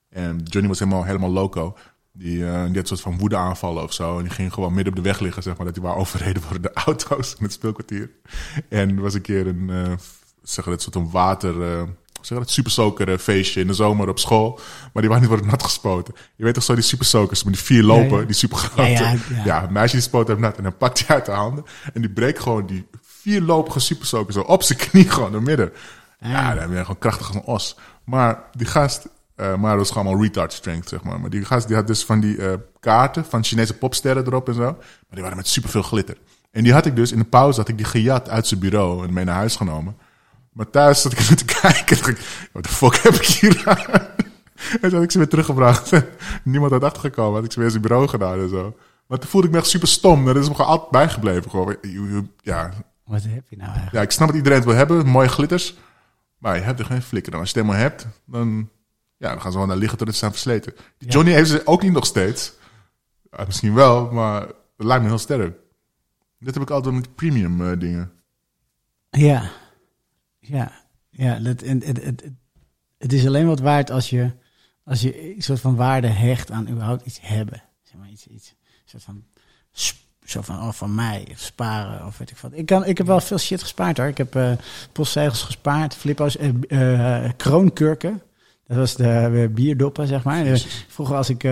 En 0.09 0.41
Johnny 0.43 0.69
was 0.69 0.79
helemaal, 0.79 1.03
helemaal 1.03 1.29
loco. 1.31 1.77
Die, 2.17 2.45
eh, 2.45 2.51
die 2.53 2.67
had 2.67 2.75
een 2.77 2.85
soort 2.87 3.01
van 3.01 3.17
woede 3.17 3.37
aanvallen 3.37 3.83
of 3.83 3.93
zo. 3.93 4.17
En 4.17 4.23
die 4.23 4.31
ging 4.33 4.53
gewoon 4.53 4.73
midden 4.73 4.93
op 4.93 5.03
de 5.03 5.09
weg 5.09 5.19
liggen, 5.19 5.43
zeg 5.43 5.55
maar. 5.57 5.65
Dat 5.65 5.73
die 5.73 5.83
waren 5.83 5.99
overreden 5.99 6.41
worden 6.41 6.61
de 6.61 6.73
auto's 6.73 7.35
in 7.37 7.43
het 7.43 7.53
speelkwartier. 7.53 8.09
En 8.69 8.89
er 8.95 9.01
was 9.01 9.13
een 9.13 9.21
keer 9.21 9.47
een, 9.47 9.69
eh, 9.69 9.91
zeg 10.43 10.65
dat, 10.65 10.81
soort 10.81 10.93
van 10.95 11.11
water... 11.11 11.61
eh, 11.61 11.83
zeg 12.21 12.37
dat, 12.37 12.49
supersoker 12.49 13.11
eh, 13.11 13.17
feestje 13.17 13.61
in 13.61 13.67
de 13.67 13.73
zomer 13.73 14.09
op 14.09 14.19
school. 14.19 14.59
Maar 14.93 15.01
die 15.01 15.11
waren 15.11 15.19
niet 15.19 15.29
worden 15.31 15.47
nat 15.47 15.63
gespoten. 15.63 16.13
Je 16.35 16.43
weet 16.43 16.53
toch 16.53 16.63
zo 16.63 16.73
die 16.73 16.83
supersokers 16.83 17.43
met 17.43 17.53
die 17.53 17.63
vier 17.63 17.83
lopen, 17.83 18.09
Ja, 18.13 18.19
ja. 18.19 18.25
die 18.25 18.35
super 18.35 18.57
grote. 18.57 18.91
Ja, 18.91 18.99
Ja, 19.11 19.17
ja, 19.29 19.43
ja. 19.45 19.63
een 19.63 19.73
meisje 19.73 19.95
die 19.95 20.05
spoot 20.05 20.27
hem 20.27 20.39
nat 20.39 20.57
en 20.57 20.63
dan 20.63 20.77
pakt 20.77 21.07
hij 21.07 21.15
uit 21.15 21.25
de 21.25 21.31
handen. 21.31 21.65
En 21.93 22.01
die 22.01 22.09
breekt 22.09 22.39
gewoon 22.39 22.65
die 22.65 22.87
vierlopige 23.01 23.79
supersoker 23.79 24.33
zo 24.33 24.41
op 24.41 24.63
zijn 24.63 24.79
knie 24.79 25.09
gewoon 25.09 25.31
door 25.31 25.43
midden. 25.43 25.71
Ja, 26.19 26.53
dan 26.55 26.67
ben 26.67 26.75
je 26.77 26.81
gewoon 26.81 26.97
krachtig 26.97 27.27
als 27.27 27.35
een 27.35 27.43
os. 27.43 27.77
Maar 28.03 28.43
die 28.51 28.67
gast, 28.67 29.07
eh, 29.35 29.55
maar 29.55 29.69
dat 29.69 29.79
was 29.79 29.91
gewoon 29.91 30.07
allemaal 30.07 30.23
retard 30.23 30.53
strength, 30.53 30.89
zeg 30.89 31.03
maar. 31.03 31.19
Maar 31.19 31.29
die 31.29 31.45
gast 31.45 31.67
die 31.67 31.75
had 31.75 31.87
dus 31.87 32.05
van 32.05 32.19
die 32.19 32.37
eh, 32.37 32.53
kaarten 32.79 33.25
van 33.25 33.43
Chinese 33.43 33.77
popsterren 33.77 34.25
erop 34.25 34.47
en 34.47 34.53
zo. 34.53 34.61
Maar 34.71 35.05
die 35.09 35.21
waren 35.21 35.37
met 35.37 35.47
superveel 35.47 35.81
glitter. 35.81 36.17
En 36.51 36.63
die 36.63 36.73
had 36.73 36.85
ik 36.85 36.95
dus 36.95 37.11
in 37.11 37.17
de 37.17 37.25
pauze, 37.25 37.59
had 37.59 37.69
ik 37.69 37.77
die 37.77 37.85
gejat 37.85 38.29
uit 38.29 38.47
zijn 38.47 38.59
bureau 38.59 39.07
en 39.07 39.13
mee 39.13 39.25
naar 39.25 39.35
huis 39.35 39.55
genomen. 39.55 39.97
Maar 40.51 40.69
thuis 40.69 41.01
zat 41.01 41.11
ik 41.11 41.19
even 41.23 41.37
te 41.37 41.45
kijken 41.45 41.97
en 41.97 42.03
dacht 42.03 42.07
ik, 42.07 42.49
wat 42.51 42.63
de 42.63 42.69
fuck 42.69 42.95
heb 42.95 43.13
ik 43.13 43.25
hier 43.25 43.61
aan? 43.65 44.01
En 44.71 44.79
toen 44.81 44.93
had 44.93 45.03
ik 45.03 45.11
ze 45.11 45.17
weer 45.17 45.27
teruggebracht. 45.27 45.91
Niemand 46.43 46.71
had 46.71 46.83
achtergekomen. 46.83 47.33
Had 47.35 47.43
ik 47.45 47.51
ze 47.51 47.57
weer 47.57 47.65
in 47.65 47.71
zijn 47.71 47.83
bureau 47.83 48.07
gedaan 48.07 48.39
en 48.39 48.49
zo. 48.49 48.75
Maar 49.07 49.19
toen 49.19 49.29
voelde 49.29 49.47
ik 49.47 49.53
me 49.53 49.59
echt 49.59 49.67
super 49.69 49.87
stom. 49.87 50.25
Dat 50.25 50.35
is 50.35 50.47
me 50.49 50.55
gewoon 50.55 50.71
altijd 50.71 50.91
bijgebleven. 50.91 51.49
Gewoon. 51.49 51.77
Ja, 52.41 52.71
Wat 53.05 53.23
heb 53.23 53.43
je 53.49 53.55
nou 53.55 53.67
eigenlijk? 53.69 53.95
ja, 53.95 54.01
ik 54.01 54.11
snap 54.11 54.27
dat 54.27 54.35
iedereen 54.37 54.57
het 54.57 54.67
wil 54.67 54.75
hebben. 54.77 55.05
Mooie 55.07 55.27
glitters. 55.27 55.75
Maar 56.37 56.55
je 56.55 56.61
hebt 56.61 56.79
er 56.79 56.85
geen 56.85 57.01
flikker 57.01 57.33
aan. 57.33 57.39
Als 57.39 57.51
je 57.51 57.59
het 57.59 57.67
helemaal 57.67 57.89
hebt, 57.89 58.07
dan, 58.25 58.69
ja, 59.17 59.29
dan 59.29 59.41
gaan 59.41 59.51
ze 59.51 59.57
gewoon 59.57 59.67
daar 59.67 59.77
liggen 59.77 59.97
tot 59.97 60.07
het 60.07 60.15
zijn 60.15 60.31
versleten. 60.31 60.73
Die 60.97 61.09
Johnny 61.09 61.31
heeft 61.31 61.49
ze 61.49 61.61
ook 61.65 61.81
niet 61.81 61.91
nog 61.91 62.05
steeds. 62.05 62.53
Ja, 63.31 63.43
misschien 63.45 63.73
wel, 63.73 64.11
maar 64.11 64.39
dat 64.77 64.87
lijkt 64.87 65.03
me 65.03 65.09
heel 65.09 65.17
sterk. 65.17 65.57
Dit 66.39 66.53
heb 66.53 66.63
ik 66.63 66.69
altijd 66.69 66.95
met 66.95 67.15
premium 67.15 67.71
eh, 67.71 67.79
dingen. 67.79 68.11
Ja, 69.09 69.51
ja, 70.39 70.71
ja. 71.09 71.39
Dat, 71.39 71.61
en, 71.61 71.83
het, 71.85 72.03
het, 72.03 72.21
het, 72.23 72.31
het 72.97 73.13
is 73.13 73.25
alleen 73.25 73.47
wat 73.47 73.59
waard 73.59 73.91
als 73.91 74.09
je, 74.09 74.31
als 74.83 75.01
je 75.01 75.35
een 75.35 75.41
soort 75.41 75.59
van 75.59 75.75
waarde 75.75 76.07
hecht 76.07 76.51
aan 76.51 76.69
überhaupt 76.69 77.05
iets 77.05 77.19
hebben. 77.21 77.63
Zeg 77.83 77.99
maar 77.99 78.09
iets, 78.09 78.27
iets 78.27 78.49
een 78.49 78.83
soort 78.85 79.03
van, 79.03 79.23
zo 80.25 80.41
van, 80.41 80.55
oh, 80.55 80.71
van 80.71 80.95
mij, 80.95 81.27
of 81.31 81.39
sparen, 81.39 82.05
of 82.05 82.17
weet 82.17 82.31
ik 82.31 82.37
wat. 82.37 82.53
Ik, 82.53 82.65
kan, 82.65 82.85
ik 82.85 82.97
heb 82.97 83.07
wel 83.07 83.21
veel 83.21 83.37
shit 83.37 83.61
gespaard 83.61 83.97
hoor. 83.97 84.07
Ik 84.07 84.17
heb 84.17 84.35
eh 84.35 84.51
postzegels 84.91 85.43
gespaard, 85.43 85.95
flippo's, 85.95 86.37
eh, 86.37 87.29
kroonkurken. 87.37 88.21
Dat 88.67 88.77
was 88.77 88.95
de 88.95 89.07
eh, 89.09 89.53
bierdoppen, 89.53 90.07
zeg 90.07 90.23
maar. 90.23 90.45
Eh, 90.45 90.59
vroeger 90.87 91.15
als 91.15 91.29
ik, 91.29 91.43
eh, 91.43 91.51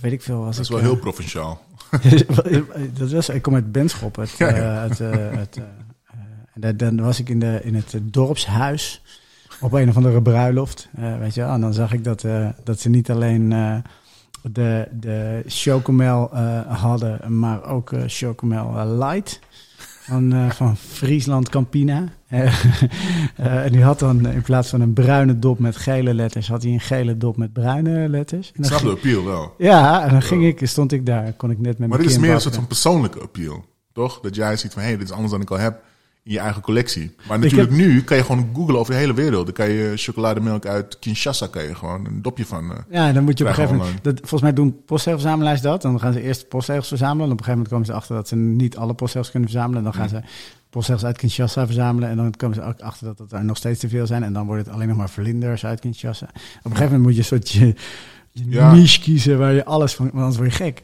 weet 0.00 0.12
ik 0.12 0.22
veel, 0.22 0.38
was 0.38 0.56
Dat 0.56 0.64
is 0.64 0.70
ik... 0.70 0.76
wel 0.76 0.84
heel 0.84 0.96
provinciaal. 1.00 1.64
dat 2.98 3.10
was, 3.10 3.28
ik 3.28 3.42
kom 3.42 3.54
uit 3.54 3.72
Benschop. 3.72 4.16
Het, 4.16 4.30
Ja, 4.30 4.56
ja. 4.56 4.88
het, 4.88 4.98
het, 5.38 5.60
en 6.60 6.76
dan- 6.76 7.00
was 7.00 7.20
ik 7.20 7.28
in, 7.28 7.38
de, 7.38 7.60
in 7.62 7.74
het 7.74 7.94
dorpshuis 8.02 9.02
op 9.60 9.72
een 9.72 9.88
of 9.88 9.96
andere 9.96 10.22
bruiloft. 10.22 10.88
eh, 10.96 11.18
weet 11.18 11.34
je 11.34 11.40
wel. 11.40 11.50
En 11.52 11.60
dan 11.60 11.74
zag 11.74 11.92
ik 11.92 12.04
dat, 12.04 12.24
eh, 12.24 12.48
dat 12.64 12.80
ze 12.80 12.88
niet 12.88 13.10
alleen 13.10 13.52
eh, 13.52 13.76
de, 14.42 14.88
de 14.92 15.42
chocomel 15.46 16.30
eh, 16.32 16.60
hadden, 16.80 17.38
maar 17.38 17.64
ook 17.64 17.92
eh 17.92 18.02
chocomel 18.06 18.96
light. 18.98 19.40
Van, 20.06 20.32
eh, 20.32 20.50
van 20.50 20.76
Friesland 20.76 21.48
Campina. 21.48 22.08
Eh, 22.28 22.40
eh, 23.36 23.64
en 23.64 23.72
die 23.72 23.82
had 23.82 23.98
dan 23.98 24.28
in 24.28 24.42
plaats 24.42 24.68
van 24.68 24.80
een 24.80 24.92
bruine 24.92 25.38
dop 25.38 25.58
met 25.58 25.76
gele 25.76 26.14
letters, 26.14 26.48
had 26.48 26.62
hij 26.62 26.72
een 26.72 26.80
gele 26.80 27.16
dop 27.16 27.36
met 27.36 27.52
bruine 27.52 28.08
letters. 28.08 28.52
En 28.54 28.62
Ik 28.62 28.68
snap 28.68 28.80
de 28.80 28.90
appeal 28.90 29.24
wel. 29.24 29.54
ja, 29.58 30.04
en 30.04 30.10
dan 30.10 30.22
ging 30.22 30.44
ik, 30.44 30.68
stond 30.68 30.92
ik 30.92 31.06
daar, 31.06 31.32
kon 31.32 31.50
ik 31.50 31.58
net 31.58 31.66
met 31.66 31.78
Maar 31.78 31.88
mijn 31.88 32.00
dit 32.00 32.10
is 32.10 32.18
meer 32.18 32.34
een 32.34 32.40
soort 32.40 32.54
van 32.54 32.66
persoonlijke 32.66 33.20
appeal. 33.20 33.64
Toch? 33.92 34.20
Dat 34.20 34.34
jij 34.34 34.56
ziet 34.56 34.72
van, 34.72 34.82
hé, 34.82 34.88
hey, 34.88 34.96
dit 34.96 35.06
is 35.06 35.12
anders 35.12 35.32
dan 35.32 35.40
ik 35.40 35.50
al 35.50 35.58
heb 35.58 35.82
in 36.26 36.32
je 36.32 36.38
eigen 36.38 36.62
collectie. 36.62 37.14
Maar 37.28 37.38
natuurlijk 37.38 37.70
nu 37.70 38.02
kan 38.02 38.16
je 38.16 38.24
gewoon 38.24 38.50
googlen 38.54 38.78
over 38.78 38.92
de 38.92 38.98
hele 38.98 39.14
wereld. 39.14 39.44
Dan 39.46 39.54
kan 39.54 39.68
je 39.70 39.92
chocolademelk 39.96 40.66
uit 40.66 40.98
Kinshasa, 40.98 41.46
kan 41.46 41.62
je 41.62 41.74
gewoon 41.74 42.06
een 42.06 42.22
dopje 42.22 42.46
van... 42.46 42.70
eh, 42.72 42.78
Ja, 42.90 43.08
en 43.08 43.14
dan 43.14 43.24
moet 43.24 43.38
je 43.38 43.44
op 43.44 43.50
een 43.50 43.56
gegeven 43.56 43.76
moment... 43.76 44.04
Dat, 44.04 44.18
volgens 44.18 44.40
mij 44.42 44.52
doen 44.52 44.84
postzegelverzamelaars 44.84 45.60
dat. 45.60 45.82
Dan 45.82 46.00
gaan 46.00 46.12
ze 46.12 46.22
eerst 46.22 46.48
postzegels 46.48 46.88
verzamelen. 46.88 47.26
En 47.26 47.32
op 47.32 47.38
een 47.38 47.44
gegeven 47.44 47.52
moment 47.64 47.70
komen 47.70 47.86
ze 47.86 47.92
achter 47.92 48.14
dat 48.14 48.28
ze 48.28 48.36
niet 48.36 48.76
alle 48.76 48.94
postzegels 48.94 49.30
kunnen 49.30 49.48
verzamelen. 49.50 49.78
En 49.78 49.84
dan 49.84 49.94
gaan 50.00 50.08
ze 50.08 50.20
postzegels 50.70 51.04
uit 51.04 51.16
Kinshasa 51.18 51.66
verzamelen. 51.66 52.08
En 52.08 52.16
dan 52.16 52.30
komen 52.36 52.56
ze 52.56 52.62
ook 52.62 52.80
achter 52.80 53.06
dat 53.06 53.18
het 53.18 53.32
er 53.32 53.44
nog 53.44 53.56
steeds 53.56 53.80
te 53.80 53.88
veel 53.88 54.06
zijn. 54.06 54.22
En 54.22 54.32
dan 54.32 54.46
wordt 54.46 54.66
het 54.66 54.74
alleen 54.74 54.88
nog 54.88 54.96
maar 54.96 55.10
vlinders 55.10 55.64
uit 55.66 55.80
Kinshasa. 55.80 56.26
Op 56.26 56.32
een 56.64 56.70
gegeven 56.76 56.84
moment 56.84 57.02
moet 57.02 57.12
je 57.12 57.18
een 57.18 57.24
soort 57.24 57.50
je, 57.50 57.74
je 58.32 58.44
Ja. 58.50 58.72
niche 58.72 59.00
kiezen 59.00 59.38
waar 59.38 59.52
je 59.52 59.64
alles 59.64 59.94
van... 59.94 60.04
Want 60.04 60.18
anders 60.18 60.36
word 60.36 60.50
je 60.56 60.56
gek. 60.64 60.82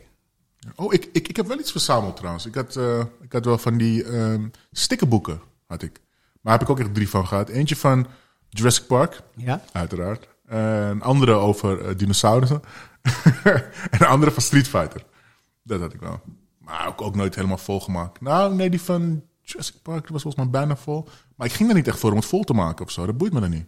Oh, 0.76 0.92
ik, 0.92 1.08
ik, 1.12 1.28
ik 1.28 1.36
heb 1.36 1.46
wel 1.46 1.58
iets 1.58 1.70
verzameld 1.70 2.16
trouwens. 2.16 2.46
Ik 2.46 2.54
had, 2.54 2.76
eh, 2.76 3.04
ik 3.20 3.32
had 3.32 3.44
wel 3.44 3.58
van 3.58 3.76
die 3.76 4.04
ehm 4.04 4.48
stickerboeken, 4.72 5.40
had 5.66 5.82
ik. 5.82 6.00
Maar 6.40 6.52
heb 6.52 6.62
ik 6.62 6.70
ook 6.70 6.80
echt 6.80 6.94
drie 6.94 7.08
van 7.08 7.26
gehad. 7.26 7.48
Eentje 7.48 7.76
van 7.76 8.06
Jurassic 8.48 8.86
Park, 8.86 9.20
Ja? 9.36 9.62
uiteraard. 9.72 10.28
Een 10.46 11.02
andere 11.02 11.32
over 11.32 11.84
eh, 11.88 11.96
dinosaurussen. 11.96 12.62
en 13.90 14.00
een 14.00 14.06
andere 14.06 14.32
van 14.32 14.42
Street 14.42 14.68
Fighter. 14.68 15.04
Dat 15.62 15.80
had 15.80 15.92
ik 15.92 16.00
wel. 16.00 16.20
Maar 16.58 16.86
ook, 16.88 17.02
ook 17.02 17.14
nooit 17.16 17.34
helemaal 17.34 17.58
volgemaakt. 17.58 18.20
Nou, 18.20 18.54
nee, 18.54 18.70
die 18.70 18.80
van 18.80 19.22
Jurassic 19.40 19.82
Park 19.82 20.08
was 20.08 20.22
volgens 20.22 20.42
mij 20.44 20.52
bijna 20.52 20.76
vol. 20.76 21.08
Maar 21.36 21.46
ik 21.46 21.52
ging 21.52 21.68
er 21.68 21.74
niet 21.74 21.88
echt 21.88 21.98
voor 21.98 22.10
om 22.10 22.16
het 22.16 22.26
vol 22.26 22.42
te 22.44 22.52
maken 22.54 22.84
of 22.84 22.90
zo. 22.90 23.06
Dat 23.06 23.16
boeit 23.16 23.32
me 23.32 23.40
dan 23.40 23.50
niet. 23.50 23.66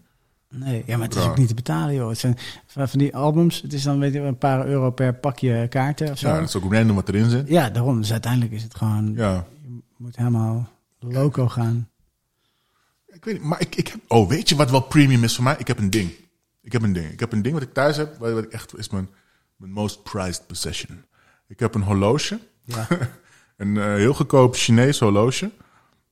Nee, 0.57 0.83
ja, 0.87 0.97
maar 0.97 1.07
het 1.07 1.17
is 1.17 1.23
Ja. 1.23 1.29
ook 1.29 1.39
niet 1.39 1.49
te 1.49 1.55
betalen, 1.55 1.95
joh. 1.95 2.09
Het 2.09 2.19
zijn 2.19 2.39
van 2.67 2.99
die 2.99 3.17
albums. 3.17 3.63
Het 3.63 3.73
is 3.73 3.83
dan 3.83 3.99
weet 3.99 4.13
je, 4.13 4.21
een 4.21 4.39
paar 4.39 4.67
euro 4.67 4.91
per 4.91 5.15
pakje 5.15 5.67
kaarten 5.69 6.11
of 6.11 6.19
zo. 6.19 6.27
Ja, 6.27 6.33
Ja, 6.35 6.41
dat 6.41 6.49
is 6.49 6.57
ook 6.57 6.73
random 6.73 6.97
wat 6.97 7.09
erin 7.09 7.31
zit. 7.31 7.49
daarom. 7.49 8.01
Dus 8.01 8.13
uiteindelijk 8.13 8.53
is 8.53 8.63
het 8.63 8.75
gewoon... 8.75 9.13
Ja. 9.17 9.47
Je 9.63 9.81
moet 9.97 10.17
helemaal 10.17 10.69
loco 10.99 11.49
gaan. 11.49 11.89
Ik 13.07 13.25
weet 13.25 13.35
niet, 13.35 13.43
maar 13.49 13.61
ik, 13.61 13.75
ik 13.77 13.89
heb... 13.89 14.01
Oh, 14.09 14.29
weet 14.29 14.49
je 14.49 14.57
wat 14.57 14.71
wel 14.71 14.81
premium 14.81 15.25
is 15.25 15.35
voor 15.35 15.45
mij? 15.45 15.55
Ik 15.59 15.67
heb 15.67 15.79
een 15.79 15.91
ding. 15.91 16.11
Ik 16.63 16.73
heb 16.73 16.83
een 16.83 16.93
ding. 16.93 17.11
Ik 17.13 17.21
heb 17.21 17.33
een 17.33 17.43
ding 17.43 17.55
wat 17.55 17.63
ik 17.63 17.73
thuis 17.73 17.97
heb, 17.97 18.17
wat 18.19 18.33
wat 18.33 18.45
ik 18.45 18.51
echt 18.53 18.79
is 18.79 18.89
mijn, 18.91 19.09
mijn 19.57 19.73
most 19.73 20.03
prized 20.03 20.47
possession. 20.47 21.05
Ik 21.49 21.61
heb 21.61 21.75
een 21.75 21.83
horloge. 21.83 22.39
Ja. 22.65 22.87
een 23.57 23.77
eh, 23.77 23.85
heel 23.85 24.15
goedkoop 24.15 24.55
Chinees 24.55 24.99
horloge. 24.99 25.51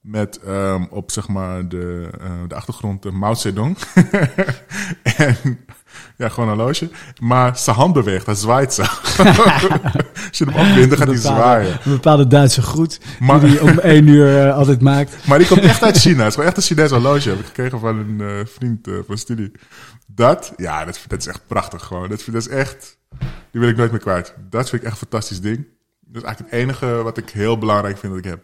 Met 0.03 0.40
ehm, 0.40 0.84
op 0.90 1.11
zeg 1.11 1.28
maar 1.28 1.68
de, 1.68 2.09
eh, 2.20 2.30
de 2.48 2.55
achtergrond 2.55 3.03
de 3.03 3.11
Mao 3.11 3.34
Zedong. 3.34 3.76
en 5.16 5.36
ja, 6.16 6.28
gewoon 6.28 6.48
een 6.48 6.57
horloge. 6.57 6.90
Maar 7.20 7.57
zijn 7.59 7.76
hand 7.76 7.92
beweegt, 7.92 8.26
hij 8.26 8.34
zwaait 8.34 8.72
zo. 8.74 8.82
Als 10.28 10.38
je 10.38 10.44
hem 10.44 10.55
opwindt, 10.55 10.88
dan 10.88 10.98
gaat 10.98 11.07
hij 11.09 11.16
zwaaien. 11.16 11.72
Een 11.84 11.92
bepaalde 11.92 12.26
Duitse 12.26 12.62
groet 12.62 13.00
Maar- 13.20 13.40
die 13.40 13.50
hij 13.50 13.61
om 13.61 13.78
één 13.94 14.07
uur 14.07 14.46
eh, 14.46 14.57
altijd 14.57 14.80
maakt. 14.80 15.26
Maar 15.26 15.38
die 15.38 15.46
komt 15.46 15.61
echt 15.61 15.82
uit 15.82 15.96
China. 15.96 16.18
Het 16.18 16.26
is 16.28 16.32
gewoon 16.34 16.48
echt 16.48 16.57
een 16.57 16.62
Chinees 16.62 16.90
horloge. 16.90 17.28
Heb 17.28 17.38
ik 17.38 17.46
gekregen 17.46 17.80
van 17.80 17.96
een 17.98 18.20
eh, 18.20 18.46
vriend 18.46 18.86
eh, 18.88 18.94
van 19.07 19.18
studie. 19.18 19.53
Dat, 20.07 20.53
ja, 20.57 20.84
dat, 20.84 21.00
dat 21.09 21.18
is 21.20 21.26
echt 21.26 21.46
prachtig 21.46 21.82
gewoon. 21.82 22.09
Dat, 22.09 22.22
dat 22.26 22.34
is 22.34 22.48
echt, 22.48 22.98
die 23.50 23.61
wil 23.61 23.68
ik 23.68 23.76
nooit 23.76 23.90
meer 23.90 24.00
kwijt. 24.00 24.34
Dat 24.50 24.68
vind 24.68 24.82
ik 24.82 24.88
echt 24.88 25.00
een 25.00 25.09
fantastisch 25.09 25.40
ding. 25.40 25.66
Dat 26.00 26.22
is 26.22 26.28
eigenlijk 26.28 26.55
het 26.55 26.62
enige 26.62 27.03
wat 27.03 27.16
ik 27.18 27.30
heel 27.30 27.59
belangrijk 27.59 27.98
vind 27.98 28.12
dat 28.12 28.24
ik 28.24 28.30
heb. 28.30 28.40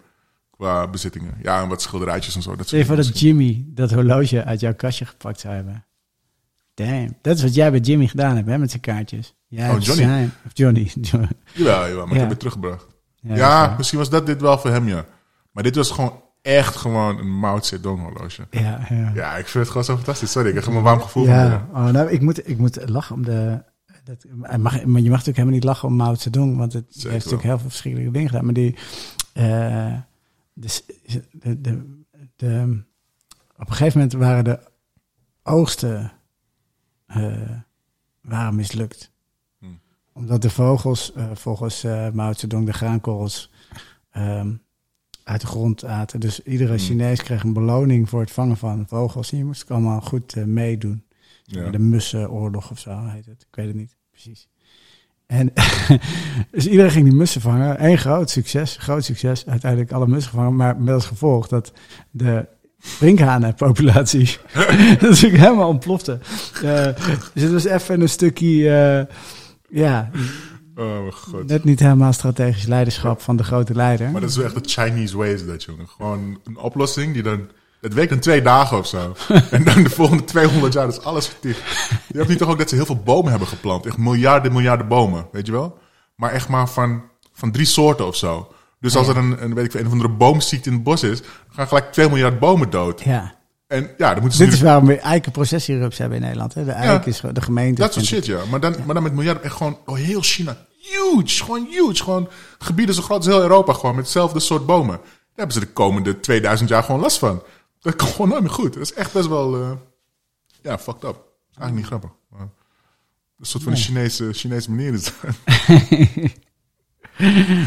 Qua 0.58 0.88
bezittingen. 0.88 1.34
Ja, 1.42 1.62
en 1.62 1.68
wat 1.68 1.82
schilderijtjes 1.82 2.34
en 2.36 2.42
zo. 2.42 2.56
Dat 2.56 2.68
voor 2.84 2.96
dat 2.96 3.20
Jimmy 3.20 3.64
dat 3.68 3.90
horloge 3.92 4.44
uit 4.44 4.60
jouw 4.60 4.74
kastje 4.74 5.04
gepakt 5.04 5.40
zou 5.40 5.54
hebben. 5.54 5.84
Damn. 6.74 7.16
Dat 7.22 7.36
is 7.36 7.42
wat 7.42 7.54
jij 7.54 7.70
bij 7.70 7.80
Jimmy 7.80 8.06
gedaan 8.06 8.36
hebt, 8.36 8.48
hè, 8.48 8.58
met 8.58 8.70
zijn 8.70 8.82
kaartjes. 8.82 9.34
Jij 9.46 9.70
Oh, 9.70 9.80
Johnny. 9.80 10.04
Zijn, 10.04 10.32
of 10.46 10.50
Johnny. 10.54 10.82
Johnny. 11.00 11.28
misschien. 11.52 11.64
Jawel, 11.64 11.88
jawel, 11.88 12.06
maar 12.06 12.08
Ja. 12.08 12.14
ik 12.14 12.20
heb 12.20 12.28
het 12.28 12.38
teruggebracht. 12.38 12.86
Ja, 13.20 13.34
Ja, 13.36 13.74
misschien 13.76 13.98
was 13.98 14.10
dat 14.10 14.26
dit 14.26 14.40
wel 14.40 14.58
voor 14.58 14.70
hem, 14.70 14.88
ja. 14.88 15.04
Maar 15.52 15.62
dit 15.62 15.76
was 15.76 15.90
gewoon 15.90 16.22
echt 16.42 16.76
gewoon 16.76 17.18
een 17.18 17.38
Mao 17.38 17.60
Zedong 17.62 18.00
horloge. 18.02 18.46
ja, 18.50 18.86
ja. 18.88 19.12
Ja, 19.14 19.36
ik 19.36 19.46
vind 19.46 19.54
het 19.64 19.68
gewoon 19.68 19.84
zo 19.84 19.94
fantastisch. 19.94 20.30
Sorry, 20.30 20.48
ik 20.48 20.54
heb 20.54 20.64
er 20.64 20.76
een 20.76 20.82
warm 20.82 21.00
gevoel 21.00 21.24
van. 21.24 21.34
Ja, 21.34 21.68
oh, 21.72 21.86
nou, 21.86 22.10
ik, 22.10 22.20
moet, 22.20 22.48
ik 22.48 22.58
moet 22.58 22.88
lachen 22.88 23.14
om 23.14 23.24
de... 23.24 23.62
Dat, 24.04 24.24
mag, 24.38 24.58
maar 24.58 24.80
je 24.80 24.86
mag 24.86 25.02
natuurlijk 25.02 25.26
helemaal 25.26 25.54
niet 25.54 25.64
lachen 25.64 25.88
om 25.88 25.96
Mao 25.96 26.14
Zedong, 26.14 26.56
want 26.56 26.72
het 26.72 26.84
Zeker 26.88 27.10
heeft 27.10 27.24
natuurlijk 27.24 27.48
heel 27.48 27.58
veel 27.58 27.68
verschillende 27.68 28.10
dingen 28.10 28.28
gedaan. 28.28 28.44
Maar 28.44 28.54
die... 28.54 28.76
eh, 29.32 29.92
de, 30.60 31.60
de, 31.60 32.02
de, 32.36 32.82
op 33.56 33.68
een 33.68 33.74
gegeven 33.74 33.98
moment 33.98 34.12
waren 34.12 34.44
de 34.44 34.60
oogsten 35.42 36.12
eh, 37.06 37.58
waren 38.20 38.54
mislukt. 38.54 39.12
Hmm. 39.58 39.80
Omdat 40.12 40.42
de 40.42 40.50
vogels, 40.50 41.12
eh, 41.12 41.30
volgens 41.34 41.84
eh 41.84 42.10
Mao 42.10 42.32
Zedong, 42.32 42.66
de 42.66 42.72
graankorrels 42.72 43.50
ehm, 44.10 44.54
uit 45.24 45.40
de 45.40 45.46
grond 45.46 45.84
aten. 45.84 46.20
Dus 46.20 46.42
iedere 46.42 46.74
Hmm. 46.74 46.78
Chinees 46.78 47.22
kreeg 47.22 47.42
een 47.42 47.52
beloning 47.52 48.08
voor 48.08 48.20
het 48.20 48.30
vangen 48.30 48.56
van 48.56 48.88
vogels. 48.88 49.32
En 49.32 49.38
je 49.38 49.44
moest 49.44 49.70
allemaal 49.70 50.00
goed 50.00 50.46
meedoen. 50.46 51.02
Ja. 51.44 51.70
De 51.70 51.78
mussenoorlog 51.78 52.70
of 52.70 52.78
zo 52.78 53.06
heet 53.06 53.26
het. 53.26 53.42
Ik 53.42 53.54
weet 53.54 53.66
het 53.66 53.76
niet 53.76 53.96
precies. 54.10 54.48
En 55.28 55.52
dus 56.50 56.66
iedereen 56.66 56.90
ging 56.90 57.04
die 57.04 57.14
mussen 57.14 57.40
vangen. 57.40 57.84
Eén 57.84 57.98
groot 57.98 58.30
succes, 58.30 58.76
groot 58.80 59.04
succes. 59.04 59.46
Uiteindelijk 59.46 59.92
alle 59.92 60.06
mussen 60.06 60.30
gevangen. 60.30 60.56
Maar 60.56 60.76
met 60.76 60.94
als 60.94 61.06
gevolg 61.06 61.48
dat 61.48 61.72
de 62.10 62.46
sprinkhanenpopulatie 62.80 64.36
natuurlijk 65.00 65.42
helemaal 65.42 65.68
ontplofte. 65.68 66.18
Eh, 66.62 66.84
dus 67.34 67.42
het 67.42 67.52
was 67.52 67.64
even 67.64 68.00
een 68.00 68.08
stukje, 68.08 68.70
eh, 68.70 69.14
ja, 69.68 70.10
Oh 70.76 71.12
god. 71.12 71.46
net 71.46 71.64
niet 71.64 71.80
helemaal 71.80 72.12
strategisch 72.12 72.66
leiderschap 72.66 73.20
van 73.20 73.36
de 73.36 73.44
grote 73.44 73.74
leider. 73.74 74.10
Maar 74.10 74.20
dat 74.20 74.30
is 74.30 74.36
wel 74.36 74.44
echt 74.44 74.54
de 74.54 74.82
Chinese 74.82 75.16
way 75.16 75.32
is 75.32 75.46
dat, 75.46 75.62
jongen. 75.64 75.88
Gewoon 75.88 76.40
een 76.44 76.58
oplossing 76.58 77.12
die 77.12 77.22
dan... 77.22 77.48
Het 77.80 77.94
werkt 77.94 78.12
in 78.12 78.20
twee 78.20 78.42
dagen 78.42 78.78
of 78.78 78.86
zo. 78.86 79.16
en 79.50 79.64
dan 79.64 79.82
de 79.82 79.90
volgende 79.90 80.24
200 80.24 80.72
jaar 80.72 80.88
is 80.88 81.02
alles 81.02 81.26
verticht. 81.26 81.62
Je 82.06 82.16
hebt 82.16 82.28
niet 82.28 82.38
toch 82.38 82.48
ook 82.48 82.58
dat 82.58 82.68
ze 82.68 82.74
heel 82.74 82.86
veel 82.86 83.02
bomen 83.04 83.30
hebben 83.30 83.48
geplant. 83.48 83.86
Echt 83.86 83.96
miljarden, 83.96 84.52
miljarden 84.52 84.88
bomen, 84.88 85.26
weet 85.32 85.46
je 85.46 85.52
wel? 85.52 85.78
Maar 86.14 86.30
echt 86.30 86.48
maar 86.48 86.68
van, 86.68 87.02
van 87.32 87.50
drie 87.50 87.66
soorten 87.66 88.06
of 88.06 88.16
zo. 88.16 88.52
Dus 88.80 88.96
als 88.96 89.08
er 89.08 89.16
een, 89.16 89.42
een, 89.42 89.54
weet 89.54 89.64
ik 89.64 89.80
een 89.80 89.86
of 89.86 89.92
andere 89.92 90.10
boomziekte 90.10 90.68
in 90.68 90.74
het 90.74 90.84
bos 90.84 91.02
is... 91.02 91.22
gaan 91.48 91.68
gelijk 91.68 91.92
2 91.92 92.08
miljard 92.08 92.38
bomen 92.38 92.70
dood. 92.70 93.00
Ja. 93.00 93.36
En 93.66 93.90
ja, 93.96 94.12
dan 94.12 94.20
moeten 94.20 94.38
ze 94.38 94.44
Dit 94.44 94.54
is 94.54 94.60
waarom 94.60 94.86
we 94.86 94.98
eikenprocessierups 94.98 95.98
hebben 95.98 96.16
in 96.16 96.22
Nederland. 96.22 96.54
Hè? 96.54 96.64
De 96.64 96.70
eik 96.70 97.06
is 97.06 97.20
de 97.32 97.40
gemeente. 97.40 97.80
Dat 97.80 97.92
soort 97.92 98.06
shit, 98.06 98.26
ja. 98.26 98.38
Maar 98.50 98.60
dan, 98.60 98.74
maar 98.84 98.94
dan 98.94 99.02
met 99.02 99.12
miljarden 99.14 99.42
echt 99.42 99.54
gewoon... 99.54 99.78
Oh, 99.84 99.96
heel 99.96 100.22
China. 100.22 100.56
Huge. 100.78 101.44
Gewoon 101.44 101.66
huge. 101.70 102.02
Gewoon 102.02 102.28
gebieden 102.58 102.94
zo 102.94 103.02
groot 103.02 103.16
als 103.16 103.26
heel 103.26 103.40
Europa. 103.40 103.72
Gewoon 103.72 103.94
met 103.94 104.04
hetzelfde 104.04 104.40
soort 104.40 104.66
bomen. 104.66 104.96
Daar 104.96 105.46
hebben 105.46 105.54
ze 105.54 105.60
de 105.60 105.72
komende 105.72 106.20
2000 106.20 106.68
jaar 106.68 106.82
gewoon 106.82 107.00
last 107.00 107.18
van. 107.18 107.42
Dat 107.80 107.96
komt 107.96 108.10
gewoon 108.10 108.28
nooit 108.28 108.42
meer 108.42 108.50
goed. 108.50 108.72
Dat 108.74 108.82
is 108.82 108.92
echt 108.92 109.12
best 109.12 109.28
wel... 109.28 109.60
eh, 109.62 109.70
ja, 110.62 110.78
fucked 110.78 111.04
up. 111.04 111.22
Eigenlijk 111.56 111.74
niet 111.76 111.86
grappig. 111.86 112.10
Maar 112.28 112.40
een 112.40 113.46
soort 113.46 113.62
van 113.62 113.72
de 113.72 113.78
Chinese, 113.78 114.32
Chinese 114.32 114.70
manier 114.70 114.92
is 114.94 115.04
dat. 115.04 115.14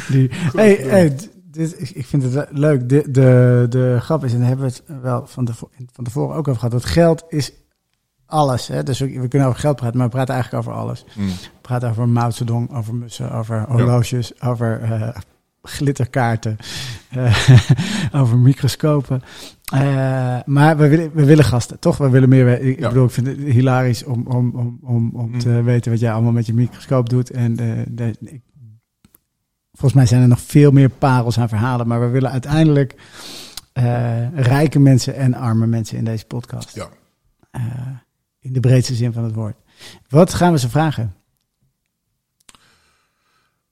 Die, 0.10 0.30
hey, 0.56 0.74
hey, 0.76 1.18
dit, 1.44 1.96
ik- 1.96 2.06
vind 2.06 2.24
het 2.24 2.48
leuk. 2.52 2.90
De, 2.90 3.12
de, 3.12 3.66
de 3.70 3.98
grap 4.00 4.24
is, 4.26 4.34
en 4.34 4.40
daar 4.40 4.48
hebben 4.48 4.66
we 4.68 4.74
het 4.74 5.02
wel 5.02 5.28
van, 5.28 5.46
de, 5.46 5.54
van 5.92 6.04
tevoren 6.04 6.36
ook 6.36 6.48
over 6.48 6.60
gehad, 6.62 6.72
dat 6.72 6.86
geld 6.86 7.24
is 7.28 7.52
alles. 8.26 8.68
Hè? 8.68 8.84
Dus 8.84 9.00
we, 9.00 9.20
we 9.20 9.28
kunnen 9.28 9.48
over 9.48 9.60
geld 9.60 9.76
praten, 9.76 9.98
maar 9.98 10.08
we 10.08 10.14
praten 10.14 10.34
eigenlijk 10.34 10.68
over 10.68 10.80
alles. 10.80 11.06
Mm. 11.16 11.28
We 11.28 11.34
praten 11.62 11.90
over 11.90 12.10
Mao 12.10 12.30
Zedong, 12.30 12.76
over 12.76 12.96
mussen, 12.96 13.32
over 13.32 13.66
horloges, 13.68 14.42
over 14.42 14.82
eh, 14.82 15.16
glitterkaarten, 15.62 16.58
eh, 17.10 17.50
over 18.22 18.38
microscopen. 18.38 19.22
Eh, 19.74 20.40
maar 20.46 20.78
we 20.78 20.88
willen, 20.88 21.12
we 21.14 21.26
willen 21.26 21.46
gasten, 21.46 21.80
toch? 21.80 21.98
We 21.98 22.10
willen 22.10 22.30
meer. 22.30 22.62
Ik, 22.62 22.80
Ja. 22.80 22.88
bedoel, 22.88 23.06
ik 23.06 23.12
vind 23.12 23.28
het 23.28 23.38
hilarisch 23.38 24.04
om, 24.04 24.28
om, 24.28 24.52
om, 24.56 24.80
om, 24.82 25.12
om 25.14 25.32
Mm. 25.32 25.40
te 25.40 25.62
weten 25.64 25.92
wat 25.92 26.00
jij 26.00 26.12
allemaal 26.12 26.32
met 26.32 26.46
je 26.46 26.54
microscoop 26.54 27.10
doet. 27.10 27.30
En 27.32 27.58
eh, 27.60 27.80
de, 27.90 28.16
ik, 28.20 28.42
volgens 29.72 29.94
mij 29.94 30.06
zijn 30.06 30.22
er 30.22 30.28
nog 30.28 30.42
veel 30.42 30.72
meer 30.72 30.90
parels 30.90 31.40
aan 31.40 31.50
verhalen. 31.50 31.88
Maar 31.88 32.00
we 32.00 32.08
willen 32.08 32.32
uiteindelijk 32.32 32.96
rijke 34.34 34.80
mensen 34.80 35.16
en 35.16 35.34
arme 35.34 35.68
mensen 35.68 35.98
in 35.98 36.04
deze 36.04 36.26
podcast. 36.26 36.76
Ja. 36.76 36.88
In 38.40 38.54
de 38.54 38.60
breedste 38.60 38.96
zin 38.96 39.14
van 39.14 39.24
het 39.24 39.34
woord. 39.34 39.56
Wat 40.10 40.34
gaan 40.34 40.52
we 40.52 40.60
ze 40.60 40.70
vragen? 40.70 41.14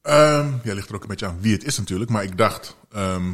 Ehm, 0.09 0.47
ja, 0.63 0.73
ligt 0.73 0.89
er 0.89 0.95
ook 0.95 1.01
een 1.01 1.07
beetje 1.07 1.25
aan 1.27 1.37
wie 1.41 1.53
het 1.53 1.63
is 1.63 1.77
natuurlijk. 1.77 2.09
Maar 2.09 2.23
ik 2.23 2.37
dacht... 2.37 2.75
ehm, 2.91 3.31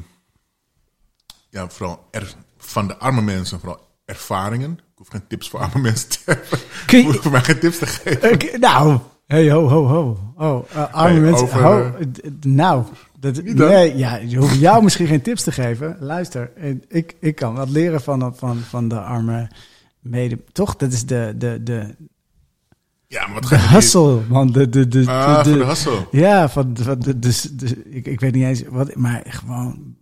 ja, 1.50 1.70
vooral 1.70 2.08
er, 2.12 2.34
van 2.58 2.88
de 2.88 2.98
arme 2.98 3.22
mensen, 3.22 3.60
vooral 3.60 3.88
ervaringen. 4.06 4.72
Ik 4.72 4.94
hoef 4.96 5.08
geen 5.08 5.28
tips 5.28 5.50
voor 5.50 5.60
arme 5.60 5.80
mensen 5.90 6.10
te 6.10 6.18
hebben. 6.26 6.60
Kun 6.86 7.00
Ik 7.00 7.06
hoef 7.06 7.22
voor 7.22 7.32
mij 7.32 7.42
geen 7.44 7.60
tips 7.60 7.78
te 7.78 7.86
geven. 7.86 8.32
Ik- 8.32 8.58
nou, 8.60 9.00
hey, 9.26 9.52
ho, 9.52 9.68
ho, 9.68 9.86
ho. 9.88 10.34
Oh, 10.38 10.66
eh, 10.74 10.94
arme 10.94 11.20
mensen. 11.20 11.44
over, 11.46 11.62
ho, 11.64 11.80
eh, 12.00 12.06
nou, 12.42 12.84
dat, 13.20 13.44
nee, 13.44 13.98
ja, 13.98 14.16
je 14.16 14.38
hoeft 14.38 14.60
jou 14.60 14.84
misschien 14.84 15.08
geen 15.08 15.22
tips 15.22 15.44
te 15.44 15.52
geven. 15.52 15.98
Luister, 16.00 16.52
eh, 16.56 16.76
ik, 16.88 17.16
ik 17.20 17.36
kan 17.36 17.56
wat 17.56 17.70
leren 17.70 18.02
van, 18.02 18.36
van, 18.36 18.58
van 18.58 18.88
de 18.88 19.00
arme 19.02 19.52
mede. 20.00 20.40
Toch, 20.52 20.76
dat 20.76 20.92
is 20.92 21.06
de, 21.06 21.34
de, 21.38 21.64
de, 21.64 21.96
Ja, 23.16 23.28
maar 23.28 23.42
wat 23.42 23.92
de 23.92 24.22
man. 24.28 24.52
De, 24.52 24.70
de, 24.70 24.88
de, 24.88 25.06
Ah, 25.08 25.44
de. 25.44 26.06
Ja, 26.12 26.50
van, 26.50 26.78
van 26.82 27.00
de, 27.00 27.20
dus, 27.20 27.50
ik, 27.90 28.08
ik 28.08 28.20
weet 28.20 28.34
niet 28.34 28.44
eens 28.44 28.64
wat, 28.70 28.96
maar 28.96 29.24
gewoon 29.28 29.96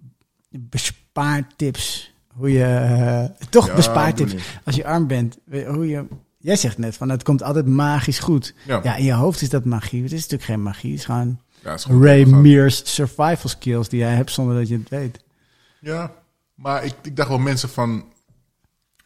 bespaartips. 0.50 2.14
Hoe 2.34 2.52
je, 2.52 2.64
eh, 2.66 3.48
toch 3.50 3.68
Ja, 3.68 3.74
bespaartips. 3.74 4.36
Als 4.64 4.76
je 4.76 4.86
arm 4.86 5.08
bent, 5.08 5.38
hoe 5.68 5.88
je, 5.88 6.06
jij 6.38 6.56
zegt 6.56 6.78
net 6.78 6.96
van 6.98 7.10
het 7.10 7.24
komt 7.24 7.44
altijd 7.44 7.66
magisch 7.66 8.20
goed. 8.20 8.54
Ja. 8.66 8.80
Ja, 8.84 8.96
in 8.96 9.06
je 9.06 9.14
hoofd 9.14 9.42
is 9.42 9.50
dat 9.50 9.66
magie. 9.66 10.04
Het 10.04 10.12
is 10.12 10.22
natuurlijk 10.22 10.50
geen 10.50 10.64
magie. 10.64 10.92
Het 10.92 11.00
is 11.00 11.06
gewoon 11.06 11.40
Ja, 11.62 11.70
het 11.70 11.80
is 11.80 11.86
gewoon 11.86 12.04
Ray. 12.04 12.24
Mears 12.26 12.94
survival 12.96 13.50
skills 13.50 13.90
die 13.90 14.00
jij 14.00 14.14
hebt 14.14 14.32
zonder 14.32 14.56
dat 14.56 14.68
je 14.68 14.78
het 14.78 14.90
weet. 14.90 15.24
Ja, 15.80 16.12
maar 16.56 16.84
ik, 16.84 16.94
ik 17.02 17.16
dacht 17.16 17.30
wel 17.30 17.38
mensen 17.38 17.70
van 17.70 18.04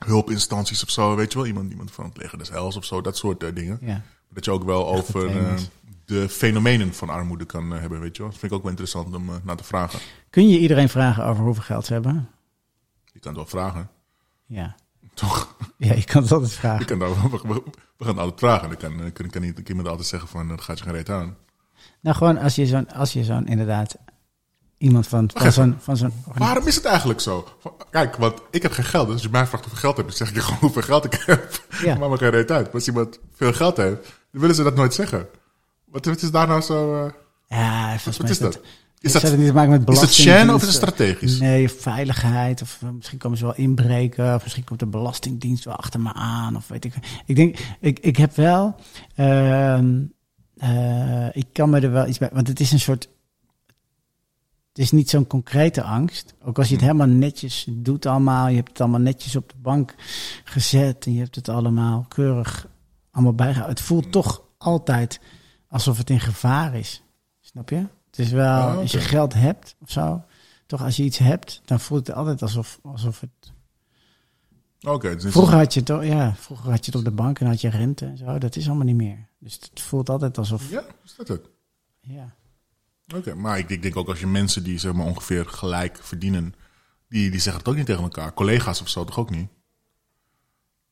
hulpinstanties 0.05 0.83
of 0.83 0.89
zo, 0.89 1.15
weet 1.15 1.31
je 1.31 1.37
wel, 1.37 1.47
iemand, 1.47 1.71
iemand 1.71 1.91
van 1.91 2.05
het 2.05 2.17
leger 2.17 2.37
des 2.37 2.49
Heils 2.49 2.75
of 2.75 2.85
zo, 2.85 3.01
dat 3.01 3.17
soort 3.17 3.43
eh, 3.43 3.55
dingen. 3.55 3.77
Ja. 3.81 4.01
Dat 4.29 4.45
je 4.45 4.51
ook 4.51 4.63
wel 4.63 4.87
over 4.87 5.37
eh, 5.37 5.53
de 6.05 6.29
fenomenen 6.29 6.93
van 6.93 7.09
armoede 7.09 7.45
kan 7.45 7.73
eh, 7.73 7.79
hebben, 7.79 7.99
weet 7.99 8.15
je 8.15 8.21
wel. 8.21 8.31
Dat 8.31 8.39
vind 8.39 8.51
ik 8.51 8.57
ook 8.57 8.63
wel 8.63 8.71
interessant 8.71 9.15
om 9.15 9.29
naar 9.43 9.55
te 9.55 9.63
vragen. 9.63 9.99
Kun 10.29 10.49
je 10.49 10.59
iedereen 10.59 10.89
vragen 10.89 11.25
over 11.25 11.43
hoeveel 11.43 11.63
geld 11.63 11.85
ze 11.85 11.93
hebben? 11.93 12.29
Je 13.13 13.19
kan 13.19 13.31
het 13.37 13.51
wel 13.51 13.61
vragen, 13.61 13.89
Ja. 14.45 14.75
toch? 15.13 15.55
Ja, 15.77 15.93
je 15.93 16.03
kan 16.03 16.21
het 16.21 16.31
altijd 16.31 16.51
Je 16.53 16.57
vragen. 16.57 16.85
kan 16.85 16.99
dat, 16.99 17.09
we, 17.15 17.29
we, 17.29 17.63
we 17.97 18.05
gaan 18.05 18.13
het 18.13 18.17
altijd 18.17 18.39
vragen. 18.39 18.69
Dan 18.69 18.77
kan, 18.77 19.11
kan, 19.13 19.29
kan, 19.29 19.63
iemand 19.67 19.87
altijd 19.87 20.07
zeggen 20.07 20.29
van, 20.29 20.47
dat 20.47 20.61
gaat 20.61 20.77
je 20.77 20.83
geen 20.83 20.93
reet 20.93 21.09
aan. 21.09 21.35
Nou, 21.99 22.15
gewoon 22.15 22.37
als 22.37 22.55
je 22.55 22.65
zo'n, 22.65 22.91
als 22.91 23.13
je 23.13 23.23
zo'n 23.23 23.47
inderdaad 23.47 23.97
iemand 24.77 25.07
van, 25.07 25.29
van 25.33 25.51
zo'n, 25.51 25.75
van 25.79 25.97
zo'n, 25.97 26.13
Waarom 26.37 26.67
is 26.67 26.75
het 26.75 26.85
eigenlijk 26.85 27.19
zo? 27.19 27.47
Kijk, 27.89 28.15
want 28.15 28.41
ik 28.51 28.61
heb 28.61 28.71
geen 28.71 28.85
geld. 28.85 29.05
Dus 29.05 29.13
als 29.13 29.23
je 29.23 29.29
mij 29.29 29.47
vraagt 29.47 29.63
hoeveel 29.63 29.81
geld 29.81 29.97
heb, 29.97 30.07
dan 30.07 30.15
zeg 30.15 30.29
ik 30.29 30.35
je 30.35 30.41
gewoon 30.47 30.59
hoeveel 30.59 30.81
geld 30.81 31.05
ik 31.05 31.23
heb. 31.25 31.61
Ja. 31.83 31.95
Maar 31.95 32.09
me 32.09 32.17
geen 32.17 32.29
reet 32.29 32.51
uit. 32.51 32.65
Maar 32.65 32.73
als 32.73 32.87
iemand 32.87 33.19
veel 33.35 33.53
geld 33.53 33.77
heeft, 33.77 34.01
dan 34.31 34.41
willen 34.41 34.55
ze 34.55 34.63
dat 34.63 34.75
nooit 34.75 34.93
zeggen. 34.93 35.27
Wat, 35.85 36.05
wat 36.05 36.21
is 36.21 36.31
daar 36.31 36.47
nou 36.47 36.61
zo... 36.61 37.05
eh, 37.05 37.11
Ja, 37.47 37.95
Wat 38.17 38.29
is 38.29 38.37
dat? 38.39 38.59
Is 38.99 39.11
dat- 39.11 39.21
dat 39.21 39.37
niet 39.37 39.47
te 39.47 39.53
maken 39.53 39.69
met 39.69 39.89
Is 39.89 40.01
het? 40.01 40.13
Shen 40.13 40.49
of 40.49 40.61
is 40.61 40.67
het 40.67 40.75
strategisch? 40.75 41.39
Nee, 41.39 41.69
veiligheid. 41.69 42.61
Of 42.61 42.77
eh, 42.83 42.89
misschien 42.89 43.17
komen 43.17 43.37
ze 43.37 43.43
wel 43.43 43.55
inbreken. 43.55 44.35
Of 44.35 44.43
misschien 44.43 44.63
komt 44.63 44.79
de 44.79 44.85
belastingdienst 44.85 45.63
wel 45.65 45.75
achter 45.75 45.99
me 45.99 46.13
aan. 46.13 46.55
Of 46.55 46.67
weet 46.67 46.85
ik. 46.85 46.93
Ik 47.25 47.35
denk, 47.35 47.57
ik, 47.79 47.99
ik 47.99 48.17
heb 48.17 48.35
wel. 48.35 48.75
ehm, 49.15 49.95
eh, 50.57 51.27
ik 51.35 51.45
kan 51.53 51.69
me 51.69 51.79
er 51.79 51.91
wel 51.91 52.07
iets 52.07 52.17
bij. 52.17 52.29
Want 52.33 52.47
het 52.47 52.59
is 52.59 52.71
een 52.71 52.79
soort. 52.79 53.09
Het 54.77 54.85
is 54.85 54.91
niet 54.91 55.09
zo'n 55.09 55.27
concrete 55.27 55.81
angst. 55.83 56.33
Ook 56.43 56.57
als 56.57 56.67
je 56.67 56.75
het 56.75 56.83
Hmm. 56.83 56.93
helemaal 56.93 57.17
netjes 57.17 57.67
doet, 57.69 58.05
allemaal. 58.05 58.47
Je 58.47 58.55
hebt 58.55 58.67
het 58.69 58.81
allemaal 58.81 58.99
netjes 58.99 59.35
op 59.35 59.49
de 59.49 59.55
bank 59.61 59.95
gezet. 60.43 61.05
En 61.05 61.13
je 61.13 61.19
hebt 61.19 61.35
het 61.35 61.49
allemaal 61.49 62.05
keurig 62.07 62.67
allemaal 63.11 63.33
bijgehouden. 63.33 63.75
Het 63.75 63.85
voelt 63.85 64.11
toch 64.11 64.41
altijd 64.57 65.19
alsof 65.67 65.97
het 65.97 66.09
in 66.09 66.19
gevaar 66.19 66.75
is. 66.75 67.03
Snap 67.39 67.69
je? 67.69 67.75
Het 68.05 68.19
is 68.19 68.31
wel, 68.31 68.67
als 68.79 68.91
je 68.91 68.99
geld 68.99 69.33
hebt 69.33 69.75
of 69.81 69.91
zo, 69.91 70.23
toch 70.65 70.83
als 70.83 70.95
je 70.95 71.03
iets 71.03 71.17
hebt, 71.17 71.61
dan 71.65 71.79
voelt 71.79 72.07
het 72.07 72.15
altijd 72.15 72.41
alsof, 72.41 72.79
alsof 72.83 73.19
het... 73.19 73.53
Oké, 74.81 75.15
dus 75.15 75.31
Vroeger 75.31 75.57
had 75.57 75.73
je 75.73 75.79
het, 75.79 76.05
ja, 76.05 76.35
vroeger 76.35 76.69
had 76.69 76.85
je 76.85 76.91
het 76.91 76.99
op 76.99 77.05
de 77.05 77.11
bank 77.15 77.39
en 77.39 77.47
had 77.47 77.61
je 77.61 77.69
rente 77.69 78.05
en 78.05 78.17
zo. 78.17 78.37
Dat 78.37 78.55
is 78.55 78.67
allemaal 78.67 78.85
niet 78.85 78.95
meer. 78.95 79.27
Dus 79.39 79.53
het 79.53 79.79
voelt 79.81 80.09
altijd 80.09 80.37
alsof, 80.37 80.69
Ja, 80.69 80.83
is 81.05 81.15
dat 81.15 81.27
het? 81.27 81.49
ja. 82.01 82.35
Oké, 83.15 83.35
maar 83.35 83.57
ik, 83.57 83.69
ik 83.69 83.81
denk 83.81 83.95
ook 83.97 84.07
als 84.07 84.19
je 84.19 84.27
mensen 84.27 84.63
die 84.63 84.77
zeg 84.79 84.93
maar 84.93 85.05
ongeveer 85.05 85.45
gelijk 85.45 85.97
verdienen, 86.01 86.53
die, 87.09 87.29
die 87.31 87.39
zeggen 87.39 87.61
het 87.61 87.71
ook 87.71 87.75
niet 87.77 87.85
tegen 87.85 88.03
elkaar. 88.03 88.33
Collega's 88.33 88.81
of 88.81 88.89
zo 88.89 89.03
toch 89.03 89.19
ook 89.19 89.29
niet? 89.29 89.47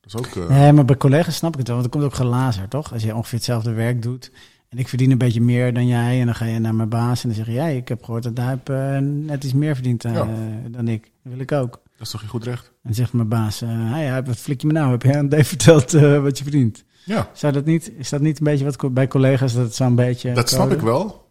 Dat 0.02 0.14
is 0.14 0.16
ook... 0.28 0.44
eh, 0.44 0.50
Nee, 0.58 0.72
maar 0.72 0.86
bij 0.86 0.98
collega's 0.98 1.36
snap 1.36 1.52
ik 1.52 1.58
het 1.58 1.68
wel, 1.68 1.76
want 1.78 1.88
er 1.94 2.00
komt 2.00 2.12
ook 2.12 2.18
gelazer, 2.20 2.68
toch? 2.68 2.94
Als 2.94 3.04
je 3.04 3.16
ongeveer 3.16 3.38
hetzelfde 3.38 3.72
werk 3.74 4.02
doet 4.02 4.32
en 4.70 4.78
ik 4.78 4.88
verdien 4.88 5.12
een 5.12 5.18
beetje 5.18 5.42
meer 5.42 5.74
dan 5.74 5.88
jij 5.88 6.20
en 6.20 6.26
dan 6.26 6.36
ga 6.36 6.46
je 6.46 6.60
naar 6.60 6.76
mijn 6.76 6.90
baas 6.90 7.22
en 7.24 7.30
dan 7.30 7.38
zeg 7.38 7.46
je, 7.48 7.52
ja, 7.54 7.66
ik 7.66 7.88
heb 7.88 8.04
gehoord 8.04 8.24
dat 8.24 8.38
hij 8.38 8.60
eh, 8.64 9.00
net 9.02 9.44
iets 9.44 9.54
meer 9.54 9.74
verdient 9.74 10.06
eh, 10.06 10.14
Ja. 10.14 10.28
dan 10.70 10.88
ik. 10.88 11.02
Dat 11.24 11.34
wil 11.34 11.40
ik 11.42 11.52
ook. 11.52 11.72
Dat 11.98 12.06
is 12.06 12.10
toch 12.10 12.22
je 12.22 12.28
goed 12.28 12.44
recht? 12.44 12.66
En 12.66 12.74
dan 12.84 12.94
zegt 12.94 13.14
mijn 13.14 13.28
baas, 13.28 13.60
hey, 13.66 14.24
wat 14.24 14.38
flik 14.38 14.62
je 14.62 14.68
me 14.68 14.74
nou? 14.74 14.92
Heb 14.92 15.02
jij 15.02 15.18
aan 15.18 15.30
Dave 15.30 15.44
verteld 15.44 15.92
wat 15.92 16.38
je 16.38 16.44
verdient? 16.44 16.84
Ja, 17.06 17.30
Zou 17.34 17.54
dat 17.54 17.66
niet, 17.66 17.92
is 17.98 18.10
dat 18.10 18.22
niet 18.22 18.38
een 18.38 18.44
beetje 18.44 18.66
wat 18.66 18.94
bij 18.94 19.08
collega's 19.08 19.54
dat 19.54 19.64
het 19.64 19.76
zo'n 19.76 19.96
beetje... 19.96 20.34
dat 20.34 20.50
snap 20.50 20.72
ik 20.72 20.80
wel. 20.80 21.25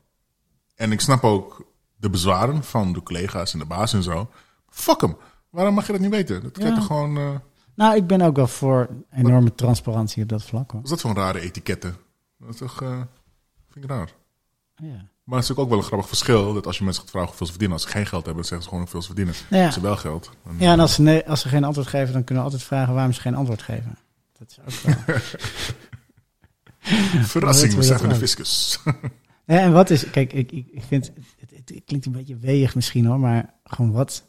En 0.74 0.92
ik 0.92 1.00
snap 1.00 1.24
ook 1.24 1.66
de 1.96 2.10
bezwaren 2.10 2.64
van 2.64 2.92
de 2.92 3.02
collega's 3.02 3.52
en 3.52 3.58
de 3.58 3.64
baas 3.64 3.92
en 3.92 4.02
zo. 4.02 4.30
Fuck 4.68 5.00
hem. 5.00 5.16
Waarom 5.50 5.74
mag 5.74 5.86
je 5.86 5.92
dat 5.92 6.00
niet 6.00 6.10
weten? 6.10 6.42
Dat 6.42 6.52
kan 6.52 6.66
Ja. 6.68 6.74
toch 6.74 6.86
gewoon... 6.86 7.16
eh, 7.16 7.30
Nou, 7.74 7.96
ik 7.96 8.06
ben 8.06 8.20
ook 8.20 8.36
wel 8.36 8.46
voor 8.46 8.88
enorme 9.12 9.54
transparantie 9.54 10.22
op 10.22 10.28
dat 10.28 10.42
vlak 10.42 10.70
hoor. 10.70 10.80
is 10.82 10.88
dat 10.90 11.00
voor 11.00 11.10
een 11.10 11.16
rare 11.16 11.40
etiketten? 11.40 11.96
Dat 12.38 12.48
is 12.50 12.56
toch... 12.56 12.82
eh, 12.82 13.00
vind 13.70 13.84
ik 13.84 13.90
raar. 13.90 14.08
Ja. 14.76 15.08
Maar 15.24 15.38
het 15.38 15.44
is 15.44 15.52
ook 15.52 15.58
ook 15.58 15.68
wel 15.68 15.78
een 15.78 15.84
grappig 15.84 16.08
verschil. 16.08 16.52
Dat 16.54 16.66
als 16.66 16.78
je 16.78 16.84
mensen 16.84 17.02
gaat 17.02 17.10
vragen 17.10 17.28
hoeveel 17.28 17.46
ze 17.46 17.52
verdienen. 17.52 17.78
Als 17.78 17.86
ze 17.86 17.92
geen 17.96 18.06
geld 18.06 18.24
hebben, 18.24 18.42
dan 18.42 18.44
zeggen 18.44 18.62
ze 18.62 18.68
gewoon 18.68 18.80
hoeveel 18.82 19.00
ze 19.00 19.06
verdienen. 19.06 19.34
Ja. 19.50 19.64
Als 19.66 19.74
ze 19.74 19.80
wel 19.80 19.96
geld. 19.96 20.30
ja, 20.58 20.72
en 20.72 20.80
als 20.80 20.94
ze, 20.94 21.02
nee, 21.02 21.28
als 21.28 21.40
ze 21.40 21.48
geen 21.48 21.64
antwoord 21.64 21.86
geven, 21.88 22.12
dan 22.12 22.24
kunnen 22.24 22.44
we 22.44 22.50
altijd 22.50 22.68
vragen 22.68 22.94
waarom 22.94 23.12
ze 23.12 23.20
geen 23.20 23.34
antwoord 23.34 23.62
geven. 23.62 23.98
Dat 24.38 24.50
is 24.50 24.58
ook 24.86 25.04
wel... 25.06 25.16
Verrassing, 27.24 27.74
we 27.74 27.82
zijn 27.82 27.98
van 27.98 28.08
de 28.08 28.14
fiscus. 28.14 28.78
En 29.44 29.72
wat 29.72 29.90
is... 29.90 30.10
Kijk, 30.10 30.32
ik, 30.32 30.52
ik, 30.52 30.82
vind... 30.88 31.06
Het, 31.40 31.50
het, 31.50 31.68
het 31.74 31.82
klinkt 31.84 32.06
een 32.06 32.12
beetje 32.12 32.36
weeg 32.36 32.74
misschien 32.74 33.06
hoor, 33.06 33.20
maar 33.20 33.54
gewoon 33.64 33.92
wat... 33.92 34.24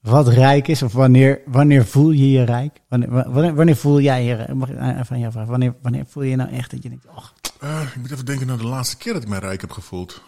Wat 0.00 0.28
rijk 0.28 0.68
is, 0.68 0.82
of 0.82 0.92
wanneer, 0.92 1.40
wanneer 1.46 1.86
voel 1.86 2.10
je 2.10 2.30
je 2.30 2.42
rijk? 2.44 2.80
Wanneer, 2.88 3.54
wanneer, 3.54 3.76
voel 3.76 4.00
jij 4.00 4.24
je? 4.24 4.54
Mag 4.54 4.70
ik 4.70 5.04
van 5.04 5.18
jou 5.18 5.32
vragen? 5.32 5.50
Wanneer, 5.50 5.76
wanneer 5.82 6.06
voel 6.06 6.22
je 6.22 6.36
nou 6.36 6.50
echt 6.50 6.70
dat 6.70 6.82
je 6.82 6.88
denkt, 6.88 7.06
oh, 7.06 7.82
ik 7.82 7.96
moet 7.96 8.10
even 8.10 8.24
denken 8.24 8.46
naar 8.46 8.56
de 8.56 8.66
laatste 8.66 8.96
keer 8.96 9.12
dat 9.12 9.22
ik 9.22 9.28
mij 9.28 9.38
rijk 9.38 9.60
heb 9.60 9.70
gevoeld. 9.70 10.22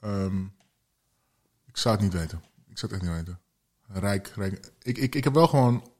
Ehm, 0.00 0.42
ik 1.66 1.76
zou 1.76 1.94
het 1.94 2.04
niet 2.04 2.12
weten. 2.12 2.42
Ik 2.68 2.78
zou 2.78 2.92
het 2.92 3.02
echt 3.02 3.10
niet 3.10 3.20
weten. 3.20 3.40
Rijk, 3.88 4.32
rijk. 4.34 4.72
Ik, 4.82 4.98
ik, 4.98 5.14
ik 5.14 5.24
heb 5.24 5.34
wel 5.34 5.48
gewoon... 5.48 5.90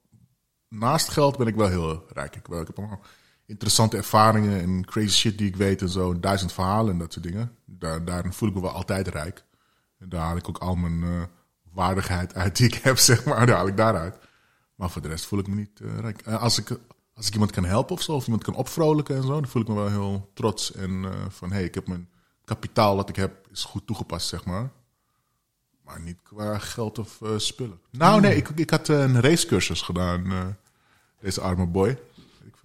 Naast 0.68 1.08
geld 1.08 1.36
ben 1.36 1.46
ik 1.46 1.54
wel 1.54 1.68
heel 1.68 2.04
rijk. 2.08 2.36
Ik, 2.36 2.48
ik 2.48 2.66
heb 2.66 2.78
allemaal 2.78 3.00
interessante 3.46 3.96
ervaringen 3.96 4.60
en 4.60 4.84
crazy 4.84 5.16
shit 5.16 5.38
die 5.38 5.48
ik 5.48 5.56
weet 5.56 5.82
en 5.82 5.88
zo. 5.88 6.20
Duizend 6.20 6.52
verhalen 6.52 6.92
en 6.92 6.98
dat 6.98 7.12
soort 7.12 7.24
dingen. 7.24 7.56
Daar, 7.64 8.04
daarin 8.04 8.32
voel 8.32 8.48
ik 8.48 8.54
me 8.54 8.60
wel 8.60 8.70
altijd 8.70 9.08
rijk. 9.08 9.44
En 9.98 10.08
daar 10.08 10.20
haal 10.20 10.36
ik 10.36 10.48
ook 10.48 10.58
al 10.58 10.74
mijn 10.74 11.02
eh, 11.02 11.22
waardigheid 11.72 12.34
uit 12.34 12.56
die 12.56 12.66
ik 12.66 12.74
heb, 12.74 12.98
zeg 13.08 13.24
maar. 13.24 13.46
Daar 13.46 13.56
haal 13.56 13.66
ik 13.66 13.76
daaruit. 13.76 14.18
Maar 14.74 14.90
voor 14.90 15.02
de 15.02 15.08
rest 15.08 15.26
voel 15.26 15.38
ik 15.38 15.46
me 15.46 15.54
niet 15.54 15.80
eh, 15.80 15.98
rijk. 15.98 16.20
Eh, 16.20 16.42
als, 16.42 16.58
ik, 16.58 16.78
als 17.14 17.26
ik 17.26 17.32
iemand 17.32 17.50
kan 17.50 17.64
helpen 17.64 17.94
of 17.94 18.02
zo, 18.02 18.12
of 18.12 18.24
iemand 18.24 18.44
kan 18.44 18.54
opvrolijken 18.54 19.16
en 19.16 19.22
zo, 19.22 19.28
dan 19.28 19.46
voel 19.46 19.62
ik 19.62 19.68
me 19.68 19.74
wel 19.74 19.88
heel 19.88 20.30
trots. 20.34 20.72
En 20.72 21.04
van, 21.28 21.48
hé, 21.48 21.54
hey, 21.54 21.64
ik 21.64 21.74
heb 21.74 21.86
mijn 21.86 22.08
kapitaal 22.44 22.96
dat 22.96 23.08
ik 23.08 23.16
heb, 23.16 23.48
is 23.52 23.64
goed 23.64 23.86
toegepast, 23.86 24.28
zeg 24.28 24.44
maar. 24.44 24.70
Maar 25.82 26.00
niet 26.00 26.22
qua 26.22 26.58
geld 26.58 26.98
of 26.98 27.20
spullen. 27.36 27.80
Nou, 27.90 28.20
nee, 28.20 28.36
ik, 28.36 28.48
ik 28.48 28.70
had 28.70 28.88
een 28.88 29.20
racecursus 29.20 29.82
gedaan, 29.82 30.56
deze 31.20 31.40
arme 31.40 31.66
boy. 31.66 31.98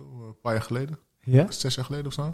Veel, 0.02 0.20
eh, 0.22 0.28
een 0.28 0.40
paar 0.42 0.54
jaar 0.54 0.62
geleden. 0.62 1.00
ja? 1.20 1.46
Zes 1.52 1.76
jaar 1.76 1.86
geleden 1.86 2.06
of 2.08 2.14
zo. 2.14 2.34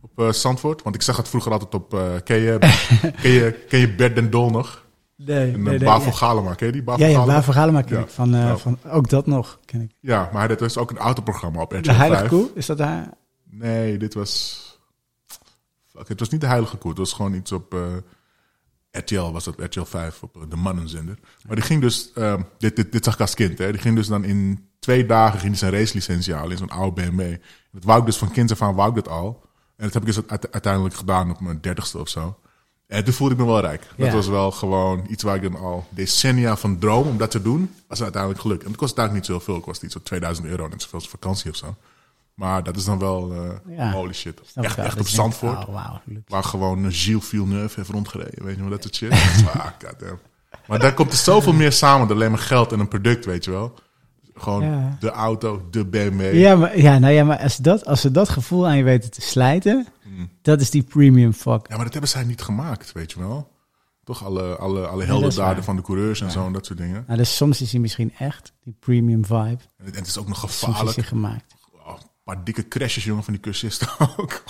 Op 0.00 0.18
eh 0.18 0.32
Zandvoort. 0.32 0.82
Want 0.82 0.94
ik 0.94 1.02
zag 1.02 1.16
het 1.16 1.28
vroeger 1.28 1.52
altijd 1.52 1.74
op... 1.74 1.94
eh 1.94 2.14
ken, 2.24 2.36
je, 2.36 2.58
ken, 3.22 3.30
je, 3.30 3.64
ken 3.68 3.78
je 3.80 3.94
Bert 3.94 4.14
den 4.14 4.30
Dol 4.30 4.50
nog? 4.50 4.82
Nee, 5.16 5.36
En 5.52 5.62
nee, 5.62 5.74
uh, 5.74 5.78
nee, 5.80 5.88
Bavo. 5.88 6.10
Galema, 6.10 6.54
ken 6.54 6.66
je 6.66 6.72
die? 6.72 6.82
Bavo 6.82 7.00
Ja, 7.00 7.06
ja, 7.06 7.14
Galema? 7.14 7.34
Bavo 7.34 7.52
Galema 7.52 7.82
ken 7.82 7.96
Ja. 7.96 8.02
ik. 8.02 8.08
Van, 8.08 8.30
Ja. 8.30 8.56
van, 8.56 8.78
ook 8.90 9.08
dat 9.08 9.26
nog 9.26 9.58
ken 9.64 9.80
ik. 9.80 9.90
Ja, 10.00 10.30
maar 10.32 10.48
dit 10.48 10.60
was 10.60 10.76
ook 10.76 10.90
een 10.90 10.98
autoprogramma 10.98 11.60
op 11.60 11.72
RTL 11.72 11.82
De 11.82 11.92
Heilige 11.92 12.20
5. 12.28 12.30
Koe, 12.30 12.50
is 12.54 12.66
dat 12.66 12.78
daar? 12.78 13.10
Nee, 13.50 13.96
dit 13.98 14.14
was... 14.14 14.62
Fuck, 15.86 16.08
het 16.08 16.20
was 16.20 16.28
niet 16.28 16.40
de 16.40 16.46
Heilige 16.46 16.76
Koe. 16.76 16.90
Het 16.90 16.98
was 16.98 17.12
gewoon 17.12 17.34
iets 17.34 17.52
op... 17.52 17.74
eh, 17.74 17.80
RTL 18.90 19.30
was 19.32 19.44
dat, 19.44 19.54
RTL 19.60 19.82
5, 19.82 20.22
op 20.22 20.46
de 20.50 20.56
mannenzender. 20.56 21.18
Maar 21.46 21.56
die 21.56 21.64
ging 21.64 21.80
dus... 21.80 22.12
ehm, 22.12 22.42
dit, 22.58 22.76
dit, 22.76 22.92
dit 22.92 23.04
zag 23.04 23.14
ik 23.14 23.20
als 23.20 23.34
kind, 23.34 23.58
hè. 23.58 23.70
Die 23.72 23.80
ging 23.80 23.96
dus 23.96 24.06
dan 24.06 24.24
in 24.24 24.68
twee 24.84 25.06
dagen 25.06 25.38
ging 25.38 25.50
hij 25.50 25.58
zijn 25.58 25.72
racelicentie 25.72 26.34
halen 26.34 26.50
in 26.50 26.56
zo'n 26.56 26.68
oude 26.70 27.02
BMW. 27.10 27.36
Dat 27.72 27.84
wou 27.84 28.00
ik 28.00 28.06
dus 28.06 28.16
van 28.16 28.30
kind 28.30 28.50
af 28.50 28.62
aan, 28.62 28.74
wou 28.74 28.88
ik 28.88 28.94
dat 28.94 29.08
al. 29.08 29.42
En 29.76 29.84
dat 29.84 29.92
heb 29.92 30.02
ik 30.02 30.14
dus 30.14 30.26
uite- 30.26 30.48
uiteindelijk 30.52 30.94
gedaan 30.94 31.30
op 31.30 31.40
mijn 31.40 31.60
dertigste 31.60 31.98
of 31.98 32.08
zo. 32.08 32.38
En 32.86 33.04
toen 33.04 33.14
voelde 33.14 33.34
ik 33.34 33.40
me 33.40 33.46
wel 33.46 33.60
rijk. 33.60 33.86
Dat 33.96 34.06
Ja. 34.06 34.12
was 34.12 34.26
wel 34.28 34.50
gewoon 34.50 35.04
iets 35.08 35.22
waar 35.22 35.36
ik 35.36 35.42
dan 35.42 35.56
al 35.56 35.86
decennia 35.90 36.56
van 36.56 36.78
droom 36.78 37.06
om 37.08 37.16
dat 37.16 37.30
te 37.30 37.42
doen. 37.42 37.74
Was 37.88 38.02
uiteindelijk 38.02 38.40
gelukt. 38.40 38.62
En 38.62 38.68
het 38.68 38.76
kost 38.76 38.98
eigenlijk 38.98 39.28
niet 39.28 39.36
zoveel. 39.38 39.54
Het 39.54 39.64
kost 39.64 39.82
iets 39.82 39.96
op 39.96 40.04
2000 40.04 40.46
euro. 40.46 40.68
Net 40.68 40.82
zoveel 40.82 40.98
als 40.98 41.08
vakantie 41.08 41.50
of 41.50 41.56
zo. 41.56 41.74
Maar 42.34 42.62
dat 42.62 42.76
is 42.76 42.84
dan 42.84 42.98
wel 42.98 43.32
eh, 43.32 43.76
Ja. 43.76 43.90
holy 43.92 44.12
shit. 44.12 44.40
Echt, 44.54 45.00
op 45.00 45.08
Zandvoort. 45.08 45.66
Oh. 45.68 45.90
Waar 46.26 46.44
gewoon 46.44 46.84
eh, 46.84 46.90
Gilles 46.92 47.24
Villeneuve 47.24 47.74
heeft 47.76 47.90
rondgereden. 47.90 48.44
Weet 48.44 48.54
je 48.54 48.60
wel, 48.60 48.70
dat 48.70 48.82
soort 48.82 48.94
shit. 48.96 49.10
ah. 49.54 49.66
Maar 50.66 50.78
daar 50.78 50.94
komt 50.94 51.12
er 51.12 51.18
zoveel 51.18 51.52
meer 51.52 51.72
samen 51.72 52.08
dan 52.08 52.16
alleen 52.16 52.30
maar 52.30 52.38
geld 52.40 52.72
en 52.72 52.80
een 52.80 52.88
product, 52.88 53.24
weet 53.24 53.44
je 53.44 53.50
wel. 53.50 53.74
Gewoon 54.34 54.64
Ja. 54.64 54.96
de 55.00 55.10
auto, 55.10 55.66
de 55.70 55.84
BMW. 55.86 56.34
Ja, 56.34 56.56
maar, 56.56 56.78
ja, 56.78 56.98
nou 56.98 57.12
ja, 57.12 57.24
maar 57.24 57.38
als, 57.38 57.56
dat, 57.56 57.86
als 57.86 58.00
ze 58.00 58.10
dat 58.10 58.28
gevoel 58.28 58.66
aan 58.66 58.76
je 58.76 58.82
weten 58.82 59.10
te 59.10 59.20
slijten, 59.20 59.86
Hmm. 60.02 60.30
dat 60.42 60.60
is 60.60 60.70
die 60.70 60.82
premium 60.82 61.32
fuck. 61.32 61.66
Ja, 61.68 61.74
maar 61.74 61.84
dat 61.84 61.92
hebben 61.92 62.10
zij 62.10 62.24
niet 62.24 62.42
gemaakt, 62.42 62.92
weet 62.92 63.12
je 63.12 63.18
wel. 63.18 63.52
Toch 64.04 64.24
alle, 64.24 64.56
alle, 64.56 64.86
alle 64.86 65.04
heldendaden 65.04 65.64
van 65.64 65.76
de 65.76 65.82
coureurs 65.82 66.20
en 66.20 66.30
zo 66.30 66.46
en 66.46 66.52
dat 66.52 66.66
soort 66.66 66.78
dingen. 66.78 67.04
Nou, 67.06 67.18
dus 67.18 67.36
soms 67.36 67.60
is 67.60 67.72
hij 67.72 67.80
misschien 67.80 68.12
echt, 68.18 68.52
die 68.64 68.76
premium 68.80 69.24
vibe, 69.24 69.42
En 69.76 69.84
het, 69.84 69.94
en 69.94 69.98
het 70.00 70.06
is 70.06 70.18
ook 70.18 70.28
nog 70.28 70.38
soms 70.38 70.52
is 70.52 70.58
gevaarlijk. 70.58 70.96
hij 70.96 71.04
gemaakt. 71.04 71.54
Oh, 71.86 71.88
een 71.98 72.08
paar 72.24 72.44
dikke 72.44 72.68
crashes, 72.68 73.04
jongen, 73.04 73.24
van 73.24 73.32
die 73.32 73.42
cursisten 73.42 73.88
ook. 74.16 74.42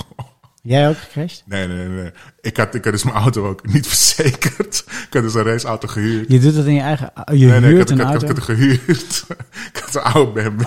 Jij 0.66 0.88
ook 0.88 0.96
gecrashed? 0.98 1.42
Nee, 1.46 1.66
nee, 1.68 1.88
nee. 1.88 2.10
Ik 2.40 2.56
had, 2.56 2.74
ik 2.74 2.84
had 2.84 2.92
dus 2.92 3.02
mijn 3.04 3.16
auto 3.16 3.48
ook 3.48 3.66
niet 3.72 3.86
verzekerd. 3.94 4.84
Ik 4.86 5.06
had 5.10 5.22
dus 5.22 5.34
een 5.34 5.42
raceauto 5.42 5.88
gehuurd. 5.88 6.28
Je 6.32 6.38
doet 6.40 6.54
dat 6.54 6.64
in 6.64 6.74
je 6.74 6.80
eigen... 6.80 7.12
Je 7.32 7.46
Nee, 7.46 7.60
nee, 7.60 7.70
ik 7.70 7.76
huurt 7.76 7.90
ik, 7.90 7.98
een 7.98 8.04
had, 8.04 8.22
ik 8.22 8.22
auto? 8.22 8.26
had 8.26 8.36
het 8.36 8.44
gehuurd. 8.44 9.24
ik 9.72 9.80
had 9.84 9.94
een 9.94 10.02
oude 10.12 10.30
BMW. 10.50 10.64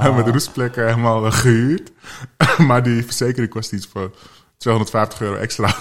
Ah. 0.00 0.16
Met 0.16 0.28
roestplekken 0.28 0.84
helemaal 0.86 1.26
eh, 1.26 1.32
gehuurd. 1.32 1.90
maar 2.68 2.82
die 2.82 3.04
verzekering 3.04 3.50
kost 3.50 3.72
iets 3.72 3.88
voor 3.92 4.10
250 4.56 5.20
euro 5.20 5.34
extra. 5.36 5.74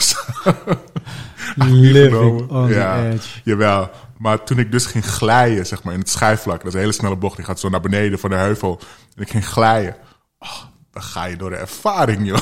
Living 1.56 2.50
on 2.50 2.68
Ja. 2.70 2.96
the 3.02 3.10
edge. 3.10 3.28
Jawel. 3.44 3.90
Maar 4.18 4.44
toen 4.44 4.60
ik 4.60 4.72
dus 4.72 4.86
ging 4.86 5.06
glijden, 5.06 5.66
zeg 5.66 5.84
maar, 5.84 5.94
in 5.94 6.00
het 6.00 6.10
schijfvlak. 6.10 6.58
Dat 6.58 6.68
is 6.68 6.74
een 6.74 6.80
hele 6.80 6.92
snelle 6.92 7.16
bocht. 7.16 7.36
Die 7.36 7.46
gaat 7.46 7.60
zo 7.60 7.70
naar 7.70 7.82
beneden 7.82 8.20
van 8.20 8.30
de 8.30 8.36
heuvel. 8.36 8.80
En 9.16 9.22
ik 9.22 9.30
ging 9.30 9.48
glijden. 9.48 9.96
Oh, 10.40 10.60
dan 10.92 11.04
ga 11.04 11.26
je 11.26 11.36
door 11.36 11.50
de 11.50 11.56
ervaring, 11.56 12.26
joh. 12.28 12.42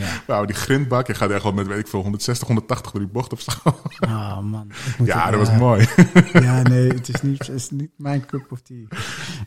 Ja. 0.00 0.22
Wauw, 0.26 0.44
die 0.44 0.56
grindbak. 0.56 1.06
Je 1.06 1.14
gaat 1.14 1.30
echt 1.30 1.42
wel 1.42 1.52
met, 1.52 1.66
weet 1.66 1.78
ik 1.78 1.86
veel, 1.88 2.00
160, 2.00 2.46
180 2.46 2.90
door 2.92 3.00
die 3.00 3.10
bocht 3.10 3.42
zo. 3.42 3.50
Oh 4.00 4.38
man. 4.40 4.70
ja, 5.04 5.30
dat 5.30 5.38
was 5.40 5.48
eh, 5.48 5.58
mooi. 5.58 5.88
Ja, 6.32 6.62
nee, 6.62 6.88
het 6.88 7.08
is 7.08 7.20
niet, 7.22 7.38
het 7.46 7.56
is 7.56 7.70
niet 7.70 7.90
mijn 7.96 8.26
cup 8.26 8.52
of 8.52 8.60
tea. 8.60 8.84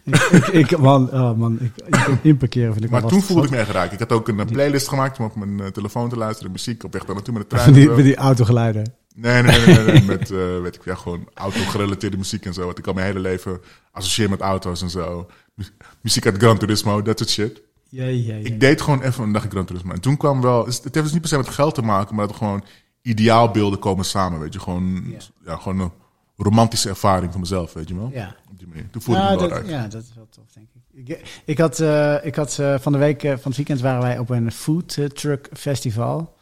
ik, 0.04 0.16
ik, 0.32 0.72
ik, 0.72 0.78
man, 0.78 1.12
oh 1.12 1.38
man, 1.38 1.58
ik, 1.62 1.72
ik 1.88 2.18
inparkeren 2.22 2.72
vind 2.74 2.86
ik 2.86 2.92
Maar 2.92 3.06
toen 3.06 3.22
voelde 3.22 3.44
ik 3.44 3.50
me 3.50 3.58
echt 3.58 3.70
raak. 3.70 3.92
Ik 3.92 4.00
had 4.00 4.12
ook 4.12 4.28
een 4.28 4.40
eh, 4.40 4.46
playlist 4.46 4.88
gemaakt 4.88 5.20
om 5.20 5.26
op 5.26 5.36
mijn 5.36 5.60
eh, 5.60 5.68
telefoon 5.68 6.10
te 6.10 6.18
luisteren. 6.18 6.52
Muziek 6.52 6.84
op 6.84 6.94
weg 6.94 7.06
daar 7.06 7.16
naartoe 7.16 7.34
met 7.34 7.50
de 7.50 7.50
trein. 7.56 7.68
En 7.68 7.74
die, 7.74 8.04
die 8.04 8.16
autogeluiden. 8.16 8.94
Nee, 9.16 9.42
nee, 9.44 9.66
nee, 9.66 9.76
nee, 9.76 9.86
nee, 9.86 10.04
met 10.04 10.32
eh, 10.32 10.38
weet 10.62 10.76
ik 10.76 10.84
ja, 10.86 10.96
gewoon 10.96 11.28
auto-gerelateerde 11.34 12.18
muziek 12.18 12.46
en 12.46 12.54
zo. 12.54 12.66
Wat 12.66 12.78
ik 12.78 12.88
al 12.88 12.94
mijn 12.94 13.06
hele 13.06 13.20
leven 13.20 13.60
associeer 13.92 14.30
met 14.30 14.42
auto's 14.42 14.82
en 14.82 14.90
zo. 14.90 15.30
Mu- 15.54 15.66
Muziek 16.02 16.26
uit 16.26 16.38
Gran 16.38 16.58
Turismo, 16.58 17.02
dat 17.02 17.18
soort 17.18 17.30
shit. 17.30 17.62
Ja, 17.94 18.06
ja, 18.06 18.36
ja. 18.36 18.46
Ik 18.46 18.60
deed 18.60 18.82
gewoon 18.82 19.02
even 19.02 19.24
een 19.24 19.32
dag 19.32 19.44
in 19.44 19.52
Gran 19.52 19.66
Turismo. 19.66 19.92
En 19.94 20.02
toen 20.02 20.18
kwam 20.18 20.42
wel, 20.42 20.66
het 20.66 20.82
heeft 20.84 20.94
dus 20.94 21.12
niet 21.12 21.22
per 21.22 21.30
se 21.30 21.38
met 21.38 21.48
geld 21.48 21.76
te 21.76 21.82
maken, 21.82 22.16
maar 22.16 22.28
dat 22.28 22.36
gewoon 22.36 22.64
ideaalbeelden 23.02 23.80
komen 23.80 24.06
samen, 24.06 24.40
weet 24.40 24.54
je. 24.54 24.60
Gewoon, 24.60 25.04
Ja. 25.10 25.18
ja. 25.46 25.56
gewoon 25.56 25.80
een 25.80 25.92
romantische 26.38 26.90
ervaring 26.90 27.32
van 27.32 27.42
mezelf, 27.42 27.74
weet 27.74 27.88
je 27.88 27.96
wel. 27.96 28.10
Ja. 28.14 28.36
Op 28.52 28.60
die 28.60 28.68
manier. 28.68 28.90
Toen 28.90 29.02
voelde 29.02 29.22
ik 29.22 29.30
me 29.30 29.36
wel 29.38 29.48
dat, 29.50 29.58
uit. 29.58 29.68
ja, 29.68 29.88
dat 29.88 30.04
is 30.04 30.14
wel 30.16 30.28
tof, 30.30 30.44
denk 30.54 30.68
ik. 30.74 31.08
Ik, 31.08 31.42
ik 31.46 31.58
had, 31.58 31.80
eh, 31.80 32.26
ik 32.26 32.36
had 32.36 32.60
eh, 32.60 32.80
van 32.80 32.92
de 32.92 32.98
week, 32.98 33.24
eh, 33.24 33.32
van 33.32 33.42
het 33.44 33.56
weekend 33.56 33.82
waren 33.82 34.02
wij 34.02 34.20
op 34.20 34.30
een 34.30 34.52
food 34.52 35.00
truck 35.14 35.50
festival. 35.54 36.33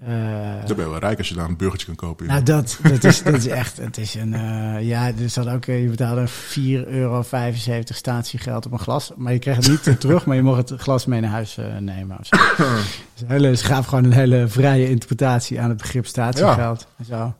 Eh, 0.00 0.66
Dan 0.66 0.76
ben 0.76 0.84
je 0.84 0.90
wel 0.90 0.98
rijk 0.98 1.18
als 1.18 1.28
je 1.28 1.34
daar 1.34 1.48
een 1.48 1.56
burgertje 1.56 1.86
kan 1.86 1.94
kopen. 1.94 2.26
nou, 2.26 2.42
dat, 2.42 2.78
dat, 2.82 3.04
is, 3.04 3.22
dat 3.22 3.34
is 3.34 3.46
echt, 3.46 3.76
het 3.76 3.98
is 3.98 4.14
een, 4.14 4.34
eh, 4.34 4.82
ja, 4.88 5.12
dus 5.12 5.34
dat 5.34 5.48
ook, 5.48 5.66
eh, 5.66 5.82
je 5.82 5.88
betaalde 5.88 6.26
4,75 6.28 6.86
euro 6.86 7.22
statiegeld 7.84 8.66
op 8.66 8.72
een 8.72 8.78
glas. 8.78 9.12
Maar 9.16 9.32
je 9.32 9.38
kreeg 9.38 9.56
het 9.56 9.68
niet 9.68 10.00
terug, 10.00 10.26
maar 10.26 10.36
je 10.36 10.42
mocht 10.42 10.68
het 10.68 10.80
glas 10.80 11.06
mee 11.06 11.20
naar 11.20 11.30
huis 11.30 11.58
nemen. 11.80 12.18
Of 12.18 12.26
zo. 12.26 12.36
Dus 13.14 13.28
hele, 13.28 13.56
ze 13.56 13.64
gaven 13.64 13.84
gewoon 13.84 14.04
een 14.04 14.12
hele 14.12 14.48
vrije 14.48 14.88
interpretatie 14.88 15.60
aan 15.60 15.68
het 15.68 15.78
begrip 15.78 16.06
statiegeld. 16.06 16.86
En 16.98 17.04
zo. 17.04 17.34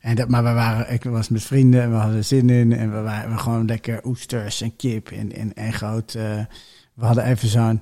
En 0.00 0.14
dat, 0.14 0.28
maar 0.28 0.44
we 0.44 0.52
waren, 0.52 0.92
ik 0.92 1.04
was 1.04 1.28
met 1.28 1.42
vrienden 1.42 1.82
en 1.82 1.90
we 1.90 1.96
hadden 1.96 2.16
er 2.16 2.24
zin 2.24 2.50
in. 2.50 2.72
En 2.72 2.92
we 2.92 3.00
waren 3.00 3.30
we 3.30 3.38
gewoon 3.38 3.66
lekker 3.66 4.00
oesters 4.04 4.60
en 4.60 4.76
kip 4.76 5.10
en, 5.10 5.32
en, 5.32 5.54
en 5.54 5.72
groot. 5.72 6.12
we 6.12 7.04
hadden 7.04 7.24
even 7.24 7.48
zo'n, 7.48 7.80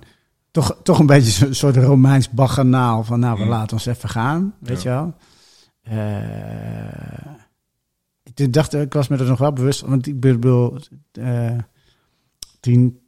toch, 0.53 0.77
toch 0.83 0.99
een 0.99 1.07
beetje 1.07 1.31
zo'n 1.31 1.55
soort 1.55 1.77
Romeins 1.77 2.31
baganaal. 2.31 3.05
Van 3.05 3.21
nou, 3.21 3.39
we 3.39 3.45
Mm. 3.45 3.51
laten 3.51 3.73
ons 3.77 3.87
even 3.87 4.09
gaan, 4.09 4.55
weet 4.59 4.83
je 4.83 4.89
wel. 4.89 5.15
Eh, 5.83 7.33
toen 8.35 8.51
dacht 8.51 8.75
ik, 8.75 8.81
ik 8.81 8.93
was 8.93 9.09
me 9.09 9.17
er 9.17 9.25
nog 9.25 9.39
wel 9.39 9.53
bewust 9.53 9.81
van. 9.81 9.89
Want 9.89 10.07
ik 10.07 10.21
bedoel, 10.21 10.79
eh, 11.13 11.59
tien, 12.61 12.99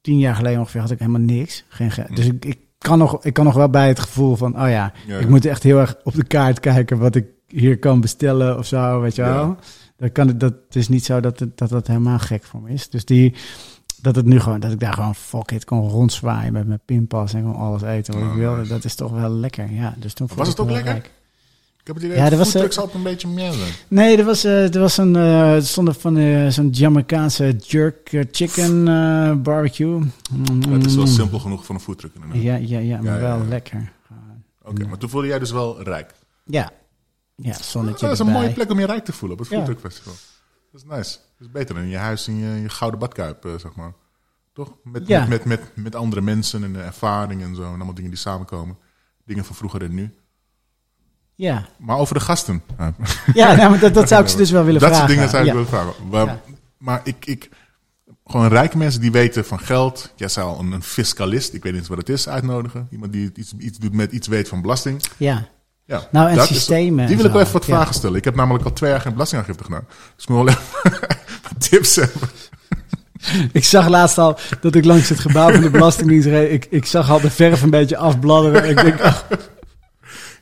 tien 0.00 0.18
jaar 0.18 0.34
geleden 0.34 0.58
ongeveer 0.58 0.80
had 0.80 0.90
ik 0.90 0.98
helemaal 0.98 1.20
niks. 1.20 1.64
Geen 1.68 1.90
ge- 1.90 2.04
Mm. 2.08 2.14
Dus 2.14 2.26
ik, 2.26 2.44
ik, 2.44 2.58
kan 2.78 2.98
nog, 2.98 3.24
ik 3.24 3.32
kan 3.32 3.44
nog 3.44 3.54
wel 3.54 3.70
bij 3.70 3.88
het 3.88 3.98
gevoel 3.98 4.36
van, 4.36 4.52
oh 4.62 4.68
ja, 4.68 4.92
Ja, 5.06 5.16
ik 5.16 5.22
ja. 5.22 5.28
moet 5.28 5.44
echt 5.44 5.62
heel 5.62 5.78
erg 5.78 5.96
op 6.04 6.14
de 6.14 6.24
kaart 6.24 6.60
kijken 6.60 6.98
wat 6.98 7.14
ik 7.14 7.26
hier 7.46 7.78
kan 7.78 8.00
bestellen 8.00 8.58
of 8.58 8.66
zo, 8.66 9.00
weet 9.00 9.14
je 9.14 9.22
wel. 9.22 9.56
Dat, 9.96 10.12
kan, 10.12 10.26
het- 10.28 10.40
dat 10.40 10.54
het 10.66 10.76
is 10.76 10.88
niet 10.88 11.04
zo 11.04 11.20
dat 11.20 11.38
het, 11.38 11.58
dat 11.58 11.68
dat 11.68 11.86
helemaal 11.86 12.18
gek 12.18 12.44
voor 12.44 12.60
me 12.62 12.70
is. 12.70 12.88
Dus 12.90 13.04
die, 13.04 13.34
dat 14.02 14.16
het 14.16 14.24
nu 14.26 14.40
gewoon, 14.40 14.60
dat 14.60 14.72
ik 14.72 14.80
daar 14.80 14.92
gewoon 14.92 15.14
fuck 15.14 15.50
it 15.50 15.64
kon 15.64 15.88
rondzwaaien 15.88 16.52
met 16.52 16.66
mijn 16.66 16.80
pinpas 16.84 17.32
en 17.34 17.40
gewoon 17.40 17.56
alles 17.56 17.82
eten 17.82 18.14
wat 18.14 18.22
Oh, 18.22 18.28
ik 18.28 18.34
wilde. 18.36 18.56
nice. 18.56 18.68
Dat 18.72 18.84
is 18.84 18.94
toch 18.94 19.10
wel 19.12 19.30
lekker, 19.30 19.72
ja. 19.72 19.94
Dus 19.98 20.12
toen 20.14 20.28
Was 20.34 20.48
het 20.48 20.60
ook 20.60 20.70
lekker? 20.70 20.92
rijk. 20.92 21.10
Ik 21.80 21.94
heb 21.94 22.02
het 22.02 22.04
idee 22.04 22.16
Ja, 22.24 22.30
dat 22.30 22.38
was, 22.38 22.54
eh, 22.54 22.62
altijd 22.62 22.94
een 22.94 23.02
beetje 23.02 23.28
meer 23.28 23.52
zijn. 23.52 23.72
Nee, 23.88 24.16
er 24.18 24.24
was, 24.24 24.44
eh, 24.44 24.74
er 24.74 24.80
was 24.80 24.96
een, 24.96 25.16
eh 25.16 25.54
er 25.54 25.66
stond 25.66 25.96
van 25.96 26.16
eh, 26.16 26.48
zo'n 26.48 26.68
Jamaicaanse 26.70 27.56
jerk 27.60 28.12
eh, 28.12 28.24
chicken 28.30 28.88
eh, 28.88 29.32
barbecue. 29.34 29.98
Maar 29.98 30.72
het 30.72 30.86
is 30.86 30.94
wel 30.94 31.04
Mm. 31.04 31.10
simpel 31.10 31.38
genoeg 31.38 31.64
voor 31.64 31.74
een 31.74 31.80
foodtruck. 31.80 32.12
Ja, 32.32 32.54
ja, 32.56 32.78
ja, 32.78 33.00
maar 33.02 33.14
Ja, 33.14 33.20
wel 33.20 33.46
lekker. 33.48 33.92
Oké, 34.64 34.86
maar 34.86 34.98
toen 34.98 35.10
voelde 35.10 35.26
jij 35.26 35.38
dus 35.38 35.50
wel 35.50 35.82
rijk. 35.82 36.14
Ja, 36.44 36.70
ja, 37.36 37.52
zonnetje 37.62 38.04
dat 38.06 38.14
is 38.14 38.18
een 38.26 38.32
mooie 38.32 38.52
plek 38.52 38.70
om 38.70 38.78
je 38.78 38.86
rijk 38.86 39.04
te 39.04 39.12
voelen 39.12 39.38
op 39.38 39.44
het 39.44 39.52
Ja. 39.52 39.56
Foodtruck 39.64 39.80
Festival. 39.92 40.12
Dat 40.72 40.82
is 40.82 40.96
nice. 40.96 41.18
Dat 41.38 41.46
is 41.46 41.52
beter 41.52 41.74
dan 41.74 41.84
in 41.84 41.90
je 41.90 41.96
huis 41.96 42.28
in 42.28 42.36
je, 42.38 42.46
in 42.46 42.62
je 42.62 42.68
gouden 42.68 43.00
badkuip, 43.00 43.44
eh, 43.44 43.50
zeg 43.56 43.74
maar. 43.74 43.92
Toch? 44.52 44.72
Met, 44.84 45.06
Ja. 45.06 45.18
met, 45.26 45.28
met, 45.28 45.44
met, 45.44 45.70
met 45.84 45.94
andere 45.94 46.20
mensen 46.20 46.64
en 46.64 46.72
de 46.72 46.80
ervaring 46.80 47.42
en 47.42 47.54
zo. 47.54 47.62
En 47.62 47.68
allemaal 47.68 47.94
dingen 47.94 48.10
die 48.10 48.18
samenkomen. 48.18 48.76
Dingen 49.24 49.44
van 49.44 49.56
vroeger 49.56 49.82
en 49.82 49.94
nu. 49.94 50.14
Ja, 51.34 51.68
Maar 51.76 51.96
over 51.96 52.14
de 52.14 52.20
gasten. 52.20 52.62
Ja. 53.34 53.54
nou, 53.54 53.70
maar 53.70 53.78
dat, 53.78 53.94
dat 53.94 54.08
zou 54.08 54.22
ik 54.22 54.28
ze 54.28 54.36
dus 54.36 54.50
wel 54.50 54.64
willen 54.64 54.80
dat 54.80 54.88
vragen. 54.90 55.06
soort 55.08 55.18
dingen 55.20 55.30
zou 55.30 55.42
ik 55.42 55.48
ja. 55.48 55.54
willen 55.54 55.68
vragen. 55.68 56.08
Maar, 56.10 56.26
Ja. 56.26 56.40
maar 56.78 57.00
ik, 57.04 57.26
ik, 57.26 57.48
gewoon 58.26 58.48
rijke 58.48 58.76
mensen 58.76 59.00
die 59.00 59.12
weten 59.12 59.44
van 59.44 59.60
geld. 59.60 60.12
Jij 60.16 60.28
zou 60.28 60.58
een, 60.58 60.72
een 60.72 60.82
fiscalist, 60.82 61.54
ik 61.54 61.62
weet 61.62 61.72
niet 61.72 61.80
eens 61.80 61.90
wat 61.90 61.98
het 61.98 62.08
is, 62.08 62.28
uitnodigen. 62.28 62.88
Iemand 62.90 63.12
die 63.12 63.30
iets, 63.34 63.52
iets 63.58 63.78
doet 63.78 63.92
met 63.92 64.12
iets 64.12 64.26
weet 64.28 64.48
van 64.48 64.60
belasting. 64.62 65.02
ja. 65.16 65.48
Ja, 65.84 66.08
Nou, 66.12 66.28
en 66.30 66.36
dat 66.36 66.50
is- 66.50 66.56
systemen 66.56 67.06
die 67.06 67.16
wil 67.16 67.24
ik 67.24 67.32
wel 67.32 67.40
even 67.40 67.52
wat 67.52 67.66
ja. 67.66 67.74
vragen 67.74 67.94
stellen. 67.94 68.16
Ik 68.16 68.24
heb 68.24 68.34
namelijk 68.34 68.64
al 68.64 68.72
twee 68.72 68.90
jaar 68.90 69.00
geen 69.00 69.12
belastingaangifte 69.12 69.64
gedaan. 69.64 69.84
Dus 70.16 70.24
ik 70.24 70.28
moet 70.28 70.44
wel 70.44 70.48
even 70.48 71.08
tips 71.68 71.96
hebben. 71.96 72.28
Ik 73.52 73.64
zag 73.64 73.88
laatst 73.88 74.18
al 74.18 74.38
dat 74.60 74.74
ik 74.74 74.84
langs 74.84 75.08
het 75.08 75.18
gebouw 75.18 75.52
van 75.52 75.60
de 75.60 75.70
Belastingdienst 75.70 76.26
reed. 76.26 76.52
Ik, 76.52 76.66
ik 76.70 76.86
zag 76.86 77.10
al 77.10 77.20
de 77.20 77.30
verf 77.30 77.62
een 77.62 77.70
beetje 77.70 77.96
afbladderen. 77.96 78.68
Ik 78.68 78.80
denk, 78.80 79.00
ach, 79.00 79.26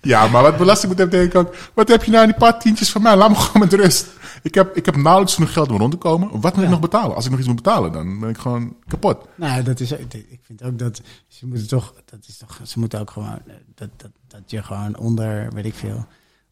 Ja, 0.07 0.27
maar 0.27 0.43
wat 0.43 0.57
belasting 0.57 0.97
betreft 0.97 1.11
denk 1.11 1.33
ik 1.33 1.35
ook... 1.35 1.55
Wat 1.75 1.89
heb 1.89 2.05
je 2.05 2.11
nou 2.11 2.23
aan 2.23 2.29
die 2.29 2.39
paar 2.39 2.61
tientjes 2.61 2.91
van 2.91 3.03
mij? 3.03 3.17
Laat 3.17 3.29
me 3.29 3.37
gewoon 3.37 3.69
met 3.69 3.73
rust. 3.73 4.07
Ik 4.43 4.55
heb, 4.55 4.77
ik 4.77 4.87
heb 4.87 4.97
nauwelijks 4.97 5.35
genoeg 5.35 5.53
geld 5.53 5.71
om 5.71 5.77
rond 5.77 5.91
te 5.91 5.97
komen. 5.97 6.41
Wat 6.41 6.55
moet 6.55 6.65
ik 6.65 6.71
nog 6.71 6.81
betalen? 6.81 7.17
Als 7.17 7.25
ik 7.25 7.31
nog 7.31 7.39
iets 7.39 7.49
moet 7.49 7.63
betalen, 7.63 7.93
dan 7.93 8.21
ben 8.21 8.29
ik 8.29 8.39
gewoon 8.39 8.77
kapot. 8.87 9.29
nou, 9.35 9.63
dat 9.63 9.81
is, 9.81 9.93
ik 9.93 10.41
vind 10.43 10.63
ook 10.63 10.79
dat 10.79 11.01
ze 11.29 11.47
moeten 11.47 11.69
toch, 11.69 11.95
dat 12.05 12.19
is 12.27 12.37
toch, 12.37 12.61
ze 12.63 12.79
moeten 12.79 13.01
ook 13.01 13.11
gewoon, 13.11 13.39
eh, 13.47 13.55
dat, 13.75 13.89
dat, 13.97 14.11
dat 14.29 14.41
je 14.47 14.63
gewoon 14.63 14.97
onder, 14.97 15.49
weet 15.53 15.65
ik 15.65 15.75
veel, 15.75 16.07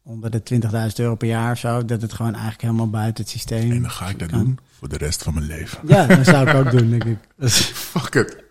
onder 0.05 0.31
de 0.31 0.41
20.000 0.53 0.95
euro 0.95 1.15
per 1.15 1.27
jaar 1.27 1.51
of 1.51 1.57
zo, 1.57 1.85
dat 1.85 2.01
het 2.01 2.13
gewoon 2.13 2.31
eigenlijk 2.33 2.61
helemaal 2.61 2.89
buiten 2.89 3.23
het 3.23 3.31
systeem. 3.31 3.71
En 3.71 3.81
dan 3.81 3.91
ga 3.91 4.09
ik 4.09 4.19
dat 4.19 4.29
kan. 4.29 4.39
doen 4.39 4.59
voor 4.77 4.89
de 4.89 4.97
rest 4.97 5.23
van 5.23 5.33
mijn 5.33 5.45
leven. 5.45 5.79
Ja, 5.87 6.05
dat 6.05 6.25
zou 6.25 6.49
ik 6.49 6.55
ook 6.55 6.71
doen, 6.71 6.89
denk 6.89 7.03
ik. 7.03 7.17
Fuck 7.49 8.15
it. 8.15 8.43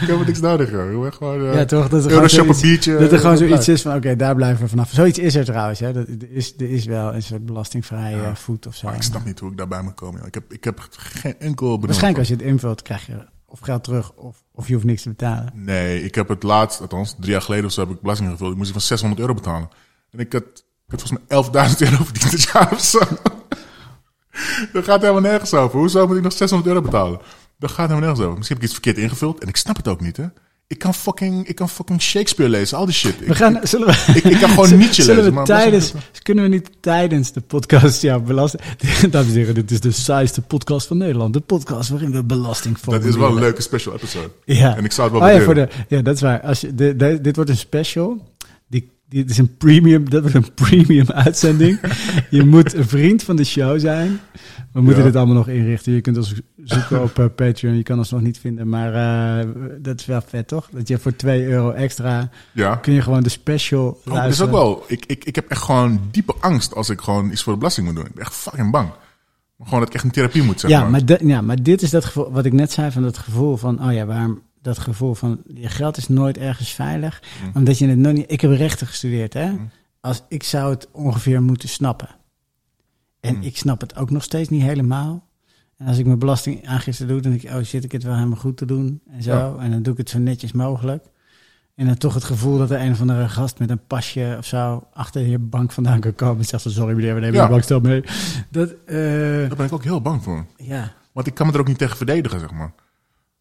Ik 0.00 0.06
heb 0.08 0.18
er 0.20 0.26
niks 0.26 0.40
nodig, 0.40 0.70
ben 0.70 1.12
gewoon... 1.12 1.46
eh, 1.46 1.54
ja, 1.54 1.64
toch? 1.64 1.88
Dat 1.88 2.04
er 2.04 2.10
gewoon 2.10 2.28
zoiets, 2.30 2.60
biertje. 2.60 2.98
dat 2.98 3.12
er 3.12 3.18
gewoon 3.18 3.32
eh, 3.32 3.38
zoiets 3.38 3.68
is 3.68 3.82
van, 3.82 3.96
oké, 3.96 4.16
daar 4.16 4.34
blijven 4.34 4.62
we 4.62 4.68
vanaf. 4.68 4.90
Zoiets 4.90 5.18
is 5.18 5.34
er 5.34 5.44
trouwens, 5.44 5.78
hè. 5.80 5.92
Dat, 5.92 6.06
er, 6.08 6.30
is, 6.30 6.54
er 6.58 6.70
is 6.70 6.84
wel 6.84 7.14
een 7.14 7.22
soort 7.22 7.46
belastingvrije 7.46 8.16
Ja. 8.16 8.36
voet 8.36 8.66
of 8.66 8.74
zo. 8.74 8.86
Maar 8.86 8.96
ik 8.96 9.02
snap 9.02 9.24
niet 9.24 9.38
hoe 9.38 9.50
ik 9.50 9.56
daarbij 9.56 9.82
moet 9.82 9.94
komen. 9.94 10.26
Ik 10.26 10.34
heb, 10.34 10.52
ik 10.52 10.64
heb 10.64 10.86
geen 10.90 11.34
enkel 11.38 11.66
benul. 11.66 11.80
Waarschijnlijk 11.86 12.18
als 12.18 12.28
je 12.28 12.34
het 12.34 12.42
invult, 12.44 12.82
krijg 12.82 13.06
je 13.06 13.24
of 13.46 13.58
geld 13.60 13.84
terug 13.84 14.12
of, 14.12 14.42
of 14.52 14.66
je 14.68 14.74
hoeft 14.74 14.86
niks 14.86 15.02
te 15.02 15.08
betalen. 15.08 15.52
Nee, 15.54 16.04
ik 16.04 16.14
heb 16.14 16.28
het 16.28 16.42
laatst, 16.42 16.80
althans 16.80 17.14
drie 17.18 17.30
jaar 17.32 17.42
geleden 17.42 17.64
of 17.64 17.72
zo, 17.72 17.80
heb 17.80 17.90
ik 17.90 18.00
belasting 18.00 18.30
gevuld. 18.30 18.50
Ik 18.52 18.56
moest 18.56 18.72
van 18.72 18.80
600 18.80 19.20
euro 19.20 19.34
betalen. 19.34 19.68
En 20.10 20.18
ik 20.18 20.32
had, 20.32 20.64
had 20.88 21.02
volgens 21.02 21.50
mij 21.52 21.66
11.000 21.70 21.76
euro 21.92 22.04
verdiend 22.04 22.30
dit 22.30 22.42
jaar 22.52 22.72
of 22.72 22.80
zo. 22.80 22.98
Dat 24.72 24.84
gaat 24.84 25.00
helemaal 25.00 25.20
nergens 25.22 25.54
over. 25.54 25.78
Hoezo 25.78 26.06
moet 26.06 26.16
ik 26.16 26.22
nog 26.22 26.32
600 26.32 26.68
euro 26.70 26.82
betalen? 26.82 27.18
Dat 27.58 27.70
gaat 27.70 27.88
helemaal 27.88 28.00
nergens 28.00 28.20
over. 28.20 28.36
Misschien 28.36 28.56
heb 28.56 28.64
ik 28.66 28.72
iets 28.72 28.80
verkeerd 28.82 29.04
ingevuld 29.06 29.40
en 29.42 29.48
ik 29.48 29.56
snap 29.56 29.76
het 29.76 29.88
ook 29.88 30.00
niet, 30.00 30.16
hè. 30.16 30.24
Ik 30.68 30.78
kan 30.78 30.94
fucking, 30.94 31.46
ik 31.48 31.54
kan 31.54 31.68
fucking 31.68 32.02
Shakespeare 32.02 32.50
lezen, 32.50 32.78
al 32.78 32.84
die 32.84 32.94
shit. 32.94 33.18
We 33.18 33.24
Ik, 33.24 33.34
gaan, 33.34 33.60
zullen 33.62 33.86
we, 33.86 33.92
ik, 34.14 34.24
ik 34.24 34.38
kan 34.40 34.48
gewoon 34.48 34.64
Zullen- 34.64 34.78
Nietzsche 34.78 35.02
zullen 35.02 35.16
lezen. 35.16 35.30
we 35.30 35.36
maar 35.36 35.44
tijdens, 35.46 35.92
kunnen 36.22 36.44
we 36.44 36.50
niet 36.50 36.70
tijdens 36.80 37.32
de 37.32 37.40
podcast 37.40 38.02
ja, 38.02 38.18
belasting... 38.18 38.62
Dames 39.10 39.28
en 39.28 39.34
heren, 39.34 39.54
dit 39.54 39.70
is 39.70 39.80
de 39.80 39.90
saaiste 39.90 40.42
podcast 40.42 40.86
van 40.86 40.96
Nederland. 40.96 41.32
De 41.32 41.40
podcast 41.40 41.88
waarin 41.88 42.10
we 42.12 42.24
belasting 42.24 42.78
dat 42.80 43.04
is 43.04 43.16
wel 43.16 43.28
een 43.28 43.38
leuke 43.38 43.62
special 43.62 43.94
episode. 43.94 44.30
Ja. 44.44 44.76
En 44.76 44.84
ik 44.84 44.92
zou 44.92 45.10
het 45.10 45.18
wel 45.18 45.28
oh, 45.28 45.36
ja, 45.36 45.44
voor 45.44 45.54
de, 45.54 45.68
ja, 45.88 46.00
dat 46.02 46.14
is 46.14 46.20
waar. 46.20 46.40
Als 46.40 46.60
je, 46.60 46.74
de, 46.74 46.96
de- 46.96 47.20
dit 47.20 47.36
wordt 47.36 47.50
een 47.50 47.56
special. 47.56 48.34
Dit 49.08 49.30
is 49.30 49.38
een 49.38 49.56
premium, 49.56 50.10
dat 50.10 50.20
wordt 50.20 50.36
een 50.36 50.54
premium 50.54 51.10
uitzending. 51.10 51.80
je 52.30 52.44
moet 52.44 52.74
een 52.74 52.88
vriend 52.88 53.22
van 53.22 53.36
de 53.36 53.44
show 53.44 53.80
zijn. 53.80 54.20
We 54.72 54.80
moeten 54.80 55.02
Ja. 55.02 55.06
dit 55.08 55.16
allemaal 55.16 55.34
nog 55.34 55.48
inrichten. 55.48 55.92
Je 55.92 56.00
kunt 56.00 56.16
ons 56.16 56.34
zoeken 56.64 57.02
op 57.02 57.18
eh, 57.18 57.26
Patreon. 57.36 57.76
Je 57.76 57.82
kan 57.82 57.98
ons 57.98 58.10
nog 58.10 58.20
niet 58.20 58.38
vinden. 58.38 58.68
Maar 58.68 58.94
eh, 59.40 59.46
dat 59.78 60.00
is 60.00 60.06
wel 60.06 60.20
vet, 60.26 60.48
toch? 60.48 60.68
Dat 60.72 60.88
je 60.88 60.98
voor 60.98 61.16
2 61.16 61.46
euro 61.46 61.70
extra... 61.70 62.30
Ja. 62.52 62.76
kun 62.76 62.92
je 62.92 63.02
gewoon 63.02 63.22
de 63.22 63.28
special 63.28 64.00
Oh, 64.08 64.14
dat 64.14 64.32
is 64.32 64.40
ook 64.40 64.50
wel. 64.50 64.84
Ik, 64.86 65.04
ik, 65.06 65.24
ik 65.24 65.34
heb 65.34 65.48
echt 65.48 65.62
gewoon 65.62 66.00
diepe 66.10 66.34
angst 66.40 66.74
als 66.74 66.90
ik 66.90 67.00
gewoon 67.00 67.30
iets 67.30 67.42
voor 67.42 67.52
de 67.52 67.58
belasting 67.58 67.86
moet 67.86 67.96
doen. 67.96 68.06
Ik 68.06 68.14
ben 68.14 68.24
echt 68.24 68.34
fucking 68.34 68.70
bang. 68.70 68.88
Gewoon 69.62 69.78
dat 69.78 69.88
ik 69.88 69.94
echt 69.94 70.04
een 70.04 70.10
therapie 70.10 70.42
moet, 70.42 70.60
zeg 70.60 70.70
ja, 70.70 70.80
maar. 70.88 71.02
maar, 71.06 71.26
ja, 71.26 71.40
maar 71.40 71.62
dit 71.62 71.82
is 71.82 71.90
dat 71.90 72.04
gevoel, 72.04 72.32
wat 72.32 72.44
ik 72.44 72.52
net 72.52 72.72
zei 72.72 72.90
van 72.90 73.02
dat 73.02 73.18
gevoel 73.18 73.56
van, 73.56 73.84
oh 73.86 73.92
ja, 73.92 74.06
waarom 74.06 74.42
dat 74.66 74.78
gevoel 74.78 75.14
van 75.14 75.42
je 75.54 75.68
geld 75.68 75.96
is 75.96 76.08
nooit 76.08 76.38
ergens 76.38 76.70
veilig, 76.72 77.22
Mm. 77.44 77.50
omdat 77.54 77.78
je 77.78 77.88
het 77.88 77.98
nog 77.98 78.12
niet. 78.12 78.30
Ik 78.32 78.40
heb 78.40 78.50
rechten 78.50 78.86
gestudeerd, 78.86 79.32
hè? 79.32 79.52
Als 80.00 80.22
ik 80.28 80.42
zou 80.42 80.70
het 80.70 80.88
ongeveer 80.92 81.42
moeten 81.42 81.68
snappen, 81.68 82.08
en 83.20 83.34
Mm. 83.36 83.42
ik 83.42 83.56
snap 83.56 83.80
het 83.80 83.96
ook 83.96 84.10
nog 84.10 84.22
steeds 84.22 84.48
niet 84.48 84.62
helemaal. 84.62 85.24
En 85.76 85.86
als 85.86 85.98
ik 85.98 86.06
mijn 86.06 86.18
belastingaangifte 86.18 87.06
doe, 87.06 87.20
dan 87.20 87.30
denk 87.30 87.42
ik, 87.42 87.50
oh 87.50 87.62
zit 87.62 87.84
ik 87.84 87.92
het 87.92 88.02
wel 88.02 88.14
helemaal 88.14 88.36
goed 88.38 88.56
te 88.56 88.64
doen 88.64 89.00
en 89.10 89.22
zo, 89.22 89.30
Ja. 89.32 89.54
en 89.64 89.70
dan 89.70 89.82
doe 89.82 89.92
ik 89.92 89.98
het 89.98 90.10
zo 90.10 90.18
netjes 90.18 90.52
mogelijk. 90.52 91.04
En 91.74 91.86
dan 91.86 91.96
toch 91.96 92.14
het 92.14 92.24
gevoel 92.24 92.58
dat 92.58 92.70
er 92.70 92.80
een 92.80 92.92
of 92.92 93.00
andere 93.00 93.28
gast 93.28 93.58
met 93.58 93.70
een 93.70 93.86
pasje 93.86 94.34
of 94.38 94.44
zo 94.46 94.86
achter 94.92 95.26
je 95.26 95.38
bank 95.38 95.72
vandaan 95.72 96.00
kan 96.00 96.14
komen 96.14 96.38
en 96.38 96.44
zegt 96.44 96.62
van, 96.62 96.72
sorry 96.72 96.94
meneer, 96.94 97.14
we 97.14 97.20
nemen 97.20 97.36
Ja. 97.36 97.44
de 97.44 97.50
bankstel 97.50 97.80
mee. 97.80 98.02
Dat, 98.50 98.70
eh, 98.86 98.96
Daar 99.48 99.56
ben 99.56 99.66
ik 99.66 99.72
ook 99.72 99.84
heel 99.84 100.00
bang 100.00 100.22
voor. 100.22 100.46
ja. 100.56 100.92
Want 101.12 101.26
ik 101.28 101.34
kan 101.34 101.46
me 101.46 101.52
er 101.52 101.60
ook 101.60 101.66
niet 101.68 101.78
tegen 101.78 101.96
verdedigen, 101.96 102.40
zeg 102.40 102.50
maar. 102.52 102.72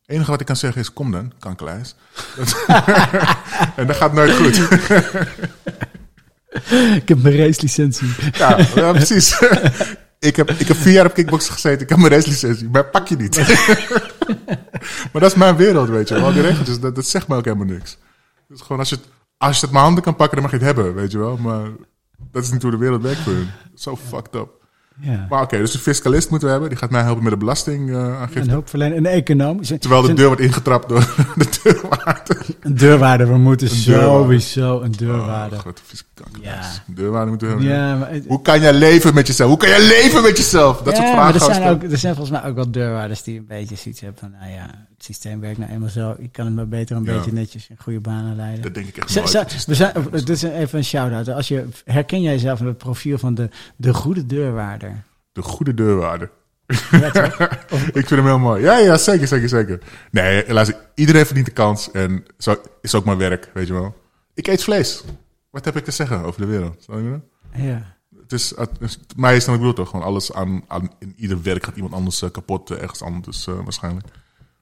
Het 0.06 0.16
enige 0.16 0.32
wat 0.32 0.40
ik 0.40 0.46
kan 0.46 0.56
zeggen 0.56 0.82
is, 0.82 0.94
kom 0.94 1.12
dan, 1.12 1.32
kankerlijs. 1.40 1.96
En 3.76 3.88
dat 3.88 3.96
gaat 3.96 4.14
nooit 4.14 4.36
goed. 4.36 4.58
Ik 7.02 7.08
heb 7.08 7.22
mijn 7.22 7.36
racelicentie. 7.36 8.08
ja, 8.32 8.58
ja, 8.76 8.92
precies. 8.92 9.40
ik, 10.20 10.36
heb, 10.36 10.50
ik 10.50 10.68
heb 10.68 10.78
vier 10.78 10.94
jaar 10.94 11.06
op 11.06 11.14
kickboksen 11.14 11.54
gezeten. 11.54 11.82
Ik 11.82 11.90
heb 11.90 11.98
mijn 11.98 12.12
racelicentie. 12.12 12.70
Maar 12.70 12.86
pak 12.86 13.08
je 13.08 13.16
niet. 13.16 13.38
maar 15.12 15.22
dat 15.22 15.32
is 15.32 15.36
mijn 15.36 15.56
wereld, 15.56 15.90
weet 15.90 16.08
je 16.08 16.14
wel. 16.14 16.34
Die 16.34 16.42
regeltjes, 16.42 16.80
dat, 16.80 16.96
dat 16.96 17.06
zegt 17.06 17.28
me 17.28 17.36
ook 17.36 17.46
helemaal 17.46 17.66
niks. 17.66 17.98
Dus 18.48 18.62
gewoon 18.62 18.80
als 18.80 18.90
je, 18.90 18.96
het, 18.96 19.06
als 19.38 19.60
je 19.60 19.66
het 19.66 19.74
met 19.74 19.82
handen 19.84 20.04
kan 20.04 20.16
pakken, 20.16 20.42
dan 20.42 20.50
mag 20.50 20.60
je 20.60 20.66
het 20.66 20.76
hebben, 20.76 20.96
weet 20.96 21.12
je 21.12 21.18
wel. 21.18 21.38
Maar 21.38 21.70
dat 22.32 22.44
is 22.44 22.52
niet 22.52 22.62
hoe 22.62 22.72
de 22.72 22.78
wereld 22.78 23.02
werkt 23.02 23.20
voor 23.20 23.34
hun. 23.34 23.50
Zo 23.76 23.96
fucked 23.96 24.36
up. 24.36 24.65
Ja. 25.02 25.26
Maar 25.30 25.42
oké, 25.42 25.58
dus 25.58 25.74
een 25.74 25.80
fiscalist 25.80 26.30
moeten 26.30 26.48
we 26.48 26.52
hebben. 26.54 26.70
Die 26.72 26.80
gaat 26.80 26.90
mij 26.90 27.02
helpen 27.02 27.24
met 27.24 27.32
de 27.32 27.38
belastingaangifte. 27.38 28.40
Een 28.40 28.50
hulpverlener, 28.50 28.98
een 28.98 29.06
econoom. 29.06 29.62
Terwijl 29.62 30.02
de 30.02 30.14
deur 30.14 30.28
wordt 30.28 30.42
ingetrapt 30.42 30.90
door 30.90 31.00
de 31.36 31.60
deurwaarder. 31.64 32.46
Een 32.60 32.76
deurwaarder, 32.76 33.28
we 33.28 33.38
moeten 33.38 33.68
deurwaarder. 33.68 34.20
sowieso 34.22 34.82
een 34.82 34.92
deurwaarder. 34.92 35.58
Oh, 35.58 35.60
grote 35.64 35.82
fiscalist. 35.86 36.38
Ja. 36.42 36.62
Een 36.88 36.96
deurwaarder 36.96 37.30
moeten 37.30 37.48
we 37.48 37.54
hebben. 37.54 37.72
ja, 37.74 37.96
maar, 37.96 38.10
het- 38.12 38.26
Hoe 38.28 38.42
kan 38.42 38.60
jij 38.62 38.74
leven 38.74 39.14
met 39.14 39.28
jezelf? 39.28 39.50
Hoe 39.50 39.60
kan 39.60 39.70
jij 39.70 39.88
leven 39.88 40.22
met 40.22 40.38
jezelf? 40.38 40.82
Dat 40.82 40.96
ja, 40.98 41.02
soort 41.04 41.16
maar 41.16 41.32
vragen 41.34 41.34
er 41.34 41.40
gaan 41.40 41.50
we 41.50 41.56
zijn, 41.56 41.74
ook, 41.86 41.92
er 41.92 41.98
zijn 41.98 42.16
volgens 42.16 42.40
mij 42.42 42.50
ook 42.50 42.56
wel 42.56 42.72
deurwaarders 42.72 43.24
die 43.24 43.38
een 43.38 43.46
beetje 43.48 43.76
zoiets 43.76 44.02
hebben 44.02 44.20
van, 44.20 44.32
nou 44.40 44.52
ja, 44.52 44.86
het 44.96 45.04
systeem 45.06 45.40
werkt 45.40 45.58
nou 45.58 45.72
eenmaal 45.72 45.90
zo. 45.90 46.16
Ik 46.18 46.32
kan 46.32 46.46
het 46.46 46.56
maar 46.56 46.68
beter 46.68 46.96
een 46.96 47.04
Ja. 47.04 47.14
beetje 47.16 47.32
netjes 47.34 47.70
in 47.70 47.78
goede 47.80 48.00
banen 48.00 48.36
leiden. 48.36 48.62
Dat 48.62 48.74
denk 48.74 48.88
ik 48.88 48.98
echt 48.98 49.10
Zo- 49.12 49.22
we 49.68 49.76
zijn, 49.76 49.94
dit 50.12 50.30
is 50.30 50.44
even 50.44 50.78
een 50.78 50.86
shout-out. 50.86 51.28
Als 51.30 51.48
je, 51.48 51.66
herken 51.86 52.22
jij 52.22 52.34
jezelf 52.34 52.60
in 52.60 52.66
het 52.66 52.78
profiel 52.78 53.18
van 53.18 53.34
de, 53.36 53.50
de 53.76 53.94
goede 53.94 54.26
deurwaarder? 54.26 55.04
De 55.32 55.42
goede 55.42 55.74
deurwaarder. 55.74 56.32
Ja? 56.92 57.14
Ik 57.94 58.08
vind 58.08 58.10
hem 58.10 58.26
heel 58.26 58.40
mooi. 58.40 58.62
Ja, 58.64 58.78
ja, 58.78 58.98
zeker, 58.98 59.28
zeker, 59.28 59.50
zeker. 59.50 59.80
Nee, 60.12 60.54
luister, 60.54 60.78
iedereen 60.96 61.26
verdient 61.26 61.46
de 61.48 61.54
kans. 61.54 61.92
En 61.92 62.26
zo 62.38 62.56
is 62.82 62.96
ook 62.96 63.06
mijn 63.06 63.18
werk, 63.18 63.50
weet 63.54 63.68
je 63.68 63.74
wel. 63.74 63.96
Ik 64.34 64.48
eet 64.48 64.64
vlees. 64.64 65.04
Wat 65.50 65.66
heb 65.66 65.76
ik 65.76 65.84
te 65.84 65.92
zeggen 65.92 66.24
over 66.24 66.42
de 66.42 66.48
wereld? 66.48 66.86
Ja. 67.54 67.94
Het 68.22 68.32
is, 68.34 68.54
het 68.58 68.72
mij 69.16 69.36
is 69.36 69.46
dan 69.46 69.54
ook 69.54 69.60
bedoeld 69.60 69.76
toch? 69.76 69.90
Gewoon 69.90 70.06
alles 70.06 70.34
aan, 70.34 70.64
aan, 70.68 70.90
in 71.00 71.14
ieder 71.18 71.42
werk 71.42 71.64
gaat 71.66 71.76
iemand 71.76 71.94
anders 71.94 72.22
eh, 72.22 72.32
kapot, 72.32 72.72
eh, 72.72 72.82
ergens 72.82 73.02
anders 73.02 73.48
eh, 73.48 73.56
waarschijnlijk. 73.64 74.08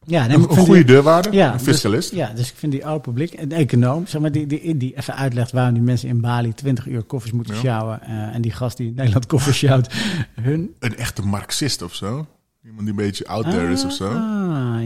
Ja, 0.05 0.27
nee, 0.27 0.37
Een, 0.37 0.43
goede 0.43 0.83
deurwaarder, 0.83 1.33
Ja, 1.33 1.51
een 1.51 1.57
dus- 1.57 1.61
fiscalist. 1.67 2.11
ja, 2.11 2.29
dus 2.35 2.49
ik 2.51 2.55
vind 2.57 2.71
die 2.71 2.85
oude 2.85 3.01
publiek, 3.01 3.33
een 3.39 3.51
econoom, 3.51 4.07
zeg 4.07 4.21
maar, 4.21 4.31
die, 4.31 4.47
die, 4.47 4.77
die 4.77 4.97
even 4.97 5.15
uitlegt 5.15 5.51
waarom 5.51 5.73
die 5.73 5.83
mensen 5.83 6.09
in 6.09 6.21
Bali 6.21 6.53
20 6.53 6.87
uur 6.87 7.03
koffers 7.03 7.31
moeten 7.33 7.53
Ja. 7.53 7.59
sjouwen. 7.59 8.01
eh, 8.01 8.09
en 8.35 8.41
die 8.41 8.51
gast 8.51 8.77
die 8.77 8.87
in 8.87 8.93
Nederland 8.93 9.25
koffers 9.25 9.57
sjouwt, 9.57 9.93
hun... 10.41 10.75
Een 10.79 10.95
echte 10.97 11.21
marxist 11.21 11.81
of 11.81 11.95
zo. 11.95 12.27
Iemand 12.63 12.79
die 12.81 12.89
een 12.89 12.95
beetje 12.95 13.27
out 13.27 13.49
there 13.49 13.71
is 13.71 13.85
of 13.85 13.91
zo. 13.91 14.05
Ah, 14.07 14.13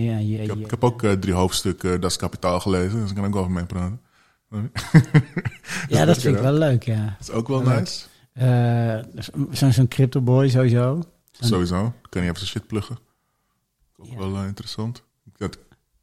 ja, 0.03 0.17
ja, 0.17 0.39
Ik 0.41 0.47
heb, 0.49 0.57
ik 0.57 0.69
heb 0.71 0.83
ook 0.83 1.03
eh, 1.03 1.11
drie 1.11 1.33
hoofdstukken 1.33 1.93
uh, 1.93 2.01
Das 2.01 2.15
Kapitaal 2.15 2.59
gelezen, 2.59 2.99
dus 2.99 3.09
ik 3.09 3.15
kan 3.15 3.25
ook 3.25 3.35
over 3.35 3.51
mee 3.51 3.65
praten. 3.65 4.01
Ja, 5.89 6.05
dat 6.05 6.17
vind 6.17 6.35
ik 6.35 6.41
wel 6.41 6.53
leuk, 6.53 6.83
ja. 6.83 7.03
Dat 7.17 7.27
is 7.27 7.31
ook 7.31 7.47
wel 7.47 7.63
Leuk. 7.63 7.79
nice. 7.79 8.05
Eh, 8.33 9.23
Zo'n 9.51 9.73
zo'n 9.73 9.87
crypto 9.87 10.21
boy 10.21 10.49
sowieso. 10.49 11.03
Sowieso. 11.31 11.93
Kan 12.09 12.21
je 12.21 12.27
even 12.27 12.39
zijn 12.39 12.49
shit 12.51 12.67
pluggen. 12.67 12.97
Ook 13.97 14.07
Ja. 14.09 14.17
wel 14.17 14.43
interessant. 14.43 15.03
Dat 15.37 15.57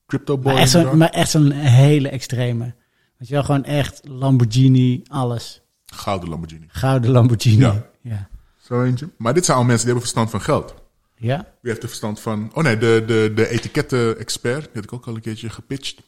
Crypto 0.07 0.39
Boy. 0.39 0.53
Maar 0.53 0.63
echt 0.63 0.71
zo'n 0.71 0.97
maar 0.99 1.09
echt 1.11 1.31
zo'n 1.31 1.51
hele 1.51 2.09
extreme. 2.09 2.75
Weet 3.19 3.29
je 3.29 3.35
wel, 3.35 3.45
gewoon 3.45 3.65
echt 3.65 4.01
Lamborghini, 4.09 5.03
alles. 5.09 5.63
Gouden 5.87 6.29
Lamborghini. 6.29 6.65
Gouden 6.69 7.11
Lamborghini. 7.11 7.63
Ja. 7.63 7.87
Ja. 8.01 8.29
Zo 8.59 8.83
eentje. 8.83 9.09
Maar 9.19 9.35
dit 9.35 9.45
zijn 9.45 9.57
al 9.59 9.65
mensen 9.65 9.87
die 9.87 9.95
hebben 9.95 10.11
verstand 10.13 10.31
van 10.31 10.41
geld. 10.55 10.75
Ja? 11.17 11.37
Wie 11.37 11.71
heeft 11.71 11.83
er 11.83 11.89
verstand 11.89 12.21
van... 12.21 12.51
Oh 12.55 12.63
nee, 12.65 12.77
de, 12.79 13.03
de, 13.07 13.33
de 13.35 13.49
etiketten-expert. 13.49 14.63
Die 14.65 14.71
had 14.75 14.85
ik 14.85 14.93
ook 14.93 15.07
al 15.07 15.15
een 15.15 15.21
keertje 15.21 15.49
gepitcht. 15.49 16.03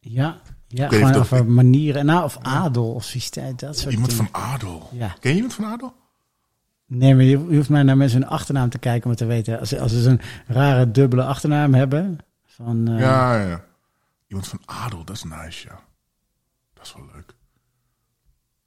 Ja. 0.00 0.40
Ja, 0.68 0.88
gewoon 0.88 1.14
over 1.14 1.46
manieren. 1.46 2.06
Nou, 2.06 2.24
of 2.24 2.38
adel 2.42 2.92
of 2.92 3.04
systeem, 3.04 3.52
dat 3.56 3.78
soort 3.78 3.92
Iemand 3.92 4.10
dingen. 4.10 4.28
van 4.32 4.42
adel. 4.42 4.88
Ja. 4.92 5.16
Ken 5.20 5.30
je 5.30 5.36
iemand 5.36 5.54
van 5.54 5.64
adel? 5.64 5.94
Nee, 6.86 7.14
maar 7.14 7.24
je, 7.24 7.36
hoeft 7.36 7.68
maar 7.68 7.84
naar 7.84 7.96
mensen 7.96 8.20
hun 8.20 8.28
achternaam 8.30 8.68
te 8.68 8.78
kijken 8.78 9.10
om 9.10 9.16
te 9.16 9.24
weten. 9.24 9.58
Als, 9.60 9.68
ze- 9.68 9.80
als 9.80 9.92
ze 9.92 10.02
zo'n 10.02 10.20
rare 10.46 10.90
dubbele 10.90 11.24
achternaam 11.24 11.74
hebben. 11.74 12.18
Van, 12.56 12.88
eh, 12.88 12.98
Ja, 12.98 13.40
ja. 13.48 13.64
Iemand 14.26 14.48
van 14.48 14.60
adel, 14.64 15.04
dat 15.04 15.16
is 15.16 15.24
nice, 15.24 15.66
ja. 15.68 15.80
Dat 16.74 16.84
is 16.86 16.94
wel 16.94 17.08
leuk. 17.14 17.34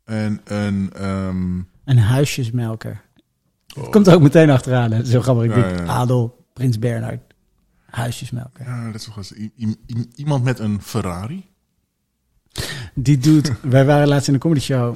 En 0.04 0.42
een... 0.44 0.92
ehm, 0.94 1.58
Een 1.86 1.98
huisjesmelker. 1.98 3.02
oh, 3.78 3.90
komt 3.90 4.08
er 4.08 4.14
ook 4.14 4.22
meteen 4.22 4.50
achteraan. 4.50 4.92
hè. 4.92 5.06
Zo 5.06 5.22
grappig. 5.22 5.44
Ik 5.46 5.56
Ja, 5.56 5.62
denk, 5.68 5.80
ja. 5.80 5.86
Adel, 5.86 6.46
Prins 6.54 6.80
Bernhard. 6.80 7.22
Huisjesmelker. 7.86 8.66
Ja, 8.66 8.86
dat 8.92 9.02
is 9.02 9.08
wel 9.08 9.18
eens 9.18 9.32
iemand 10.16 10.44
met 10.44 10.60
een 10.60 10.82
Ferrari. 10.82 11.50
Die 12.94 13.18
doet... 13.18 13.54
wij 13.62 13.86
waren 13.86 14.08
laatst 14.08 14.28
in 14.28 14.34
de 14.34 14.40
comedy 14.40 14.62
show. 14.62 14.96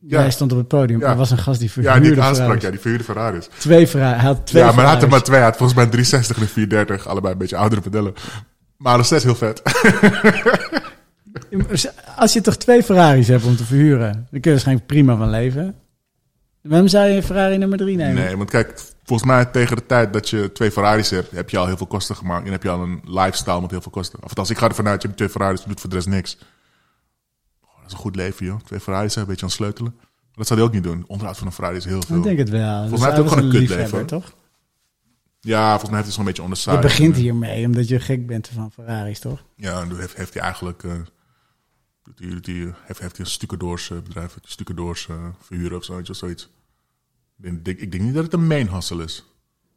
Ja. 0.00 0.20
Hij 0.20 0.30
stond 0.30 0.52
op 0.52 0.58
het 0.58 0.68
podium. 0.68 1.00
Ja. 1.00 1.10
Er 1.10 1.16
was 1.16 1.30
een 1.30 1.38
gast 1.38 1.60
die 1.60 1.70
verhuurde 1.70 1.98
Ja, 1.98 2.02
die 2.14 2.22
aansprak. 2.22 2.36
Ferraris. 2.36 2.62
Ja, 2.62 2.70
die 2.70 2.80
verhuurde 2.80 3.04
Ferraris. 3.04 3.48
Twee 3.58 3.86
Ferrari. 3.86 4.14
Hij 4.14 4.24
had 4.24 4.46
twee 4.46 4.62
ja, 4.62 4.72
maar 4.72 4.84
hij 4.84 4.92
had 4.94 5.02
er 5.02 5.08
maar 5.08 5.20
Ferraris. 5.20 5.24
twee. 5.24 5.36
Hij 5.36 5.46
had 5.48 5.56
volgens 5.56 5.78
mij 5.78 5.84
een 5.84 5.90
360 5.90 6.36
en 6.36 6.42
een 6.42 6.48
430. 6.48 7.08
Allebei 7.08 7.32
een 7.32 7.38
beetje 7.38 7.56
oudere 7.56 7.80
modellen. 7.84 8.14
Maar 8.76 8.96
nog 8.96 9.06
steeds 9.06 9.24
heel 9.24 9.34
vet. 9.34 9.62
Als 12.16 12.32
je 12.32 12.40
toch 12.40 12.56
twee 12.56 12.82
Ferraris 12.82 13.28
hebt 13.28 13.44
om 13.44 13.56
te 13.56 13.64
verhuren, 13.64 14.12
dan 14.12 14.26
kun 14.30 14.40
je 14.40 14.50
waarschijnlijk 14.50 14.86
prima 14.86 15.16
van 15.16 15.30
leven. 15.30 15.74
Waarom 16.62 16.88
zou 16.88 17.06
je 17.08 17.16
een 17.16 17.22
Ferrari 17.22 17.58
nummer 17.58 17.78
drie 17.78 17.96
nemen? 17.96 18.14
Nee, 18.24 18.36
want 18.36 18.50
kijk, 18.50 18.80
volgens 19.04 19.28
mij 19.28 19.44
tegen 19.44 19.76
de 19.76 19.86
tijd 19.86 20.12
dat 20.12 20.28
je 20.28 20.52
twee 20.52 20.70
Ferraris 20.70 21.10
hebt, 21.10 21.30
heb 21.30 21.50
je 21.50 21.58
al 21.58 21.66
heel 21.66 21.76
veel 21.76 21.86
kosten 21.86 22.16
gemaakt. 22.16 22.46
En 22.46 22.52
heb 22.52 22.62
je 22.62 22.68
al 22.70 22.82
een 22.82 23.00
lifestyle 23.04 23.60
met 23.60 23.70
heel 23.70 23.80
veel 23.80 23.90
kosten. 23.90 24.18
Of 24.18 24.28
althans, 24.28 24.50
ik 24.50 24.58
ga 24.58 24.68
ervan 24.68 24.88
uit, 24.88 25.00
je 25.02 25.06
hebt 25.06 25.18
twee 25.18 25.30
Ferraris, 25.30 25.60
je 25.62 25.68
doet 25.68 25.80
voor 25.80 25.90
de 25.90 25.96
rest 25.96 26.08
niks. 26.08 26.38
Is 27.88 27.94
een 27.94 28.00
goed 28.02 28.16
leven, 28.16 28.46
joh. 28.46 28.60
Twee 28.60 28.80
Ferraris 28.80 29.14
hebben, 29.14 29.34
een 29.34 29.40
beetje 29.40 29.62
aan 29.62 29.66
het 29.66 29.76
sleutelen. 29.76 29.94
Maar 29.98 30.36
dat 30.36 30.46
zou 30.46 30.58
hij 30.58 30.68
ook 30.68 30.74
niet 30.74 30.82
doen. 30.82 31.04
Onderhoud 31.06 31.38
van 31.38 31.46
een 31.46 31.52
Ferrari 31.52 31.76
is 31.76 31.84
heel 31.84 32.02
veel. 32.02 32.16
Ik 32.16 32.22
denk 32.22 32.38
het 32.38 32.48
wel. 32.48 32.78
Volgens 32.80 33.00
mij 33.00 33.10
heeft 33.10 33.22
ook 33.22 33.28
gewoon 33.28 33.44
een 33.44 33.50
kutleven, 33.50 33.76
liefhebber, 33.76 34.06
toch? 34.06 34.34
Ja, 35.40 35.68
volgens 35.68 35.90
mij 35.90 36.00
heeft 36.02 36.04
hij 36.04 36.16
zo'n 36.16 36.24
beetje 36.24 36.42
Je 36.42 36.48
onderside. 36.48 36.78
begint 36.78 37.16
hiermee 37.16 37.66
omdat 37.66 37.88
je 37.88 38.00
gek 38.00 38.26
bent 38.26 38.48
van 38.48 38.72
Ferraris, 38.72 39.18
toch? 39.20 39.44
Ja, 39.56 39.80
en 39.80 39.96
heeft, 39.96 40.16
heeft 40.16 40.34
hij 40.34 40.42
eigenlijk... 40.42 40.82
eh 40.84 40.90
hij, 42.16 42.28
doet 42.28 42.46
hij, 42.46 42.54
heeft, 42.54 43.00
heeft 43.00 43.16
hij 43.16 43.24
een 43.26 43.30
stucadoors 43.30 43.90
eh, 43.90 43.98
bedrijf, 43.98 44.36
stucadoors 44.42 45.08
eh 45.08 45.16
verhuren 45.40 45.76
of 45.76 45.84
zoiets. 45.84 46.10
Of 46.10 46.16
zoiets. 46.16 46.48
Ik, 47.42 47.64
denk, 47.64 47.78
ik 47.78 47.90
denk 47.90 48.02
niet 48.02 48.14
dat 48.14 48.24
het 48.24 48.32
een 48.32 48.46
main 48.46 48.68
hustle 48.68 49.04
is. 49.04 49.24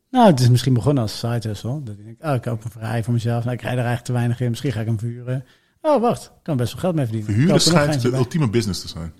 Nou, 0.10 0.28
het 0.28 0.40
is 0.40 0.50
misschien 0.50 0.74
begonnen 0.74 1.04
als 1.04 1.20
side 1.20 1.48
hustle. 1.48 1.84
Dat 1.84 1.98
ik 1.98 2.06
denk, 2.06 2.24
oh, 2.24 2.34
ik 2.34 2.42
koop 2.42 2.64
een 2.64 2.72
Ferrari 2.72 3.04
voor 3.04 3.14
mezelf. 3.14 3.44
Nou, 3.44 3.56
ik 3.56 3.62
rijd 3.62 3.74
er 3.78 3.86
eigenlijk 3.86 4.06
te 4.08 4.14
weinig 4.14 4.40
in. 4.40 4.50
Misschien 4.50 4.72
ga 4.72 4.80
ik 4.80 4.86
hem 4.86 5.00
verhuren. 5.00 5.46
Oh, 5.82 6.02
wacht. 6.02 6.24
Ik 6.26 6.32
kan 6.44 6.58
best 6.58 6.72
wel 6.74 6.82
geld 6.82 6.96
mee 6.96 7.06
verdienen. 7.06 7.32
Verhuren 7.32 7.56
er 7.56 7.62
schijnt 7.62 8.02
de 8.02 8.10
bij. 8.10 8.20
ultieme 8.20 8.50
business 8.50 8.82
te 8.82 8.88
zijn. 8.88 9.14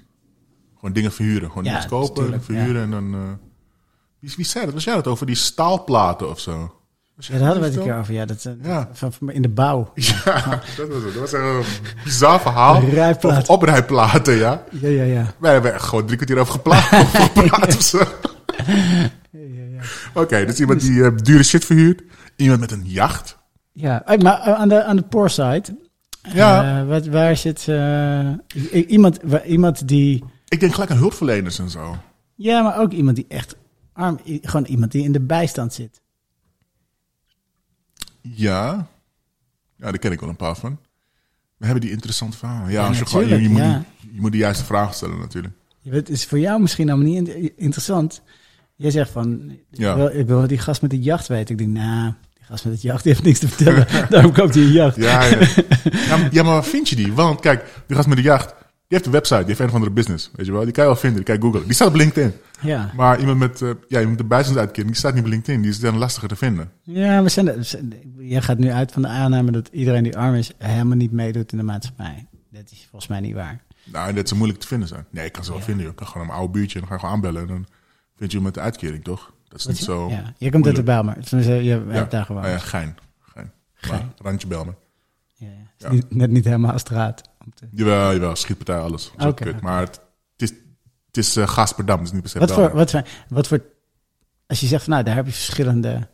Gewoon 0.76 0.94
dingen 0.94 1.12
verhuren. 1.12 1.48
Gewoon 1.50 1.64
Ja, 1.64 1.78
iets 1.78 1.86
kopen, 1.86 2.14
tuurlijk, 2.24 2.44
verhuren 2.44 2.82
en 2.82 2.92
dan... 2.92 3.14
eh 3.14 3.20
wie, 4.20 4.34
wie 4.36 4.46
zei 4.46 4.66
dat? 4.66 4.74
Was 4.74 4.84
jij 4.84 4.94
dat 4.96 5.08
over 5.08 5.26
die 5.26 5.36
staalplaten 5.36 6.30
of 6.30 6.40
zo? 6.40 6.76
Was 7.16 7.28
Ja, 7.28 7.34
daar 7.34 7.44
hadden 7.44 7.62
we 7.64 7.70
het 7.70 7.78
een 7.78 7.84
keer 7.84 7.98
over. 7.98 8.14
Ja, 8.14 8.26
dat, 8.26 8.46
eh, 8.46 8.54
Ja. 8.64 8.90
Van, 8.94 9.14
van 9.14 9.32
in 9.32 9.42
de 9.42 9.50
bouw. 9.50 9.92
Ja, 9.96 10.62
dat 10.78 10.88
was 10.88 11.04
het. 11.04 11.14
Dat 11.14 11.32
was 11.32 11.34
een 11.34 11.64
bizar 12.04 12.42
verhaal. 12.42 12.82
Rijplaten. 12.82 13.54
Oprijplaten, 13.54 14.36
ja. 14.36 14.64
Ja, 14.72 14.88
ja, 14.90 15.04
ja. 15.04 15.34
Wij 15.38 15.54
hebben 15.54 15.74
echt 15.74 15.84
gewoon 15.84 16.06
drie 16.06 16.16
kwartier 16.16 16.38
over 16.40 16.54
geplaatst. 16.54 16.94
over 17.02 17.20
gepraat 17.20 17.76
of 17.76 17.82
zo. 17.82 17.98
ja, 17.98 19.10
ja, 19.32 19.64
ja. 19.72 19.82
Oké, 20.14 20.46
dus 20.46 20.60
iemand 20.60 20.82
die 20.82 21.04
eh, 21.04 21.12
dure 21.16 21.44
shit 21.44 21.66
verhuurt. 21.66 22.02
Iemand 22.36 22.60
met 22.60 22.72
een 22.72 22.84
jacht. 22.86 23.38
Ja, 23.72 24.04
maar 24.22 24.40
aan 24.40 24.70
de, 24.70 24.84
aan 24.84 24.96
de 24.96 25.02
poor 25.02 25.30
side. 25.30 25.64
Ja. 26.34 26.80
eh, 26.82 26.88
wat, 26.88 27.06
waar 27.08 27.38
zit 27.38 27.68
eh, 27.68 28.30
iemand, 28.88 29.20
iemand 29.46 29.88
die. 29.88 30.24
Ik 30.48 30.60
denk 30.60 30.74
gelijk 30.74 30.92
aan 30.92 30.98
hulpverleners 30.98 31.60
en 31.60 31.70
zo. 31.70 31.98
Ja, 32.36 32.62
maar 32.62 32.80
ook 32.80 32.92
iemand 32.92 33.16
die 33.16 33.26
echt 33.28 33.56
arm. 33.94 34.20
Gewoon 34.26 34.66
iemand 34.66 34.92
die 34.92 35.04
in 35.04 35.12
de 35.12 35.20
bijstand 35.20 35.74
zit. 35.74 36.02
Ja. 38.22 38.88
Ja, 39.76 39.90
daar 39.90 39.98
ken 39.98 40.12
ik 40.12 40.20
wel 40.20 40.30
een 40.30 40.36
paar 40.36 40.56
van. 40.56 40.78
We 41.58 41.66
hebben 41.66 41.84
die 41.84 41.92
interessante 41.94 42.38
verhalen. 42.38 42.72
Ja, 42.72 42.82
Ja, 42.82 42.88
als 42.88 42.98
je, 43.00 43.06
gewoon, 43.06 43.28
je, 43.28 43.50
moet 43.50 43.62
die, 43.62 44.12
je 44.14 44.22
moet 44.22 44.32
de 44.32 44.38
juiste 44.38 44.66
vragen 44.66 44.96
stellen 44.96 45.20
natuurlijk. 45.20 45.54
Het 45.84 46.10
is 46.10 46.26
voor 46.26 46.40
jou 46.40 46.62
misschien 46.62 46.90
allemaal 46.90 47.08
niet 47.12 47.28
in- 47.28 47.52
interessant. 47.58 48.22
Jij 48.76 48.92
zegt 48.92 49.10
van. 49.12 49.58
Ja. 49.70 49.90
Ik, 49.92 49.96
wil, 49.98 50.20
ik 50.20 50.28
wil 50.28 50.48
die 50.48 50.58
gast 50.58 50.82
met 50.82 50.92
de 50.92 51.00
jacht 51.00 51.28
weten. 51.28 51.52
Ik 51.52 51.58
denk, 51.58 51.78
nou, 51.78 52.14
gast 52.52 52.64
met 52.64 52.74
het 52.74 52.82
jacht 52.82 53.04
heeft 53.04 53.24
niks 53.24 53.40
te 53.40 53.48
vertellen. 53.48 53.88
Daarom 54.10 54.32
koopt 54.32 54.54
hij 54.56 54.64
een 54.64 54.72
jacht. 54.72 54.96
Ja, 54.96 55.24
ja. 55.24 55.38
ja, 55.40 56.18
maar- 56.18 56.28
ja, 56.32 56.44
maar 56.44 56.54
waar 56.54 56.64
vind 56.64 56.90
je 56.90 56.96
die? 56.96 57.14
Want 57.14 57.40
kijk, 57.40 57.66
die 57.88 57.96
gast 57.96 58.08
met 58.08 58.18
de 58.18 58.24
jacht, 58.24 58.48
die 58.48 58.56
heeft 58.88 59.06
een 59.06 59.12
website, 59.12 59.38
die 59.40 59.48
heeft 59.48 59.60
een 59.60 59.68
of 59.68 59.74
andere 59.74 59.92
business. 59.92 60.32
Weet 60.36 60.46
je 60.46 60.52
wel? 60.52 60.64
Die 60.64 60.72
kan 60.72 60.84
je 60.84 60.90
wel 60.90 61.00
vinden, 61.00 61.18
die 61.18 61.26
kan 61.26 61.36
je 61.36 61.42
googlen. 61.42 61.64
Die 61.66 61.74
staat 61.74 61.88
op 61.88 61.96
LinkedIn. 61.96 62.34
Ja, 62.62 62.92
Maar 62.96 63.20
iemand 63.20 63.40
met, 63.40 63.62
eh 63.62 63.68
ja, 63.68 63.74
iemand 64.00 64.10
met 64.10 64.20
een 64.20 64.28
bijstandsuitkering, 64.28 64.88
die 64.92 65.00
staat 65.00 65.14
niet 65.14 65.24
op 65.24 65.30
LinkedIn. 65.30 65.62
Die 65.62 65.72
is 65.72 65.80
dan 65.80 65.98
lastiger 65.98 66.30
te 66.30 66.36
vinden. 66.36 66.72
ja 66.84 67.24
we 67.24 67.30
zijn, 67.30 67.46
we 67.46 67.64
zijn- 67.64 67.94
jij 68.20 68.42
gaat 68.42 68.58
nu 68.58 68.72
uit 68.72 68.92
van 68.92 69.02
de 69.02 69.08
aanname 69.08 69.52
dat 69.52 69.70
iedereen 69.72 70.04
die 70.04 70.18
arm 70.18 70.34
is 70.36 70.52
helemaal 70.58 70.98
niet 70.98 71.12
meedoet 71.12 71.52
in 71.52 71.58
de 71.58 71.64
maatschappij. 71.64 72.28
Dat 72.52 72.72
is 72.72 72.88
volgens 72.90 73.12
mij 73.12 73.20
niet 73.20 73.34
waar. 73.34 73.62
Nou, 73.84 74.14
dat 74.14 74.28
ze 74.28 74.36
moeilijk 74.36 74.60
te 74.60 74.68
vinden 74.68 74.88
zijn. 74.88 75.06
Nee, 75.12 75.26
ik 75.26 75.32
kan 75.32 75.44
ze 75.44 75.50
wel 75.50 75.60
Ja. 75.60 75.66
vinden. 75.66 75.84
joh. 75.84 75.92
Ik 75.92 75.98
kan 75.98 76.08
gewoon 76.08 76.28
een 76.28 76.34
oude 76.34 76.52
buurtje 76.54 76.74
en 76.74 76.80
dan 76.80 76.88
ga 76.88 76.94
je 76.94 77.00
gewoon 77.00 77.16
aanbellen. 77.16 77.42
En 77.42 77.48
dan 77.48 77.66
vind 78.18 78.32
je 78.32 78.38
iemand 78.38 78.44
met 78.56 78.64
de 78.64 78.70
uitkering, 78.72 79.04
toch? 79.04 79.34
Dat 79.52 79.60
is 79.60 79.66
niet 79.66 79.78
zo... 79.78 80.10
Ja, 80.10 80.34
je 80.38 80.52
komt 80.52 80.66
uit 80.66 80.76
de 80.76 80.84
Bijlmer. 80.84 81.14
Tenminste, 81.26 81.54
je 81.64 81.72
hebt 81.72 81.94
Ja. 81.94 82.04
daar 82.04 82.26
gewoond. 82.26 82.46
Nou 82.46 82.58
ja, 82.58 82.62
gein. 82.64 82.98
gein. 83.20 83.52
Gein. 83.74 84.00
Maar, 84.00 84.14
randje 84.18 84.48
bel 84.48 84.66
me. 84.66 84.72
Ja, 85.36 85.48
ja. 85.48 85.54
Is 85.78 85.84
Ja. 85.86 85.92
niet- 85.92 86.16
net 86.16 86.30
niet 86.32 86.46
helemaal 86.46 86.80
straat. 86.80 87.22
Om 87.46 87.54
te- 87.54 87.68
Jawel, 87.72 88.14
jawel, 88.14 88.36
schietpartij, 88.36 88.78
alles. 88.78 89.12
Oké, 89.14 89.26
oké. 89.26 89.58
Maar 89.62 89.80
het, 89.80 90.02
het 90.38 90.50
is, 90.50 90.58
het 91.08 91.18
is 91.18 91.36
eh, 91.36 91.48
Gasperdam, 91.48 92.02
is 92.04 92.12
niet 92.12 92.22
per 92.22 92.30
se 92.30 92.40
Wat 92.40 92.52
voor, 92.52 92.72
wat, 92.76 92.92
voor, 92.92 93.04
wat 93.30 93.48
voor... 93.48 93.62
Als 94.48 94.60
je 94.60 94.68
zegt 94.68 94.84
van, 94.84 94.94
nou, 94.94 95.06
daar 95.06 95.16
heb 95.16 95.26
je 95.26 95.32
verschillende 95.32 96.08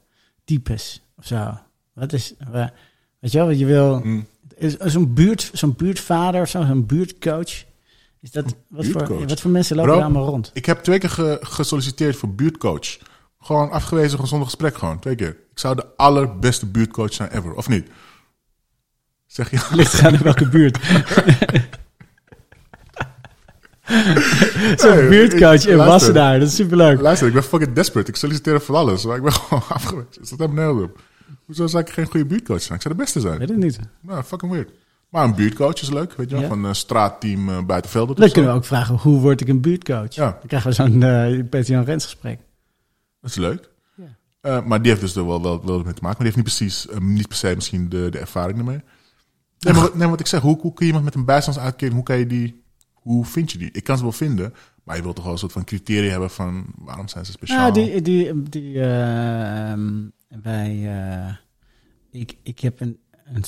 types 0.45 1.01
of 1.17 1.25
zo. 1.25 1.57
Wat 1.93 2.13
is... 2.13 2.33
wa- 2.51 2.73
Weet 3.19 3.31
je 3.31 3.37
wel, 3.37 3.47
wat 3.47 3.59
je 3.59 3.65
wil... 3.65 4.03
Is 4.55 4.77
Zo'n 4.77 5.13
buurt, 5.13 5.49
zo'n 5.53 5.73
buurtvader 5.75 6.41
of 6.41 6.49
zo, 6.49 6.65
zo'n 6.65 6.85
buurtcoach. 6.85 7.63
Is 8.21 8.31
dat... 8.31 8.55
Wat 8.67 8.85
voor, 8.85 9.27
wat 9.27 9.39
voor 9.41 9.51
mensen 9.51 9.75
lopen 9.75 9.93
er 9.93 10.01
allemaal 10.01 10.25
rond? 10.25 10.51
Ik 10.53 10.65
heb 10.65 10.79
twee 10.83 10.99
keer 10.99 11.09
ge- 11.09 11.37
gesolliciteerd 11.41 12.15
voor 12.15 12.29
buurtcoach. 12.35 12.97
Gewoon 13.47 13.71
afgewezen, 13.71 14.09
gewoon 14.11 14.27
zonder 14.27 14.47
gesprek 14.47 14.77
gewoon. 14.77 14.99
Twee 14.99 15.15
keer. 15.15 15.27
Ik 15.29 15.59
zou 15.59 15.75
de 15.75 15.85
allerbeste 15.95 16.65
buurtcoach 16.65 17.13
zijn 17.13 17.29
ever, 17.31 17.53
of 17.53 17.69
niet? 17.69 17.87
Zeg 19.25 19.51
je? 19.51 19.67
Ligt 19.71 20.01
aan 20.03 20.13
in 20.13 20.21
welke 20.23 20.49
buurt. 20.49 20.77
Zo'n 24.75 24.95
Nee, 24.95 25.07
buurtcoach 25.09 25.53
ik- 25.63 25.69
in. 25.69 25.77
Wassenaar, 25.77 26.39
dat 26.39 26.47
is 26.47 26.55
superleuk. 26.55 27.01
Luister, 27.01 27.27
ik 27.27 27.33
ben 27.33 27.43
fucking 27.43 27.73
desperate. 27.73 28.09
Ik 28.09 28.15
solliciteer 28.15 28.61
voor 28.61 28.75
alles, 28.75 29.05
maar 29.05 29.15
ik 29.17 29.23
ben 29.23 29.31
gewoon 29.41 29.63
afgewezen. 29.69 30.21
Is 30.21 30.29
dat 30.29 30.39
helemaal 30.39 30.65
nergens 30.65 30.83
op? 30.91 31.01
Hoezo 31.45 31.67
zou 31.67 31.83
ik 31.83 31.89
geen 31.89 32.05
goede 32.05 32.25
buurtcoach 32.25 32.61
zijn? 32.61 32.75
Ik 32.75 32.81
zou 32.81 32.93
de 32.95 32.99
beste 33.01 33.19
zijn. 33.19 33.37
Weet 33.39 33.49
het 33.49 33.57
niet. 33.57 33.79
Nou, 34.01 34.23
fucking 34.23 34.51
weird. 34.51 34.71
Maar 35.09 35.23
een 35.23 35.35
buurtcoach 35.35 35.81
is 35.81 35.89
leuk, 35.89 36.13
weet 36.13 36.27
je 36.29 36.33
wel? 36.35 36.43
Ja. 36.43 36.49
Van 36.49 36.63
een 36.63 36.75
straatteam 36.75 37.49
uh, 37.49 37.57
buitenvelden. 37.63 38.15
Dan 38.15 38.31
kunnen 38.31 38.51
we 38.51 38.57
ook 38.57 38.65
vragen, 38.65 38.95
hoe 38.95 39.19
word 39.19 39.41
ik 39.41 39.47
een 39.47 39.61
buurtcoach? 39.61 40.13
Ja. 40.15 40.25
Dan 40.39 40.47
krijgen 40.47 40.69
we 40.69 40.75
zo'n 40.75 41.03
eh 41.03 41.43
Peter 41.49 41.73
Jan 41.73 41.83
Rens 41.83 42.03
gesprek. 42.03 42.39
Dat 43.35 43.43
is 43.43 43.49
leuk. 43.49 43.69
Ja. 43.95 44.17
Eh, 44.41 44.65
maar 44.65 44.81
die 44.81 44.89
heeft 44.91 45.01
dus 45.03 45.15
er 45.15 45.27
wel, 45.27 45.41
wel, 45.41 45.65
wel 45.65 45.83
mee 45.83 45.93
te 45.93 46.01
maken. 46.01 46.03
Maar 46.03 46.15
die 46.15 46.23
heeft 46.25 46.35
niet 46.35 46.45
precies, 46.45 46.87
eh, 46.87 46.97
niet 46.99 47.27
per 47.27 47.37
se 47.37 47.55
misschien 47.55 47.89
de, 47.89 48.09
de 48.09 48.19
ervaring 48.19 48.57
ermee. 48.59 48.81
Nee, 49.59 49.73
maar, 49.73 49.81
wat- 49.81 49.95
nee, 49.95 50.07
wat 50.07 50.19
ik 50.19 50.27
zeg, 50.27 50.41
hoe, 50.41 50.59
hoe 50.61 50.73
kun 50.73 50.85
je 50.85 50.91
iemand 50.91 51.05
met 51.05 51.15
een 51.15 51.25
bijstandsuitkering, 51.25 51.95
hoe 51.95 52.03
kan 52.05 52.17
je 52.17 52.27
die, 52.27 52.63
hoe 52.93 53.25
vind 53.25 53.51
je 53.51 53.57
die? 53.57 53.71
Ik 53.71 53.83
kan 53.83 53.97
ze 53.97 54.03
wel 54.03 54.11
vinden, 54.11 54.53
maar 54.83 54.95
je 54.95 55.01
wilt 55.01 55.15
toch 55.15 55.23
wel 55.23 55.33
een 55.33 55.39
soort 55.39 55.51
van 55.51 55.63
criteria 55.63 56.09
hebben 56.11 56.29
van 56.29 56.65
waarom 56.77 57.07
zijn 57.07 57.25
ze 57.25 57.31
speciaal? 57.31 57.59
Nou, 57.59 57.73
die, 57.73 58.01
die, 58.01 58.43
die 58.43 58.79
eh, 58.79 59.71
ehm, 59.71 60.03
wij, 60.41 60.99
eh, 61.27 61.35
ik, 62.21 62.37
ik 62.43 62.59
heb 62.59 62.79
een, 62.79 62.99
een 63.25 63.43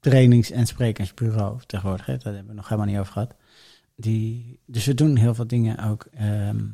trainings- 0.00 0.50
en 0.50 0.66
sprekersbureau 0.66 1.60
tegenwoordig. 1.66 2.06
Hè, 2.06 2.16
daar 2.16 2.32
hebben 2.32 2.50
we 2.50 2.56
nog 2.56 2.68
helemaal 2.68 2.90
niet 2.90 2.98
over 2.98 3.12
gehad. 3.12 3.34
Die, 3.96 4.58
dus 4.66 4.84
we 4.86 4.94
doen 4.94 5.16
heel 5.16 5.34
veel 5.34 5.46
dingen 5.46 5.78
ook 5.90 6.06
ehm, 6.14 6.64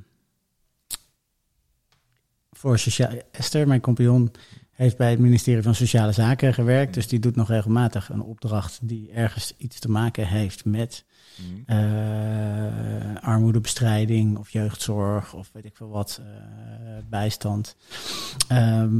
voor 2.60 2.78
sociaal. 2.78 3.10
Esther, 3.30 3.66
mijn 3.68 3.80
compagnon, 3.80 4.30
heeft 4.70 4.96
bij 4.96 5.10
het 5.10 5.18
ministerie 5.18 5.62
van 5.62 5.74
Sociale 5.74 6.12
Zaken 6.12 6.54
gewerkt. 6.54 6.94
Dus 6.94 7.08
die 7.08 7.18
doet 7.18 7.36
nog 7.36 7.48
regelmatig 7.48 8.08
een 8.08 8.22
opdracht 8.22 8.78
die 8.82 9.10
ergens 9.12 9.54
iets 9.58 9.78
te 9.78 9.90
maken 9.90 10.26
heeft 10.26 10.64
met 10.64 11.04
Mhm. 11.38 11.78
eh, 11.78 13.22
armoedebestrijding 13.22 14.38
of 14.38 14.50
jeugdzorg 14.50 15.34
of 15.34 15.50
weet 15.52 15.64
ik 15.64 15.76
veel 15.76 15.88
wat, 15.88 16.20
eh, 16.22 16.26
bijstand. 17.08 17.76
Ehm, 18.48 18.90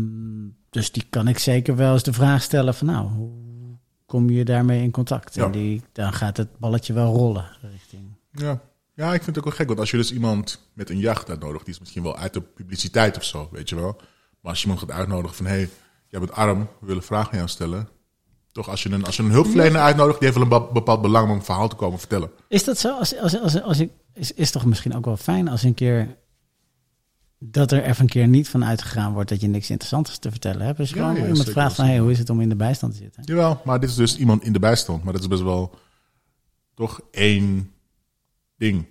dus 0.70 0.92
die 0.92 1.04
kan 1.10 1.28
ik 1.28 1.38
zeker 1.38 1.76
wel 1.76 1.92
eens 1.92 2.02
de 2.02 2.12
vraag 2.12 2.42
stellen 2.42 2.74
van 2.74 2.86
nou, 2.86 3.08
hoe 3.08 3.30
kom 4.06 4.30
je 4.30 4.44
daarmee 4.44 4.82
in 4.82 4.90
contact? 4.90 5.34
Ja. 5.34 5.44
En 5.44 5.50
die, 5.50 5.82
dan 5.92 6.12
gaat 6.12 6.36
het 6.36 6.58
balletje 6.58 6.92
wel 6.92 7.14
rollen 7.14 7.44
richting. 7.72 8.02
Ja. 8.32 8.60
Ja, 9.00 9.14
ik 9.14 9.22
vind 9.22 9.36
het 9.36 9.38
ook 9.38 9.44
wel 9.44 9.52
gek, 9.52 9.66
want 9.66 9.78
als 9.78 9.90
je 9.90 9.96
dus 9.96 10.12
iemand 10.12 10.68
met 10.72 10.90
een 10.90 10.98
jacht 10.98 11.30
uitnodigt, 11.30 11.64
die 11.64 11.74
is 11.74 11.80
misschien 11.80 12.02
wel 12.02 12.16
uit 12.16 12.32
de 12.32 12.40
publiciteit 12.40 13.16
of 13.16 13.24
zo, 13.24 13.48
weet 13.52 13.68
je 13.68 13.74
wel. 13.74 13.96
Maar 14.40 14.50
als 14.50 14.62
je 14.62 14.68
iemand 14.68 14.80
gaat 14.80 14.98
uitnodigen 14.98 15.36
van, 15.36 15.46
hé, 15.46 15.52
hey, 15.52 15.68
jij 16.08 16.20
bent 16.20 16.32
arm, 16.32 16.68
we 16.80 16.86
willen 16.86 17.02
vragen 17.02 17.30
aan 17.30 17.36
jou 17.36 17.48
stellen. 17.48 17.88
Toch, 18.52 18.68
als 18.68 18.82
je 18.82 18.90
een, 18.90 19.04
als 19.04 19.16
je 19.16 19.22
een 19.22 19.30
hulpverlener 19.30 19.80
uitnodigt, 19.80 20.20
die 20.20 20.28
heeft 20.28 20.40
wel 20.40 20.52
een 20.52 20.66
be- 20.66 20.72
bepaald 20.72 21.02
belang 21.02 21.30
om 21.30 21.36
een 21.36 21.44
verhaal 21.44 21.68
te 21.68 21.76
komen 21.76 21.98
vertellen. 21.98 22.30
Is 22.48 22.64
dat 22.64 22.78
zo? 22.78 22.98
Als, 22.98 23.18
als, 23.18 23.40
als, 23.40 23.62
als 23.62 23.78
ik, 23.78 23.90
is, 24.14 24.32
is 24.32 24.50
toch 24.50 24.64
misschien 24.64 24.96
ook 24.96 25.04
wel 25.04 25.16
fijn 25.16 25.48
als 25.48 25.62
een 25.62 25.74
keer 25.74 26.16
dat 27.38 27.72
er 27.72 27.82
even 27.82 28.02
een 28.02 28.08
keer 28.08 28.28
niet 28.28 28.48
van 28.48 28.64
uitgegaan 28.64 29.12
wordt 29.12 29.28
dat 29.28 29.40
je 29.40 29.46
niks 29.46 29.70
interessants 29.70 30.18
te 30.18 30.30
vertellen 30.30 30.66
hebt. 30.66 30.78
Dus 30.78 30.92
gewoon 30.92 31.14
ja, 31.14 31.26
iemand 31.26 31.50
vraagt 31.50 31.74
van, 31.74 31.84
hey, 31.84 31.98
hoe 31.98 32.10
is 32.10 32.18
het 32.18 32.30
om 32.30 32.40
in 32.40 32.48
de 32.48 32.56
bijstand 32.56 32.92
te 32.92 32.98
zitten? 32.98 33.22
Jawel, 33.24 33.60
maar 33.64 33.80
dit 33.80 33.88
is 33.88 33.94
dus 33.94 34.16
iemand 34.16 34.44
in 34.44 34.52
de 34.52 34.58
bijstand. 34.58 35.04
Maar 35.04 35.12
dat 35.12 35.22
is 35.22 35.28
best 35.28 35.42
wel 35.42 35.74
toch 36.74 37.00
één 37.10 37.72
ding. 38.60 38.86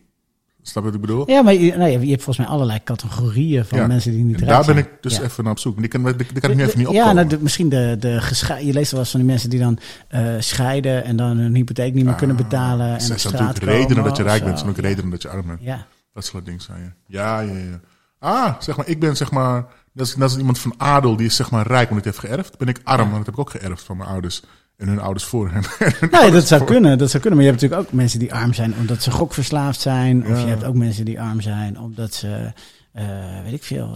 Snap 0.61 0.83
je 0.83 0.89
wat 0.89 0.99
ik 0.99 1.05
bedoel? 1.05 1.29
Ja, 1.29 1.41
maar 1.41 1.53
je, 1.53 1.75
nou, 1.75 1.89
je 1.91 1.97
hebt 2.09 2.23
volgens 2.23 2.37
mij 2.37 2.47
allerlei 2.55 2.79
categorieën 2.83 3.65
van 3.65 3.77
Ja. 3.79 3.87
mensen 3.87 4.11
die 4.11 4.23
niet 4.23 4.41
En 4.41 4.47
daar 4.47 4.65
ben 4.65 4.77
ik 4.77 4.89
dus 5.01 5.15
Ja. 5.17 5.21
even 5.23 5.43
naar 5.43 5.51
op 5.53 5.59
zoek. 5.59 5.77
Die 5.77 5.87
kan, 5.87 6.03
die, 6.03 6.15
die 6.15 6.39
kan 6.39 6.49
ik 6.51 6.55
nu 6.57 6.63
even 6.63 6.77
niet 6.77 6.87
opkomen. 6.87 7.07
Ja, 7.07 7.13
nou, 7.13 7.27
de- 7.27 7.39
misschien 7.41 7.69
de, 7.69 7.95
de 7.99 8.21
geschei- 8.21 8.65
Je 8.65 8.73
leest 8.73 8.91
wel 8.91 8.99
eens 8.99 9.09
van 9.11 9.19
die 9.19 9.29
mensen 9.29 9.49
die 9.49 9.59
dan 9.59 9.79
eh, 10.07 10.35
scheiden 10.39 11.03
en 11.03 11.15
dan 11.15 11.37
hun 11.37 11.55
hypotheek 11.55 11.93
niet 11.93 12.05
meer 12.05 12.15
kunnen 12.15 12.35
betalen. 12.35 12.85
En 12.87 13.05
Er 13.05 13.11
op 13.11 13.17
zijn 13.17 13.33
natuurlijk 13.33 13.63
redenen 13.65 13.87
komen 13.87 14.03
dat 14.03 14.17
je 14.17 14.23
rijk 14.23 14.43
bent. 14.43 14.57
Zijn 14.59 14.69
ook 14.71 14.77
redenen 14.77 15.09
dat 15.11 15.21
je 15.21 15.29
arm 15.29 15.47
bent. 15.47 15.59
Ja. 15.61 15.85
Dat 16.13 16.25
soort 16.25 16.45
dingen 16.45 16.61
zijn 16.61 16.95
ja. 17.07 17.39
Ja, 17.39 17.39
ja, 17.53 17.57
ja. 17.59 17.79
Ah, 18.19 18.53
zeg 18.61 18.77
maar, 18.77 18.87
ik 18.87 18.99
ben 18.99 19.17
zeg 19.17 19.31
maar... 19.31 19.65
Dat 19.93 20.07
is, 20.07 20.13
dat 20.13 20.31
is 20.31 20.37
iemand 20.37 20.59
van 20.59 20.73
adel 20.77 21.15
die 21.15 21.25
is 21.25 21.35
zeg 21.35 21.51
maar 21.51 21.67
rijk, 21.67 21.87
want 21.89 21.99
ik 21.99 22.05
heeft 22.05 22.19
geërfd. 22.19 22.57
Ben 22.57 22.67
ik 22.67 22.79
arm, 22.83 22.97
want 23.11 23.15
dat 23.15 23.25
heb 23.25 23.33
ik 23.33 23.39
ook 23.39 23.49
geërfd 23.49 23.83
van 23.83 23.97
mijn 23.97 24.09
ouders. 24.09 24.41
En 24.79 24.87
hun 24.87 24.99
ouders 24.99 25.25
voor. 25.25 25.51
Nee, 26.11 26.31
dat 26.31 26.47
zou 26.47 26.63
kunnen. 26.63 26.97
Dat 26.97 27.09
zou 27.09 27.21
kunnen. 27.21 27.39
Maar 27.39 27.47
je 27.47 27.51
hebt 27.51 27.61
natuurlijk 27.61 27.89
ook 27.89 27.97
mensen 27.97 28.19
die 28.19 28.33
arm 28.33 28.53
zijn 28.53 28.73
omdat 28.79 29.03
ze 29.03 29.11
gokverslaafd 29.11 29.79
zijn. 29.79 30.21
Of 30.21 30.27
Ja. 30.27 30.37
je 30.37 30.45
hebt 30.49 30.63
ook 30.63 30.75
mensen 30.75 31.05
die 31.05 31.21
arm 31.21 31.41
zijn 31.41 31.79
omdat 31.79 32.13
ze, 32.13 32.53
eh, 32.91 33.05
weet 33.43 33.53
ik 33.53 33.63
veel, 33.63 33.87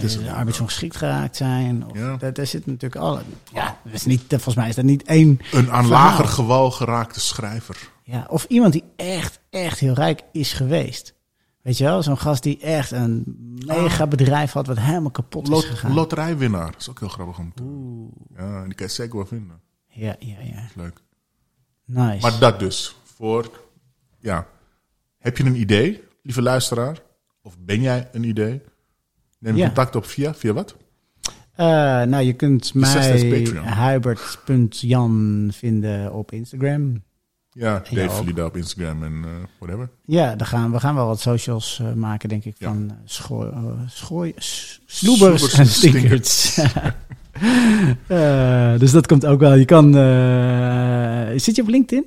Dat 0.00 0.18
ook. 0.20 0.28
arbeidsongeschikt 0.28 0.96
geraakt 0.96 1.36
zijn. 1.36 1.86
Of, 1.90 1.98
Ja. 1.98 2.16
daar, 2.16 2.32
daar 2.32 2.46
zit 2.46 2.66
natuurlijk 2.66 3.02
alle. 3.02 3.20
Ja, 3.52 3.76
dat 3.84 3.92
is 3.92 4.04
niet, 4.04 4.22
volgens 4.28 4.54
mij 4.54 4.68
is 4.68 4.74
dat 4.74 4.84
niet 4.84 5.02
één. 5.02 5.40
Een 5.52 5.70
aan 5.70 5.84
verhaal. 5.84 6.04
lager 6.08 6.24
gewal 6.28 6.70
geraakte 6.70 7.20
schrijver. 7.20 7.76
Ja, 8.02 8.26
of 8.28 8.44
iemand 8.44 8.72
die 8.72 8.84
echt, 8.96 9.40
echt 9.50 9.78
heel 9.78 9.94
rijk 9.94 10.22
is 10.32 10.52
geweest. 10.52 11.14
Weet 11.62 11.78
je 11.78 11.84
wel, 11.84 12.02
zo'n 12.02 12.18
gast 12.18 12.42
die 12.42 12.58
echt 12.60 12.90
een 12.90 13.24
mega 13.66 14.06
bedrijf 14.06 14.52
had 14.52 14.66
wat 14.66 14.78
helemaal 14.78 15.10
kapot 15.10 15.42
is 15.42 15.48
Lot, 15.48 15.64
gegaan. 15.64 15.92
loterijwinnaar. 15.94 16.70
Dat 16.72 16.80
is 16.80 16.90
ook 16.90 16.98
heel 17.00 17.08
grappig 17.08 17.38
om 17.38 17.52
te 17.54 17.62
doen. 17.62 18.10
Ja, 18.36 18.64
die 18.64 18.74
kan 18.74 18.86
je 18.86 18.92
zeker 18.92 19.16
wel 19.16 19.26
vinden. 19.26 19.60
Ja, 19.96 20.16
ja, 20.18 20.36
ja. 20.42 20.68
Leuk. 20.74 21.00
Nice. 21.84 22.20
Maar 22.20 22.38
dat 22.38 22.58
dus. 22.58 22.96
Voor, 23.16 23.50
ja. 24.18 24.46
Heb 25.18 25.36
je 25.38 25.44
een 25.44 25.60
idee, 25.60 26.02
lieve 26.22 26.42
luisteraar? 26.42 26.98
Of 27.42 27.56
ben 27.58 27.80
jij 27.80 28.08
een 28.12 28.24
idee? 28.24 28.62
Neem 29.38 29.56
Ja. 29.56 29.66
contact 29.66 29.96
op 29.96 30.04
via, 30.06 30.34
via 30.34 30.52
wat? 30.52 30.76
Eh, 31.54 31.66
nou, 32.02 32.18
je 32.24 32.32
kunt 32.32 32.72
De 32.72 32.78
mij 32.78 33.92
hubert.jan 33.92 35.48
vinden 35.52 36.12
op 36.12 36.32
Instagram. 36.32 37.04
Ja, 37.50 37.82
Ja, 37.90 37.96
Dave. 37.96 38.10
Valida 38.16 38.44
op 38.44 38.56
Instagram 38.56 39.02
en 39.02 39.22
eh, 39.24 39.30
whatever. 39.58 39.90
Ja, 40.04 40.36
dan 40.36 40.46
gaan, 40.46 40.72
we 40.72 40.80
gaan 40.80 40.94
wel 40.94 41.06
wat 41.06 41.20
socials 41.20 41.78
eh, 41.82 41.92
maken, 41.92 42.28
denk 42.28 42.44
ik, 42.44 42.54
Ja. 42.58 42.66
van 42.68 42.96
schooi, 43.04 43.50
eh, 43.50 43.64
schooi, 43.88 44.32
s- 44.36 44.80
sloebers 44.86 45.40
Sloebers 45.40 45.52
en 45.54 45.60
en 45.60 45.66
stinkers. 45.66 46.56
Eh, 48.06 48.78
dus 48.78 48.90
dat 48.90 49.06
komt 49.06 49.26
ook 49.26 49.40
wel. 49.40 49.54
Je 49.54 49.64
kan... 49.64 49.96
eh, 49.96 51.38
zit 51.38 51.56
je 51.56 51.62
op 51.62 51.68
LinkedIn? 51.68 52.04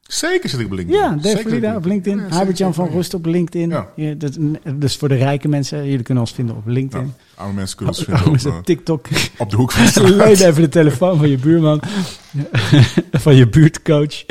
Zeker 0.00 0.48
zit 0.48 0.60
ik 0.60 0.66
op 0.66 0.72
LinkedIn. 0.72 1.00
Ja, 1.02 1.08
Dave 1.10 1.50
zit 1.50 1.76
op 1.76 1.84
LinkedIn. 1.84 2.22
Ja, 2.54 2.72
van 2.72 2.88
Roest 2.88 3.14
op 3.14 3.26
LinkedIn. 3.26 3.70
Ja. 3.70 3.88
Ja, 3.96 4.14
dat, 4.14 4.38
dus 4.74 4.96
voor 4.96 5.08
de 5.08 5.14
rijke 5.14 5.48
mensen, 5.48 5.86
jullie 5.86 6.02
kunnen 6.02 6.22
ons 6.22 6.32
vinden 6.32 6.56
op 6.56 6.66
LinkedIn. 6.66 7.12
Arme 7.34 7.52
mensen 7.52 7.76
kunnen 7.76 7.94
ons 7.94 8.04
vinden 8.04 8.50
op, 8.50 8.56
eh, 8.56 8.62
TikTok. 8.62 9.06
op 9.38 9.50
de 9.50 9.56
hoek 9.56 9.72
van 9.72 9.84
de 9.84 9.90
straat. 9.90 10.40
Even 10.40 10.62
de 10.62 10.68
telefoon 10.68 11.18
van 11.18 11.28
je 11.28 11.38
buurman. 11.38 11.80
van 13.12 13.34
je 13.34 13.48
buurtcoach. 13.48 14.24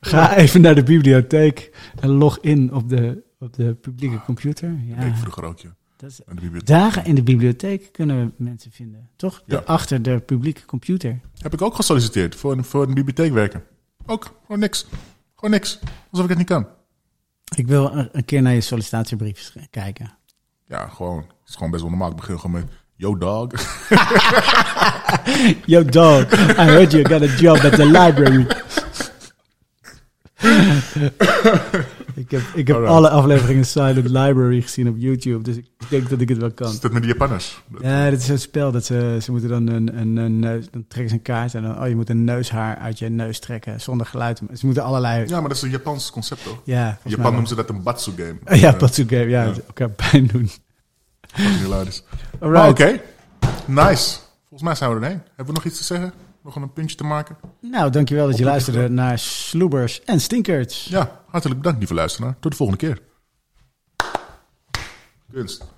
Ga 0.00 0.36
even 0.36 0.60
naar 0.60 0.74
de 0.74 0.82
bibliotheek 0.82 1.70
en 2.00 2.08
log 2.10 2.38
in 2.40 2.72
op 2.72 2.88
de, 2.88 3.22
op 3.38 3.54
de 3.54 3.74
publieke 3.74 4.20
computer. 4.24 4.74
Ja, 4.86 4.96
ik 5.02 5.14
vroeger 5.14 5.44
ook, 5.44 5.58
ja. 5.58 5.76
Dat 6.02 6.10
is, 6.10 6.20
Aan 6.26 6.34
de 6.34 6.40
bibliotheek. 6.40 6.76
dagen 6.76 7.04
in 7.04 7.14
de 7.14 7.22
bibliotheek 7.22 7.92
kunnen 7.92 8.26
we 8.26 8.44
mensen 8.44 8.70
vinden, 8.70 9.08
toch? 9.16 9.42
Ja. 9.46 9.58
achter 9.58 10.02
de 10.02 10.18
publieke 10.18 10.64
computer. 10.64 11.20
Heb 11.38 11.52
ik 11.52 11.62
ook 11.62 11.74
gesolliciteerd 11.74 12.34
voor 12.34 12.52
een, 12.52 12.64
voor 12.64 12.82
een 12.82 12.94
bibliotheek 12.94 13.32
werken. 13.32 13.64
Ook, 14.06 14.40
gewoon 14.42 14.58
niks. 14.58 14.86
Gewoon 15.34 15.50
niks. 15.50 15.78
Alsof 16.10 16.24
ik 16.24 16.28
het 16.28 16.38
niet 16.38 16.46
kan. 16.46 16.66
Ik 17.56 17.66
wil 17.66 18.08
een, 18.12 18.24
keer 18.24 18.42
naar 18.42 18.52
je 18.52 18.60
sollicitatiebrief 18.60 19.52
kijken. 19.70 20.16
Ja, 20.66 20.88
gewoon. 20.88 21.18
Het 21.18 21.48
is 21.48 21.54
gewoon 21.54 21.70
best 21.70 21.82
wel 21.82 21.90
normaal. 21.90 22.10
Ik 22.10 22.16
begin 22.16 22.38
gewoon 22.40 22.60
met, 22.60 22.72
yo 22.96 23.18
dog. 23.18 23.50
Yo 25.66 25.84
dog, 25.84 26.32
I 26.32 26.62
heard 26.62 26.92
you 26.92 27.04
got 27.04 27.22
a 27.22 27.36
job 27.36 27.56
at 27.56 27.74
the 27.74 27.86
library. 27.86 28.46
ik 32.14 32.30
heb, 32.30 32.40
ik 32.54 32.66
heb 32.66 32.76
Alright. 32.76 32.94
alle 32.96 33.10
afleveringen 33.10 33.64
Silent 33.64 34.08
Library 34.08 34.60
gezien 34.60 34.88
op 34.88 34.94
YouTube, 34.98 35.42
dus 35.42 35.56
ik 35.56 35.66
denk 35.88 36.08
dat 36.10 36.20
ik 36.20 36.28
het 36.28 36.38
wel 36.38 36.52
kan. 36.52 36.70
Is 36.70 36.80
dat 36.80 36.92
met 36.92 37.02
die 37.02 37.10
Japanners? 37.12 37.62
Dat- 37.68 37.82
Ja, 37.82 38.10
dit 38.10 38.18
is 38.20 38.26
zo'n 38.26 38.38
spel 38.38 38.72
dat 38.72 38.84
ze, 38.84 39.18
ze 39.22 39.30
moeten 39.30 39.48
dan 39.48 39.66
een, 39.66 39.98
een, 39.98 40.16
een 40.16 40.38
neus, 40.38 40.70
dan 40.70 40.84
trekken 40.88 41.08
ze 41.10 41.16
een 41.16 41.22
kaart 41.22 41.54
en 41.54 41.62
dan, 41.62 41.80
oh, 41.82 41.88
je 41.88 41.96
moet 41.96 42.10
een 42.10 42.24
neushaar 42.24 42.76
uit 42.76 42.98
je 42.98 43.08
neus 43.08 43.38
trekken 43.38 43.80
zonder 43.80 44.06
geluid. 44.06 44.40
Ze 44.54 44.66
moeten 44.66 44.82
allerlei, 44.84 45.26
Ja, 45.28 45.38
maar 45.40 45.48
dat 45.48 45.56
is 45.56 45.62
een 45.62 45.70
Japans 45.70 46.10
concept 46.10 46.44
toch? 46.44 46.60
ja, 46.64 46.98
In 47.04 47.10
Japan 47.10 47.30
noemen 47.30 47.48
ze 47.48 47.54
dat 47.54 47.68
een 47.68 47.82
batsu 47.82 48.12
game. 48.16 48.38
Ja, 48.60 48.72
Patsu 48.72 49.04
Game, 49.08 49.28
ja, 49.28 49.42
Ja. 49.42 49.52
elkaar 49.66 49.90
pijn 50.10 50.26
doen. 50.26 50.50
Hilarisch. 51.34 52.02
Alright. 52.40 52.68
Oké, 52.70 53.00
nice. 53.66 54.18
Volgens 54.48 54.62
mij 54.62 54.74
zijn 54.74 54.90
we 54.90 54.96
erheen. 55.04 55.20
Hebben 55.36 55.46
we 55.46 55.52
nog 55.52 55.64
iets 55.64 55.78
te 55.78 55.84
zeggen? 55.84 56.12
Nog 56.44 56.56
een 56.56 56.72
puntje 56.72 56.96
te 56.96 57.04
maken? 57.04 57.36
Nou, 57.60 57.90
dankjewel 57.90 58.26
dat 58.26 58.38
je 58.38 58.44
luisterde 58.44 58.88
naar 58.88 59.18
Sloebers 59.18 60.02
en 60.02 60.20
Stinkers. 60.20 60.84
Ja, 60.84 61.20
hartelijk 61.26 61.60
bedankt 61.60 61.78
lieve 61.78 61.94
luisteraar. 61.94 62.36
Tot 62.40 62.50
de 62.50 62.56
volgende 62.56 62.86
keer. 62.86 63.00
Kunst. 65.32 65.71